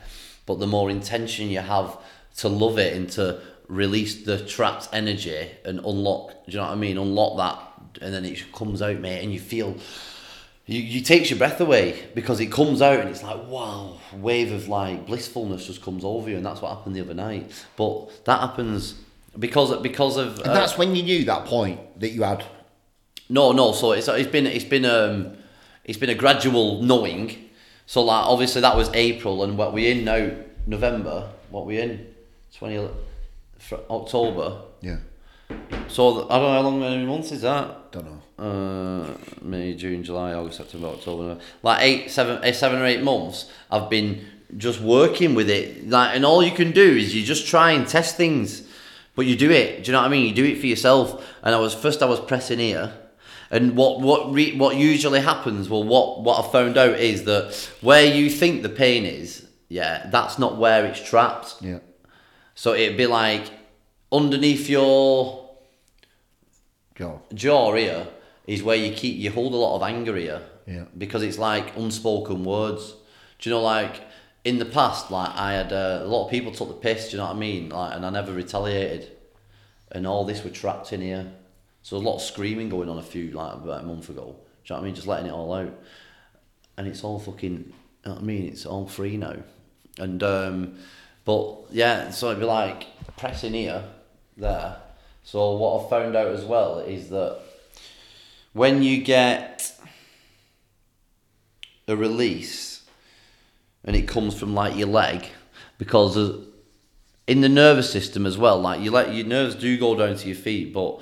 but 0.46 0.58
the 0.58 0.66
more 0.66 0.90
intention 0.90 1.48
you 1.48 1.60
have 1.60 1.98
to 2.38 2.48
love 2.48 2.78
it 2.78 2.96
and 2.96 3.10
to 3.10 3.42
release 3.68 4.24
the 4.24 4.38
trapped 4.44 4.88
energy 4.92 5.50
and 5.64 5.78
unlock. 5.80 6.46
Do 6.46 6.52
you 6.52 6.58
know 6.58 6.64
what 6.64 6.72
I 6.72 6.76
mean? 6.76 6.96
Unlock 6.96 7.36
that, 7.36 8.04
and 8.04 8.14
then 8.14 8.24
it 8.24 8.52
comes 8.52 8.80
out, 8.80 8.98
mate, 8.98 9.22
and 9.22 9.32
you 9.32 9.40
feel. 9.40 9.76
You, 10.66 10.80
you 10.80 11.00
takes 11.00 11.28
your 11.28 11.38
breath 11.38 11.60
away 11.60 12.00
because 12.14 12.38
it 12.38 12.46
comes 12.52 12.80
out 12.82 13.00
and 13.00 13.08
it's 13.08 13.22
like 13.22 13.48
wow 13.48 13.98
wave 14.14 14.52
of 14.52 14.68
like 14.68 15.06
blissfulness 15.06 15.66
just 15.66 15.82
comes 15.82 16.04
over 16.04 16.30
you 16.30 16.36
and 16.36 16.46
that's 16.46 16.60
what 16.62 16.68
happened 16.76 16.94
the 16.94 17.00
other 17.00 17.14
night 17.14 17.50
but 17.76 18.24
that 18.26 18.38
happens 18.40 18.94
because 19.38 19.76
because 19.82 20.16
of 20.16 20.38
And 20.38 20.54
that's 20.54 20.78
when 20.78 20.94
you 20.94 21.02
knew 21.02 21.24
that 21.24 21.46
point 21.46 21.80
that 22.00 22.10
you 22.10 22.22
had. 22.22 22.44
no, 23.28 23.52
no. 23.52 23.72
So 23.72 23.92
it's 23.92 24.06
it's 24.08 24.30
been 24.30 24.46
it's 24.46 24.64
been 24.64 24.84
um 24.84 25.36
it's 25.84 25.98
been 25.98 26.10
a 26.10 26.14
gradual 26.14 26.82
knowing. 26.82 27.48
So 27.86 28.02
like 28.04 28.24
obviously 28.26 28.60
that 28.60 28.76
was 28.76 28.88
April, 28.94 29.42
and 29.42 29.58
what 29.58 29.72
we're 29.72 29.90
in 29.90 30.04
now 30.04 30.30
November. 30.66 31.28
What 31.50 31.66
we're 31.66 31.82
in 31.82 32.06
twenty 32.56 32.78
October. 33.90 34.62
Yeah. 34.80 34.98
So 35.88 36.28
I 36.28 36.38
don't 36.38 36.42
know 36.42 36.52
how 36.52 36.60
long 36.60 36.80
many 36.80 37.04
months 37.06 37.32
is 37.32 37.42
that. 37.42 37.90
Don't 37.92 38.04
know. 38.06 38.21
Uh, 38.38 39.14
May, 39.42 39.74
June, 39.74 40.02
July, 40.02 40.32
August, 40.32 40.56
September, 40.56 40.88
October, 40.88 41.22
November. 41.22 41.44
like 41.62 41.82
eight, 41.82 42.10
seven, 42.10 42.40
eight, 42.42 42.54
seven 42.56 42.80
or 42.80 42.86
eight 42.86 43.02
months. 43.02 43.50
I've 43.70 43.88
been 43.90 44.24
just 44.56 44.80
working 44.80 45.34
with 45.34 45.48
it, 45.48 45.88
like, 45.88 46.16
and 46.16 46.24
all 46.24 46.42
you 46.42 46.50
can 46.50 46.72
do 46.72 46.96
is 46.96 47.14
you 47.14 47.22
just 47.22 47.46
try 47.46 47.72
and 47.72 47.86
test 47.86 48.16
things, 48.16 48.62
but 49.14 49.26
you 49.26 49.36
do 49.36 49.50
it. 49.50 49.84
Do 49.84 49.90
you 49.90 49.92
know 49.92 50.00
what 50.00 50.06
I 50.06 50.10
mean? 50.10 50.26
You 50.26 50.34
do 50.34 50.44
it 50.44 50.58
for 50.58 50.66
yourself. 50.66 51.24
And 51.42 51.54
I 51.54 51.58
was 51.58 51.74
first, 51.74 52.02
I 52.02 52.06
was 52.06 52.20
pressing 52.20 52.58
here, 52.58 52.92
and 53.50 53.76
what 53.76 54.00
what 54.00 54.32
re, 54.32 54.56
what 54.56 54.76
usually 54.76 55.20
happens? 55.20 55.68
Well, 55.68 55.84
what 55.84 56.22
what 56.22 56.44
I 56.44 56.50
found 56.50 56.76
out 56.78 56.98
is 56.98 57.24
that 57.24 57.54
where 57.80 58.04
you 58.04 58.30
think 58.30 58.62
the 58.62 58.70
pain 58.70 59.04
is, 59.04 59.46
yeah, 59.68 60.08
that's 60.10 60.38
not 60.38 60.56
where 60.56 60.86
it's 60.86 61.02
trapped. 61.02 61.56
Yeah. 61.60 61.78
So 62.54 62.74
it'd 62.74 62.96
be 62.96 63.06
like 63.06 63.50
underneath 64.10 64.68
your 64.68 65.48
jaw, 66.94 67.18
jaw 67.34 67.74
here 67.74 68.06
is 68.52 68.62
where 68.62 68.76
you 68.76 68.92
keep 68.92 69.16
you 69.16 69.30
hold 69.30 69.54
a 69.54 69.56
lot 69.56 69.76
of 69.76 69.82
anger 69.82 70.14
here. 70.14 70.42
Yeah. 70.66 70.84
Because 70.96 71.22
it's 71.22 71.38
like 71.38 71.74
unspoken 71.74 72.44
words. 72.44 72.94
Do 73.38 73.48
you 73.48 73.56
know 73.56 73.62
like 73.62 74.02
in 74.44 74.58
the 74.58 74.66
past 74.66 75.10
like 75.10 75.30
I 75.34 75.54
had 75.54 75.72
uh, 75.72 76.00
a 76.02 76.06
lot 76.06 76.26
of 76.26 76.30
people 76.30 76.52
took 76.52 76.68
the 76.68 76.74
piss, 76.74 77.06
do 77.06 77.12
you 77.12 77.18
know 77.18 77.28
what 77.28 77.36
I 77.36 77.38
mean? 77.38 77.70
Like 77.70 77.96
and 77.96 78.04
I 78.04 78.10
never 78.10 78.32
retaliated. 78.32 79.10
And 79.90 80.06
all 80.06 80.24
this 80.24 80.44
were 80.44 80.50
trapped 80.50 80.92
in 80.92 81.00
here. 81.00 81.32
So 81.82 81.96
a 81.96 81.98
lot 81.98 82.16
of 82.16 82.22
screaming 82.22 82.68
going 82.68 82.90
on 82.90 82.98
a 82.98 83.02
few 83.02 83.30
like 83.30 83.54
about 83.54 83.84
a 83.84 83.86
month 83.86 84.10
ago. 84.10 84.22
Do 84.24 84.28
you 84.28 84.36
know 84.68 84.76
what 84.76 84.82
I 84.82 84.84
mean? 84.84 84.94
Just 84.94 85.06
letting 85.06 85.26
it 85.26 85.32
all 85.32 85.54
out. 85.54 85.72
And 86.76 86.86
it's 86.86 87.02
all 87.02 87.18
fucking 87.18 87.52
you 87.52 87.72
know 88.04 88.12
what 88.12 88.20
I 88.20 88.24
mean? 88.24 88.48
It's 88.48 88.66
all 88.66 88.86
free 88.86 89.16
now. 89.16 89.36
And 89.98 90.22
um 90.22 90.74
but 91.24 91.56
yeah, 91.70 92.10
so 92.10 92.28
it'd 92.28 92.40
be 92.40 92.46
like 92.46 92.86
pressing 93.16 93.54
here, 93.54 93.82
there. 94.36 94.76
So 95.22 95.52
what 95.52 95.86
I 95.86 95.90
found 95.90 96.16
out 96.16 96.28
as 96.28 96.44
well 96.44 96.80
is 96.80 97.08
that 97.08 97.40
when 98.52 98.82
you 98.82 99.02
get 99.02 99.72
a 101.88 101.96
release 101.96 102.82
and 103.84 103.96
it 103.96 104.06
comes 104.06 104.38
from 104.38 104.54
like 104.54 104.76
your 104.76 104.88
leg, 104.88 105.26
because 105.78 106.16
in 107.26 107.40
the 107.40 107.48
nervous 107.48 107.90
system 107.90 108.26
as 108.26 108.38
well, 108.38 108.60
like 108.60 108.80
you 108.80 108.90
let 108.90 109.14
your 109.14 109.26
nerves 109.26 109.54
do 109.54 109.78
go 109.78 109.94
down 109.96 110.16
to 110.16 110.26
your 110.26 110.36
feet, 110.36 110.72
but 110.72 111.00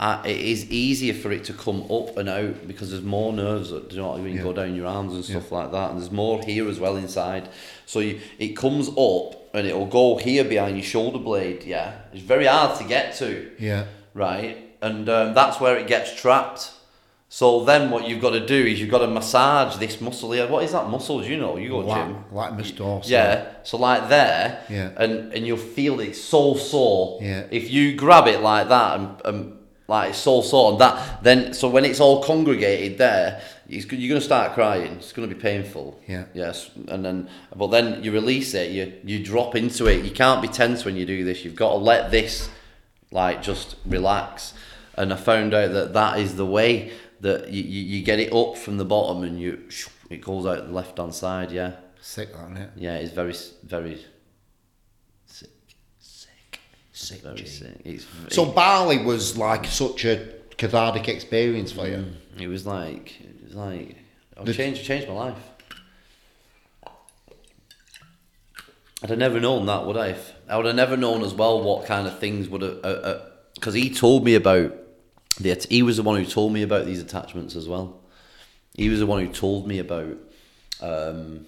uh, 0.00 0.22
it 0.24 0.36
is 0.40 0.68
easier 0.70 1.14
for 1.14 1.30
it 1.30 1.44
to 1.44 1.52
come 1.52 1.82
up 1.90 2.16
and 2.16 2.28
out 2.28 2.66
because 2.66 2.90
there's 2.90 3.04
more 3.04 3.32
nerves 3.32 3.70
that 3.70 3.88
do 3.88 3.96
you 3.96 4.02
know 4.02 4.08
what 4.12 4.22
Yeah. 4.22 4.42
go 4.42 4.52
down 4.52 4.74
your 4.74 4.86
arms 4.86 5.12
and 5.14 5.24
stuff 5.24 5.52
like 5.52 5.70
that, 5.72 5.90
and 5.90 6.00
there's 6.00 6.10
more 6.10 6.42
here 6.42 6.68
as 6.68 6.80
well 6.80 6.96
inside. 6.96 7.48
So 7.86 8.00
you, 8.00 8.20
it 8.38 8.56
comes 8.56 8.88
up 8.88 9.54
and 9.54 9.66
it'll 9.66 9.86
go 9.86 10.16
here 10.16 10.44
behind 10.44 10.76
your 10.76 10.84
shoulder 10.84 11.18
blade. 11.18 11.64
Yeah, 11.64 11.92
it's 12.12 12.22
very 12.22 12.46
hard 12.46 12.78
to 12.78 12.84
get 12.84 13.14
to 13.16 13.50
Yeah. 13.58 13.84
right? 14.14 14.56
And 14.80 15.08
um, 15.08 15.34
that's 15.34 15.60
where 15.60 15.76
it 15.76 15.86
gets 15.86 16.18
trapped. 16.20 16.72
So 17.34 17.64
then 17.64 17.88
what 17.90 18.06
you've 18.06 18.20
got 18.20 18.32
to 18.32 18.44
do 18.44 18.62
is 18.62 18.78
you've 18.78 18.90
got 18.90 18.98
to 18.98 19.06
massage 19.06 19.78
this 19.78 20.02
muscle 20.02 20.32
here. 20.32 20.46
What 20.46 20.64
is 20.64 20.72
that 20.72 20.90
muscle? 20.90 21.18
Do 21.22 21.26
you 21.26 21.38
know? 21.38 21.56
You 21.56 21.70
go 21.70 21.78
Lat- 21.78 22.06
gym. 22.06 22.24
latimus 22.30 22.72
dorsi. 22.72 23.08
Yeah. 23.08 23.54
So 23.62 23.78
like 23.78 24.10
there. 24.10 24.62
Yeah. 24.68 24.90
And 24.98 25.32
and 25.32 25.46
you'll 25.46 25.56
feel 25.56 26.00
it 26.00 26.14
so 26.14 26.56
sore. 26.56 27.20
Yeah. 27.22 27.44
If 27.50 27.70
you 27.70 27.94
grab 27.96 28.26
it 28.26 28.42
like 28.42 28.68
that 28.68 29.00
and, 29.00 29.22
and 29.24 29.58
like 29.88 30.10
it's 30.10 30.18
so 30.18 30.42
sore 30.42 30.72
and 30.72 30.80
that 30.82 31.22
then 31.22 31.54
so 31.54 31.70
when 31.70 31.86
it's 31.86 32.00
all 32.00 32.22
congregated 32.22 32.98
there, 32.98 33.40
it's, 33.66 33.90
you're 33.90 34.10
gonna 34.10 34.20
start 34.20 34.52
crying. 34.52 34.92
It's 34.96 35.14
gonna 35.14 35.26
be 35.26 35.34
painful. 35.34 35.98
Yeah. 36.06 36.24
Yes. 36.34 36.70
And 36.88 37.02
then 37.02 37.30
but 37.56 37.68
then 37.68 38.04
you 38.04 38.12
release 38.12 38.52
it. 38.52 38.72
You 38.72 38.92
you 39.04 39.24
drop 39.24 39.56
into 39.56 39.86
it. 39.86 40.04
You 40.04 40.10
can't 40.10 40.42
be 40.42 40.48
tense 40.48 40.84
when 40.84 40.96
you 40.96 41.06
do 41.06 41.24
this. 41.24 41.46
You've 41.46 41.56
got 41.56 41.70
to 41.70 41.76
let 41.78 42.10
this 42.10 42.50
like 43.10 43.40
just 43.42 43.76
relax. 43.86 44.52
And 44.94 45.10
I 45.10 45.16
found 45.16 45.54
out 45.54 45.72
that 45.72 45.94
that 45.94 46.18
is 46.18 46.36
the 46.36 46.44
way 46.44 46.92
that 47.22 47.48
you, 47.50 47.62
you, 47.62 47.82
you 47.98 48.04
get 48.04 48.20
it 48.20 48.32
up 48.32 48.56
from 48.56 48.76
the 48.76 48.84
bottom 48.84 49.22
and 49.24 49.40
you 49.40 49.68
it 50.10 50.20
goes 50.20 50.44
out 50.46 50.66
the 50.66 50.72
left 50.72 50.98
hand 50.98 51.14
side. 51.14 51.50
Yeah, 51.50 51.72
Sick, 52.00 52.32
that, 52.32 52.42
isn't 52.50 52.56
it? 52.58 52.70
yeah, 52.76 52.96
it's 52.96 53.12
very 53.12 53.34
very 53.64 54.04
sick, 55.26 55.50
Sick. 56.00 56.60
Sick. 56.92 57.20
very 57.22 57.36
G. 57.36 57.46
sick. 57.46 57.80
It's 57.84 58.06
So 58.28 58.44
Bali 58.46 58.98
was 59.04 59.36
like 59.38 59.64
such 59.66 60.04
a 60.04 60.34
cathartic 60.58 61.08
experience 61.08 61.72
for 61.72 61.86
you. 61.88 62.04
Mm. 62.36 62.40
it, 62.42 62.48
was 62.48 62.66
like 62.66 63.20
it 63.20 63.44
was 63.44 63.54
like 63.54 63.96
The- 64.44 64.52
changed 64.54 64.84
changed 64.84 65.08
my 65.08 65.14
life. 65.14 65.38
I'd 69.02 69.10
have 69.10 69.18
never 69.18 69.40
known 69.40 69.66
that, 69.66 69.84
would 69.84 69.96
I? 69.96 70.14
I 70.48 70.56
would 70.56 70.66
have 70.66 70.76
never 70.76 70.96
known 70.96 71.22
as 71.24 71.34
well 71.34 71.60
what 71.62 71.86
kind 71.86 72.06
of 72.06 72.18
things 72.20 72.48
would 72.48 72.62
have. 72.62 72.78
Uh, 72.84 72.88
uh, 72.88 73.28
because 73.54 73.74
he 73.74 73.90
told 73.92 74.24
me 74.24 74.34
about 74.36 74.72
the. 75.42 75.66
He 75.68 75.82
was 75.82 75.96
the 75.96 76.02
one 76.02 76.18
who 76.18 76.26
told 76.26 76.52
me 76.52 76.62
about 76.62 76.86
these 76.86 77.00
attachments 77.00 77.56
as 77.56 77.68
well. 77.68 78.00
He 78.74 78.88
was 78.88 79.00
the 79.00 79.06
one 79.06 79.24
who 79.24 79.32
told 79.32 79.66
me 79.66 79.78
about 79.78 80.16
um, 80.80 81.46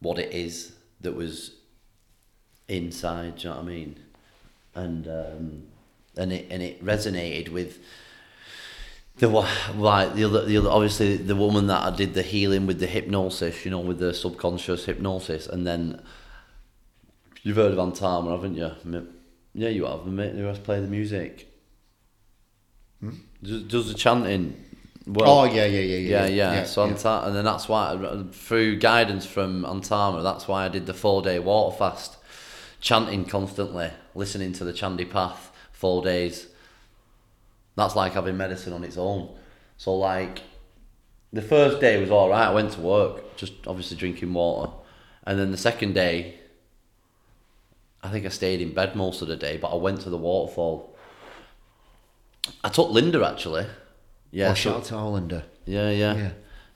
what 0.00 0.18
it 0.18 0.32
is 0.32 0.72
that 1.00 1.14
was 1.14 1.52
inside. 2.68 3.36
Do 3.36 3.42
you 3.42 3.50
know 3.50 3.56
what 3.56 3.64
I 3.64 3.68
mean? 3.68 4.00
And 4.74 5.08
um, 5.08 5.62
and 6.16 6.32
it 6.32 6.46
and 6.50 6.62
it 6.62 6.84
resonated 6.84 7.50
with 7.50 7.78
the 9.18 9.28
like 9.28 10.14
the 10.14 10.24
other 10.24 10.44
the 10.44 10.56
other 10.56 10.70
obviously 10.70 11.16
the 11.16 11.36
woman 11.36 11.66
that 11.68 11.82
I 11.82 11.94
did 11.94 12.14
the 12.14 12.22
healing 12.22 12.66
with 12.66 12.80
the 12.80 12.86
hypnosis, 12.86 13.64
you 13.64 13.70
know, 13.70 13.80
with 13.80 13.98
the 13.98 14.12
subconscious 14.12 14.86
hypnosis, 14.86 15.46
and 15.46 15.66
then 15.66 16.02
you've 17.42 17.56
heard 17.56 17.72
of 17.72 17.78
Antama, 17.78 18.30
haven't 18.32 18.56
you? 18.56 19.06
Yeah, 19.54 19.68
you 19.68 19.84
have. 19.84 20.06
Mate 20.06 20.32
who 20.32 20.44
has 20.44 20.58
played 20.58 20.82
the 20.82 20.88
music. 20.88 21.53
Does, 23.44 23.62
does 23.64 23.88
the 23.88 23.94
chanting. 23.94 24.60
Well, 25.06 25.28
oh 25.28 25.44
yeah, 25.44 25.66
yeah, 25.66 25.80
yeah, 25.80 25.96
yeah, 25.96 25.98
yeah. 25.98 26.26
yeah. 26.26 26.52
yeah 26.54 26.64
so 26.64 26.88
Anta- 26.88 27.26
and 27.26 27.36
then 27.36 27.44
that's 27.44 27.68
why 27.68 28.24
through 28.32 28.78
guidance 28.78 29.26
from 29.26 29.64
Antama, 29.64 30.22
that's 30.22 30.48
why 30.48 30.64
I 30.64 30.68
did 30.68 30.86
the 30.86 30.94
four 30.94 31.20
day 31.20 31.38
water 31.38 31.76
fast, 31.76 32.16
chanting 32.80 33.26
constantly, 33.26 33.90
listening 34.14 34.54
to 34.54 34.64
the 34.64 34.72
Chandi 34.72 35.08
Path 35.08 35.52
four 35.72 36.02
days. 36.02 36.46
That's 37.76 37.94
like 37.94 38.14
having 38.14 38.38
medicine 38.38 38.72
on 38.72 38.82
its 38.82 38.96
own. 38.96 39.36
So 39.76 39.94
like, 39.94 40.40
the 41.32 41.42
first 41.42 41.80
day 41.80 42.00
was 42.00 42.10
all 42.10 42.30
right. 42.30 42.48
I 42.48 42.54
went 42.54 42.72
to 42.72 42.80
work, 42.80 43.36
just 43.36 43.52
obviously 43.66 43.98
drinking 43.98 44.32
water, 44.32 44.72
and 45.24 45.38
then 45.38 45.50
the 45.50 45.58
second 45.58 45.92
day, 45.94 46.38
I 48.02 48.08
think 48.08 48.24
I 48.24 48.30
stayed 48.30 48.62
in 48.62 48.72
bed 48.72 48.96
most 48.96 49.20
of 49.20 49.28
the 49.28 49.36
day, 49.36 49.58
but 49.58 49.68
I 49.68 49.76
went 49.76 50.00
to 50.02 50.10
the 50.10 50.16
waterfall. 50.16 50.93
I 52.62 52.68
took 52.68 52.90
Linda 52.90 53.24
actually. 53.26 53.66
Yeah, 54.30 54.50
Oh, 54.50 54.54
shout 54.54 54.76
out 54.76 54.84
to 54.86 55.04
Linda. 55.04 55.44
yeah, 55.66 55.90
yeah. 55.90 56.14
Yeah. 56.14 56.30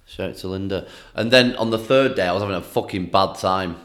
Shout 0.07 0.31
out 0.31 0.37
to 0.37 0.49
Linda. 0.49 0.87
And 1.15 1.31
then 1.31 1.55
on 1.57 1.71
the 1.71 1.79
third 1.79 2.15
day, 2.15 2.27
I 2.27 2.33
was 2.33 2.43
having 2.43 2.57
a 2.57 2.63
fucking 2.63 3.07
bad 3.07 3.35
time. 3.37 3.77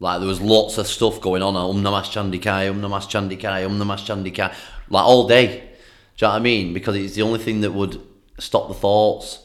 Like 0.00 0.18
there 0.18 0.28
was 0.28 0.40
lots 0.40 0.76
of 0.78 0.86
stuff 0.86 1.20
going 1.20 1.42
on. 1.42 1.56
Om 1.56 1.82
Namas 1.82 2.10
Chandikai, 2.10 2.68
Om 2.68 2.80
Namas 2.82 3.06
Chandikai, 3.06 3.64
Om 3.64 3.78
Namas 3.78 4.04
Chandikai. 4.04 4.52
Like 4.90 5.04
all 5.04 5.26
day. 5.28 5.46
Do 6.16 6.26
you 6.26 6.28
know 6.28 6.28
what 6.30 6.36
I 6.36 6.40
mean? 6.40 6.74
Because 6.74 6.96
it's 6.96 7.14
the 7.14 7.22
only 7.22 7.38
thing 7.38 7.60
that 7.62 7.72
would 7.72 8.00
stop 8.38 8.68
the 8.68 8.74
thoughts. 8.74 9.38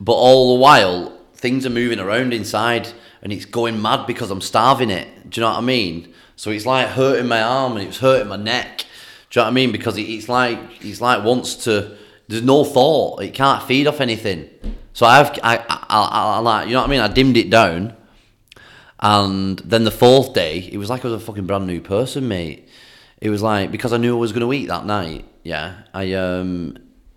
But 0.00 0.12
all 0.14 0.54
the 0.56 0.60
while, 0.60 1.18
things 1.34 1.66
are 1.66 1.70
moving 1.70 1.98
around 2.00 2.32
inside 2.32 2.88
and 3.20 3.32
it's 3.32 3.44
going 3.44 3.82
mad 3.82 4.06
because 4.06 4.30
I'm 4.30 4.40
starving 4.40 4.90
it. 4.90 5.28
Do 5.28 5.40
you 5.40 5.44
know 5.46 5.50
what 5.52 5.58
I 5.58 5.62
mean? 5.62 6.14
So 6.36 6.50
it's 6.50 6.64
like 6.66 6.88
hurting 6.88 7.28
my 7.28 7.42
arm 7.42 7.76
and 7.76 7.86
it's 7.86 7.98
hurting 7.98 8.28
my 8.28 8.36
neck. 8.36 8.86
Do 9.32 9.40
you 9.40 9.44
know 9.44 9.46
what 9.46 9.52
I 9.52 9.54
mean? 9.54 9.72
Because 9.72 9.96
it's 9.96 10.28
like 10.28 10.58
it's 10.84 11.00
like 11.00 11.24
wants 11.24 11.54
to. 11.64 11.96
There's 12.28 12.42
no 12.42 12.64
thought. 12.64 13.22
It 13.22 13.32
can't 13.32 13.62
feed 13.62 13.86
off 13.86 14.02
anything. 14.02 14.50
So 14.92 15.06
I've 15.06 15.30
I 15.42 15.56
I, 15.56 15.86
I, 15.88 16.36
I 16.36 16.38
like 16.40 16.68
you 16.68 16.74
know 16.74 16.80
what 16.80 16.88
I 16.88 16.90
mean. 16.90 17.00
I 17.00 17.08
dimmed 17.08 17.38
it 17.38 17.48
down, 17.48 17.96
and 19.00 19.58
then 19.60 19.84
the 19.84 19.90
fourth 19.90 20.34
day, 20.34 20.58
it 20.70 20.76
was 20.76 20.90
like 20.90 21.02
I 21.02 21.08
was 21.08 21.22
a 21.22 21.24
fucking 21.24 21.46
brand 21.46 21.66
new 21.66 21.80
person, 21.80 22.28
mate. 22.28 22.68
It 23.22 23.30
was 23.30 23.40
like 23.40 23.70
because 23.72 23.94
I 23.94 23.96
knew 23.96 24.14
I 24.14 24.20
was 24.20 24.32
going 24.32 24.46
to 24.46 24.52
eat 24.52 24.66
that 24.66 24.84
night. 24.84 25.24
Yeah, 25.44 25.76
I 25.94 26.12
um 26.12 26.76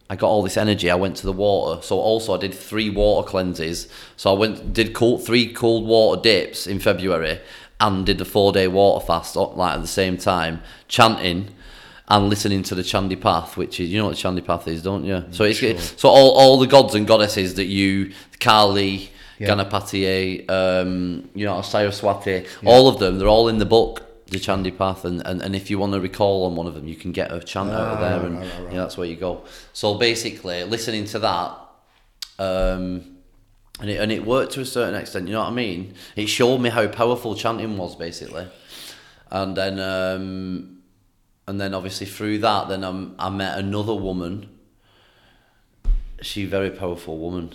I 0.10 0.16
got 0.16 0.30
all 0.30 0.42
this 0.42 0.56
energy. 0.56 0.90
I 0.90 0.96
went 0.96 1.18
to 1.18 1.26
the 1.26 1.34
water. 1.34 1.82
So 1.82 2.00
also 2.00 2.34
I 2.34 2.38
did 2.38 2.54
three 2.54 2.90
water 2.90 3.28
cleanses. 3.28 3.90
So 4.16 4.34
I 4.34 4.40
went 4.40 4.72
did 4.72 4.94
cold, 4.94 5.26
three 5.26 5.52
cold 5.52 5.86
water 5.86 6.22
dips 6.22 6.66
in 6.66 6.80
February. 6.80 7.42
and 7.80 8.06
did 8.06 8.20
the 8.20 8.26
four 8.26 8.54
day 8.54 8.68
water 8.70 9.06
fast 9.06 9.36
like 9.36 9.74
at 9.74 9.82
the 9.82 9.88
same 9.88 10.18
time, 10.18 10.62
chanting 10.88 11.50
and 12.08 12.30
listening 12.30 12.62
to 12.64 12.76
the 12.76 12.84
Chandi 12.84 13.20
Path, 13.20 13.58
which 13.58 13.80
is 13.80 13.90
you 13.90 13.98
know 14.00 14.08
what 14.08 14.18
the 14.18 14.42
Path 14.42 14.68
is, 14.68 14.82
don't 14.84 15.04
you? 15.06 15.24
So 15.32 15.44
it's 15.44 15.60
Sure. 15.60 15.78
so 15.78 16.10
all, 16.10 16.32
all 16.32 16.58
the 16.60 16.68
gods 16.68 16.94
and 16.96 17.08
goddesses 17.08 17.56
that 17.56 17.66
you 17.66 18.12
Kali, 18.40 19.10
Yeah. 19.40 19.50
Ganapati, 19.50 20.50
um, 20.50 21.30
you 21.34 21.46
know 21.46 21.62
Saraswati, 21.62 22.46
all 22.66 22.88
of 22.88 23.00
them, 23.00 23.18
they're 23.20 23.28
all 23.28 23.48
in 23.50 23.58
the 23.58 23.66
book. 23.66 24.02
The 24.28 24.38
Chandi 24.40 24.76
Path, 24.76 25.06
and, 25.06 25.22
and, 25.28 25.40
and 25.44 25.56
if 25.56 25.70
you 25.70 25.78
want 25.78 25.94
to 25.94 26.00
recall 26.00 26.46
on 26.48 26.56
one 26.56 26.66
of 26.66 26.74
them, 26.74 26.88
you 26.88 26.96
can 26.96 27.12
get 27.12 27.32
a 27.32 27.40
chant 27.42 27.70
out 27.70 27.94
of 27.94 27.98
Ah, 28.00 28.02
there, 28.02 28.26
and 28.26 28.40
right, 28.40 28.50
right, 28.54 28.64
right. 28.64 28.74
yeah, 28.74 28.80
that's 28.80 28.98
where 28.98 29.06
you 29.08 29.16
go. 29.16 29.44
So 29.72 30.00
basically, 30.00 30.64
listening 30.64 31.06
to 31.06 31.20
that, 31.20 31.52
um, 32.40 33.18
and 33.80 33.90
it 33.90 33.98
and 34.00 34.12
it 34.12 34.26
worked 34.26 34.54
to 34.54 34.62
a 34.62 34.66
certain 34.66 34.96
extent. 35.00 35.28
You 35.28 35.34
know 35.34 35.42
what 35.42 35.50
I 35.50 35.54
mean? 35.54 35.94
It 36.16 36.26
showed 36.28 36.58
me 36.60 36.70
how 36.70 36.88
powerful 36.88 37.36
chanting 37.36 37.78
was, 37.78 37.96
basically, 37.96 38.48
and 39.30 39.56
then 39.56 39.80
um, 39.80 40.75
and 41.48 41.62
then 41.62 41.74
obviously 41.74 42.08
through 42.08 42.40
that, 42.40 42.68
then 42.70 42.84
um, 42.84 43.16
I 43.20 43.30
met 43.30 43.58
another 43.58 43.94
woman. 43.94 44.50
She 46.22 46.46
a 46.46 46.48
very 46.48 46.72
powerful 46.72 47.18
woman, 47.18 47.54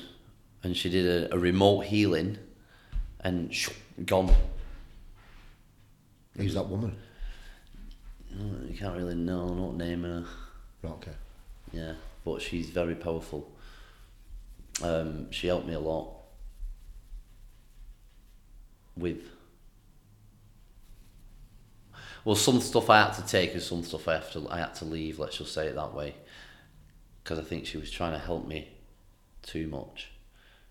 and 0.63 0.77
she 0.77 0.91
did 0.91 1.07
a, 1.07 1.35
a 1.35 1.39
remote 1.39 1.81
healing, 1.81 2.39
and 3.21 3.53
shoo, 3.53 3.73
gone. 4.05 4.33
Who's 6.37 6.55
that 6.55 6.69
woman? 6.69 6.97
You 8.39 8.77
can't 8.79 8.97
really 8.97 9.17
know, 9.17 9.49
not 9.49 9.75
naming 9.75 10.11
her. 10.11 10.25
Right, 10.83 10.93
okay. 10.93 11.13
Yeah, 11.73 11.95
but 12.25 12.41
she's 12.41 12.71
very 12.71 12.95
powerful. 12.95 13.51
Um, 14.83 15.31
she 15.33 15.49
helped 15.49 15.67
me 15.67 15.75
a 15.75 15.81
lot 15.81 16.15
with. 18.97 19.23
Well, 22.25 22.37
some 22.37 22.61
stuff 22.61 22.91
I 22.91 23.03
had 23.03 23.13
to 23.15 23.27
take 23.27 23.55
and 23.55 23.63
some 23.63 23.83
stuff 23.83 24.07
I 24.09 24.15
have 24.15 24.31
to 24.33 24.47
I 24.51 24.59
had 24.59 24.75
to 24.77 24.85
leave. 24.85 25.19
Let's 25.19 25.39
just 25.39 25.53
say 25.55 25.67
it 25.69 25.75
that 25.75 25.95
way, 25.95 26.15
because 27.23 27.39
I 27.39 27.43
think 27.43 27.67
she 27.67 27.79
was 27.79 27.91
trying 27.91 28.13
to 28.13 28.19
help 28.19 28.47
me 28.47 28.69
too 29.43 29.67
much. 29.69 30.11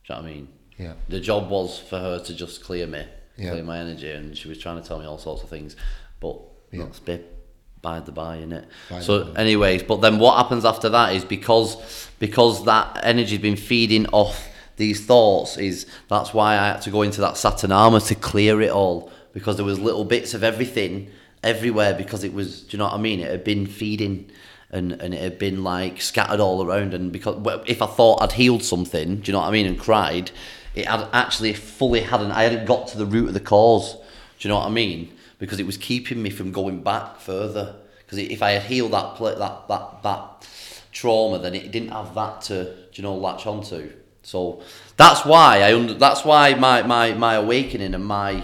Do 0.05 0.13
you 0.13 0.15
know 0.15 0.21
what 0.23 0.29
I 0.29 0.33
mean? 0.33 0.47
Yeah. 0.77 0.93
The 1.07 1.19
job 1.19 1.49
was 1.49 1.79
for 1.79 1.99
her 1.99 2.19
to 2.19 2.33
just 2.33 2.63
clear 2.63 2.87
me, 2.87 3.05
Yeah. 3.37 3.51
clear 3.51 3.63
my 3.63 3.79
energy, 3.79 4.11
and 4.11 4.37
she 4.37 4.47
was 4.47 4.57
trying 4.57 4.81
to 4.81 4.87
tell 4.87 4.99
me 4.99 5.05
all 5.05 5.17
sorts 5.17 5.43
of 5.43 5.49
things. 5.49 5.75
But 6.19 6.37
Yeah. 6.71 6.83
that's 6.85 6.99
bit 6.99 7.35
by 7.81 7.99
the 8.01 8.11
by, 8.11 8.37
innit? 8.37 8.65
By 8.89 8.99
So, 9.01 9.31
anyways, 9.35 9.83
but 9.83 10.01
then 10.01 10.19
what 10.19 10.37
happens 10.37 10.65
after 10.65 10.89
that 10.89 11.13
is 11.15 11.23
because 11.25 11.77
because 12.19 12.65
that 12.65 12.99
energy's 13.03 13.39
been 13.39 13.55
feeding 13.55 14.05
off 14.07 14.47
these 14.75 15.05
thoughts 15.05 15.57
is 15.57 15.85
that's 16.09 16.33
why 16.33 16.53
I 16.57 16.67
had 16.67 16.81
to 16.83 16.89
go 16.91 17.01
into 17.01 17.21
that 17.21 17.37
Saturn 17.37 17.71
armor 17.71 17.99
to 18.01 18.15
clear 18.15 18.61
it 18.61 18.69
all 18.71 19.11
because 19.33 19.55
there 19.57 19.65
was 19.65 19.79
little 19.79 20.03
bits 20.05 20.33
of 20.33 20.43
everything 20.43 21.09
everywhere 21.43 21.93
because 21.93 22.23
it 22.23 22.33
was 22.33 22.61
do 22.61 22.75
you 22.75 22.79
know 22.79 22.85
what 22.85 22.93
I 22.93 22.97
mean? 22.97 23.19
It 23.19 23.29
had 23.29 23.43
been 23.43 23.65
feeding 23.65 24.29
and, 24.71 24.93
and 24.93 25.13
it 25.13 25.21
had 25.21 25.39
been 25.39 25.63
like 25.63 26.01
scattered 26.01 26.39
all 26.39 26.63
around 26.63 26.93
and 26.93 27.11
because 27.11 27.37
if 27.65 27.81
I 27.81 27.87
thought 27.87 28.21
I'd 28.21 28.33
healed 28.33 28.63
something, 28.63 29.17
do 29.17 29.31
you 29.31 29.33
know 29.33 29.39
what 29.39 29.47
I 29.47 29.51
mean, 29.51 29.65
and 29.65 29.79
cried, 29.79 30.31
it 30.75 30.85
had 30.85 31.07
actually 31.13 31.53
fully 31.53 32.01
hadn't 32.01 32.31
I 32.31 32.43
hadn't 32.43 32.65
got 32.65 32.87
to 32.89 32.97
the 32.97 33.05
root 33.05 33.29
of 33.29 33.33
the 33.33 33.39
cause. 33.39 33.93
Do 33.93 34.47
you 34.47 34.49
know 34.49 34.59
what 34.59 34.67
I 34.67 34.69
mean? 34.69 35.13
Because 35.37 35.59
it 35.59 35.65
was 35.65 35.77
keeping 35.77 36.21
me 36.21 36.29
from 36.29 36.51
going 36.51 36.83
back 36.83 37.19
further. 37.19 37.75
Because 37.99 38.17
if 38.17 38.41
I 38.41 38.51
had 38.51 38.63
healed 38.63 38.91
that 38.91 39.17
that 39.19 39.67
that 39.67 40.03
that 40.03 40.47
trauma, 40.91 41.39
then 41.39 41.55
it 41.55 41.71
didn't 41.71 41.89
have 41.89 42.13
that 42.15 42.41
to 42.43 42.75
you 42.93 43.03
know 43.03 43.15
latch 43.15 43.45
onto. 43.45 43.91
So 44.21 44.61
that's 44.95 45.25
why 45.25 45.61
I 45.61 45.73
under, 45.73 45.93
that's 45.93 46.23
why 46.23 46.53
my, 46.53 46.83
my 46.83 47.13
my 47.13 47.35
awakening 47.35 47.93
and 47.95 48.05
my 48.05 48.43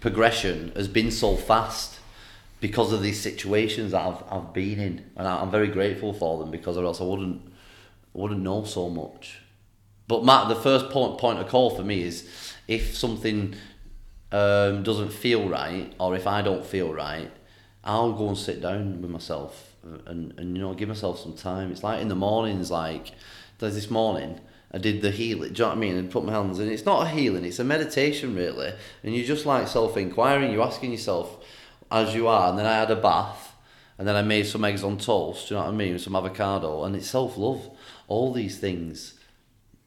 progression 0.00 0.70
has 0.76 0.86
been 0.86 1.10
so 1.10 1.34
fast 1.34 1.97
because 2.60 2.92
of 2.92 3.02
these 3.02 3.20
situations 3.20 3.92
that 3.92 4.00
I've 4.00 4.22
I've 4.30 4.52
been 4.52 4.78
in, 4.78 5.10
and 5.16 5.26
I, 5.26 5.40
I'm 5.40 5.50
very 5.50 5.68
grateful 5.68 6.12
for 6.12 6.38
them 6.38 6.50
because 6.50 6.76
or 6.76 6.84
else 6.84 7.00
I 7.00 7.04
wouldn't 7.04 7.42
wouldn't 8.12 8.40
know 8.40 8.64
so 8.64 8.88
much. 8.88 9.40
But 10.06 10.24
Matt, 10.24 10.48
the 10.48 10.56
first 10.56 10.90
point 10.90 11.18
point 11.18 11.38
of 11.38 11.48
call 11.48 11.70
for 11.70 11.84
me 11.84 12.02
is 12.02 12.28
if 12.66 12.96
something 12.96 13.54
um, 14.32 14.82
doesn't 14.82 15.12
feel 15.12 15.48
right, 15.48 15.92
or 15.98 16.16
if 16.16 16.26
I 16.26 16.42
don't 16.42 16.64
feel 16.64 16.92
right, 16.92 17.30
I'll 17.84 18.12
go 18.12 18.28
and 18.28 18.38
sit 18.38 18.60
down 18.60 19.00
with 19.00 19.10
myself 19.10 19.76
and, 20.06 20.34
and 20.38 20.56
you 20.56 20.62
know 20.62 20.74
give 20.74 20.88
myself 20.88 21.20
some 21.20 21.34
time. 21.34 21.70
It's 21.70 21.82
like 21.82 22.00
in 22.00 22.08
the 22.08 22.16
mornings, 22.16 22.70
like 22.70 23.12
there's 23.58 23.74
this 23.74 23.90
morning. 23.90 24.40
I 24.70 24.76
did 24.76 25.00
the 25.00 25.10
healing, 25.10 25.54
do 25.54 25.62
you 25.62 25.64
know 25.64 25.68
what 25.68 25.78
I 25.78 25.80
mean? 25.80 25.96
And 25.96 26.10
put 26.10 26.26
my 26.26 26.32
hands 26.32 26.58
in. 26.58 26.70
It's 26.70 26.84
not 26.84 27.06
a 27.06 27.08
healing, 27.08 27.46
it's 27.46 27.58
a 27.58 27.64
meditation, 27.64 28.34
really. 28.34 28.74
And 29.02 29.14
you're 29.14 29.24
just 29.24 29.46
like 29.46 29.66
self 29.66 29.96
inquiring, 29.96 30.52
you're 30.52 30.62
asking 30.62 30.92
yourself 30.92 31.42
as 31.90 32.14
you 32.14 32.28
are. 32.28 32.50
And 32.50 32.58
then 32.58 32.66
I 32.66 32.76
had 32.76 32.90
a 32.90 32.96
bath, 32.96 33.54
and 33.98 34.06
then 34.06 34.16
I 34.16 34.22
made 34.22 34.46
some 34.46 34.64
eggs 34.64 34.84
on 34.84 34.98
toast, 34.98 35.48
do 35.48 35.54
you 35.54 35.60
know 35.60 35.66
what 35.66 35.72
I 35.72 35.76
mean? 35.76 35.98
Some 35.98 36.16
avocado, 36.16 36.84
and 36.84 36.94
it's 36.94 37.08
self 37.08 37.36
love. 37.36 37.68
All 38.06 38.32
these 38.32 38.58
things. 38.58 39.14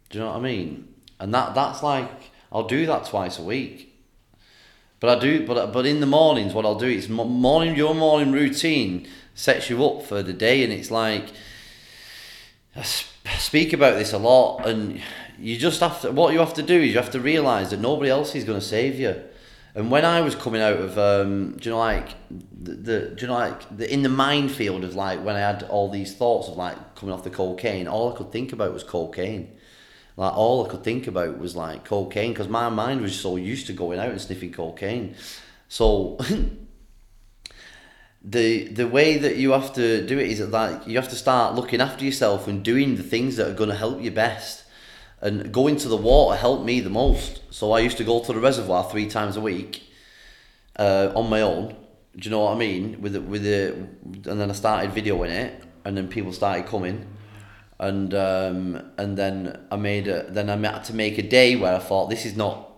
Do 0.09 0.17
you 0.17 0.23
know 0.23 0.31
what 0.31 0.37
I 0.37 0.41
mean? 0.41 0.93
And 1.19 1.33
that 1.33 1.55
that's 1.55 1.81
like 1.81 2.31
I'll 2.51 2.67
do 2.67 2.85
that 2.85 3.05
twice 3.05 3.39
a 3.39 3.43
week. 3.43 3.87
But 4.99 5.17
I 5.17 5.19
do, 5.19 5.47
but 5.47 5.71
but 5.71 5.85
in 5.85 5.99
the 5.99 6.05
mornings, 6.05 6.53
what 6.53 6.65
I'll 6.65 6.77
do 6.77 6.87
is 6.87 7.09
morning. 7.09 7.75
Your 7.75 7.95
morning 7.95 8.31
routine 8.31 9.07
sets 9.33 9.69
you 9.69 9.83
up 9.85 10.03
for 10.03 10.21
the 10.21 10.33
day, 10.33 10.63
and 10.63 10.71
it's 10.71 10.91
like 10.91 11.31
I 12.75 12.83
speak 12.83 13.73
about 13.73 13.97
this 13.97 14.13
a 14.13 14.17
lot, 14.17 14.67
and 14.67 15.01
you 15.39 15.57
just 15.57 15.79
have 15.79 16.01
to. 16.01 16.11
What 16.11 16.33
you 16.33 16.39
have 16.39 16.53
to 16.55 16.63
do 16.63 16.79
is 16.79 16.91
you 16.91 16.97
have 16.97 17.11
to 17.11 17.19
realize 17.19 17.71
that 17.71 17.79
nobody 17.79 18.11
else 18.11 18.35
is 18.35 18.43
going 18.43 18.59
to 18.59 18.65
save 18.65 18.99
you. 18.99 19.21
And 19.73 19.89
when 19.89 20.03
I 20.03 20.21
was 20.21 20.35
coming 20.35 20.61
out 20.61 20.77
of, 20.77 20.97
um, 20.97 21.53
do 21.57 21.69
you 21.69 21.71
know, 21.71 21.79
like 21.79 22.09
the, 22.29 22.73
the 22.73 22.99
do 23.15 23.21
you 23.21 23.27
know, 23.27 23.33
like 23.33 23.77
the 23.77 23.91
in 23.91 24.01
the 24.01 24.09
minefield 24.09 24.83
of 24.83 24.95
like 24.95 25.23
when 25.23 25.35
I 25.35 25.39
had 25.39 25.63
all 25.63 25.89
these 25.89 26.13
thoughts 26.13 26.49
of 26.49 26.57
like 26.57 26.95
coming 26.95 27.13
off 27.13 27.23
the 27.23 27.29
cocaine, 27.29 27.87
all 27.87 28.13
I 28.13 28.17
could 28.17 28.31
think 28.31 28.51
about 28.51 28.73
was 28.73 28.83
cocaine. 28.83 29.55
Like 30.17 30.35
all 30.35 30.65
I 30.65 30.69
could 30.69 30.83
think 30.83 31.07
about 31.07 31.39
was 31.39 31.55
like 31.55 31.85
cocaine 31.85 32.33
because 32.33 32.49
my 32.49 32.67
mind 32.69 33.01
was 33.01 33.17
so 33.17 33.37
used 33.37 33.67
to 33.67 33.73
going 33.73 33.99
out 33.99 34.09
and 34.09 34.19
sniffing 34.19 34.51
cocaine. 34.51 35.15
So 35.69 36.19
the 38.23 38.67
the 38.67 38.87
way 38.87 39.17
that 39.17 39.37
you 39.37 39.51
have 39.51 39.73
to 39.73 40.05
do 40.05 40.19
it 40.19 40.29
is 40.29 40.39
that 40.39 40.51
like 40.51 40.85
you 40.85 40.97
have 40.97 41.09
to 41.09 41.15
start 41.15 41.55
looking 41.55 41.79
after 41.79 42.03
yourself 42.03 42.47
and 42.47 42.61
doing 42.63 42.95
the 42.95 43.03
things 43.03 43.37
that 43.37 43.47
are 43.47 43.53
going 43.53 43.69
to 43.69 43.75
help 43.75 44.01
you 44.01 44.11
best. 44.11 44.60
And 45.21 45.51
going 45.51 45.75
to 45.77 45.87
the 45.87 45.97
water 45.97 46.35
helped 46.37 46.65
me 46.65 46.79
the 46.79 46.89
most. 46.89 47.41
So 47.53 47.71
I 47.71 47.79
used 47.79 47.97
to 47.97 48.03
go 48.03 48.23
to 48.23 48.33
the 48.33 48.39
reservoir 48.39 48.89
three 48.89 49.07
times 49.07 49.37
a 49.37 49.41
week 49.41 49.83
uh, 50.77 51.11
on 51.15 51.29
my 51.29 51.41
own. 51.41 51.75
Do 52.15 52.25
you 52.27 52.31
know 52.31 52.41
what 52.41 52.55
I 52.55 52.57
mean? 52.57 53.01
With 53.01 53.13
the, 53.13 53.21
with 53.21 53.43
the, 53.43 53.73
and 54.29 54.39
then 54.39 54.49
I 54.49 54.53
started 54.53 54.91
videoing 54.91 55.29
it, 55.29 55.63
and 55.85 55.95
then 55.95 56.07
people 56.07 56.33
started 56.33 56.65
coming, 56.65 57.07
and 57.79 58.13
um, 58.13 58.91
and 58.97 59.17
then 59.17 59.65
I 59.71 59.77
made 59.77 60.07
a, 60.07 60.23
then 60.23 60.49
I 60.49 60.57
had 60.57 60.83
to 60.85 60.93
make 60.93 61.17
a 61.17 61.21
day 61.21 61.55
where 61.55 61.75
I 61.75 61.79
thought 61.79 62.09
this 62.09 62.25
is 62.25 62.35
not 62.35 62.69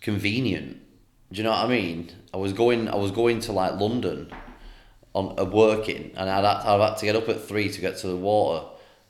convenient. 0.00 0.78
Do 1.30 1.38
you 1.38 1.42
know 1.42 1.50
what 1.50 1.64
I 1.64 1.68
mean? 1.68 2.10
I 2.32 2.38
was 2.38 2.52
going 2.52 2.88
I 2.88 2.96
was 2.96 3.10
going 3.10 3.40
to 3.40 3.52
like 3.52 3.78
London 3.78 4.32
on 5.12 5.38
uh, 5.38 5.44
working, 5.44 6.12
and 6.16 6.30
I'd 6.30 6.44
had, 6.44 6.66
I'd 6.66 6.88
had 6.88 6.96
to 6.98 7.06
get 7.06 7.16
up 7.16 7.28
at 7.28 7.42
three 7.42 7.68
to 7.68 7.80
get 7.80 7.98
to 7.98 8.08
the 8.08 8.16
water, 8.16 8.66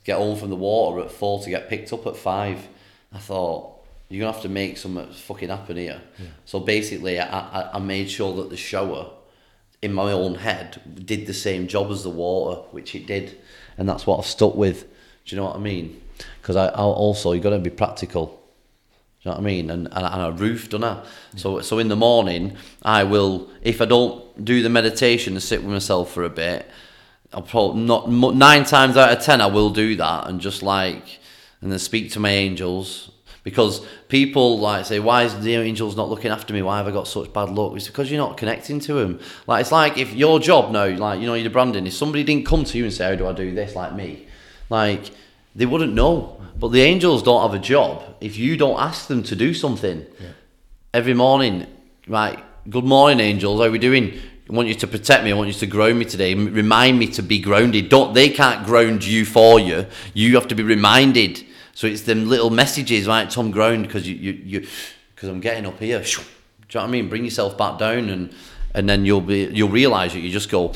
get 0.07 0.17
home 0.17 0.37
from 0.37 0.49
the 0.49 0.55
water 0.55 1.01
at 1.01 1.11
four 1.11 1.43
to 1.43 1.49
get 1.49 1.69
picked 1.69 1.91
up 1.91 2.07
at 2.07 2.15
five. 2.15 2.67
I 3.13 3.19
thought 3.19 3.83
you're 4.09 4.21
gonna 4.21 4.31
have 4.31 4.41
to 4.43 4.49
make 4.49 4.77
something 4.77 5.11
fucking 5.11 5.49
happen 5.49 5.75
here. 5.75 6.01
So 6.45 6.61
basically, 6.61 7.19
I, 7.19 7.39
I 7.39 7.71
I 7.73 7.79
made 7.79 8.09
sure 8.09 8.33
that 8.37 8.49
the 8.49 8.57
shower 8.57 9.11
in 9.81 9.93
my 9.93 10.11
own 10.11 10.35
head 10.35 10.81
did 11.05 11.27
the 11.27 11.33
same 11.33 11.67
job 11.67 11.91
as 11.91 12.03
the 12.03 12.09
water, 12.09 12.61
which 12.71 12.95
it 12.95 13.05
did, 13.05 13.37
and 13.77 13.87
that's 13.87 14.07
what 14.07 14.17
I've 14.17 14.25
stuck 14.25 14.55
with. 14.55 14.83
Do 15.25 15.35
you 15.35 15.41
know 15.41 15.47
what 15.47 15.57
I 15.57 15.59
mean? 15.59 16.01
Because 16.41 16.55
I 16.55 16.67
I'll 16.67 16.93
also 17.05 17.33
you 17.33 17.41
got 17.41 17.49
to 17.49 17.59
be 17.59 17.69
practical. 17.69 18.25
Do 18.25 19.29
you 19.29 19.31
know 19.31 19.37
what 19.37 19.41
I 19.41 19.43
mean? 19.43 19.69
And 19.69 19.87
and, 19.91 20.05
and 20.05 20.21
a 20.21 20.31
roof, 20.31 20.69
don't 20.69 20.85
I? 20.85 21.03
So 21.35 21.59
so 21.59 21.79
in 21.79 21.89
the 21.89 21.97
morning, 21.97 22.55
I 22.81 23.03
will 23.03 23.49
if 23.61 23.81
I 23.81 23.85
don't 23.85 24.23
do 24.45 24.63
the 24.63 24.69
meditation 24.69 25.33
and 25.33 25.43
sit 25.43 25.61
with 25.63 25.73
myself 25.73 26.13
for 26.13 26.23
a 26.23 26.29
bit, 26.29 26.65
I'll 27.33 27.41
probably 27.41 27.81
not 27.81 28.09
nine 28.09 28.63
times 28.63 28.97
out 28.97 29.15
of 29.15 29.23
ten 29.23 29.41
I 29.41 29.47
will 29.47 29.69
do 29.69 29.95
that 29.95 30.27
and 30.27 30.39
just 30.39 30.63
like 30.63 31.19
and 31.61 31.71
then 31.71 31.79
speak 31.79 32.11
to 32.11 32.19
my 32.19 32.29
angels 32.29 33.11
because 33.43 33.85
people 34.07 34.59
like 34.59 34.85
say 34.85 34.99
why 34.99 35.23
is 35.23 35.39
the 35.39 35.55
angels 35.55 35.95
not 35.95 36.09
looking 36.09 36.31
after 36.31 36.53
me 36.53 36.61
why 36.61 36.77
have 36.77 36.87
I 36.87 36.91
got 36.91 37.07
such 37.07 37.31
bad 37.33 37.49
luck 37.49 37.75
it's 37.75 37.87
because 37.87 38.09
you're 38.09 38.25
not 38.25 38.37
connecting 38.37 38.79
to 38.81 38.93
them 38.93 39.19
like 39.45 39.61
it's 39.61 39.71
like 39.71 39.97
if 39.97 40.13
your 40.13 40.39
job 40.39 40.71
now 40.71 40.87
like 40.87 41.19
you 41.19 41.27
know 41.27 41.33
you're 41.33 41.49
branding 41.49 41.87
if 41.87 41.93
somebody 41.93 42.23
didn't 42.23 42.45
come 42.45 42.63
to 42.63 42.77
you 42.77 42.85
and 42.85 42.93
say 42.93 43.05
how 43.05 43.15
do 43.15 43.27
I 43.27 43.33
do 43.33 43.53
this 43.53 43.75
like 43.75 43.93
me 43.93 44.27
like 44.69 45.11
they 45.55 45.65
wouldn't 45.65 45.93
know 45.93 46.41
but 46.59 46.69
the 46.69 46.81
angels 46.81 47.23
don't 47.23 47.41
have 47.41 47.53
a 47.59 47.63
job 47.63 48.03
if 48.19 48.37
you 48.37 48.57
don't 48.57 48.79
ask 48.79 49.07
them 49.07 49.21
to 49.23 49.35
do 49.35 49.53
something 49.53 50.05
every 50.93 51.13
morning, 51.13 51.67
right? 52.07 52.39
Good 52.69 52.83
morning, 52.83 53.19
angels. 53.19 53.59
How 53.59 53.67
are 53.67 53.71
we 53.71 53.77
doing? 53.77 54.19
I 54.49 54.53
want 54.53 54.67
you 54.69 54.75
to 54.75 54.87
protect 54.87 55.23
me. 55.23 55.31
I 55.31 55.35
want 55.35 55.47
you 55.47 55.53
to 55.55 55.65
ground 55.67 55.99
me 55.99 56.05
today. 56.05 56.33
Remind 56.33 56.97
me 56.97 57.07
to 57.07 57.21
be 57.21 57.39
grounded. 57.39 57.89
Don't 57.89 58.13
they 58.13 58.29
can't 58.29 58.65
ground 58.65 59.03
you 59.03 59.25
for 59.25 59.59
you. 59.59 59.85
You 60.13 60.35
have 60.35 60.47
to 60.47 60.55
be 60.55 60.63
reminded. 60.63 61.45
So 61.73 61.85
it's 61.85 62.03
them 62.03 62.29
little 62.29 62.49
messages, 62.49 63.07
right? 63.07 63.29
Tom 63.29 63.51
ground 63.51 63.85
because 63.85 64.07
you 64.07 64.15
you 64.15 64.31
you 64.31 64.67
because 65.13 65.29
I'm 65.29 65.41
getting 65.41 65.65
up 65.65 65.79
here. 65.79 66.01
Do 66.01 66.09
you 66.09 66.17
know 66.75 66.81
what 66.81 66.87
I 66.87 66.87
mean? 66.87 67.09
Bring 67.09 67.25
yourself 67.25 67.57
back 67.57 67.77
down, 67.77 68.09
and 68.09 68.33
and 68.73 68.87
then 68.87 69.05
you'll 69.05 69.21
be 69.21 69.49
you'll 69.51 69.69
realise 69.69 70.13
that 70.13 70.19
you 70.21 70.31
just 70.31 70.49
go, 70.49 70.71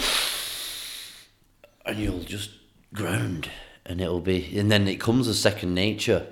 and 1.86 1.98
you'll 1.98 2.24
just 2.24 2.52
ground, 2.94 3.50
and 3.86 4.02
it'll 4.02 4.20
be, 4.20 4.58
and 4.58 4.70
then 4.72 4.88
it 4.88 5.00
comes 5.00 5.28
as 5.28 5.40
second 5.40 5.74
nature. 5.74 6.28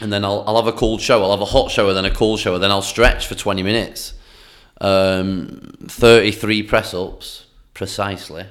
And 0.00 0.12
then 0.12 0.24
I'll, 0.24 0.44
I'll 0.46 0.56
have 0.56 0.72
a 0.72 0.76
cold 0.78 1.00
shower, 1.00 1.24
I'll 1.24 1.32
have 1.32 1.40
a 1.40 1.44
hot 1.44 1.72
shower, 1.72 1.92
then 1.92 2.04
a 2.04 2.10
cold 2.14 2.38
shower, 2.38 2.58
then 2.60 2.70
I'll 2.70 2.82
stretch 2.82 3.26
for 3.26 3.34
20 3.34 3.64
minutes. 3.64 4.12
Um, 4.80 5.72
33 5.86 6.62
press 6.62 6.94
ups, 6.94 7.46
precisely. 7.74 8.46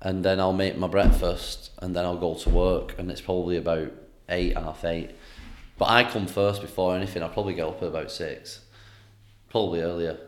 And 0.00 0.24
then 0.24 0.40
I'll 0.40 0.52
make 0.52 0.76
my 0.76 0.88
breakfast, 0.88 1.70
and 1.78 1.94
then 1.94 2.04
I'll 2.04 2.16
go 2.16 2.34
to 2.34 2.50
work, 2.50 2.94
and 2.98 3.10
it's 3.10 3.20
probably 3.20 3.56
about 3.56 3.92
8, 4.28 4.56
half 4.56 4.84
8. 4.84 5.10
But 5.78 5.90
I 5.90 6.04
come 6.04 6.26
first 6.26 6.62
before 6.62 6.96
anything, 6.96 7.22
I'll 7.22 7.28
probably 7.28 7.54
get 7.54 7.66
up 7.66 7.82
at 7.82 7.88
about 7.88 8.10
6. 8.10 8.60
Probably 9.50 9.80
earlier. 9.80 10.18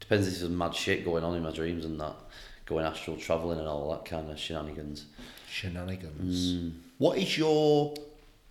Depends 0.00 0.28
if 0.28 0.38
there's 0.38 0.50
mad 0.50 0.74
shit 0.74 1.04
going 1.04 1.24
on 1.24 1.34
in 1.34 1.42
my 1.42 1.50
dreams 1.50 1.84
and 1.84 2.00
that. 2.00 2.16
Going 2.64 2.84
astral 2.84 3.16
travelling 3.16 3.58
and 3.58 3.68
all 3.68 3.90
that 3.92 4.04
kind 4.04 4.30
of 4.30 4.38
shenanigans. 4.38 5.06
Shenanigans. 5.48 6.72
What 6.98 7.18
is 7.18 7.38
your 7.38 7.94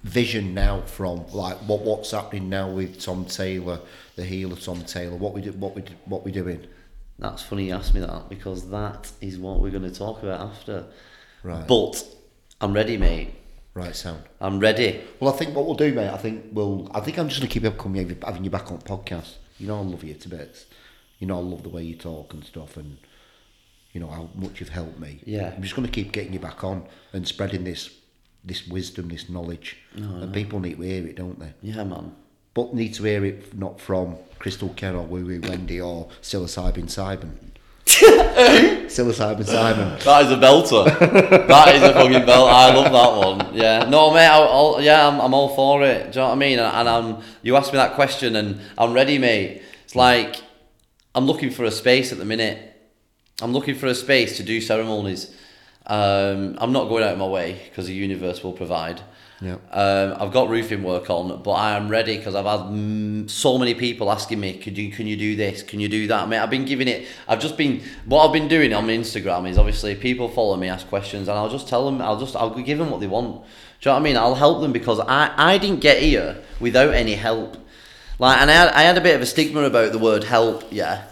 vision 0.04 0.54
now 0.54 0.82
from 0.82 1.26
like 1.32 1.58
what 1.60 1.82
what's 1.82 2.12
happening 2.12 2.50
now 2.50 2.70
with 2.70 3.02
Tom 3.02 3.26
Taylor, 3.26 3.80
the 4.16 4.24
healer 4.24 4.56
Tom 4.56 4.84
Taylor? 4.84 5.16
What 5.16 5.34
we 5.34 5.42
do, 5.42 5.52
what 5.54 5.76
we 5.76 5.82
do, 5.82 5.94
what 6.06 6.24
we 6.24 6.32
doing? 6.32 6.68
That's 7.18 7.42
funny 7.42 7.68
you 7.68 7.74
asked 7.74 7.94
me 7.94 8.02
that 8.02 8.30
because 8.30 8.70
that 8.70 9.12
is 9.22 9.38
what 9.38 9.62
we're 9.62 9.72
going 9.72 9.90
to 9.90 9.94
talk 9.94 10.22
about 10.22 10.42
after. 10.42 10.86
Right. 11.44 11.66
But 11.66 12.04
I'm 12.60 12.74
ready, 12.74 12.98
mate. 12.98 13.34
Right, 13.74 13.96
sound. 13.96 14.24
I'm 14.40 14.60
ready. 14.60 15.02
Well, 15.20 15.34
I 15.34 15.38
think 15.38 15.54
what 15.54 15.66
we'll 15.66 15.76
do, 15.76 15.94
mate. 15.94 16.10
I 16.10 16.18
think 16.18 16.46
we'll. 16.54 16.90
I 16.94 17.02
think 17.02 17.20
I'm 17.20 17.28
just 17.28 17.42
gonna 17.42 17.52
keep 17.52 17.66
up 17.66 17.78
coming 17.78 18.18
having 18.26 18.44
you 18.46 18.50
back 18.50 18.72
on 18.72 18.80
podcast. 18.80 19.34
You 19.58 19.68
know, 19.68 19.78
I 19.78 19.82
love 19.82 20.02
you 20.02 20.14
to 20.14 20.30
bits. 20.30 20.66
You 21.20 21.28
know, 21.28 21.38
I 21.38 21.42
love 21.42 21.64
the 21.64 21.70
way 21.70 21.84
you 21.84 21.96
talk 21.96 22.34
and 22.34 22.44
stuff, 22.44 22.78
and 22.78 22.98
you 23.92 24.00
know 24.00 24.08
how 24.08 24.30
much 24.34 24.62
you've 24.62 24.70
helped 24.70 24.98
me. 24.98 25.20
Yeah. 25.26 25.54
I'm 25.54 25.62
just 25.62 25.76
gonna 25.76 25.90
keep 25.90 26.14
getting 26.14 26.32
you 26.32 26.40
back 26.40 26.64
on 26.64 26.88
and 27.12 27.28
spreading 27.28 27.66
this 27.66 27.90
this 28.46 28.68
wisdom, 28.68 29.10
this 29.10 29.30
knowledge, 29.30 29.78
oh, 29.98 30.22
and 30.22 30.34
people 30.34 30.60
need 30.60 30.78
to 30.78 30.84
hear 30.84 31.08
it, 31.08 31.16
don't 31.16 31.40
they? 31.40 31.54
Yeah, 31.62 31.84
man. 31.84 32.16
But 32.54 32.74
need 32.74 32.94
to 32.96 33.04
hear 33.04 33.26
it 33.26 33.58
not 33.58 33.82
from 33.82 34.16
Crystal 34.40 34.70
Ken 34.70 34.96
or 34.96 35.06
Woo 35.06 35.26
Woo 35.26 35.42
Wendy 35.42 35.82
or 35.82 36.08
Psilocybin 36.22 36.90
Simon. 36.90 37.52
Psilocybin 37.86 39.46
Simon. 39.46 39.98
That 40.04 40.26
is 40.26 40.32
a 40.32 40.38
belter. 40.38 40.86
that 41.48 41.76
is 41.76 41.84
a 41.84 41.94
fucking 41.94 42.26
belt. 42.26 42.50
I 42.50 42.74
love 42.74 42.92
that 42.92 43.28
one. 43.28 43.56
Yeah. 43.56 43.90
No, 43.90 44.14
mate. 44.14 44.28
I'll, 44.28 44.48
I'll, 44.48 44.82
yeah, 44.82 45.08
I'm, 45.08 45.20
I'm 45.20 45.34
all 45.34 45.50
for 45.56 45.84
it. 45.84 46.12
Do 46.12 46.20
you 46.20 46.24
know 46.24 46.30
what 46.30 46.36
I 46.36 46.38
mean? 46.38 46.60
And, 46.60 46.76
and 46.76 46.90
I'm. 46.90 47.24
You 47.42 47.56
asked 47.58 47.74
me 47.74 47.78
that 47.78 47.96
question, 47.96 48.36
and 48.36 48.62
I'm 48.78 48.94
ready, 48.94 49.18
mate. 49.18 49.62
It's 49.84 49.96
like 49.96 50.42
I'm 51.14 51.26
looking 51.26 51.52
for 51.52 51.64
a 51.64 51.72
space 51.72 52.12
at 52.12 52.18
the 52.18 52.26
minute. 52.26 52.74
I'm 53.42 53.52
looking 53.52 53.76
for 53.76 53.88
a 53.88 53.96
space 53.96 54.38
to 54.38 54.44
do 54.44 54.62
ceremonies. 54.62 55.36
Um, 55.88 56.58
I'm 56.60 56.72
not 56.72 56.90
going 56.90 57.04
out 57.04 57.14
of 57.14 57.20
my 57.20 57.28
way 57.28 57.62
because 57.70 57.88
the 57.88 57.94
universe 57.94 58.44
will 58.44 58.54
provide. 58.54 59.02
Yeah. 59.42 59.58
Um, 59.72 60.16
I've 60.20 60.32
got 60.32 60.50
roofing 60.50 60.82
work 60.82 61.10
on, 61.10 61.42
but 61.44 61.52
I 61.52 61.76
am 61.76 61.90
ready 61.90 62.18
because 62.18 62.36
I've 62.36 62.46
had 62.46 62.62
mm, 62.62 63.30
so 63.30 63.58
many 63.58 63.74
people 63.76 64.12
asking 64.12 64.40
me, 64.40 64.58
"Could 64.58 64.78
you, 64.78 64.92
can 64.92 65.08
you 65.08 65.18
do 65.18 65.36
this? 65.36 65.62
Can 65.62 65.80
you 65.80 65.90
do 65.90 66.08
that?" 66.08 66.30
Mate, 66.30 66.40
I've 66.40 66.50
been 66.50 66.66
giving 66.66 66.88
it. 66.88 67.08
I've 67.28 67.40
just 67.40 67.58
been. 67.58 67.84
What 68.06 68.26
I've 68.26 68.34
been 68.34 68.48
doing 68.48 68.74
on 68.74 68.88
my 68.88 68.94
Instagram 68.94 69.48
is 69.50 69.58
obviously 69.58 69.94
people 69.96 70.30
follow 70.30 70.56
me, 70.56 70.70
ask 70.70 70.88
questions, 70.88 71.28
and 71.28 71.38
I'll 71.38 71.50
just 71.50 71.68
tell 71.68 71.86
them. 71.86 72.02
I'll 72.02 72.20
just. 72.20 72.36
I'll 72.36 72.50
give 72.50 72.78
them 72.78 72.90
what 72.90 73.02
they 73.02 73.08
want. 73.08 73.44
Do 73.82 73.90
you 73.90 73.92
know 73.92 73.94
what 73.94 74.00
I 74.00 74.04
mean? 74.04 74.18
I'll 74.18 74.36
help 74.36 74.62
them 74.62 74.72
because 74.72 75.00
I. 75.02 75.34
I 75.38 75.58
didn't 75.58 75.82
get 75.82 76.02
here 76.02 76.42
without 76.60 76.94
any 76.94 77.16
help. 77.16 77.58
Like, 78.18 78.40
and 78.42 78.50
I 78.50 78.54
had, 78.54 78.70
I 78.70 78.82
had 78.84 78.98
a 78.98 79.02
bit 79.02 79.16
of 79.16 79.22
a 79.22 79.26
stigma 79.26 79.64
about 79.64 79.92
the 79.92 80.00
word 80.00 80.24
help. 80.24 80.64
Yeah 80.72 81.04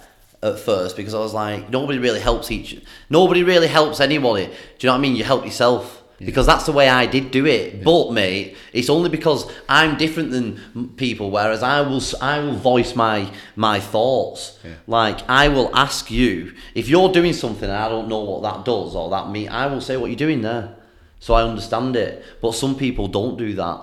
at 0.43 0.59
first 0.59 0.95
because 0.97 1.13
I 1.13 1.19
was 1.19 1.33
like, 1.33 1.69
nobody 1.69 1.97
really 1.97 2.19
helps 2.19 2.51
each, 2.51 2.79
nobody 3.09 3.43
really 3.43 3.67
helps 3.67 3.99
anybody. 3.99 4.45
Do 4.45 4.51
you 4.51 4.87
know 4.87 4.93
what 4.93 4.97
I 4.99 5.01
mean? 5.01 5.15
You 5.15 5.23
help 5.23 5.45
yourself 5.45 6.03
because 6.19 6.45
that's 6.45 6.65
the 6.65 6.71
way 6.71 6.89
I 6.89 7.05
did 7.05 7.31
do 7.31 7.45
it. 7.45 7.83
But 7.83 8.11
mate, 8.11 8.55
it's 8.71 8.89
only 8.89 9.09
because 9.09 9.51
I'm 9.67 9.97
different 9.97 10.31
than 10.31 10.89
people. 10.95 11.31
Whereas 11.31 11.63
I 11.63 11.81
will, 11.81 12.01
I 12.21 12.39
will 12.39 12.55
voice 12.55 12.95
my 12.95 13.31
my 13.55 13.79
thoughts. 13.79 14.59
Yeah. 14.63 14.75
Like 14.87 15.27
I 15.29 15.47
will 15.47 15.75
ask 15.75 16.11
you 16.11 16.53
if 16.75 16.87
you're 16.89 17.11
doing 17.11 17.33
something 17.33 17.69
and 17.69 17.77
I 17.77 17.89
don't 17.89 18.07
know 18.07 18.19
what 18.19 18.43
that 18.43 18.65
does 18.65 18.95
or 18.95 19.09
that 19.09 19.29
mean. 19.29 19.49
I 19.49 19.67
will 19.67 19.81
say 19.81 19.97
what 19.97 20.09
you're 20.09 20.17
doing 20.17 20.41
there, 20.41 20.75
so 21.19 21.33
I 21.33 21.43
understand 21.43 21.95
it. 21.95 22.23
But 22.41 22.53
some 22.53 22.75
people 22.75 23.07
don't 23.07 23.37
do 23.37 23.53
that. 23.55 23.81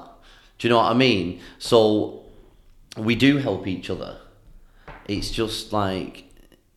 Do 0.59 0.69
you 0.69 0.71
know 0.71 0.79
what 0.79 0.91
I 0.91 0.95
mean? 0.95 1.41
So 1.59 2.25
we 2.97 3.15
do 3.17 3.39
help 3.39 3.67
each 3.67 3.91
other. 3.91 4.19
It's 5.07 5.31
just 5.31 5.73
like 5.73 6.30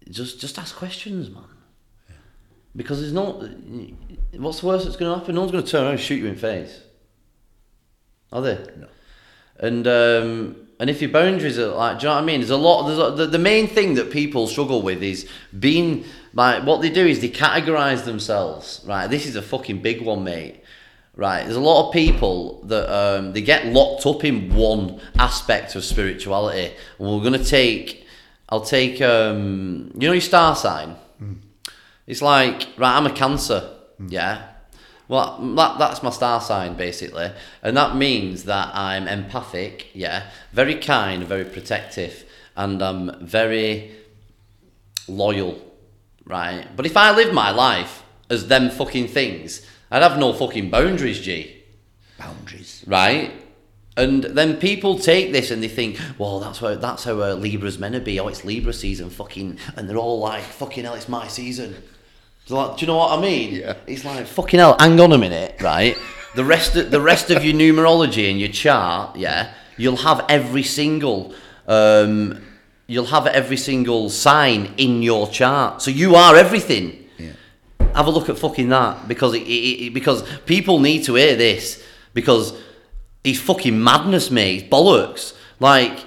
just 0.09 0.39
just 0.39 0.57
ask 0.59 0.75
questions, 0.75 1.30
man. 1.30 1.43
Because 2.75 3.01
there's 3.01 3.13
not. 3.13 3.43
what's 4.34 4.61
the 4.61 4.67
worst 4.67 4.85
that's 4.85 4.97
going 4.97 5.11
to 5.11 5.19
happen? 5.19 5.35
No 5.35 5.41
one's 5.41 5.51
going 5.51 5.63
to 5.63 5.69
turn 5.69 5.84
around 5.84 5.93
and 5.93 6.01
shoot 6.01 6.15
you 6.15 6.27
in 6.27 6.35
the 6.35 6.39
face. 6.41 6.81
Are 8.31 8.41
they? 8.41 8.55
No. 8.77 8.88
And 9.59 9.88
um, 9.88 10.63
and 10.80 10.89
if 10.89 11.01
your 11.01 11.11
boundaries 11.11 11.59
are 11.59 11.67
like, 11.67 11.99
do 11.99 12.03
you 12.03 12.09
know 12.09 12.15
what 12.15 12.23
I 12.23 12.25
mean? 12.25 12.39
There's 12.39 12.49
a 12.49 12.57
lot. 12.57 12.88
There's 12.88 12.99
a, 12.99 13.15
the, 13.15 13.27
the 13.27 13.39
main 13.39 13.67
thing 13.67 13.93
that 13.93 14.11
people 14.11 14.47
struggle 14.47 14.81
with 14.81 15.03
is 15.03 15.30
being 15.57 16.03
like 16.34 16.63
what 16.65 16.81
they 16.81 16.89
do 16.89 17.05
is 17.05 17.21
they 17.21 17.30
categorize 17.30 18.05
themselves. 18.05 18.81
Right, 18.85 19.07
this 19.07 19.25
is 19.25 19.35
a 19.35 19.41
fucking 19.41 19.81
big 19.81 20.01
one, 20.01 20.23
mate. 20.23 20.63
Right, 21.15 21.43
there's 21.43 21.55
a 21.55 21.61
lot 21.61 21.88
of 21.88 21.93
people 21.93 22.63
that 22.63 22.91
um, 22.91 23.34
they 23.34 23.41
get 23.41 23.67
locked 23.67 24.07
up 24.07 24.25
in 24.25 24.53
one 24.53 24.99
aspect 25.19 25.75
of 25.75 25.84
spirituality. 25.84 26.73
And 26.97 27.07
we're 27.07 27.23
gonna 27.23 27.43
take, 27.43 28.02
I'll 28.49 28.61
take, 28.61 29.01
um, 29.01 29.91
you 29.95 30.07
know, 30.07 30.13
your 30.13 30.21
star 30.21 30.55
sign. 30.55 30.95
It's 32.05 32.21
like, 32.21 32.67
right, 32.77 32.97
I'm 32.97 33.05
a 33.05 33.11
Cancer, 33.11 33.69
yeah. 34.07 34.49
Well, 35.07 35.37
that, 35.55 35.79
that's 35.79 36.03
my 36.03 36.09
star 36.09 36.41
sign 36.41 36.75
basically, 36.75 37.31
and 37.61 37.75
that 37.77 37.95
means 37.95 38.43
that 38.45 38.71
I'm 38.73 39.07
empathic, 39.07 39.87
yeah, 39.93 40.29
very 40.51 40.75
kind, 40.75 41.23
very 41.23 41.45
protective, 41.45 42.25
and 42.55 42.81
I'm 42.81 43.25
very 43.25 43.91
loyal, 45.07 45.61
right? 46.25 46.67
But 46.75 46.85
if 46.85 46.97
I 46.97 47.15
live 47.15 47.33
my 47.33 47.51
life 47.51 48.03
as 48.29 48.47
them 48.47 48.69
fucking 48.69 49.07
things, 49.09 49.65
I'd 49.91 50.01
have 50.01 50.17
no 50.17 50.33
fucking 50.33 50.69
boundaries, 50.69 51.21
G 51.21 51.63
Boundaries. 52.17 52.83
right? 52.87 53.31
And 53.95 54.23
then 54.23 54.57
people 54.57 54.97
take 54.97 55.31
this 55.31 55.51
and 55.51 55.61
they 55.61 55.67
think, 55.67 55.99
well, 56.17 56.39
that's 56.39 56.57
how 56.59 56.73
that's 56.75 57.03
how 57.03 57.21
uh, 57.21 57.35
Libra's 57.35 57.77
meant 57.77 57.93
to 57.93 58.01
be. 58.01 58.19
Oh, 58.19 58.27
it's 58.27 58.43
Libra 58.43 58.73
season, 58.73 59.09
fucking, 59.11 59.59
and 59.75 59.87
they're 59.87 59.97
all 59.97 60.19
like, 60.19 60.43
fucking 60.43 60.83
hell, 60.83 60.95
it's 60.95 61.07
my 61.09 61.27
season. 61.27 61.75
So 62.45 62.55
like, 62.57 62.77
do 62.77 62.81
you 62.85 62.87
know 62.87 62.97
what 62.97 63.17
I 63.17 63.21
mean? 63.21 63.55
Yeah. 63.55 63.75
It's 63.85 64.03
like 64.03 64.25
fucking 64.25 64.59
hell. 64.59 64.75
Hang 64.79 64.99
on 64.99 65.11
a 65.13 65.17
minute, 65.17 65.61
right? 65.61 65.95
The 66.35 66.43
rest 66.43 66.75
of 66.75 66.89
the 66.89 66.99
rest 66.99 67.29
of 67.29 67.45
your 67.45 67.53
numerology 67.53 68.31
and 68.31 68.39
your 68.39 68.49
chart, 68.49 69.15
yeah, 69.15 69.53
you'll 69.77 69.97
have 69.97 70.25
every 70.27 70.63
single, 70.63 71.35
um, 71.67 72.43
you'll 72.87 73.05
have 73.05 73.27
every 73.27 73.57
single 73.57 74.09
sign 74.09 74.73
in 74.77 75.03
your 75.03 75.27
chart. 75.29 75.83
So 75.83 75.91
you 75.91 76.15
are 76.15 76.35
everything 76.35 77.07
Yeah. 77.19 77.33
have 77.93 78.07
a 78.07 78.09
look 78.09 78.27
at 78.29 78.39
fucking 78.39 78.69
that 78.69 79.07
because 79.07 79.35
it, 79.35 79.43
it, 79.43 79.85
it 79.85 79.93
because 79.93 80.23
people 80.47 80.79
need 80.79 81.03
to 81.03 81.13
hear 81.13 81.35
this 81.35 81.83
because 82.15 82.53
it's 83.23 83.39
fucking 83.39 83.81
madness, 83.81 84.29
mate. 84.31 84.63
It's 84.63 84.69
bollocks. 84.69 85.33
Like 85.59 86.05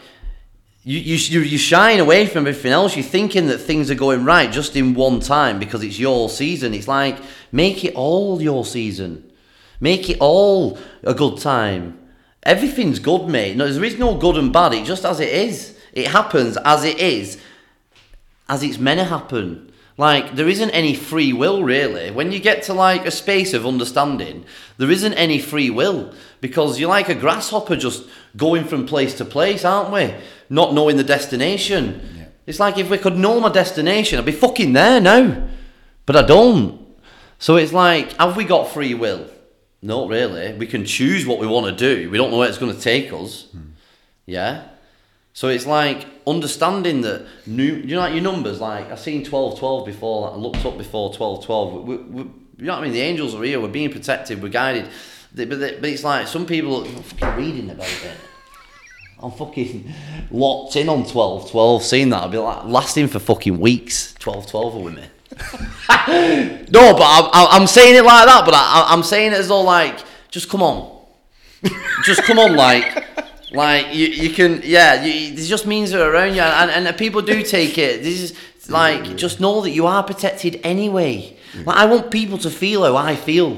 you 0.85 0.99
you 0.99 1.17
you 1.17 1.41
you 1.41 1.59
shine 1.59 1.99
away 1.99 2.27
from 2.27 2.47
everything 2.47 2.73
else. 2.73 2.97
You're 2.97 3.05
thinking 3.05 3.47
that 3.49 3.59
things 3.59 3.91
are 3.91 3.95
going 3.95 4.25
right 4.25 4.51
just 4.51 4.77
in 4.77 4.95
one 4.95 5.21
time 5.21 5.59
because 5.59 5.83
it's 5.83 5.99
your 5.99 6.29
season. 6.29 6.75
It's 6.75 6.89
like 6.89 7.19
make 7.53 7.85
it 7.85 7.95
all 7.95 8.41
your 8.41 8.65
season. 8.65 9.31
Make 9.81 10.09
it 10.09 10.19
all 10.21 10.79
a 11.03 11.15
good 11.15 11.39
time. 11.39 11.99
Everything's 12.43 12.99
good, 12.99 13.29
mate. 13.29 13.57
No, 13.57 13.71
there 13.71 13.85
is 13.85 13.99
no 13.99 14.17
good 14.17 14.37
and 14.37 14.53
bad. 14.53 14.73
It 14.73 14.85
just 14.85 15.05
as 15.05 15.21
it 15.21 15.29
is. 15.29 15.77
It 15.93 16.09
happens 16.09 16.57
as 16.65 16.85
it 16.85 16.99
is 16.99 17.39
as 18.49 18.63
it's 18.63 18.79
meant 18.79 19.01
to 19.01 19.05
happen. 19.05 19.73
Like, 19.99 20.37
there 20.37 20.49
isn't 20.49 20.71
any 20.71 20.95
free 20.95 21.33
will, 21.33 21.63
really. 21.63 22.11
When 22.11 22.31
you 22.31 22.39
get 22.39 22.63
to, 22.65 22.75
like, 22.75 23.07
a 23.07 23.11
space 23.11 23.55
of 23.55 23.67
understanding, 23.67 24.45
there 24.77 24.91
isn't 24.91 25.15
any 25.15 25.39
free 25.39 25.71
will. 25.71 26.13
Because 26.41 26.79
you're 26.79 26.91
like 26.91 27.09
a 27.09 27.15
grasshopper 27.15 27.77
just 27.77 28.05
going 28.37 28.65
from 28.65 28.87
place 28.87 29.15
to 29.15 29.25
place, 29.25 29.65
aren't 29.65 29.91
we? 29.93 30.15
Not 30.51 30.75
knowing 30.75 30.99
the 30.99 31.05
destination. 31.05 32.17
Yeah. 32.17 32.25
It's 32.47 32.61
like 32.61 32.77
if 32.77 32.91
we 32.91 32.99
could 32.99 33.17
know 33.17 33.41
my 33.41 33.49
destination, 33.49 34.19
I'd 34.19 34.27
be 34.27 34.33
fucking 34.33 34.75
there 34.75 35.01
now. 35.01 35.49
But 36.05 36.17
I 36.17 36.23
don't. 36.23 36.87
So 37.39 37.57
it's 37.57 37.73
like, 37.73 38.13
have 38.19 38.37
we 38.37 38.45
got 38.45 38.69
free 38.69 38.95
will? 38.95 39.29
Not 39.83 40.09
really. 40.09 40.53
We 40.55 40.67
can 40.67 40.85
choose 40.85 41.27
what 41.27 41.39
we 41.39 41.47
want 41.47 41.67
to 41.67 41.73
do. 41.73 42.11
We 42.11 42.19
don't 42.19 42.31
know 42.31 42.39
where 42.39 42.49
it's 42.49 42.59
going 42.59 42.75
to 42.75 42.81
take 42.81 43.13
us. 43.13 43.45
Hmm. 43.51 43.71
Yeah. 44.27 44.69
So 45.37 45.49
it's 45.49 45.67
like 45.67 46.07
understanding 46.27 47.03
that 47.03 47.27
new, 47.45 47.75
you 47.75 47.95
know, 47.95 48.01
like 48.01 48.15
your 48.15 48.23
numbers. 48.23 48.59
Like 48.59 48.91
I've 48.91 48.99
seen 48.99 49.23
twelve 49.23 49.59
twelve 49.59 49.85
before. 49.85 50.33
I 50.33 50.35
looked 50.37 50.65
up 50.65 50.79
before 50.79 51.13
twelve 51.13 51.45
twelve. 51.45 51.85
We, 51.85 51.97
we, 51.99 52.23
you 52.23 52.65
know 52.65 52.73
what 52.73 52.79
I 52.79 52.85
mean? 52.85 52.93
The 52.95 53.03
angels 53.03 53.35
are 53.35 53.43
here. 53.43 53.61
We're 53.61 53.69
being 53.69 53.93
protected. 53.93 54.43
We're 54.43 54.49
guided. 54.49 54.89
But, 55.35 55.51
but 55.51 55.85
it's 55.85 56.03
like 56.05 56.27
some 56.27 56.47
people 56.47 56.85
are 56.85 57.03
fucking 57.03 57.37
reading 57.45 57.69
about 57.69 57.87
it. 57.87 58.17
I'm 59.23 59.31
fucking 59.31 59.93
locked 60.31 60.77
in 60.77 60.89
on 60.89 61.05
12 61.07 61.51
12, 61.51 61.83
seeing 61.83 62.09
that. 62.09 62.23
I'll 62.23 62.31
be 62.31 62.39
like 62.39 62.65
lasting 62.65 63.09
for 63.09 63.19
fucking 63.19 63.61
weeks. 63.61 64.15
12 64.15 64.47
12 64.47 64.75
are 64.75 64.79
with 64.79 64.95
me. 64.95 65.05
no, 66.71 66.95
but 66.95 67.03
I'm, 67.03 67.25
I'm- 67.35 67.49
I'm 67.61 67.67
saying 67.67 67.95
it 67.95 68.07
like 68.07 68.25
that, 68.27 68.43
but 68.47 68.55
I, 68.55 68.87
I'm 68.89 69.03
saying 69.03 69.33
it 69.33 69.39
as 69.39 69.49
though, 69.49 69.61
like, 69.61 69.99
just 70.31 70.49
come 70.49 70.63
on. 70.63 70.99
just 72.07 72.23
come 72.23 72.39
on, 72.39 72.57
like. 72.57 73.05
Like 73.53 73.95
you, 73.95 74.07
you 74.09 74.31
can, 74.31 74.61
yeah. 74.65 75.05
You, 75.05 75.33
it 75.35 75.37
just 75.47 75.67
means 75.67 75.91
they're 75.93 76.13
around 76.13 76.35
you, 76.35 76.41
and, 76.43 76.71
and, 76.71 76.87
and 76.89 76.97
people 76.99 77.23
do 77.23 77.43
take 77.43 77.79
it. 77.79 78.03
This 78.03 78.21
is 78.21 78.69
like 78.69 79.17
just 79.17 79.39
know 79.41 79.61
that 79.61 79.71
you 79.71 79.87
are 79.87 80.03
protected 80.03 80.61
anyway. 80.65 81.37
Like 81.65 81.77
I 81.77 81.87
want 81.87 82.11
people 82.11 82.39
to 82.39 82.51
feel 82.51 82.83
how 82.85 82.97
I 82.97 83.15
feel. 83.17 83.51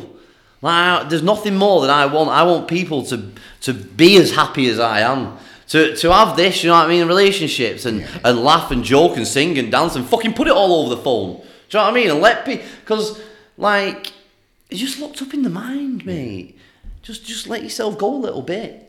Like 0.60 0.74
I- 0.74 1.04
there's 1.08 1.22
nothing 1.22 1.56
more 1.56 1.80
that 1.82 1.90
I 1.90 2.06
want. 2.06 2.28
I 2.30 2.42
want 2.42 2.68
people 2.68 3.02
to 3.06 3.32
to 3.62 3.72
be 3.72 4.18
as 4.18 4.32
happy 4.32 4.68
as 4.68 4.78
I 4.78 5.00
am. 5.00 5.38
To 5.68 5.96
to 5.96 6.12
have 6.12 6.36
this, 6.36 6.62
you 6.62 6.68
know 6.70 6.76
what 6.76 6.86
I 6.86 6.88
mean, 6.88 7.06
relationships 7.06 7.86
and 7.86 8.06
and 8.24 8.38
laugh 8.44 8.70
and 8.70 8.84
joke 8.84 9.16
and 9.16 9.26
sing 9.26 9.58
and 9.58 9.72
dance 9.72 9.96
and 9.96 10.06
fucking 10.06 10.34
put 10.34 10.48
it 10.48 10.52
all 10.54 10.72
over 10.84 10.94
the 10.94 11.02
phone. 11.02 11.36
Do 11.36 11.78
you 11.78 11.78
know 11.78 11.84
what 11.84 11.90
I 11.90 11.94
mean? 11.94 12.10
And 12.10 12.20
let 12.20 12.44
people, 12.44 12.66
because 12.80 13.20
like 13.56 14.12
it's 14.70 14.80
just 14.80 14.98
locked 15.00 15.22
up 15.22 15.32
in 15.34 15.42
the 15.42 15.50
mind, 15.50 16.04
mate. 16.04 16.58
Just 17.02 17.24
just 17.24 17.46
let 17.48 17.62
yourself 17.62 17.96
go 17.98 18.14
a 18.14 18.16
little 18.18 18.42
bit. 18.42 18.87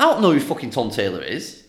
I 0.00 0.04
don't 0.04 0.22
know 0.22 0.32
who 0.32 0.40
fucking 0.40 0.70
Tom 0.70 0.90
Taylor 0.90 1.22
is. 1.22 1.62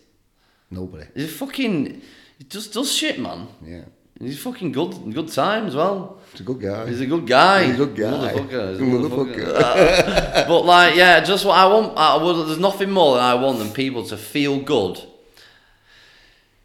Nobody. 0.69 1.05
He's 1.13 1.35
fucking 1.35 2.01
he 2.37 2.43
just 2.45 2.73
does 2.73 2.89
shit, 2.89 3.19
man. 3.19 3.47
Yeah. 3.61 3.83
He's 4.19 4.39
fucking 4.39 4.71
good 4.71 5.13
good 5.13 5.27
time 5.27 5.67
as 5.67 5.75
well. 5.75 6.19
He's 6.31 6.41
a 6.41 6.43
good 6.43 6.61
guy. 6.61 6.87
He's 6.87 7.01
a 7.01 7.05
good 7.05 7.27
guy. 7.27 7.65
He's 7.65 7.75
a 7.79 7.85
good 7.85 7.97
guy. 7.97 8.33
Motherfucker. 8.33 8.69
He's 8.71 8.79
a 8.79 8.83
Motherfucker. 8.83 9.53
motherfucker. 9.53 10.47
but 10.47 10.61
like, 10.61 10.95
yeah, 10.95 11.19
just 11.19 11.43
what 11.43 11.57
I 11.57 11.67
want. 11.67 11.97
I 11.97 12.23
would, 12.23 12.47
there's 12.47 12.57
nothing 12.57 12.89
more 12.91 13.15
that 13.15 13.23
I 13.23 13.33
want 13.33 13.59
than 13.59 13.71
people 13.71 14.05
to 14.05 14.15
feel 14.15 14.61
good 14.61 15.03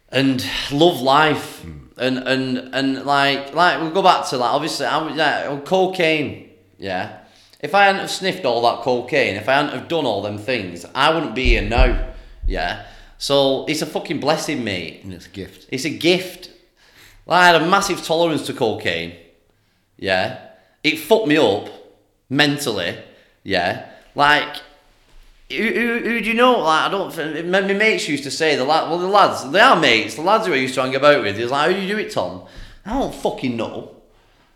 and 0.09 0.45
love 0.71 1.01
life. 1.01 1.61
Hmm. 1.63 1.71
And 1.97 2.17
and 2.19 2.57
and 2.75 3.05
like 3.05 3.53
like 3.55 3.81
we'll 3.81 3.91
go 3.91 4.03
back 4.03 4.27
to 4.29 4.37
that. 4.37 4.43
obviously 4.43 4.85
I 4.85 4.97
was 4.99 5.15
yeah 5.17 5.59
cocaine 5.65 6.47
yeah. 6.77 7.16
If 7.59 7.73
I 7.73 7.85
hadn't 7.85 8.01
have 8.01 8.11
sniffed 8.11 8.45
all 8.45 8.61
that 8.63 8.83
cocaine, 8.83 9.35
if 9.35 9.49
I 9.49 9.53
hadn't 9.53 9.77
have 9.77 9.87
done 9.87 10.05
all 10.05 10.21
them 10.21 10.37
things, 10.37 10.85
I 10.93 11.13
wouldn't 11.13 11.33
be 11.33 11.45
here 11.45 11.63
now. 11.63 12.13
Yeah. 12.45 12.85
So 13.17 13.65
it's 13.65 13.81
a 13.81 13.85
fucking 13.85 14.19
blessing, 14.19 14.63
mate. 14.63 15.03
And 15.03 15.13
it's 15.13 15.25
a 15.25 15.29
gift. 15.29 15.67
It's 15.71 15.85
a 15.85 15.89
gift. 15.89 16.51
Like, 17.25 17.41
I 17.41 17.47
had 17.47 17.61
a 17.61 17.69
massive 17.69 18.03
tolerance 18.03 18.45
to 18.47 18.53
cocaine. 18.53 19.15
Yeah. 19.97 20.39
It 20.83 20.97
fucked 20.97 21.27
me 21.27 21.37
up 21.37 21.69
mentally. 22.29 22.97
Yeah. 23.43 23.89
Like, 24.13 24.57
who, 25.49 25.63
who, 25.63 25.99
who 25.99 26.21
do 26.21 26.27
you 26.27 26.33
know? 26.35 26.59
Like, 26.59 26.85
I 26.85 26.89
don't. 26.89 27.47
My, 27.49 27.61
my 27.61 27.73
mates 27.73 28.07
used 28.07 28.23
to 28.25 28.31
say 28.31 28.55
the 28.55 28.65
lad. 28.65 28.89
Well, 28.89 28.99
the 28.99 29.07
lads, 29.07 29.49
they 29.49 29.59
are 29.59 29.79
mates. 29.79 30.15
The 30.15 30.21
lads 30.21 30.45
who 30.45 30.53
I 30.53 30.57
used 30.57 30.75
to 30.75 30.81
hang 30.81 30.95
about 30.95 31.23
with. 31.23 31.37
He 31.37 31.43
was 31.43 31.51
like, 31.51 31.71
"How 31.71 31.73
do 31.73 31.81
you 31.81 31.95
do 31.95 31.99
it, 31.99 32.11
Tom?" 32.11 32.43
I 32.85 32.99
don't 32.99 33.15
fucking 33.15 33.55
know. 33.55 33.96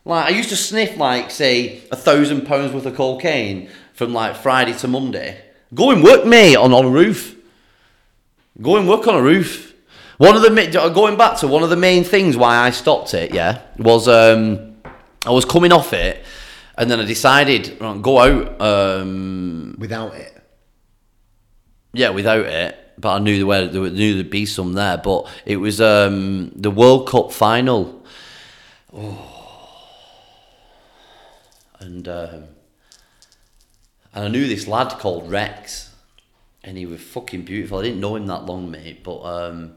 Like, 0.03 0.25
I 0.25 0.29
used 0.29 0.49
to 0.49 0.55
sniff 0.55 0.97
like, 0.97 1.29
say, 1.29 1.81
a 1.91 1.95
thousand 1.95 2.45
pounds 2.47 2.73
worth 2.73 2.85
of 2.85 2.95
cocaine 2.95 3.69
from 3.93 4.13
like 4.13 4.35
Friday 4.35 4.73
to 4.73 4.87
Monday. 4.87 5.39
Go 5.73 5.91
and 5.91 6.03
work, 6.03 6.25
mate, 6.25 6.55
on 6.55 6.73
on 6.73 6.85
a 6.85 6.89
roof. 6.89 7.35
Go 8.61 8.77
and 8.77 8.87
work 8.89 9.07
on 9.07 9.15
a 9.15 9.21
roof. 9.21 9.73
One 10.17 10.35
of 10.35 10.41
the 10.41 10.91
going 10.93 11.17
back 11.17 11.37
to 11.39 11.47
one 11.47 11.63
of 11.63 11.69
the 11.69 11.75
main 11.75 12.03
things 12.03 12.35
why 12.37 12.57
I 12.57 12.71
stopped 12.71 13.13
it, 13.13 13.33
yeah, 13.33 13.61
was 13.77 14.07
um, 14.07 14.75
I 15.25 15.31
was 15.31 15.45
coming 15.45 15.71
off 15.71 15.93
it, 15.93 16.23
and 16.77 16.91
then 16.91 16.99
I 16.99 17.05
decided 17.05 17.79
go 17.79 18.19
out, 18.19 18.61
um, 18.61 19.75
Without 19.79 20.13
it. 20.15 20.35
yeah, 21.93 22.09
without 22.09 22.45
it. 22.45 22.77
But 22.99 23.15
I 23.15 23.19
knew 23.19 23.47
there, 23.47 23.67
there 23.67 23.89
knew 23.89 24.13
there'd 24.13 24.29
be 24.29 24.45
some 24.45 24.73
there. 24.73 24.97
But 24.97 25.27
it 25.45 25.57
was 25.57 25.81
um, 25.81 26.51
the 26.55 26.69
World 26.69 27.07
Cup 27.07 27.31
final. 27.31 28.05
Oh. 28.93 29.30
And 31.81 32.07
um, 32.07 32.43
and 34.13 34.25
I 34.25 34.27
knew 34.27 34.47
this 34.47 34.67
lad 34.67 34.99
called 34.99 35.29
Rex, 35.29 35.93
and 36.63 36.77
he 36.77 36.85
was 36.85 37.01
fucking 37.01 37.43
beautiful. 37.43 37.79
I 37.79 37.83
didn't 37.83 37.99
know 37.99 38.15
him 38.15 38.27
that 38.27 38.45
long, 38.45 38.69
mate, 38.69 39.03
but 39.03 39.21
um, 39.21 39.73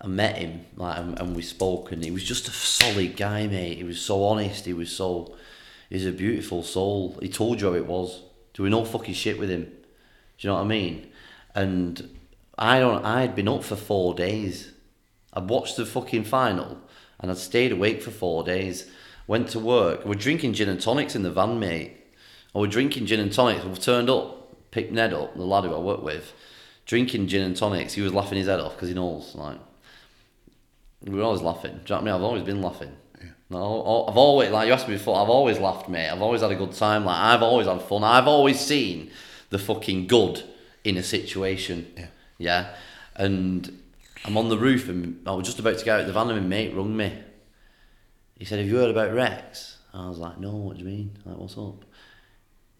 I 0.00 0.06
met 0.06 0.36
him 0.36 0.66
like 0.76 0.98
and, 0.98 1.18
and 1.18 1.34
we 1.34 1.42
spoke, 1.42 1.92
and 1.92 2.04
he 2.04 2.10
was 2.10 2.24
just 2.24 2.46
a 2.48 2.52
solid 2.52 3.16
guy, 3.16 3.46
mate. 3.46 3.78
He 3.78 3.84
was 3.84 4.00
so 4.00 4.24
honest. 4.24 4.64
He 4.64 4.72
was 4.72 4.94
so. 4.94 5.34
He's 5.90 6.06
a 6.06 6.12
beautiful 6.12 6.62
soul. 6.62 7.18
He 7.20 7.28
told 7.28 7.60
you 7.60 7.68
how 7.68 7.74
it 7.74 7.86
was. 7.86 8.22
Doing 8.54 8.70
no 8.70 8.84
fucking 8.84 9.14
shit 9.14 9.38
with 9.38 9.50
him. 9.50 9.64
Do 9.64 9.70
you 10.38 10.48
know 10.48 10.54
what 10.54 10.62
I 10.62 10.68
mean? 10.68 11.10
And 11.54 12.16
I 12.58 12.78
don't. 12.78 13.04
I'd 13.04 13.34
been 13.34 13.48
up 13.48 13.64
for 13.64 13.76
four 13.76 14.14
days. 14.14 14.72
I'd 15.32 15.48
watched 15.48 15.76
the 15.76 15.86
fucking 15.86 16.24
final, 16.24 16.78
and 17.18 17.30
I'd 17.30 17.38
stayed 17.38 17.72
awake 17.72 18.02
for 18.02 18.10
four 18.10 18.44
days. 18.44 18.90
Went 19.26 19.48
to 19.50 19.58
work. 19.58 20.04
We're 20.04 20.14
drinking 20.14 20.54
gin 20.54 20.68
and 20.68 20.80
tonics 20.80 21.14
in 21.14 21.22
the 21.22 21.30
van, 21.30 21.58
mate. 21.58 21.96
I 22.54 22.58
was 22.58 22.70
drinking 22.70 23.06
gin 23.06 23.20
and 23.20 23.32
tonics. 23.32 23.64
We've 23.64 23.78
turned 23.78 24.10
up, 24.10 24.70
picked 24.70 24.92
Ned 24.92 25.14
up, 25.14 25.34
the 25.36 25.42
lad 25.42 25.64
who 25.64 25.74
I 25.74 25.78
work 25.78 26.02
with, 26.02 26.32
drinking 26.86 27.28
gin 27.28 27.42
and 27.42 27.56
tonics. 27.56 27.94
He 27.94 28.02
was 28.02 28.12
laughing 28.12 28.38
his 28.38 28.46
head 28.46 28.60
off 28.60 28.74
because 28.74 28.88
he 28.88 28.94
knows, 28.94 29.34
like, 29.34 29.58
we 31.02 31.16
were 31.16 31.22
always 31.22 31.42
laughing. 31.42 31.72
Do 31.72 31.78
you 31.78 31.82
know 31.88 31.94
what 31.94 32.00
I 32.00 32.04
mean? 32.04 32.14
I've 32.14 32.22
always 32.22 32.42
been 32.42 32.62
laughing. 32.62 32.96
No, 33.50 34.06
I've 34.08 34.16
always 34.16 34.50
like 34.50 34.66
you 34.66 34.72
asked 34.72 34.88
me 34.88 34.94
before. 34.94 35.20
I've 35.20 35.28
always 35.28 35.58
laughed, 35.58 35.86
mate. 35.88 36.08
I've 36.08 36.22
always 36.22 36.40
had 36.40 36.50
a 36.50 36.54
good 36.54 36.72
time. 36.72 37.04
Like 37.04 37.18
I've 37.18 37.42
always 37.42 37.66
had 37.66 37.82
fun. 37.82 38.02
I've 38.02 38.26
always 38.26 38.58
seen 38.58 39.10
the 39.50 39.58
fucking 39.58 40.06
good 40.06 40.42
in 40.84 40.96
a 40.96 41.02
situation. 41.02 41.92
Yeah. 41.94 42.06
Yeah. 42.38 42.74
And 43.14 43.82
I'm 44.24 44.38
on 44.38 44.48
the 44.48 44.56
roof 44.56 44.88
and 44.88 45.20
I 45.26 45.32
was 45.32 45.46
just 45.46 45.58
about 45.58 45.76
to 45.78 45.84
get 45.84 45.94
out 45.94 46.00
of 46.00 46.06
the 46.06 46.14
van 46.14 46.30
and 46.30 46.40
my 46.40 46.46
mate 46.46 46.74
rung 46.74 46.96
me. 46.96 47.12
He 48.42 48.46
said, 48.46 48.58
"Have 48.58 48.66
you 48.66 48.74
heard 48.74 48.90
about 48.90 49.14
Rex?" 49.14 49.78
I 49.94 50.08
was 50.08 50.18
like, 50.18 50.40
"No. 50.40 50.50
What 50.50 50.76
do 50.76 50.82
you 50.82 50.88
mean? 50.88 51.16
Like, 51.24 51.36
what's 51.36 51.56
up?" 51.56 51.84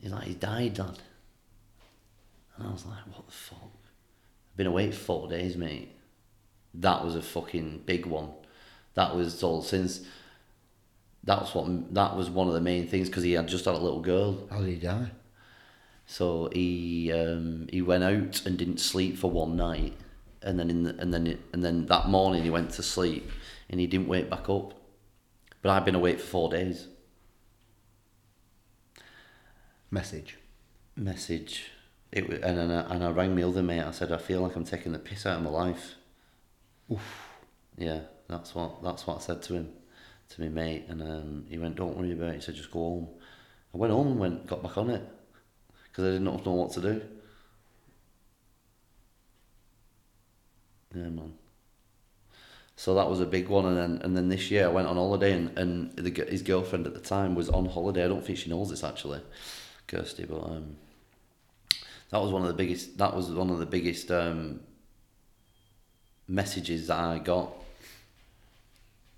He's 0.01 0.11
like, 0.11 0.25
"He 0.25 0.35
died, 0.35 0.75
dad." 0.75 0.99
And 2.57 2.67
I 2.67 2.73
was 2.73 2.85
like, 2.85 3.07
"What 3.07 3.27
the 3.27 3.33
fuck?" 3.33 3.61
I've 3.63 4.57
been 4.57 4.67
away 4.67 4.91
for 4.91 4.99
four 4.99 5.29
days, 5.29 5.57
mate. 5.57 5.93
That 6.75 7.05
was 7.05 7.15
a 7.15 7.23
fucking 7.23 7.85
big 7.87 8.07
one. 8.07 8.31
That 8.95 9.15
was 9.15 9.41
all 9.45 9.63
since. 9.63 10.01
That's 11.23 11.55
what 11.55 11.95
that 11.95 12.17
was 12.17 12.29
one 12.29 12.49
of 12.49 12.55
the 12.55 12.61
main 12.61 12.89
things 12.89 13.09
because 13.09 13.23
he 13.23 13.35
had 13.35 13.47
just 13.47 13.65
had 13.65 13.77
a 13.77 13.79
little 13.79 14.01
girl. 14.01 14.49
How 14.51 14.59
did 14.59 14.69
he 14.69 14.81
die? 14.81 15.13
So 16.07 16.51
he 16.53 17.13
um, 17.13 17.69
he 17.71 17.83
went 17.83 18.03
out 18.03 18.45
and 18.47 18.59
didn't 18.59 18.81
sleep 18.81 19.17
for 19.17 19.31
one 19.31 19.55
night, 19.55 19.95
and 20.43 20.59
then 20.59 20.71
in 20.71 20.83
the, 20.83 20.97
and 20.99 21.15
then 21.15 21.39
and 21.53 21.63
then 21.63 21.87
that 21.87 22.09
morning 22.09 22.43
he 22.43 22.51
went 22.51 22.71
to 22.71 22.83
sleep 22.83 23.31
and 23.71 23.79
he 23.79 23.87
didn't 23.87 24.09
wake 24.09 24.29
back 24.29 24.51
up. 24.51 24.82
But 25.63 25.71
I've 25.71 25.85
been 25.85 25.95
awake 25.95 26.21
for 26.21 26.27
four 26.27 26.51
days. 26.51 26.89
Message. 29.91 30.39
Message. 30.97 31.71
It 32.11 32.29
and 32.29 32.59
then 32.59 32.71
I, 32.71 32.95
and 32.95 33.05
I 33.05 33.11
rang 33.11 33.35
my 33.35 33.43
other 33.43 33.63
mate. 33.63 33.81
I 33.81 33.91
said 33.93 34.13
I 34.13 34.19
feel 34.19 34.43
like 34.43 34.57
I'm 34.57 34.65
taking 34.65 34.93
the 34.93 34.99
piss 34.99 35.25
out 35.25 35.39
of 35.39 35.45
my 35.45 35.51
life. 35.51 35.95
Oof. 36.91 37.29
Yeah, 37.79 38.01
that's 38.29 38.55
what 38.55 38.83
that's 38.83 39.07
what 39.07 39.17
I 39.19 39.21
said 39.21 39.43
to 39.43 39.55
him, 39.55 39.73
to 40.31 40.41
my 40.43 40.49
mate, 40.49 40.85
and 40.89 41.01
um, 41.03 41.47
he 41.49 41.57
went, 41.59 41.77
"Don't 41.77 41.97
worry 41.97 42.13
about 42.13 42.31
it." 42.31 42.35
He 42.37 42.41
said, 42.43 42.55
"Just 42.55 42.71
go 42.71 42.81
home." 42.81 43.09
I 43.75 43.79
went 43.79 43.93
home 43.93 44.09
and 44.09 44.21
went, 44.21 44.47
got 44.47 44.63
back 44.63 44.77
on 44.77 44.91
it, 44.91 45.03
because 45.85 46.05
I 46.05 46.09
didn't 46.19 46.25
know 46.25 46.53
what 46.53 46.73
to 46.73 46.81
do. 46.81 47.03
Yeah, 50.95 51.09
man. 51.09 51.33
So 52.77 52.95
that 52.95 53.09
was 53.09 53.21
a 53.21 53.27
big 53.27 53.49
one, 53.49 53.67
and 53.67 53.77
then 53.77 54.01
and 54.03 54.17
then 54.17 54.29
this 54.29 54.51
year 54.51 54.67
I 54.67 54.71
went 54.71 54.89
on 54.89 54.97
holiday, 54.97 55.33
and 55.33 55.57
and 55.59 55.97
the, 55.97 56.11
his 56.25 56.43
girlfriend 56.43 56.87
at 56.87 56.95
the 56.95 57.01
time 57.01 57.35
was 57.35 57.49
on 57.49 57.67
holiday. 57.67 58.05
I 58.05 58.09
don't 58.09 58.25
think 58.25 58.39
she 58.39 58.51
knows 58.51 58.71
this 58.71 58.83
actually, 58.83 59.21
Kirsty, 59.87 60.25
but 60.25 60.43
um, 60.43 60.77
that 62.11 62.21
was 62.21 62.33
one 62.33 62.43
of 62.43 62.49
the 62.49 62.55
biggest. 62.55 62.99
That 62.99 63.15
was 63.15 63.31
one 63.31 63.51
of 63.51 63.59
the 63.59 63.67
biggest 63.67 64.11
um, 64.11 64.61
messages 66.27 66.87
that 66.87 66.99
I 66.99 67.19
got. 67.19 67.53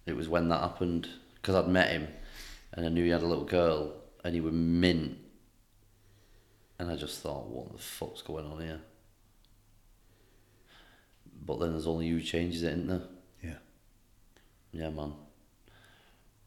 It 0.06 0.16
was 0.16 0.28
when 0.28 0.48
that 0.48 0.60
happened 0.60 1.08
because 1.36 1.54
I'd 1.54 1.68
met 1.68 1.90
him, 1.90 2.08
and 2.72 2.84
I 2.84 2.88
knew 2.88 3.04
he 3.04 3.10
had 3.10 3.22
a 3.22 3.26
little 3.26 3.44
girl, 3.44 3.92
and 4.24 4.34
he 4.34 4.40
was 4.40 4.52
mint, 4.52 5.16
and 6.78 6.90
I 6.90 6.96
just 6.96 7.20
thought, 7.20 7.46
what 7.46 7.72
the 7.72 7.78
fuck's 7.78 8.20
going 8.20 8.46
on 8.46 8.60
here? 8.60 8.80
But 11.46 11.60
then 11.60 11.72
there's 11.72 11.86
only 11.86 12.06
you 12.06 12.20
changes 12.20 12.62
it, 12.62 12.72
isn't 12.72 12.88
there? 12.88 13.02
Yeah. 14.74 14.90
Man. 14.90 15.14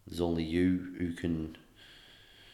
There's 0.06 0.22
only 0.22 0.44
you 0.44 0.94
who 0.98 1.14
can 1.14 1.58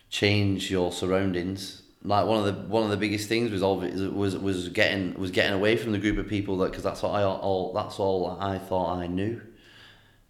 change 0.10 0.72
your 0.72 0.92
surroundings. 0.92 1.82
Like 2.04 2.26
one 2.26 2.40
of 2.40 2.46
the 2.46 2.62
one 2.68 2.84
of 2.84 2.90
the 2.90 2.98
biggest 2.98 3.28
things 3.28 3.52
was 3.52 3.62
was 3.62 4.38
was 4.38 4.70
getting 4.70 5.14
was 5.16 5.32
getting 5.32 5.54
away 5.54 5.76
from 5.78 5.92
the 5.92 5.98
group 5.98 6.18
of 6.18 6.28
people 6.28 6.58
that 6.60 6.72
because 6.72 6.84
that's 6.84 7.02
what 7.02 7.12
I 7.12 7.24
all 7.24 7.74
that's 7.74 8.00
all 8.00 8.38
I 8.40 8.58
thought 8.58 8.98
I 8.98 9.08
knew. 9.08 9.42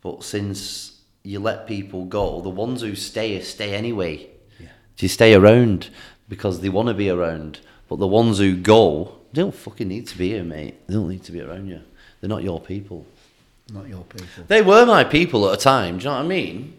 But 0.01 0.23
since 0.23 1.01
you 1.23 1.39
let 1.39 1.67
people 1.67 2.05
go, 2.05 2.41
the 2.41 2.49
ones 2.49 2.81
who 2.81 2.95
stay 2.95 3.39
stay 3.41 3.73
anyway. 3.73 4.29
Yeah. 4.59 4.67
You 4.99 5.07
stay 5.07 5.33
around 5.33 5.89
because 6.29 6.61
they 6.61 6.69
want 6.69 6.89
to 6.89 6.93
be 6.93 7.09
around. 7.09 7.59
But 7.89 7.99
the 7.99 8.07
ones 8.07 8.37
who 8.37 8.55
go, 8.55 9.19
they 9.31 9.41
don't 9.41 9.53
fucking 9.53 9.87
need 9.87 10.07
to 10.07 10.17
be 10.17 10.29
here, 10.29 10.43
mate. 10.43 10.87
They 10.87 10.93
don't 10.93 11.09
need 11.09 11.23
to 11.25 11.31
be 11.31 11.41
around 11.41 11.67
you. 11.67 11.81
They're 12.19 12.29
not 12.29 12.43
your 12.43 12.59
people. 12.59 13.05
Not 13.71 13.87
your 13.87 14.03
people. 14.03 14.43
They 14.47 14.61
were 14.61 14.85
my 14.85 15.03
people 15.03 15.49
at 15.49 15.59
a 15.59 15.61
time. 15.61 15.97
Do 15.97 16.03
you 16.03 16.09
know 16.09 16.17
what 16.17 16.25
I 16.25 16.27
mean? 16.27 16.77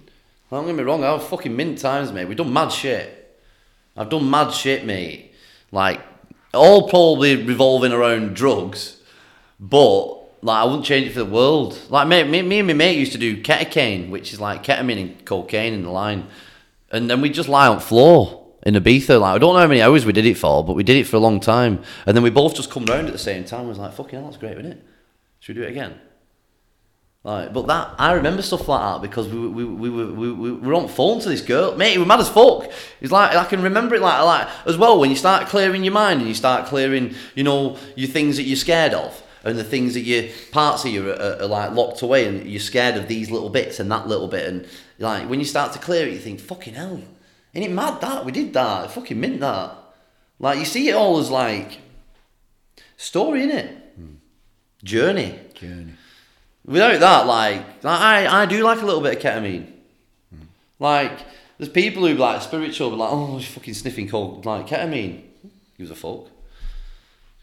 Don't 0.51 0.67
get 0.67 0.75
me 0.75 0.83
wrong. 0.83 1.03
I've 1.03 1.27
fucking 1.27 1.55
mint 1.55 1.79
times, 1.79 2.13
mate. 2.13 2.27
We've 2.27 2.37
done 2.37 2.53
mad 2.53 2.69
shit. 2.69 3.41
I've 3.97 4.09
done 4.09 4.29
mad 4.31 4.53
shit, 4.53 4.85
mate. 4.85 5.33
Like 5.73 6.01
all 6.53 6.89
probably 6.89 7.43
revolving 7.43 7.93
around 7.93 8.37
drugs, 8.37 9.01
but 9.59 10.15
like 10.43 10.63
I 10.63 10.65
wouldn't 10.65 10.85
change 10.85 11.07
it 11.07 11.13
for 11.13 11.21
the 11.21 11.25
world. 11.25 11.79
Like 11.89 12.07
me, 12.07 12.23
me, 12.25 12.43
me 12.43 12.59
and 12.61 12.69
my 12.69 12.75
mate 12.75 12.99
used 12.99 13.13
to 13.13 13.19
do 13.19 13.43
ketamine, 13.43 14.11
which 14.11 14.33
is 14.33 14.41
like 14.41 14.63
ketamine 14.63 15.01
and 15.01 15.25
cocaine 15.25 15.73
in 15.73 15.83
the 15.83 15.91
line, 15.91 16.29
and 16.93 17.11
then 17.11 17.21
we 17.21 17.31
just 17.31 17.49
lie 17.49 17.67
on 17.67 17.77
the 17.77 17.83
floor 17.83 18.47
in 18.65 18.75
Ibiza. 18.75 19.21
Like 19.21 19.35
I 19.35 19.39
don't 19.39 19.55
know 19.55 19.61
how 19.61 19.67
many 19.67 19.83
hours 19.83 20.07
we 20.07 20.13
did 20.13 20.27
it 20.27 20.35
for, 20.39 20.65
but 20.65 20.75
we 20.75 20.85
did 20.85 20.97
it 20.97 21.05
for 21.05 21.17
a 21.17 21.21
long 21.21 21.41
time, 21.41 21.83
and 22.07 22.17
then 22.17 22.23
we 22.23 22.31
both 22.31 22.55
just 22.55 22.71
come 22.71 22.85
round 22.85 23.07
at 23.07 23.13
the 23.13 23.19
same 23.19 23.45
time. 23.45 23.67
I 23.67 23.69
was 23.69 23.79
like, 23.79 23.93
"Fucking 23.95 24.19
hell, 24.19 24.29
that's 24.29 24.39
great, 24.39 24.59
isn't 24.59 24.73
it? 24.73 24.83
Should 25.41 25.57
we 25.57 25.63
do 25.63 25.67
it 25.67 25.71
again?" 25.71 25.95
Like, 27.25 27.55
but 27.55 27.67
that 27.69 27.95
I 27.99 28.13
remember 28.13 28.43
stuff 28.43 28.69
like 28.69 28.81
that 28.83 29.01
because 29.01 29.29
we 29.29 29.49
we 29.49 29.65
we 29.65 29.89
we, 29.89 30.05
we, 30.13 30.33
we 30.33 30.53
were 30.53 30.75
on 30.75 30.89
phone 30.89 31.21
to 31.21 31.29
this 31.31 31.41
girl, 31.41 31.75
mate. 31.75 31.97
We 31.97 32.03
were 32.03 32.07
mad 32.07 32.21
as 32.21 32.29
fuck. 32.29 32.71
It's 33.01 33.11
like 33.11 33.35
I 33.35 33.47
can 33.47 33.63
remember 33.63 33.95
it 33.95 34.03
like 34.03 34.23
like 34.23 34.47
as 34.67 34.77
well 34.77 35.01
when 35.01 35.09
you 35.09 35.17
start 35.17 35.49
clearing 35.49 35.85
your 35.85 35.95
mind 35.95 36.21
and 36.21 36.29
you 36.29 36.35
start 36.35 36.67
clearing, 36.67 37.15
you 37.35 37.43
know, 37.43 37.79
your 37.97 38.09
things 38.11 38.37
that 38.37 38.43
you're 38.43 38.57
scared 38.57 38.93
of 38.93 39.23
and 39.43 39.59
the 39.59 39.65
things 39.65 39.95
that 39.95 40.03
you 40.03 40.31
parts 40.53 40.85
of 40.85 40.91
you 40.91 41.09
are, 41.11 41.15
are, 41.15 41.43
are, 41.43 41.47
like 41.47 41.71
locked 41.73 42.03
away 42.03 42.27
and 42.27 42.47
you're 42.47 42.61
scared 42.61 42.97
of 42.97 43.09
these 43.09 43.31
little 43.31 43.49
bits 43.49 43.81
and 43.81 43.91
that 43.91 44.07
little 44.07 44.29
bit 44.29 44.47
and 44.47 44.67
like 44.99 45.27
when 45.29 45.39
you 45.39 45.47
start 45.47 45.73
to 45.73 45.79
clear 45.79 46.07
it, 46.07 46.13
you 46.13 46.19
think, 46.19 46.41
fucking 46.41 46.75
hell, 46.75 47.01
ain't 47.55 47.65
it 47.65 47.71
mad 47.71 48.03
that 48.03 48.27
we 48.27 48.33
did 48.33 48.53
that? 48.53 48.91
Fucking 48.91 49.19
meant 49.19 49.41
that. 49.41 49.75
Like 50.39 50.59
you 50.59 50.67
see 50.67 50.91
it 50.91 50.95
all 50.95 51.19
as 51.19 51.31
like 51.31 51.81
story 52.99 53.45
in 53.45 53.51
it, 53.51 53.71
Hmm. 53.97 54.15
journey. 54.83 55.39
Journey. 55.55 55.95
Without 56.67 56.99
that, 57.01 57.27
like, 57.27 57.85
like 57.85 58.01
I, 58.01 58.43
I 58.43 58.47
do 58.47 58.63
like 58.63 58.81
a 58.81 58.87
little 58.87 59.03
bit 59.03 59.17
of 59.17 59.23
ketamine. 59.23 59.71
Like, 60.79 61.19
there's 61.59 61.69
people 61.69 62.07
who 62.07 62.15
like 62.15 62.43
spiritual, 62.43 62.91
but 62.91 62.97
like, 62.97 63.11
oh, 63.13 63.37
he's 63.37 63.49
fucking 63.49 63.75
sniffing 63.75 64.09
cold, 64.09 64.47
like 64.47 64.67
ketamine. 64.67 65.23
Gives 65.77 65.91
a 65.91 65.95
fuck. 65.95 66.29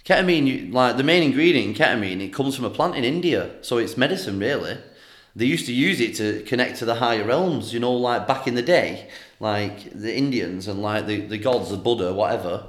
Ketamine, 0.06 0.48
you, 0.48 0.72
like 0.72 0.98
the 0.98 1.04
main 1.04 1.24
ingredient 1.24 1.68
in 1.68 1.74
ketamine, 1.76 2.22
it 2.22 2.34
comes 2.34 2.56
from 2.56 2.66
a 2.66 2.70
plant 2.70 2.96
in 2.96 3.04
India, 3.04 3.52
so 3.62 3.78
it's 3.78 3.96
medicine 3.96 4.40
really. 4.40 4.78
They 5.36 5.46
used 5.46 5.66
to 5.68 5.74
use 5.74 6.02
it 6.02 6.16
to 6.16 6.44
connect 6.44 6.80
to 6.80 6.86
the 6.86 6.96
higher 6.96 7.24
realms, 7.24 7.74
you 7.74 7.80
know, 7.80 7.94
like 7.94 8.28
back 8.28 8.48
in 8.48 8.56
the 8.56 8.62
day, 8.62 9.08
like 9.40 9.92
the 9.94 10.16
Indians 10.16 10.68
and 10.68 10.82
like 10.82 11.06
the, 11.06 11.22
the 11.22 11.38
gods, 11.38 11.70
the 11.70 11.78
Buddha, 11.78 12.14
whatever, 12.14 12.66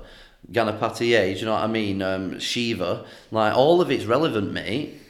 Ganapati, 0.50 1.34
do 1.34 1.40
you 1.40 1.44
know 1.46 1.54
what 1.54 1.64
I 1.64 1.66
mean? 1.66 2.02
Um, 2.02 2.38
Shiva, 2.38 3.04
like 3.30 3.56
all 3.56 3.80
of 3.80 3.90
it's 3.90 4.04
relevant, 4.04 4.52
mate. 4.52 5.01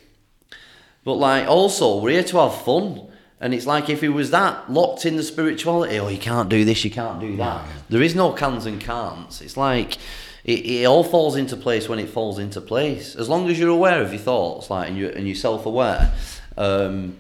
But 1.05 1.15
like 1.15 1.49
also 1.49 2.01
we're 2.01 2.11
here 2.11 2.25
to 2.25 2.39
have 2.39 2.63
fun. 2.63 3.09
And 3.41 3.53
it's 3.53 3.67
like 3.67 3.91
if 3.91 4.05
it 4.05 4.11
was 4.11 4.31
that 4.31 4.71
locked 4.71 5.05
in 5.05 5.17
the 5.17 5.23
spirituality, 5.23 5.99
oh 5.99 6.09
you 6.09 6.19
can't 6.19 6.49
do 6.49 6.65
this, 6.65 6.85
you 6.85 6.91
can't 6.91 7.21
do 7.21 7.37
that. 7.39 7.67
There 7.89 8.03
is 8.03 8.15
no 8.15 8.33
cans 8.33 8.67
and 8.67 8.81
can'ts. 8.81 9.41
It's 9.41 9.57
like 9.57 9.99
it, 10.45 10.65
it 10.65 10.87
all 10.87 11.05
falls 11.05 11.37
into 11.37 11.57
place 11.57 11.89
when 11.89 11.99
it 11.99 12.09
falls 12.09 12.39
into 12.39 12.61
place. 12.61 13.17
As 13.17 13.29
long 13.29 13.49
as 13.49 13.59
you're 13.59 13.69
aware 13.69 14.01
of 14.01 14.13
your 14.13 14.23
thoughts, 14.23 14.71
like 14.71 14.89
and 14.89 14.97
you 14.97 15.09
and 15.09 15.27
you're 15.27 15.37
self 15.37 15.67
aware, 15.67 16.13
um, 16.57 17.17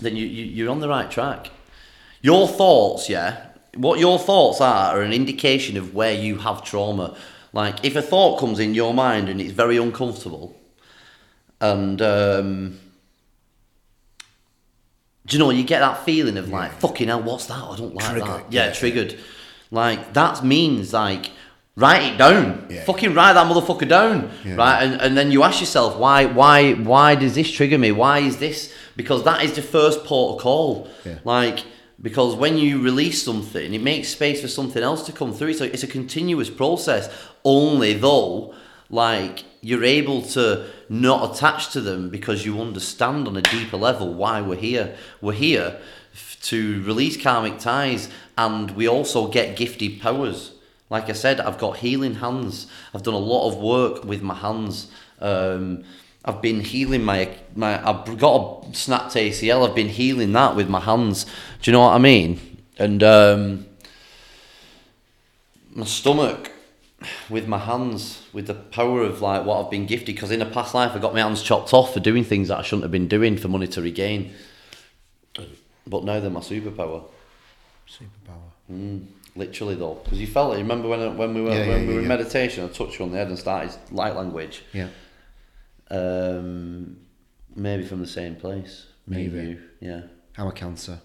then 0.00 0.16
you, 0.16 0.26
you 0.26 0.44
you're 0.44 0.70
on 0.70 0.80
the 0.80 0.88
right 0.88 1.10
track. 1.10 1.50
Your 2.20 2.46
thoughts, 2.46 3.08
yeah. 3.08 3.46
What 3.74 3.98
your 3.98 4.18
thoughts 4.18 4.60
are 4.60 4.96
are 4.96 5.02
an 5.02 5.12
indication 5.12 5.76
of 5.76 5.94
where 5.94 6.14
you 6.14 6.38
have 6.38 6.62
trauma. 6.62 7.16
Like 7.52 7.84
if 7.84 7.96
a 7.96 8.02
thought 8.02 8.38
comes 8.38 8.58
in 8.58 8.74
your 8.74 8.94
mind 8.94 9.28
and 9.28 9.40
it's 9.40 9.52
very 9.52 9.76
uncomfortable, 9.76 10.56
and 11.60 12.00
um, 12.00 12.80
do 15.26 15.36
you 15.36 15.42
know 15.42 15.50
you 15.50 15.64
get 15.64 15.80
that 15.80 16.04
feeling 16.04 16.36
of 16.36 16.48
like 16.48 16.72
fucking 16.80 17.08
hell, 17.08 17.22
what's 17.22 17.46
that? 17.46 17.62
I 17.62 17.76
don't 17.76 17.94
like 17.94 18.04
Triggered, 18.04 18.28
that. 18.28 18.52
Yeah, 18.52 18.66
yeah. 18.66 18.72
triggered. 18.72 19.18
Like 19.70 20.12
that 20.12 20.44
means 20.44 20.92
like 20.92 21.30
write 21.76 22.12
it 22.12 22.18
down. 22.18 22.66
Yeah. 22.70 22.84
Fucking 22.84 23.14
write 23.14 23.32
that 23.32 23.46
motherfucker 23.50 23.88
down. 23.88 24.30
Yeah. 24.44 24.56
Right, 24.56 24.82
and 24.82 25.00
and 25.00 25.16
then 25.16 25.32
you 25.32 25.42
ask 25.42 25.60
yourself 25.60 25.96
why 25.96 26.26
why 26.26 26.74
why 26.74 27.14
does 27.14 27.34
this 27.34 27.50
trigger 27.50 27.78
me? 27.78 27.92
Why 27.92 28.18
is 28.18 28.36
this? 28.36 28.72
Because 28.96 29.24
that 29.24 29.42
is 29.42 29.54
the 29.54 29.62
first 29.62 30.04
port 30.04 30.36
of 30.36 30.42
call. 30.42 30.88
Yeah. 31.04 31.18
Like 31.24 31.64
because 32.02 32.36
when 32.36 32.58
you 32.58 32.82
release 32.82 33.22
something, 33.22 33.72
it 33.72 33.80
makes 33.80 34.08
space 34.08 34.40
for 34.42 34.48
something 34.48 34.82
else 34.82 35.06
to 35.06 35.12
come 35.12 35.32
through. 35.32 35.54
So 35.54 35.64
it's 35.64 35.82
a 35.82 35.86
continuous 35.86 36.50
process. 36.50 37.08
Only 37.44 37.94
though, 37.94 38.54
like 38.94 39.42
you're 39.60 39.82
able 39.82 40.22
to 40.22 40.70
not 40.88 41.34
attach 41.34 41.72
to 41.72 41.80
them 41.80 42.08
because 42.08 42.46
you 42.46 42.60
understand 42.60 43.26
on 43.26 43.36
a 43.36 43.42
deeper 43.42 43.76
level 43.76 44.14
why 44.14 44.40
we're 44.40 44.56
here. 44.56 44.96
We're 45.20 45.32
here 45.32 45.80
to 46.42 46.82
release 46.84 47.20
karmic 47.20 47.58
ties, 47.58 48.08
and 48.38 48.70
we 48.70 48.88
also 48.88 49.26
get 49.26 49.56
gifted 49.56 50.00
powers. 50.00 50.52
Like 50.90 51.08
I 51.08 51.12
said, 51.12 51.40
I've 51.40 51.58
got 51.58 51.78
healing 51.78 52.16
hands. 52.16 52.68
I've 52.94 53.02
done 53.02 53.14
a 53.14 53.18
lot 53.18 53.48
of 53.48 53.56
work 53.56 54.04
with 54.04 54.22
my 54.22 54.34
hands. 54.34 54.88
Um, 55.20 55.82
I've 56.24 56.40
been 56.40 56.60
healing 56.60 57.02
my 57.02 57.30
my. 57.56 57.84
I've 57.84 58.16
got 58.18 58.66
a 58.70 58.74
snapped 58.74 59.14
ACL. 59.14 59.68
I've 59.68 59.74
been 59.74 59.88
healing 59.88 60.32
that 60.32 60.54
with 60.54 60.68
my 60.68 60.80
hands. 60.80 61.24
Do 61.24 61.70
you 61.70 61.72
know 61.72 61.80
what 61.80 61.94
I 61.94 61.98
mean? 61.98 62.62
And 62.78 63.02
um, 63.02 63.66
my 65.74 65.84
stomach 65.84 66.53
with 67.30 67.46
my 67.46 67.58
hands, 67.58 68.22
with 68.32 68.46
the 68.46 68.54
power 68.54 69.02
of 69.02 69.20
like 69.20 69.44
what 69.44 69.64
I've 69.64 69.70
been 69.70 69.86
gifted. 69.86 70.14
Because 70.14 70.30
in 70.30 70.42
a 70.42 70.46
past 70.46 70.74
life, 70.74 70.92
I 70.94 70.98
got 70.98 71.14
my 71.14 71.20
hands 71.20 71.42
chopped 71.42 71.72
off 71.72 71.92
for 71.92 72.00
doing 72.00 72.24
things 72.24 72.48
that 72.48 72.58
I 72.58 72.62
shouldn't 72.62 72.82
have 72.82 72.92
been 72.92 73.08
doing 73.08 73.36
for 73.36 73.48
monetary 73.48 73.90
gain. 73.90 74.32
But 75.86 76.04
now 76.04 76.20
they're 76.20 76.30
my 76.30 76.40
superpower. 76.40 77.04
Superpower. 77.88 79.00
Literally 79.36 79.74
though, 79.74 80.00
because 80.02 80.20
you 80.20 80.26
felt 80.28 80.54
it. 80.54 80.58
Remember 80.58 80.88
when 80.88 81.16
when 81.16 81.34
we 81.34 81.42
were 81.42 81.50
Yeah, 81.50 81.68
when 81.68 81.82
yeah, 81.82 81.88
we 81.88 81.94
were 81.94 82.00
in 82.00 82.08
meditation, 82.08 82.64
I 82.64 82.68
touched 82.68 82.98
you 82.98 83.04
on 83.04 83.10
the 83.10 83.18
head 83.18 83.28
and 83.28 83.38
started 83.38 83.74
light 83.90 84.14
language. 84.14 84.62
Yeah. 84.72 84.88
Um, 85.90 86.98
maybe 87.54 87.84
from 87.84 88.00
the 88.00 88.06
same 88.06 88.36
place. 88.36 88.86
And 89.06 89.16
Maybe. 89.16 89.58
yeah. 89.80 90.02
I'm 90.38 90.46
a 90.46 90.52
cancer. 90.52 91.00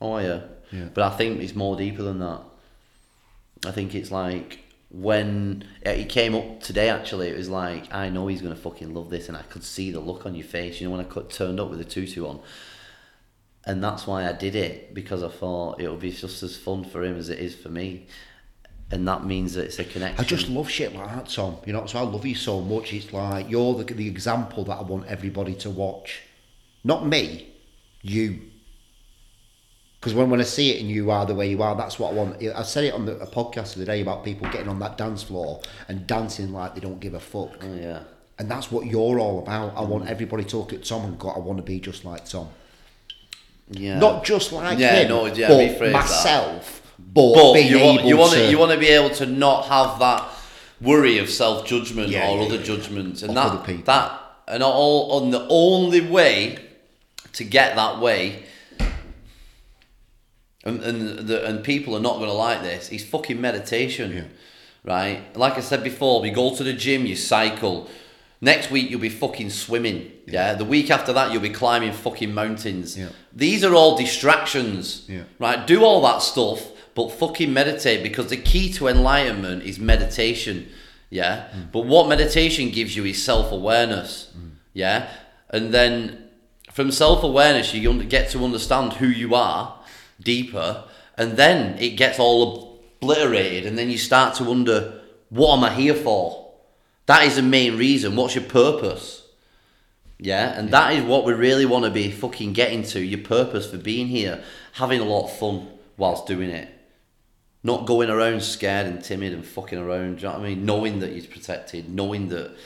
Oh 0.00 0.18
yeah. 0.18 0.42
Yeah. 0.70 0.88
But 0.92 1.04
I 1.12 1.16
think 1.16 1.40
it's 1.40 1.54
more 1.54 1.76
deeper 1.76 2.02
than 2.02 2.18
that. 2.20 2.40
I 3.66 3.72
think 3.72 3.94
it's 3.94 4.10
like 4.10 4.60
when 4.90 5.64
it 5.82 6.08
came 6.08 6.34
up 6.34 6.60
today. 6.60 6.88
Actually, 6.88 7.28
it 7.28 7.36
was 7.36 7.48
like 7.48 7.92
I 7.94 8.08
know 8.08 8.26
he's 8.26 8.42
gonna 8.42 8.56
fucking 8.56 8.94
love 8.94 9.10
this, 9.10 9.28
and 9.28 9.36
I 9.36 9.42
could 9.42 9.64
see 9.64 9.90
the 9.90 10.00
look 10.00 10.26
on 10.26 10.34
your 10.34 10.46
face. 10.46 10.80
You 10.80 10.88
know 10.88 10.96
when 10.96 11.04
I 11.04 11.08
cut, 11.08 11.30
turned 11.30 11.60
up 11.60 11.70
with 11.70 11.78
the 11.78 11.84
tutu 11.84 12.26
on, 12.26 12.40
and 13.64 13.82
that's 13.82 14.06
why 14.06 14.28
I 14.28 14.32
did 14.32 14.54
it 14.54 14.94
because 14.94 15.22
I 15.22 15.28
thought 15.28 15.80
it'll 15.80 15.96
be 15.96 16.12
just 16.12 16.42
as 16.42 16.56
fun 16.56 16.84
for 16.84 17.02
him 17.02 17.16
as 17.16 17.28
it 17.28 17.38
is 17.38 17.54
for 17.54 17.68
me, 17.68 18.06
and 18.90 19.06
that 19.08 19.24
means 19.24 19.54
that 19.54 19.64
it's 19.64 19.78
a 19.78 19.84
connection. 19.84 20.24
I 20.24 20.26
just 20.26 20.48
love 20.48 20.70
shit 20.70 20.94
like 20.94 21.08
that, 21.08 21.28
Tom. 21.28 21.56
You 21.66 21.72
know, 21.72 21.86
so 21.86 21.98
I 21.98 22.02
love 22.02 22.24
you 22.24 22.36
so 22.36 22.60
much. 22.60 22.92
It's 22.92 23.12
like 23.12 23.50
you're 23.50 23.74
the, 23.74 23.84
the 23.92 24.06
example 24.06 24.64
that 24.64 24.78
I 24.78 24.82
want 24.82 25.06
everybody 25.06 25.54
to 25.56 25.70
watch. 25.70 26.22
Not 26.84 27.06
me, 27.06 27.48
you. 28.02 28.40
Because 30.06 30.14
when, 30.14 30.30
when 30.30 30.38
I 30.40 30.44
see 30.44 30.70
it 30.70 30.80
and 30.80 30.88
you 30.88 31.10
are 31.10 31.26
the 31.26 31.34
way 31.34 31.50
you 31.50 31.60
are, 31.64 31.74
that's 31.74 31.98
what 31.98 32.12
I 32.12 32.14
want. 32.14 32.40
I 32.40 32.62
said 32.62 32.84
it 32.84 32.94
on 32.94 33.06
the, 33.06 33.18
a 33.18 33.26
podcast 33.26 33.74
the 33.74 33.82
other 33.82 33.86
day 33.86 34.00
about 34.02 34.22
people 34.24 34.48
getting 34.52 34.68
on 34.68 34.78
that 34.78 34.96
dance 34.96 35.24
floor 35.24 35.60
and 35.88 36.06
dancing 36.06 36.52
like 36.52 36.76
they 36.76 36.80
don't 36.80 37.00
give 37.00 37.14
a 37.14 37.18
fuck. 37.18 37.50
Oh, 37.60 37.74
yeah. 37.74 38.04
And 38.38 38.48
that's 38.48 38.70
what 38.70 38.86
you're 38.86 39.18
all 39.18 39.40
about. 39.40 39.76
I 39.76 39.80
want 39.80 40.08
everybody 40.08 40.44
to 40.44 40.58
look 40.58 40.72
at 40.72 40.84
Tom 40.84 41.06
and 41.06 41.18
go, 41.18 41.30
I 41.30 41.40
want 41.40 41.56
to 41.58 41.64
be 41.64 41.80
just 41.80 42.04
like 42.04 42.24
Tom. 42.24 42.50
Yeah. 43.68 43.98
Not 43.98 44.22
just 44.24 44.52
like 44.52 44.78
Yeah, 44.78 44.94
him, 44.94 45.08
no, 45.08 45.26
yeah, 45.26 45.48
but 45.48 45.78
that. 45.80 45.92
myself. 45.92 46.82
But, 47.00 47.34
but 47.34 47.54
being 47.54 47.66
you 47.72 47.80
want 47.80 47.98
able 47.98 48.08
you 48.08 48.16
want 48.16 48.32
to, 48.34 48.38
to 48.44 48.50
you 48.52 48.58
want 48.58 48.70
to 48.70 48.78
be 48.78 48.86
able 48.86 49.10
to 49.16 49.26
not 49.26 49.64
have 49.64 49.98
that 49.98 50.24
worry 50.80 51.18
of 51.18 51.28
self 51.28 51.66
judgment 51.66 52.10
Yeah, 52.10 52.30
or 52.30 52.38
yeah, 52.38 52.44
other 52.44 52.62
judgments, 52.62 53.22
and 53.22 53.36
that 53.36 53.46
other 53.46 53.64
people. 53.66 53.82
that 53.86 54.20
and 54.46 54.62
all 54.62 55.20
on 55.20 55.32
the 55.32 55.44
only 55.50 56.00
way 56.00 56.60
to 57.32 57.42
get 57.42 57.74
that 57.74 57.98
way. 57.98 58.44
And 60.66 60.82
and 60.82 61.28
the, 61.28 61.46
and 61.46 61.62
people 61.62 61.96
are 61.96 62.00
not 62.00 62.14
going 62.14 62.28
to 62.28 62.34
like 62.34 62.62
this. 62.62 62.90
Is 62.90 63.04
fucking 63.04 63.40
meditation, 63.40 64.30
right? 64.84 65.36
Like 65.36 65.54
I 65.54 65.60
said 65.60 65.84
before, 65.84 66.20
we 66.20 66.30
go 66.30 66.56
to 66.56 66.64
the 66.64 66.72
gym, 66.72 67.06
you 67.06 67.14
cycle. 67.14 67.88
Next 68.40 68.70
week 68.70 68.90
you'll 68.90 69.00
be 69.00 69.08
fucking 69.08 69.50
swimming. 69.50 70.10
Yeah. 70.26 70.54
The 70.54 70.64
week 70.64 70.90
after 70.90 71.12
that 71.12 71.32
you'll 71.32 71.40
be 71.40 71.50
climbing 71.50 71.92
fucking 71.92 72.34
mountains. 72.34 72.98
Yeah. 72.98 73.10
These 73.32 73.64
are 73.64 73.74
all 73.74 73.96
distractions. 73.96 75.06
Yeah. 75.08 75.22
Right? 75.38 75.66
Do 75.66 75.84
all 75.84 76.02
that 76.02 76.20
stuff, 76.20 76.66
but 76.94 77.12
fucking 77.12 77.52
meditate 77.52 78.02
because 78.02 78.28
the 78.28 78.36
key 78.36 78.72
to 78.74 78.88
enlightenment 78.88 79.62
is 79.62 79.78
meditation. 79.78 80.68
Yeah. 81.10 81.48
Hmm. 81.48 81.62
But 81.72 81.86
what 81.86 82.08
meditation 82.08 82.70
gives 82.70 82.96
you 82.96 83.04
is 83.04 83.22
self 83.22 83.52
awareness. 83.52 84.32
Hmm. 84.32 84.48
Yeah. 84.74 85.08
And 85.48 85.72
then 85.72 86.28
from 86.72 86.90
self 86.90 87.22
awareness, 87.22 87.72
you 87.72 88.02
get 88.02 88.30
to 88.30 88.44
understand 88.44 88.94
who 88.94 89.06
you 89.06 89.36
are 89.36 89.75
deeper, 90.20 90.84
and 91.16 91.36
then 91.36 91.78
it 91.78 91.90
gets 91.90 92.18
all 92.18 92.80
obliterated, 93.00 93.66
and 93.66 93.78
then 93.78 93.90
you 93.90 93.98
start 93.98 94.34
to 94.36 94.44
wonder, 94.44 95.00
what 95.30 95.56
am 95.56 95.64
I 95.64 95.74
here 95.74 95.94
for? 95.94 96.52
That 97.06 97.24
is 97.24 97.36
the 97.36 97.42
main 97.42 97.76
reason. 97.76 98.16
What's 98.16 98.34
your 98.34 98.44
purpose? 98.44 99.22
Yeah, 100.18 100.58
and 100.58 100.70
that 100.70 100.94
is 100.94 101.04
what 101.04 101.24
we 101.24 101.34
really 101.34 101.66
want 101.66 101.84
to 101.84 101.90
be 101.90 102.10
fucking 102.10 102.54
getting 102.54 102.82
to. 102.84 103.00
Your 103.00 103.20
purpose 103.20 103.70
for 103.70 103.76
being 103.76 104.08
here, 104.08 104.42
having 104.72 105.00
a 105.00 105.04
lot 105.04 105.24
of 105.24 105.38
fun 105.38 105.68
whilst 105.96 106.26
doing 106.26 106.50
it, 106.50 106.68
not 107.62 107.86
going 107.86 108.08
around 108.08 108.42
scared 108.42 108.86
and 108.86 109.04
timid 109.04 109.34
and 109.34 109.44
fucking 109.44 109.78
around. 109.78 110.16
Do 110.16 110.22
you 110.22 110.28
know 110.28 110.38
what 110.38 110.46
I 110.46 110.48
mean? 110.48 110.64
Knowing 110.64 111.00
that 111.00 111.12
you're 111.12 111.26
protected, 111.26 111.90
knowing 111.90 112.28
that 112.28 112.56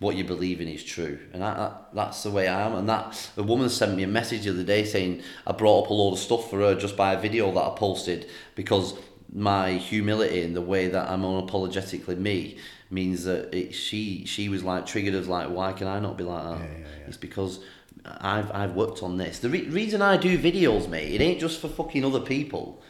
what 0.00 0.16
you 0.16 0.24
believe 0.24 0.60
in 0.62 0.68
is 0.68 0.82
true, 0.82 1.18
and 1.32 1.42
that, 1.42 1.56
that 1.56 1.88
that's 1.94 2.22
the 2.22 2.30
way 2.30 2.48
I 2.48 2.62
am. 2.62 2.74
And 2.74 2.88
that 2.88 3.30
the 3.36 3.42
woman 3.42 3.68
sent 3.68 3.94
me 3.94 4.02
a 4.02 4.08
message 4.08 4.44
the 4.44 4.50
other 4.50 4.64
day 4.64 4.84
saying 4.84 5.22
I 5.46 5.52
brought 5.52 5.84
up 5.84 5.90
a 5.90 5.94
load 5.94 6.14
of 6.14 6.18
stuff 6.18 6.50
for 6.50 6.58
her 6.60 6.74
just 6.74 6.96
by 6.96 7.12
a 7.12 7.20
video 7.20 7.52
that 7.52 7.60
I 7.60 7.74
posted 7.76 8.28
because 8.54 8.94
my 9.32 9.72
humility 9.72 10.42
and 10.42 10.56
the 10.56 10.62
way 10.62 10.88
that 10.88 11.08
I'm 11.08 11.22
unapologetically 11.22 12.18
me 12.18 12.56
means 12.90 13.24
that 13.24 13.54
it, 13.54 13.74
she 13.74 14.24
she 14.24 14.48
was 14.48 14.64
like 14.64 14.86
triggered 14.86 15.14
as 15.14 15.28
like 15.28 15.50
why 15.50 15.72
can 15.72 15.86
I 15.86 16.00
not 16.00 16.16
be 16.16 16.24
like 16.24 16.44
that? 16.44 16.58
Yeah, 16.58 16.78
yeah, 16.78 16.78
yeah. 16.78 17.06
It's 17.06 17.18
because 17.18 17.60
I've 18.06 18.50
I've 18.52 18.74
worked 18.74 19.02
on 19.02 19.18
this. 19.18 19.38
The 19.38 19.50
re- 19.50 19.68
reason 19.68 20.00
I 20.00 20.16
do 20.16 20.38
videos, 20.38 20.88
mate, 20.88 21.14
it 21.14 21.20
ain't 21.22 21.40
just 21.40 21.60
for 21.60 21.68
fucking 21.68 22.06
other 22.06 22.20
people. 22.20 22.82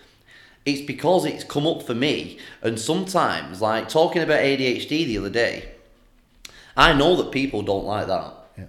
It's 0.64 0.82
because 0.82 1.24
it's 1.24 1.42
come 1.42 1.66
up 1.66 1.82
for 1.82 1.94
me, 1.94 2.38
and 2.62 2.78
sometimes, 2.78 3.60
like 3.60 3.88
talking 3.88 4.22
about 4.22 4.40
ADHD 4.40 5.06
the 5.06 5.18
other 5.18 5.30
day, 5.30 5.72
I 6.76 6.92
know 6.92 7.16
that 7.16 7.32
people 7.32 7.62
don't 7.62 7.84
like 7.84 8.06
that 8.06 8.32
Yeah. 8.58 8.64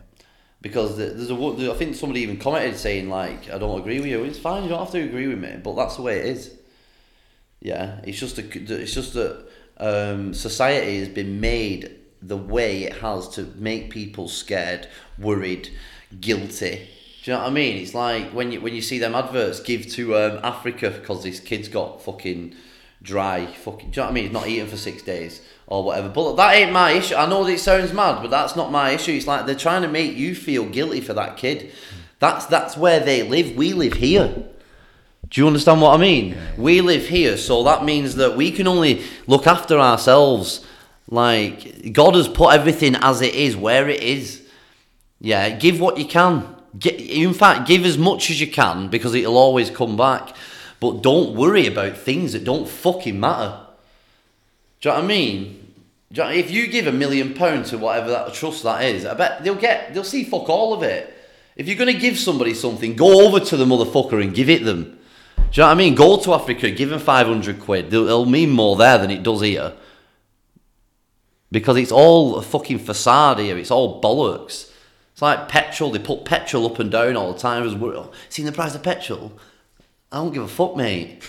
because 0.61 0.97
there's 0.97 1.29
a, 1.31 1.71
I 1.71 1.75
think 1.75 1.95
somebody 1.95 2.21
even 2.21 2.37
commented 2.37 2.77
saying 2.77 3.09
like 3.09 3.49
I 3.49 3.57
don't 3.57 3.79
agree 3.79 3.99
with 3.99 4.09
you. 4.09 4.23
It's 4.23 4.39
fine, 4.39 4.63
you 4.63 4.69
don't 4.69 4.79
have 4.79 4.91
to 4.91 5.01
agree 5.01 5.27
with 5.27 5.39
me, 5.39 5.57
but 5.63 5.75
that's 5.75 5.95
the 5.97 6.01
way 6.01 6.19
it 6.19 6.25
is. 6.25 6.55
Yeah, 7.61 8.01
it's 8.03 8.19
just 8.19 8.37
a, 8.39 8.43
it's 8.81 8.93
just 8.93 9.13
that 9.13 9.47
um, 9.77 10.33
society 10.33 10.99
has 10.99 11.09
been 11.09 11.39
made 11.39 11.95
the 12.21 12.37
way 12.37 12.83
it 12.83 12.93
has 12.97 13.27
to 13.29 13.43
make 13.55 13.89
people 13.91 14.27
scared, 14.27 14.87
worried, 15.17 15.69
guilty. 16.19 16.87
Do 17.23 17.31
you 17.31 17.37
know 17.37 17.43
what 17.43 17.49
I 17.49 17.53
mean? 17.53 17.77
It's 17.77 17.93
like 17.93 18.31
when 18.31 18.51
you 18.51 18.61
when 18.61 18.73
you 18.73 18.81
see 18.81 18.97
them 18.97 19.13
adverts 19.13 19.59
give 19.59 19.85
to 19.91 20.17
um, 20.17 20.39
Africa 20.43 20.89
because 20.89 21.21
this 21.23 21.39
kid's 21.39 21.67
got 21.67 22.01
fucking 22.03 22.55
dry 23.01 23.45
fucking. 23.45 23.91
Do 23.91 23.99
you 23.99 24.01
know 24.01 24.03
what 24.03 24.11
I 24.11 24.13
mean? 24.13 24.23
He's 24.25 24.33
not 24.33 24.47
eating 24.47 24.67
for 24.67 24.77
six 24.77 25.01
days 25.01 25.41
or 25.67 25.83
whatever. 25.83 26.09
But 26.09 26.35
that 26.35 26.55
ain't 26.55 26.71
my 26.71 26.91
issue. 26.91 27.15
I 27.15 27.27
know 27.27 27.43
that 27.43 27.53
it 27.53 27.59
sounds 27.59 27.93
mad, 27.93 28.21
but 28.21 28.29
that's 28.29 28.55
not 28.55 28.71
my 28.71 28.91
issue. 28.91 29.13
It's 29.13 29.27
like 29.27 29.45
they're 29.45 29.55
trying 29.55 29.81
to 29.83 29.87
make 29.87 30.15
you 30.15 30.35
feel 30.35 30.65
guilty 30.65 31.01
for 31.01 31.13
that 31.13 31.37
kid. 31.37 31.71
That's 32.19 32.45
that's 32.45 32.77
where 32.77 32.99
they 32.99 33.23
live. 33.23 33.55
We 33.55 33.73
live 33.73 33.93
here. 33.93 34.45
Do 35.29 35.41
you 35.41 35.47
understand 35.47 35.81
what 35.81 35.97
I 35.97 35.97
mean? 35.97 36.37
We 36.57 36.81
live 36.81 37.07
here, 37.07 37.37
so 37.37 37.63
that 37.63 37.85
means 37.85 38.15
that 38.15 38.35
we 38.35 38.51
can 38.51 38.67
only 38.67 39.01
look 39.27 39.47
after 39.47 39.79
ourselves. 39.79 40.65
Like 41.07 41.93
God 41.93 42.15
has 42.15 42.27
put 42.27 42.53
everything 42.53 42.95
as 42.95 43.21
it 43.21 43.33
is, 43.33 43.55
where 43.55 43.87
it 43.89 44.03
is. 44.03 44.45
Yeah, 45.19 45.49
give 45.49 45.79
what 45.79 45.97
you 45.97 46.05
can. 46.05 46.55
Get, 46.77 46.99
in 46.99 47.33
fact, 47.33 47.67
give 47.67 47.85
as 47.85 47.97
much 47.97 48.29
as 48.29 48.39
you 48.39 48.47
can 48.47 48.89
because 48.89 49.13
it'll 49.13 49.37
always 49.37 49.69
come 49.69 49.97
back. 49.97 50.35
But 50.81 51.03
don't 51.03 51.35
worry 51.35 51.67
about 51.67 51.95
things 51.95 52.33
that 52.33 52.43
don't 52.43 52.67
fucking 52.67 53.17
matter. 53.17 53.59
Do 54.81 54.89
you 54.89 54.95
know 54.95 54.99
what 54.99 55.05
I 55.05 55.07
mean? 55.07 55.73
You 56.09 56.23
know- 56.23 56.29
if 56.31 56.49
you 56.49 56.67
give 56.67 56.87
a 56.87 56.91
million 56.91 57.35
pounds 57.35 57.69
to 57.69 57.77
whatever 57.77 58.09
that 58.09 58.33
trust 58.33 58.63
that 58.63 58.83
is, 58.83 59.05
I 59.05 59.13
bet 59.13 59.43
they'll 59.43 59.55
get 59.55 59.93
they'll 59.93 60.03
see 60.03 60.23
fuck 60.23 60.49
all 60.49 60.73
of 60.73 60.81
it. 60.81 61.13
If 61.55 61.67
you're 61.67 61.77
gonna 61.77 61.93
give 61.93 62.17
somebody 62.17 62.55
something, 62.55 62.95
go 62.95 63.27
over 63.27 63.39
to 63.39 63.55
the 63.55 63.63
motherfucker 63.63 64.21
and 64.21 64.33
give 64.33 64.49
it 64.49 64.65
them. 64.65 64.97
Do 65.35 65.41
you 65.41 65.61
know 65.61 65.67
what 65.67 65.71
I 65.71 65.75
mean? 65.75 65.93
Go 65.93 66.17
to 66.17 66.33
Africa, 66.33 66.71
give 66.71 66.89
them 66.89 66.99
five 66.99 67.27
hundred 67.27 67.59
quid. 67.59 67.93
It'll, 67.93 68.07
it'll 68.07 68.25
mean 68.25 68.49
more 68.49 68.75
there 68.75 68.97
than 68.97 69.11
it 69.11 69.21
does 69.21 69.41
here. 69.41 69.73
Because 71.51 71.77
it's 71.77 71.91
all 71.91 72.37
a 72.37 72.41
fucking 72.41 72.79
facade 72.79 73.37
here. 73.37 73.57
It's 73.57 73.69
all 73.69 74.01
bollocks. 74.01 74.71
It's 75.13 75.21
like 75.21 75.47
petrol. 75.47 75.91
They 75.91 75.99
put 75.99 76.25
petrol 76.25 76.65
up 76.65 76.79
and 76.79 76.89
down 76.89 77.15
all 77.17 77.33
the 77.33 77.39
time. 77.39 77.79
We're 77.79 77.95
oh, 77.95 78.11
seeing 78.29 78.47
the 78.47 78.51
price 78.51 78.73
of 78.73 78.81
petrol. 78.81 79.33
I 80.11 80.17
don't 80.17 80.33
give 80.33 80.43
a 80.43 80.47
fuck, 80.47 80.75
mate. 80.75 81.23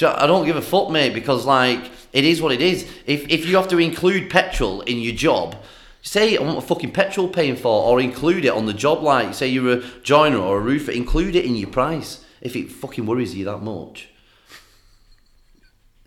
I 0.00 0.26
don't 0.26 0.46
give 0.46 0.56
a 0.56 0.62
fuck, 0.62 0.90
mate, 0.90 1.14
because 1.14 1.44
like 1.44 1.90
it 2.12 2.24
is 2.24 2.40
what 2.40 2.52
it 2.52 2.60
is. 2.60 2.82
If 3.06 3.28
if 3.28 3.46
you 3.46 3.56
have 3.56 3.68
to 3.68 3.78
include 3.78 4.30
petrol 4.30 4.80
in 4.82 4.98
your 4.98 5.14
job, 5.14 5.56
say 6.02 6.36
I 6.36 6.42
want 6.42 6.58
a 6.58 6.62
fucking 6.62 6.92
petrol 6.92 7.28
paying 7.28 7.56
for, 7.56 7.84
or 7.84 8.00
include 8.00 8.44
it 8.44 8.52
on 8.52 8.66
the 8.66 8.74
job. 8.74 9.02
Like 9.02 9.34
say 9.34 9.48
you're 9.48 9.78
a 9.78 9.82
joiner 10.02 10.38
or 10.38 10.58
a 10.58 10.60
roofer, 10.60 10.92
include 10.92 11.36
it 11.36 11.44
in 11.44 11.56
your 11.56 11.70
price 11.70 12.24
if 12.40 12.54
it 12.56 12.70
fucking 12.70 13.06
worries 13.06 13.34
you 13.34 13.44
that 13.46 13.58
much. 13.58 14.08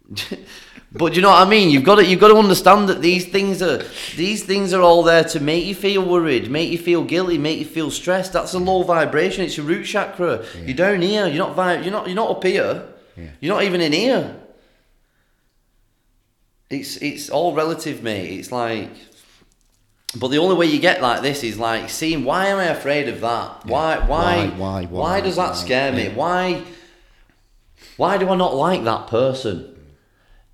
but 0.94 1.14
do 1.14 1.16
you 1.16 1.22
know 1.22 1.30
what 1.30 1.48
I 1.48 1.50
mean? 1.50 1.70
You've 1.70 1.84
got 1.86 1.96
to 1.96 2.06
you've 2.06 2.20
got 2.20 2.28
to 2.30 2.36
understand 2.38 2.90
that 2.90 3.02
these 3.02 3.26
things 3.26 3.62
are 3.62 3.78
these 4.18 4.44
things 4.44 4.74
are 4.74 4.82
all 4.82 5.04
there 5.04 5.24
to 5.24 5.40
make 5.40 5.66
you 5.66 5.74
feel 5.76 6.04
worried, 6.06 6.52
make 6.52 6.70
you 6.70 6.78
feel 6.78 7.04
guilty, 7.04 7.38
make 7.38 7.60
you 7.60 7.66
feel 7.66 7.90
stressed. 7.90 8.34
That's 8.34 8.54
a 8.54 8.60
low 8.60 8.84
vibration. 8.84 9.46
It's 9.46 9.56
your 9.56 9.66
root 9.66 9.86
chakra. 9.86 10.46
You're 10.66 10.76
down 10.76 11.02
here. 11.02 11.28
You're 11.28 11.46
not 11.46 11.56
vi- 11.56 11.82
You're 11.82 11.92
not. 11.92 12.08
You're 12.08 12.16
not 12.16 12.32
up 12.32 12.44
here. 12.44 12.88
Yeah. 13.16 13.30
You're 13.40 13.56
not 13.56 13.64
even 13.64 13.80
in 13.82 13.94
here. 13.94 14.36
It's 16.70 16.98
it's 16.98 17.30
all 17.30 17.54
relative, 17.54 18.02
mate. 18.04 18.40
It's 18.40 18.52
like, 18.52 18.90
but 20.18 20.28
the 20.30 20.38
only 20.40 20.56
way 20.56 20.66
you 20.66 20.80
get 20.80 21.02
like 21.02 21.22
this 21.22 21.44
is 21.44 21.58
like 21.58 21.90
seeing 21.90 22.24
why 22.26 22.48
am 22.48 22.58
I 22.58 22.66
afraid 22.66 23.08
of 23.10 23.22
that? 23.22 23.66
Why 23.66 23.98
why 24.00 24.48
Why, 24.48 24.48
why, 24.58 24.86
why, 24.86 25.22
does 25.22 25.36
that 25.36 25.50
why? 25.52 25.56
scare 25.56 25.92
me? 25.92 26.04
Yeah. 26.08 26.16
Why 26.16 26.64
why 27.98 28.18
do 28.18 28.30
I 28.30 28.36
not 28.36 28.56
like 28.56 28.84
that 28.86 29.08
person? 29.08 29.68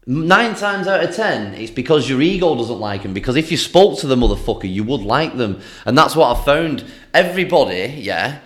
Nine 0.09 0.55
times 0.55 0.87
out 0.87 1.03
of 1.03 1.13
ten, 1.13 1.53
it's 1.55 1.69
because 1.69 2.09
your 2.09 2.21
ego 2.21 2.55
doesn't 2.55 2.79
like 2.79 3.03
them. 3.03 3.13
Because 3.13 3.35
if 3.35 3.51
you 3.51 3.57
spoke 3.57 3.99
to 3.99 4.07
the 4.07 4.15
motherfucker, 4.15 4.71
you 4.71 4.85
would 4.85 5.01
like 5.01 5.35
them, 5.35 5.59
and 5.85 5.97
that's 5.97 6.15
what 6.15 6.37
I 6.37 6.41
found. 6.45 6.85
Everybody, 7.13 7.93
yeah, 7.97 8.39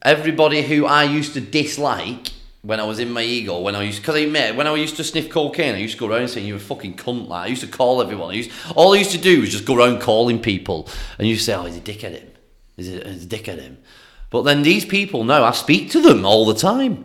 everybody 0.00 0.62
who 0.62 0.86
I 0.86 1.04
used 1.04 1.34
to 1.34 1.42
dislike 1.42 2.32
when 2.62 2.80
I 2.80 2.84
was 2.84 3.00
in 3.00 3.10
my 3.10 3.20
ego, 3.20 3.60
when 3.60 3.74
I 3.74 3.82
used, 3.82 4.00
because 4.00 4.16
I 4.16 4.24
met, 4.24 4.56
when 4.56 4.66
I 4.66 4.74
used 4.76 4.96
to 4.96 5.04
sniff 5.04 5.28
cocaine, 5.28 5.74
I 5.74 5.78
used 5.78 5.98
to 5.98 6.00
go 6.00 6.06
around 6.06 6.28
saying 6.28 6.46
you 6.46 6.54
were 6.54 6.58
a 6.58 6.62
fucking 6.62 6.96
cunt. 6.96 7.28
Like 7.28 7.44
I 7.44 7.46
used 7.48 7.60
to 7.60 7.68
call 7.68 8.00
everyone. 8.00 8.30
I 8.30 8.38
used, 8.38 8.50
all 8.74 8.94
I 8.94 8.96
used 8.96 9.12
to 9.12 9.18
do 9.18 9.42
was 9.42 9.50
just 9.50 9.66
go 9.66 9.76
around 9.76 10.00
calling 10.00 10.40
people, 10.40 10.88
and 11.18 11.28
you 11.28 11.36
say, 11.36 11.52
"Oh, 11.52 11.64
he's 11.64 11.76
a 11.76 11.80
dick 11.80 12.02
at 12.04 12.12
him. 12.12 12.30
It 12.78 12.86
is 12.86 13.24
a 13.24 13.26
dick 13.26 13.46
at 13.46 13.58
him?" 13.58 13.76
But 14.30 14.44
then 14.44 14.62
these 14.62 14.86
people 14.86 15.24
know 15.24 15.44
I 15.44 15.50
speak 15.50 15.90
to 15.90 16.00
them 16.00 16.24
all 16.24 16.46
the 16.46 16.54
time 16.54 17.04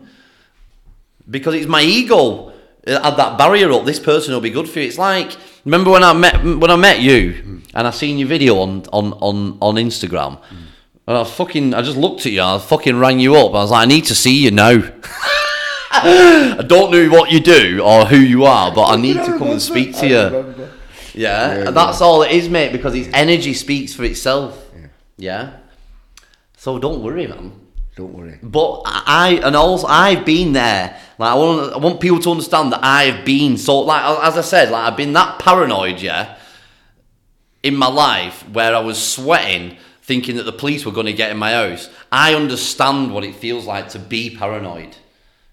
because 1.29 1.53
it's 1.53 1.67
my 1.67 1.81
ego 1.81 2.53
uh, 2.87 3.01
had 3.03 3.17
that 3.17 3.37
barrier 3.37 3.71
up. 3.71 3.85
This 3.85 3.99
person 3.99 4.33
will 4.33 4.41
be 4.41 4.49
good 4.49 4.69
for 4.69 4.79
you. 4.79 4.87
It's 4.87 4.97
like 4.97 5.35
remember 5.65 5.91
when 5.91 6.03
I 6.03 6.13
met 6.13 6.43
when 6.43 6.71
I 6.71 6.75
met 6.75 6.99
you 6.99 7.61
and 7.73 7.87
I 7.87 7.91
seen 7.91 8.17
your 8.17 8.27
video 8.27 8.59
on 8.59 8.83
on 8.91 9.13
on 9.13 9.57
on 9.61 9.75
Instagram. 9.75 10.41
And 11.07 11.17
I 11.17 11.23
fucking 11.23 11.73
I 11.73 11.81
just 11.81 11.97
looked 11.97 12.25
at 12.25 12.31
you. 12.31 12.41
I 12.41 12.59
fucking 12.59 12.97
rang 12.97 13.19
you 13.19 13.35
up. 13.35 13.49
I 13.51 13.61
was 13.61 13.71
like, 13.71 13.83
I 13.83 13.85
need 13.85 14.05
to 14.05 14.15
see 14.15 14.43
you 14.43 14.51
now. 14.51 14.77
I 15.91 16.63
don't 16.67 16.91
know 16.91 17.09
what 17.09 17.31
you 17.31 17.39
do 17.39 17.81
or 17.83 18.05
who 18.05 18.17
you 18.17 18.45
are, 18.45 18.73
but 18.73 18.85
I 18.85 18.95
need 18.95 19.15
to 19.15 19.37
come 19.37 19.49
and 19.49 19.61
speak 19.61 19.95
to 19.97 20.07
you. 20.07 20.69
Yeah, 21.13 21.67
and 21.67 21.75
that's 21.75 21.99
all 21.99 22.21
it 22.21 22.31
is, 22.31 22.47
mate. 22.47 22.71
Because 22.71 22.95
its 22.95 23.09
energy 23.13 23.53
speaks 23.53 23.93
for 23.93 24.03
itself. 24.03 24.65
Yeah. 25.17 25.57
So 26.55 26.77
don't 26.77 27.01
worry, 27.03 27.27
man. 27.27 27.58
Don't 27.99 28.13
worry. 28.13 28.39
But 28.41 28.83
I 28.85 29.41
and 29.43 29.57
also 29.57 29.85
I've 29.85 30.25
been 30.25 30.53
there. 30.53 30.97
Like 31.17 31.31
I 31.31 31.35
want 31.35 31.73
I 31.73 31.77
want 31.79 31.99
people 31.99 32.21
to 32.21 32.31
understand 32.31 32.71
that 32.71 32.79
I've 32.81 33.25
been 33.25 33.57
so 33.57 33.81
like 33.81 34.01
as 34.23 34.37
I 34.37 34.41
said, 34.41 34.71
like 34.71 34.85
I've 34.85 34.95
been 34.95 35.11
that 35.11 35.39
paranoid, 35.39 35.99
yeah, 35.99 36.37
in 37.61 37.75
my 37.75 37.89
life 37.89 38.47
where 38.51 38.73
I 38.73 38.79
was 38.79 39.05
sweating, 39.05 39.75
thinking 40.01 40.37
that 40.37 40.43
the 40.43 40.53
police 40.53 40.85
were 40.85 40.93
going 40.93 41.07
to 41.07 41.13
get 41.13 41.29
in 41.29 41.37
my 41.37 41.51
house. 41.51 41.89
I 42.09 42.35
understand 42.35 43.13
what 43.13 43.25
it 43.25 43.35
feels 43.35 43.65
like 43.65 43.89
to 43.89 43.99
be 43.99 44.33
paranoid, 44.33 44.95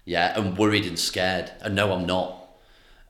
yeah, 0.05 0.39
and 0.39 0.57
worried 0.57 0.85
and 0.85 0.97
scared. 0.97 1.51
And 1.59 1.75
no, 1.75 1.91
I'm 1.91 2.05
not. 2.05 2.47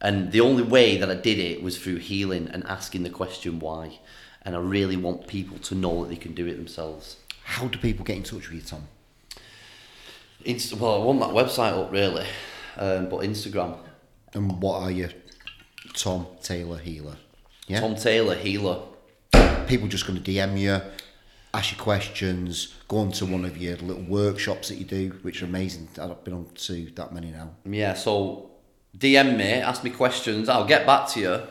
And 0.01 0.31
the 0.31 0.41
only 0.41 0.63
way 0.63 0.97
that 0.97 1.11
I 1.11 1.15
did 1.15 1.37
it 1.37 1.61
was 1.61 1.77
through 1.77 1.97
healing 1.97 2.47
and 2.51 2.63
asking 2.65 3.03
the 3.03 3.11
question 3.11 3.59
why. 3.59 3.99
And 4.41 4.55
I 4.55 4.59
really 4.59 4.97
want 4.97 5.27
people 5.27 5.59
to 5.59 5.75
know 5.75 6.01
that 6.01 6.09
they 6.09 6.15
can 6.15 6.33
do 6.33 6.47
it 6.47 6.55
themselves. 6.55 7.17
How 7.43 7.67
do 7.67 7.77
people 7.77 8.03
get 8.03 8.17
in 8.17 8.23
touch 8.23 8.49
with 8.49 8.53
you, 8.53 8.61
Tom? 8.61 8.87
Inst- 10.45 10.73
well, 10.75 11.01
I 11.01 11.05
want 11.05 11.19
that 11.19 11.29
website 11.29 11.73
up 11.73 11.91
really, 11.91 12.25
um, 12.77 13.09
but 13.09 13.21
Instagram. 13.21 13.77
And 14.33 14.61
what 14.61 14.81
are 14.81 14.91
you? 14.91 15.09
Tom 15.93 16.27
Taylor 16.41 16.77
Healer. 16.77 17.15
Yeah. 17.67 17.81
Tom 17.81 17.95
Taylor 17.95 18.35
Healer. 18.35 18.79
People 19.67 19.87
just 19.87 20.07
going 20.07 20.21
to 20.21 20.31
DM 20.31 20.57
you, 20.59 20.79
ask 21.53 21.71
you 21.71 21.77
questions, 21.77 22.75
go 22.87 22.99
on 22.99 23.11
to 23.13 23.25
one 23.25 23.43
of 23.43 23.57
your 23.57 23.75
little 23.77 24.03
workshops 24.03 24.69
that 24.69 24.75
you 24.75 24.85
do, 24.85 25.17
which 25.21 25.41
are 25.41 25.45
amazing. 25.45 25.89
I've 25.99 26.23
been 26.23 26.33
on 26.33 26.45
to 26.53 26.85
that 26.95 27.13
many 27.13 27.31
now. 27.31 27.49
Yeah, 27.65 27.93
so 27.93 28.51
DM 28.97 29.37
me, 29.37 29.53
ask 29.53 29.83
me 29.83 29.89
questions. 29.89 30.47
I'll 30.47 30.67
get 30.67 30.85
back 30.85 31.09
to 31.09 31.19
you. 31.19 31.41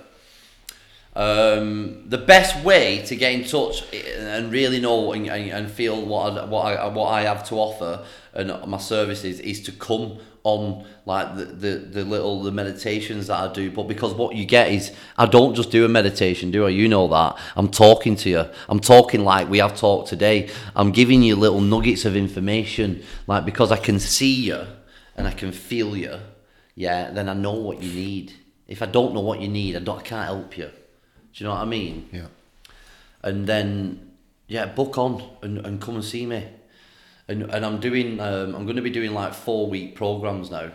Um, 1.15 2.09
the 2.11 2.19
best 2.19 2.63
way 2.63 3.03
to 3.07 3.17
get 3.17 3.33
in 3.33 3.45
touch 3.45 3.91
and 3.95 4.53
really 4.53 4.81
know 4.81 5.13
and, 5.13 5.27
and, 5.29 5.51
and 5.51 5.71
feel 5.71 6.05
what 6.05 6.33
I, 6.33 6.45
what 6.45 6.79
I 6.79 6.87
what 6.89 7.09
I 7.09 7.23
have 7.23 7.43
to 7.49 7.55
offer 7.55 8.05
and 8.37 8.67
my 8.67 8.79
services 8.79 9.41
is 9.41 9.63
to 9.63 9.73
come 9.73 10.19
on 10.45 10.85
like 11.07 11.35
the, 11.37 11.45
the, 11.45 11.77
the 11.79 12.05
little 12.05 12.43
the 12.43 12.53
meditations 12.53 13.27
that 13.27 13.41
I 13.41 13.53
do. 13.53 13.71
But 13.71 13.85
because 13.85 14.15
what 14.15 14.37
you 14.37 14.45
get 14.45 14.71
is 14.71 14.93
I 15.17 15.27
don't 15.27 15.55
just 15.55 15.71
do 15.71 15.85
a 15.85 15.89
meditation 15.89 16.51
do 16.51 16.67
I? 16.67 16.69
You 16.69 16.87
know 16.87 17.09
that. 17.09 17.37
I'm 17.57 17.69
talking 17.69 18.15
to 18.17 18.31
you. 18.31 18.45
I'm 18.69 18.79
talking 18.79 19.25
like 19.25 19.49
we 19.49 19.59
have 19.59 19.77
talked 19.77 20.09
today. 20.09 20.51
I'm 20.77 20.93
giving 20.93 21.23
you 21.23 21.35
little 21.35 21.61
nuggets 21.61 22.05
of 22.05 22.15
information 22.15 23.03
like 23.27 23.45
because 23.45 23.73
I 23.73 23.79
can 23.79 23.99
see 23.99 24.35
you 24.35 24.67
and 25.17 25.27
I 25.27 25.33
can 25.33 25.51
feel 25.51 25.97
you 25.97 26.19
yeah 26.75 27.11
then 27.11 27.29
I 27.29 27.35
know 27.35 27.55
what 27.55 27.83
you 27.83 27.93
need. 27.93 28.35
If 28.69 28.83
I 28.83 28.87
don't 28.87 29.15
know 29.15 29.21
what 29.21 29.41
you 29.41 29.49
need 29.49 29.77
I 29.77 29.81
don't 29.81 29.99
I 29.99 30.03
can't 30.03 30.27
help 30.27 30.57
you. 30.59 30.67
Do 30.67 30.73
you 31.35 31.45
know 31.45 31.55
what 31.55 31.63
I 31.63 31.65
mean? 31.65 32.09
Yeah. 32.13 32.27
and 33.23 33.47
then 33.47 34.13
yeah, 34.49 34.67
book 34.67 34.97
on 34.97 35.23
and, 35.43 35.59
and 35.67 35.81
come 35.81 35.97
and 35.97 36.05
see 36.05 36.25
me. 36.25 36.45
And 37.29 37.43
and 37.43 37.65
I'm 37.65 37.81
doing 37.81 38.21
um, 38.21 38.55
I'm 38.55 38.65
going 38.65 38.77
to 38.77 38.83
be 38.83 38.91
doing 38.91 39.13
like 39.13 39.35
four 39.35 39.69
week 39.69 39.95
programs 39.95 40.51
now, 40.51 40.71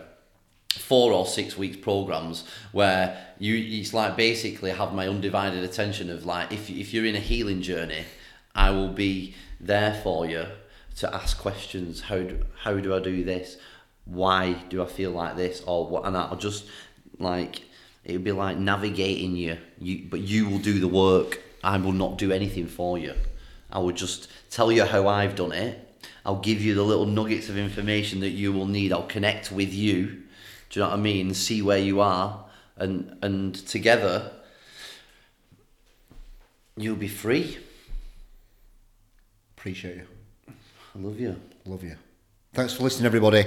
four 0.70 1.12
or 1.12 1.26
six 1.26 1.56
weeks 1.56 1.76
programs 1.76 2.44
where 2.72 3.26
you 3.38 3.56
it's 3.80 3.94
like 3.94 4.16
basically 4.16 4.70
have 4.70 4.92
my 4.92 5.08
undivided 5.08 5.64
attention 5.64 6.10
of 6.10 6.26
like 6.26 6.52
if 6.52 6.68
if 6.68 6.92
you're 6.92 7.06
in 7.06 7.16
a 7.16 7.20
healing 7.20 7.62
journey, 7.62 8.04
I 8.54 8.70
will 8.70 8.92
be 8.92 9.34
there 9.60 9.98
for 10.02 10.26
you 10.26 10.46
to 10.96 11.14
ask 11.14 11.38
questions. 11.38 12.02
How 12.02 12.18
do, 12.18 12.44
how 12.60 12.74
do 12.78 12.94
I 12.94 13.00
do 13.00 13.24
this? 13.24 13.56
Why 14.04 14.54
do 14.68 14.82
I 14.82 14.86
feel 14.86 15.10
like 15.10 15.36
this? 15.36 15.62
Or 15.66 15.86
what? 15.86 16.04
And 16.04 16.16
I'll 16.16 16.36
just 16.36 16.66
like 17.18 17.62
it 18.04 18.12
would 18.12 18.24
be 18.24 18.32
like 18.32 18.58
navigating 18.58 19.36
you. 19.36 19.58
You 19.78 20.06
but 20.10 20.20
you 20.20 20.48
will 20.48 20.58
do 20.58 20.80
the 20.80 20.88
work. 20.88 21.40
I 21.64 21.76
will 21.78 21.92
not 21.92 22.18
do 22.18 22.32
anything 22.32 22.66
for 22.66 22.98
you. 22.98 23.14
I 23.70 23.78
will 23.78 23.92
just 23.92 24.28
tell 24.50 24.70
you 24.70 24.84
how 24.84 25.08
I've 25.08 25.34
done 25.34 25.52
it. 25.52 25.81
I'll 26.24 26.40
give 26.40 26.60
you 26.60 26.74
the 26.74 26.82
little 26.82 27.06
nuggets 27.06 27.48
of 27.48 27.58
information 27.58 28.20
that 28.20 28.30
you 28.30 28.52
will 28.52 28.66
need. 28.66 28.92
I'll 28.92 29.06
connect 29.06 29.50
with 29.50 29.72
you. 29.72 30.06
Do 30.70 30.80
you 30.80 30.80
know 30.80 30.90
what 30.90 30.98
I 30.98 31.00
mean? 31.00 31.34
See 31.34 31.62
where 31.62 31.78
you 31.78 32.00
are, 32.00 32.44
and 32.76 33.16
and 33.22 33.54
together, 33.54 34.30
you'll 36.76 36.96
be 36.96 37.08
free. 37.08 37.58
Appreciate 39.56 39.96
you. 39.96 40.06
I 40.48 40.98
love 40.98 41.20
you. 41.20 41.36
Love 41.66 41.84
you. 41.84 41.96
Thanks 42.54 42.74
for 42.74 42.82
listening, 42.82 43.06
everybody. 43.06 43.44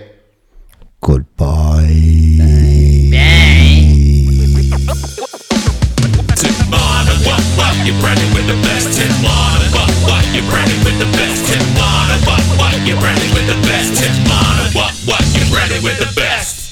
Tim 6.35 6.69
Marner, 6.69 7.17
what, 7.25 7.43
what, 7.57 7.75
you're 7.85 8.01
ready 8.01 8.25
with 8.33 8.47
the 8.47 8.57
best. 8.63 8.97
Tim 8.97 9.11
Marner, 9.21 9.69
what, 9.75 9.91
what, 10.03 10.25
you're 10.33 10.49
ready 10.51 10.77
with 10.83 10.97
the 10.99 11.05
best. 11.17 11.45
Tim 11.51 11.73
Marner, 11.73 11.84
what, 12.57 12.73
you're 12.87 12.99
ready 12.99 13.27
with 13.33 13.47
the 13.47 13.59
best. 13.67 14.03
Tim 14.03 14.15
Marner, 14.27 14.69
what, 14.73 14.93
what, 15.05 15.23
you're 15.35 15.55
ready 15.55 15.79
with 15.83 15.99
the 15.99 16.11
best. 16.15 16.64